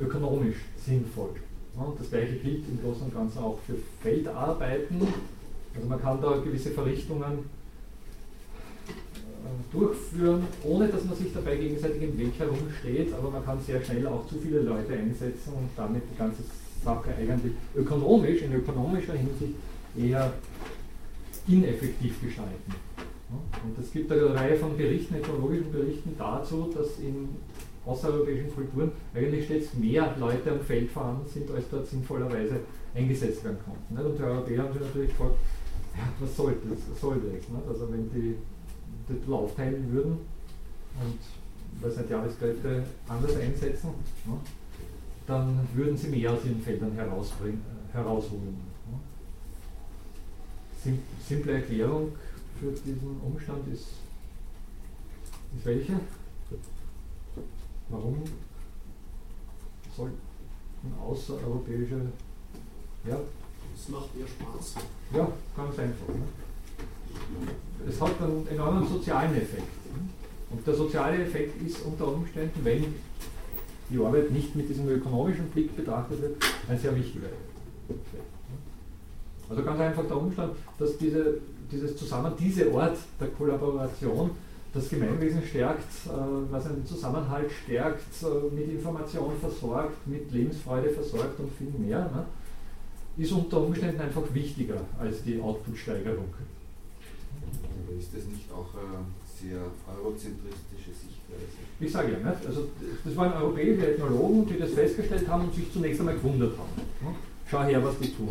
ökonomisch 0.00 0.56
sinnvoll. 0.84 1.30
Und 1.76 2.00
das 2.00 2.10
gleiche 2.10 2.36
gilt 2.36 2.64
im 2.68 2.80
Großen 2.82 3.04
und 3.04 3.14
Ganzen 3.14 3.38
auch 3.38 3.58
für 3.66 3.74
Feldarbeiten. 4.02 5.06
Also 5.74 5.88
man 5.88 6.00
kann 6.00 6.20
da 6.20 6.38
gewisse 6.38 6.70
Verrichtungen 6.70 7.48
durchführen, 9.72 10.42
ohne 10.64 10.88
dass 10.88 11.04
man 11.04 11.16
sich 11.16 11.32
dabei 11.32 11.56
gegenseitig 11.56 12.02
im 12.02 12.18
Weg 12.18 12.38
herumsteht, 12.38 13.12
aber 13.14 13.30
man 13.30 13.44
kann 13.44 13.60
sehr 13.60 13.82
schnell 13.82 14.06
auch 14.06 14.26
zu 14.26 14.36
viele 14.38 14.60
Leute 14.60 14.92
einsetzen 14.92 15.52
und 15.52 15.68
damit 15.76 16.02
die 16.12 16.18
ganze 16.18 16.42
Sache 16.84 17.10
eigentlich 17.18 17.52
ökonomisch, 17.76 18.42
in 18.42 18.54
ökonomischer 18.54 19.14
Hinsicht 19.14 19.54
eher 19.96 20.32
ineffektiv 21.46 22.20
gestalten. 22.20 22.74
Und 23.30 23.78
es 23.78 23.92
gibt 23.92 24.10
eine 24.10 24.34
Reihe 24.34 24.56
von 24.56 24.76
Berichten, 24.76 25.16
ethnologischen 25.16 25.70
Berichten 25.70 26.14
dazu, 26.18 26.70
dass 26.74 26.98
in 26.98 27.28
außereuropäischen 27.84 28.54
Kulturen 28.54 28.92
eigentlich 29.14 29.44
stets 29.44 29.74
mehr 29.74 30.14
Leute 30.18 30.52
am 30.52 30.60
Feld 30.60 30.90
vorhanden 30.90 31.28
sind, 31.28 31.50
als 31.50 31.64
dort 31.70 31.86
sinnvollerweise 31.86 32.60
eingesetzt 32.94 33.44
werden 33.44 33.58
konnten. 33.64 34.08
Und 34.08 34.18
die 34.18 34.22
Europäer 34.22 34.62
haben 34.62 34.72
sich 34.72 34.82
natürlich 34.82 35.10
gefragt, 35.10 35.34
ja, 35.94 36.02
was 36.20 36.36
soll 36.36 36.54
das? 36.70 37.00
Soll 37.00 37.16
das? 37.16 37.68
Also 37.68 37.92
wenn 37.92 38.10
die 38.10 38.36
Titel 39.08 39.32
aufteilen 39.32 39.92
würden 39.92 40.18
und 41.00 41.90
sie 41.90 42.02
die 42.02 42.12
Jahreskräfte 42.12 42.84
anders 43.08 43.36
einsetzen, 43.36 43.90
ne, 44.26 44.36
dann 45.26 45.68
würden 45.74 45.96
sie 45.96 46.08
mehr 46.08 46.32
aus 46.32 46.44
ihren 46.44 46.60
Feldern 46.60 46.92
herausholen. 46.94 47.62
Ne. 48.90 48.98
Sim 50.82 50.98
simple 51.26 51.52
Erklärung 51.54 52.12
für 52.60 52.70
diesen 52.70 53.20
Umstand 53.20 53.66
ist, 53.72 53.88
ist 55.56 55.64
welche? 55.64 55.94
Warum 57.88 58.22
sollten 59.96 60.18
außereuropäische 61.00 62.00
ja? 63.08 63.18
Es 63.74 63.88
macht 63.88 64.14
mehr 64.16 64.26
Spaß. 64.26 64.74
Ja, 65.14 65.30
ganz 65.56 65.78
einfach. 65.78 66.08
Ne? 66.08 66.22
Es 67.88 68.00
hat 68.00 68.20
einen 68.20 68.46
enormen 68.48 68.86
sozialen 68.86 69.34
Effekt. 69.36 69.68
Und 70.50 70.66
der 70.66 70.74
soziale 70.74 71.22
Effekt 71.24 71.60
ist 71.62 71.84
unter 71.84 72.08
Umständen, 72.08 72.60
wenn 72.64 72.94
die 73.90 73.98
Arbeit 73.98 74.30
nicht 74.30 74.54
mit 74.54 74.68
diesem 74.68 74.88
ökonomischen 74.88 75.46
Blick 75.50 75.74
betrachtet 75.76 76.20
wird, 76.20 76.36
ein 76.68 76.78
sehr 76.78 76.94
wichtiger 76.94 77.26
Effekt. 77.26 78.28
Also 79.48 79.62
ganz 79.62 79.80
einfach 79.80 80.06
der 80.06 80.16
Umstand, 80.16 80.52
dass 80.78 80.98
diese, 80.98 81.38
dieses 81.70 81.96
Zusammen, 81.96 82.32
diese 82.38 82.70
Art 82.72 82.96
der 83.18 83.28
Kollaboration 83.28 84.30
das 84.74 84.90
Gemeinwesen 84.90 85.42
stärkt, 85.42 86.06
äh, 86.06 86.10
was 86.50 86.66
einen 86.66 86.84
Zusammenhalt 86.84 87.50
stärkt, 87.64 88.22
äh, 88.22 88.54
mit 88.54 88.70
Information 88.70 89.32
versorgt, 89.40 90.06
mit 90.06 90.30
Lebensfreude 90.30 90.90
versorgt 90.90 91.40
und 91.40 91.50
viel 91.52 91.70
mehr, 91.78 92.00
ne, 92.00 92.24
ist 93.16 93.32
unter 93.32 93.62
Umständen 93.62 94.00
einfach 94.00 94.22
wichtiger 94.32 94.80
als 95.00 95.22
die 95.24 95.40
Outputsteigerung. 95.40 96.26
Aber 97.42 97.98
ist 97.98 98.14
das 98.14 98.24
nicht 98.26 98.50
auch 98.52 98.68
eine 98.74 99.04
sehr 99.24 99.60
eurozentristische 99.86 100.90
Sichtweise? 100.90 101.58
Ich 101.80 101.92
sage 101.92 102.12
ja, 102.12 102.18
nicht? 102.18 102.46
Also, 102.46 102.68
das 103.04 103.16
waren 103.16 103.32
europäische 103.32 103.92
Ethnologen, 103.92 104.46
die 104.46 104.58
das 104.58 104.70
festgestellt 104.72 105.28
haben 105.28 105.44
und 105.44 105.54
sich 105.54 105.72
zunächst 105.72 106.00
einmal 106.00 106.16
gewundert 106.16 106.58
haben. 106.58 107.16
Schau 107.50 107.62
her, 107.62 107.82
was 107.82 107.98
die 107.98 108.12
tun. 108.12 108.28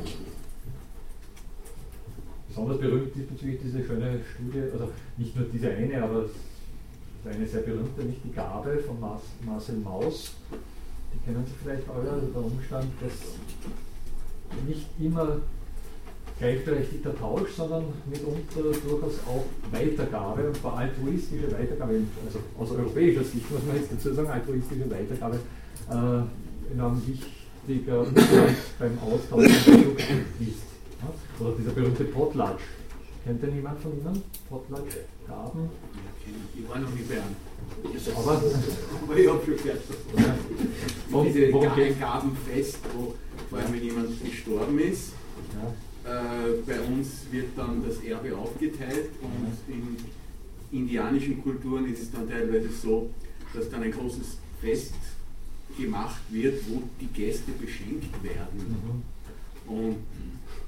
Besonders 2.48 2.80
berühmt 2.80 3.16
diesbezüglich 3.16 3.60
diese 3.64 3.84
schöne 3.86 4.20
Studie, 4.34 4.62
also 4.74 4.90
nicht 5.18 5.36
nur 5.36 5.46
diese 5.46 5.70
eine, 5.70 6.04
aber 6.04 6.26
eine 7.26 7.46
sehr 7.46 7.62
berühmte, 7.62 8.04
nicht 8.04 8.24
die 8.24 8.32
Gabe 8.32 8.80
von 8.80 9.00
Marcel 9.46 9.78
Maus. 9.78 10.34
Die 11.14 11.26
kennen 11.26 11.46
Sie 11.46 11.54
vielleicht 11.62 11.90
alle, 11.90 12.10
also 12.10 12.28
der 12.28 12.42
Umstand, 12.42 12.92
dass 13.02 13.14
nicht 14.68 14.88
immer 15.00 15.38
gleichberechtigter 16.40 17.18
Tausch, 17.18 17.52
sondern 17.56 17.86
mitunter 18.10 18.62
durchaus 18.62 19.14
auch 19.28 19.46
Weitergabe, 19.72 20.48
und 20.48 20.58
zwar 20.58 20.78
altruistische 20.78 21.52
Weitergabe, 21.52 22.02
also 22.26 22.40
aus 22.60 22.72
europäischer 22.72 23.24
Sicht 23.24 23.50
muss 23.52 23.64
man 23.66 23.78
jetzt 23.78 23.92
dazu 23.92 24.14
sagen, 24.14 24.30
altruistische 24.30 24.90
Weitergabe 24.90 25.40
äh, 25.90 26.74
enorm 26.74 27.02
wichtiger 27.08 28.06
beim 28.80 29.00
Austausch 29.00 29.52
von 29.52 29.74
Produkten 29.74 30.26
ist. 30.40 30.64
Ja? 31.02 31.46
Oder 31.46 31.56
dieser 31.58 31.72
berühmte 31.72 32.04
Potlatsch. 32.06 32.62
Kennt 33.26 33.44
denn 33.44 33.56
jemand 33.56 33.82
von 33.82 33.92
Ihnen? 33.92 34.24
Potlatsch? 34.50 34.96
Gaben? 35.28 35.70
Ich 36.56 36.70
war 36.70 36.80
noch 36.80 36.90
nie 36.92 37.02
Bern. 37.02 37.36
Aber, 38.16 38.32
aber 38.32 39.18
ich 39.18 39.28
habe 39.28 39.42
schon 39.44 39.58
gehört. 39.58 39.82
Ja. 40.18 41.24
Diese 41.24 42.00
Gabenfest, 42.00 42.80
wo 42.96 43.14
vor 43.50 43.60
allem 43.60 43.74
wenn 43.74 43.84
jemand 43.84 44.24
gestorben 44.24 44.80
ist. 44.80 45.12
Ja 45.54 45.74
bei 46.66 46.80
uns 46.82 47.26
wird 47.32 47.58
dann 47.58 47.84
das 47.86 47.98
Erbe 48.04 48.36
aufgeteilt 48.36 49.10
und 49.22 49.74
in 49.74 49.98
indianischen 50.72 51.42
Kulturen 51.42 51.92
ist 51.92 52.02
es 52.02 52.12
dann 52.12 52.30
teilweise 52.30 52.70
so, 52.70 53.10
dass 53.54 53.70
dann 53.70 53.84
ein 53.84 53.92
großes 53.92 54.38
Fest 54.62 54.96
gemacht 55.78 56.22
wird, 56.30 56.62
wo 56.70 56.84
die 57.00 57.08
Gäste 57.08 57.52
beschenkt 57.52 58.24
werden. 58.24 59.04
Mhm. 59.68 59.74
Und 59.74 59.98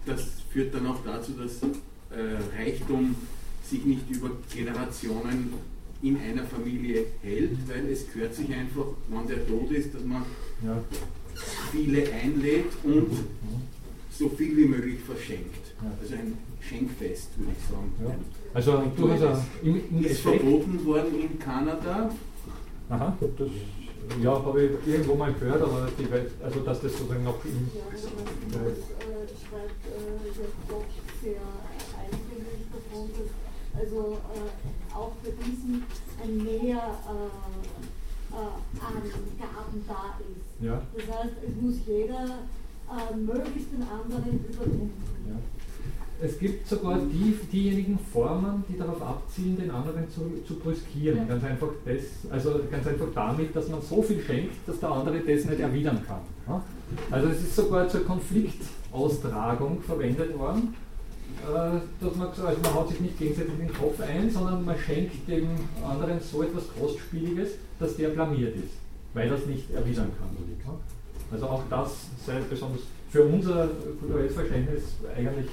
das 0.06 0.28
führt 0.52 0.74
dann 0.74 0.88
auch 0.88 1.04
dazu, 1.04 1.34
dass 1.34 1.62
äh, 1.64 2.58
Reichtum 2.58 3.16
sich 3.64 3.86
nicht 3.86 4.10
über 4.10 4.32
Generationen 4.54 5.54
in 6.02 6.18
einer 6.18 6.44
Familie 6.44 7.06
hält, 7.22 7.52
weil 7.68 7.90
es 7.90 8.12
gehört 8.12 8.34
sich 8.34 8.54
einfach, 8.54 8.86
wenn 9.10 9.28
der 9.28 9.46
tot 9.48 9.72
ist, 9.72 9.94
dass 9.94 10.04
man 10.04 10.24
ja. 10.66 10.82
viele 11.72 12.12
einlädt 12.12 12.72
und 12.84 13.12
mhm 13.12 13.79
so 14.20 14.28
viel 14.28 14.56
wie 14.58 14.66
möglich 14.66 15.00
verschenkt. 15.00 15.74
Also 16.02 16.14
ein 16.16 16.38
Schenkfest, 16.60 17.30
würde 17.38 17.54
ich 17.58 17.66
sagen. 17.66 17.94
Ja. 18.04 18.16
Also 18.54 18.84
du 18.98 19.12
hast 19.12 19.22
ja 19.22 19.46
im, 19.64 19.82
im 19.90 20.04
ist 20.04 20.20
verboten 20.20 20.86
worden 20.86 21.20
in 21.22 21.40
Kanada. 21.40 22.10
Aha, 22.90 23.18
das 23.38 23.48
ja, 24.22 24.32
habe 24.32 24.64
ich 24.64 24.88
irgendwo 24.94 25.16
mal 25.16 25.34
gehört, 25.34 25.62
aber 25.62 25.88
die 25.98 26.12
Welt, 26.12 26.32
also 26.44 26.60
dass 26.62 26.82
das 26.82 26.92
sozusagen 26.98 27.24
noch 27.24 27.46
im. 27.46 27.70
Ja, 27.74 27.84
also 27.90 28.08
man 28.18 28.66
äh, 28.66 28.76
schreibt 29.40 29.86
äh, 29.88 30.28
jetzt 30.28 30.60
doch 30.68 30.84
sehr 31.24 31.46
eingängig 31.96 32.66
davon, 32.74 33.10
dass 33.14 33.82
also 33.82 34.18
äh, 34.36 34.96
auch 34.96 35.14
für 35.24 35.32
diesen 35.32 35.84
ein 36.22 36.38
Mehr 36.44 37.00
äh, 37.08 38.36
äh, 38.36 38.84
an 38.84 39.04
Gaben 39.40 39.86
da 39.88 40.20
ist. 40.20 40.66
Ja. 40.66 40.82
Das 40.98 41.18
heißt, 41.18 41.36
es 41.48 41.62
muss 41.62 41.76
jeder 41.88 42.40
äh, 42.90 43.16
möglichst 43.16 43.70
anderen 43.74 44.40
übertrumpfen. 44.40 44.92
Ja. 45.28 45.36
Es 46.22 46.38
gibt 46.38 46.68
sogar 46.68 47.00
die, 47.00 47.38
diejenigen 47.52 47.98
Formen, 48.12 48.64
die 48.68 48.78
darauf 48.78 49.02
abzielen, 49.02 49.58
den 49.58 49.72
anderen 49.72 50.10
zu, 50.10 50.22
zu 50.46 50.56
brüskieren. 50.56 51.20
Ja. 51.20 51.24
Ganz, 51.26 51.44
einfach 51.44 51.70
das, 51.86 52.32
also 52.32 52.60
ganz 52.70 52.88
einfach 52.88 53.08
damit, 53.14 53.56
dass 53.56 53.70
man 53.70 53.82
so 53.82 54.02
viel 54.02 54.22
schenkt, 54.22 54.68
dass 54.68 54.80
der 54.80 54.92
andere 54.92 55.20
das 55.20 55.46
nicht 55.46 55.60
erwidern 55.60 56.02
kann. 56.06 56.22
Ja? 56.48 56.62
Also 57.12 57.30
es 57.30 57.42
ist 57.42 57.56
sogar 57.56 57.88
zur 57.88 58.04
Konfliktaustragung 58.06 59.82
verwendet 59.82 60.38
worden. 60.38 60.76
Äh, 61.44 62.04
dass 62.04 62.16
man, 62.16 62.28
also 62.28 62.62
man 62.62 62.74
haut 62.74 62.90
sich 62.90 63.00
nicht 63.00 63.18
gegenseitig 63.18 63.54
in 63.54 63.68
den 63.68 63.74
Kopf 63.74 64.02
ein, 64.02 64.30
sondern 64.30 64.66
man 64.66 64.78
schenkt 64.78 65.28
dem 65.28 65.48
anderen 65.88 66.20
so 66.20 66.44
etwas 66.44 66.64
Kostspieliges, 66.78 67.52
dass 67.80 67.96
der 67.96 68.10
blamiert 68.10 68.56
ist, 68.56 68.74
weil 69.14 69.30
er 69.30 69.36
es 69.36 69.46
nicht 69.46 69.72
erwidern 69.72 70.12
kann. 70.18 70.30
Also 71.32 71.46
auch 71.48 71.64
das 71.70 71.92
sei 72.26 72.40
besonders 72.50 72.82
für 73.10 73.24
unser 73.24 73.68
kulturelles 74.00 74.34
Verständnis 74.34 74.84
eigentlich, 75.16 75.50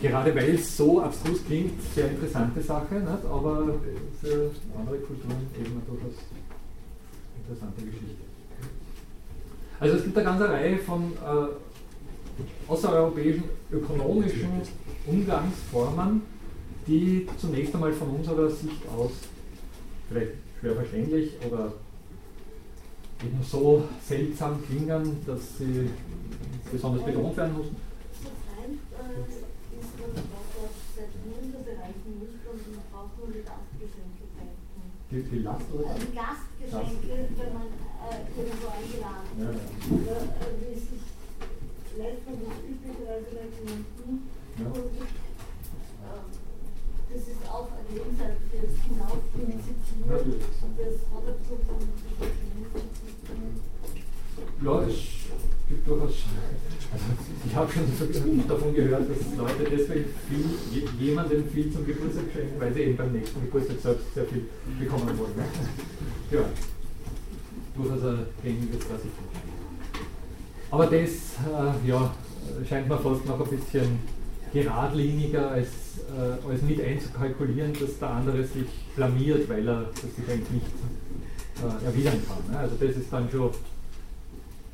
gerade 0.00 0.34
weil 0.34 0.54
es 0.54 0.76
so 0.76 1.00
abstrus 1.00 1.44
klingt, 1.46 1.80
sehr 1.94 2.10
interessante 2.10 2.60
Sache, 2.60 2.94
nicht? 2.94 3.24
aber 3.24 3.74
für 4.20 4.50
andere 4.76 4.98
Kulturen 4.98 5.46
eben 5.58 5.72
eine 5.72 5.80
durchaus 5.86 6.22
interessante 7.38 7.82
Geschichte. 7.82 8.26
Also 9.78 9.96
es 9.96 10.04
gibt 10.04 10.16
eine 10.16 10.26
ganze 10.26 10.48
Reihe 10.48 10.78
von 10.78 11.12
äh, 11.12 12.70
außereuropäischen 12.70 13.44
ökonomischen 13.70 14.48
Umgangsformen, 15.06 16.22
die 16.86 17.26
zunächst 17.38 17.74
einmal 17.74 17.92
von 17.92 18.10
unserer 18.10 18.48
Sicht 18.48 18.82
aus 18.96 19.12
vielleicht 20.08 20.32
schwer 20.60 20.74
verständlich 20.74 21.32
oder 21.46 21.72
eben 23.22 23.42
so 23.42 23.88
seltsam 24.06 24.62
klingen, 24.64 25.24
dass 25.26 25.58
sie 25.58 25.90
besonders 26.70 27.04
betont 27.04 27.36
werden 27.36 27.54
nur 27.54 27.64
die. 27.64 27.74
Die, 35.22 35.38
Last 35.38 35.64
oder? 35.72 35.88
Also 35.90 36.06
Gastgeschenke, 36.12 37.28
wenn 37.38 37.52
man 37.54 37.68
äh, 38.10 38.26
irgendwo 38.36 38.66
eingeladen. 38.68 39.38
Ja, 39.38 39.50
ja. 39.54 39.54
Äh, 39.54 40.50
wie 40.60 40.74
sich 40.74 41.04
lässt 41.96 42.26
man 42.26 42.34
das 42.42 42.58
üblicherweise 42.66 43.30
nicht 43.32 43.54
finden. 43.56 44.26
Ja. 44.58 44.66
Und 44.66 44.92
äh, 44.92 45.08
das 47.06 47.22
ist 47.22 47.38
auch 47.48 47.70
ein 47.70 47.86
Lebensseite 47.94 48.34
fürs 48.50 48.74
Hinaufzitieren. 48.82 50.42
Das 50.76 51.00
hat 51.08 51.24
dazu 51.24 51.56
von 51.64 51.80
Ja, 54.64 54.82
es 54.82 54.94
gibt 55.68 55.86
durchaus. 55.86 56.14
Also 56.92 57.04
ich 57.46 57.54
habe 57.54 57.72
schon 57.72 58.48
davon 58.48 58.74
gehört, 58.74 59.02
dass 59.10 59.36
Leute 59.36 59.70
deswegen 59.70 60.04
viel, 60.28 60.88
jemandem 60.98 61.48
viel 61.50 61.72
zum 61.72 61.84
Geburtstag 61.84 62.24
schenken, 62.32 62.60
weil 62.60 62.72
sie 62.72 62.80
eben 62.82 62.96
beim 62.96 63.12
nächsten 63.12 63.40
Geburtstag 63.40 63.76
selbst 63.80 64.14
sehr 64.14 64.24
viel 64.24 64.46
bekommen 64.78 65.18
wollen. 65.18 65.36
Ne? 65.36 65.44
Ja, 66.30 66.44
durchaus 67.76 68.04
ein 68.04 68.26
gängiges 68.42 68.86
Klassiker. 68.86 69.22
Aber 70.70 70.86
das 70.86 70.92
äh, 71.00 71.88
ja, 71.88 72.14
scheint 72.68 72.88
mir 72.88 72.98
fast 72.98 73.26
noch 73.26 73.40
ein 73.40 73.56
bisschen 73.56 73.98
geradliniger 74.52 75.50
als, 75.50 75.68
äh, 76.16 76.48
als 76.50 76.62
mit 76.62 76.80
einzukalkulieren, 76.80 77.72
dass 77.74 77.98
der 77.98 78.10
andere 78.10 78.44
sich 78.44 78.66
blamiert, 78.94 79.48
weil 79.48 79.66
er 79.68 79.90
das 79.92 80.04
eigentlich 80.28 80.50
nicht 80.50 80.66
äh, 81.62 81.84
erwidern 81.84 82.20
kann. 82.26 82.52
Ne? 82.52 82.58
Also 82.58 82.76
das 82.80 82.96
ist 82.96 83.12
dann 83.12 83.30
schon 83.30 83.50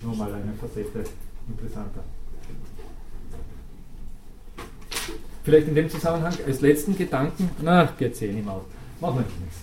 nochmal 0.02 0.32
eine 0.34 0.52
Facette 0.54 1.04
interessanter. 1.48 2.02
Vielleicht 5.44 5.68
in 5.68 5.74
dem 5.74 5.90
Zusammenhang 5.90 6.34
als 6.46 6.60
letzten 6.60 6.96
Gedanken, 6.96 7.50
na, 7.60 7.84
geht 7.98 8.20
eh 8.22 8.32
nicht 8.32 8.44
mehr 8.44 8.54
aus. 8.54 8.62
Machen 9.00 9.24
wir 9.24 9.24
nichts. 9.44 9.62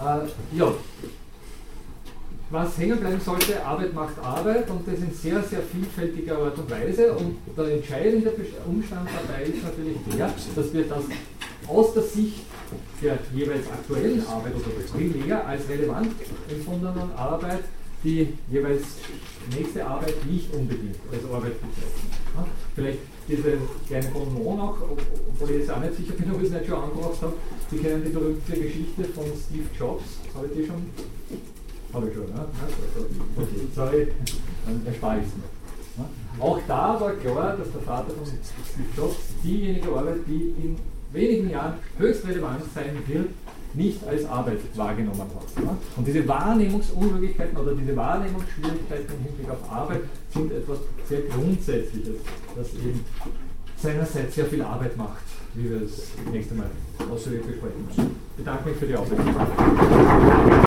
Äh, 0.00 0.58
ja, 0.58 0.72
was 2.50 2.76
hängen 2.78 2.98
bleiben 2.98 3.20
sollte, 3.20 3.64
Arbeit 3.64 3.94
macht 3.94 4.18
Arbeit 4.18 4.68
und 4.70 4.86
das 4.86 4.98
in 4.98 5.14
sehr, 5.14 5.40
sehr 5.40 5.60
vielfältiger 5.62 6.36
Art 6.36 6.58
und 6.58 6.68
Weise. 6.68 7.12
Und 7.12 7.36
der 7.56 7.76
entscheidende 7.76 8.32
Umstand 8.66 9.08
dabei 9.08 9.44
ist 9.44 9.62
natürlich 9.62 9.96
der, 10.16 10.34
dass 10.56 10.72
wir 10.72 10.88
das 10.88 11.04
aus 11.70 11.94
der 11.94 12.02
Sicht 12.02 12.40
der 13.02 13.18
jeweils 13.34 13.66
aktuellen 13.68 14.26
Arbeit 14.26 14.54
oder 14.54 14.98
primär 14.98 15.46
als 15.46 15.68
relevant 15.68 16.08
empfundenen 16.48 17.12
Arbeit 17.16 17.64
die 18.02 18.32
jeweils 18.50 18.82
nächste 19.54 19.86
Arbeit 19.86 20.14
nicht 20.26 20.52
unbedingt 20.54 20.96
als 21.12 21.24
Arbeit 21.24 21.60
bezeichnen. 21.60 22.10
Ja, 22.34 22.46
vielleicht 22.74 22.98
diese 23.28 23.58
kleine 23.86 24.08
Bonbon 24.08 24.56
noch, 24.56 24.78
obwohl 24.80 25.50
ich 25.50 25.58
jetzt 25.58 25.70
auch 25.70 25.80
nicht 25.80 25.96
sicher 25.96 26.14
bin, 26.14 26.30
ob 26.34 26.40
ich 26.40 26.46
es 26.48 26.52
nicht 26.52 26.66
schon 26.66 26.82
angebracht 26.82 27.20
habe. 27.20 27.34
Sie 27.70 27.76
kennen 27.76 28.02
die 28.04 28.10
berühmte 28.10 28.52
Geschichte 28.52 29.04
von 29.04 29.24
Steve 29.24 29.68
Jobs. 29.78 30.04
Habe 30.34 30.46
ich 30.46 30.52
die 30.52 30.66
schon? 30.66 30.86
Habe 31.92 32.08
ich 32.08 32.14
schon, 32.14 32.24
ne? 32.24 32.46
Okay, 33.36 33.66
sorry, 33.74 34.08
dann 34.64 34.86
erspare 34.86 35.18
ich 35.18 35.26
es 35.26 35.34
mir. 35.36 35.60
Auch 36.38 36.58
da 36.66 36.98
war 36.98 37.12
klar, 37.12 37.56
dass 37.56 37.70
der 37.70 37.82
Vater 37.82 38.10
von 38.14 38.24
Steve 38.24 38.88
Jobs 38.96 39.16
diejenige 39.42 39.88
Arbeit, 39.94 40.20
die 40.26 40.54
in 40.62 40.76
wenigen 41.12 41.50
Jahren 41.50 41.74
höchst 41.98 42.26
relevant 42.26 42.62
sein 42.74 42.96
wird, 43.06 43.28
nicht 43.74 44.04
als 44.06 44.24
Arbeit 44.24 44.58
wahrgenommen 44.74 45.20
hat. 45.20 45.76
Und 45.96 46.06
diese 46.06 46.26
Wahrnehmungsunmöglichkeiten 46.26 47.56
oder 47.56 47.74
diese 47.74 47.94
Wahrnehmungsschwierigkeiten 47.96 49.14
im 49.16 49.24
Hinblick 49.24 49.50
auf 49.50 49.70
Arbeit 49.70 50.00
sind 50.32 50.52
etwas 50.52 50.78
sehr 51.08 51.20
Grundsätzliches, 51.22 52.16
das 52.56 52.74
eben 52.74 53.04
seinerseits 53.76 54.34
sehr 54.34 54.46
viel 54.46 54.62
Arbeit 54.62 54.96
macht, 54.96 55.22
wie 55.54 55.70
wir 55.70 55.82
es 55.82 56.08
nächste 56.32 56.54
Mal 56.54 56.66
ausführlich 57.10 57.46
besprechen 57.46 57.86
müssen. 57.86 58.16
Ich 58.36 58.44
bedanke 58.44 58.68
mich 58.68 58.78
für 58.78 58.86
die 58.86 58.96
Aufmerksamkeit. 58.96 60.50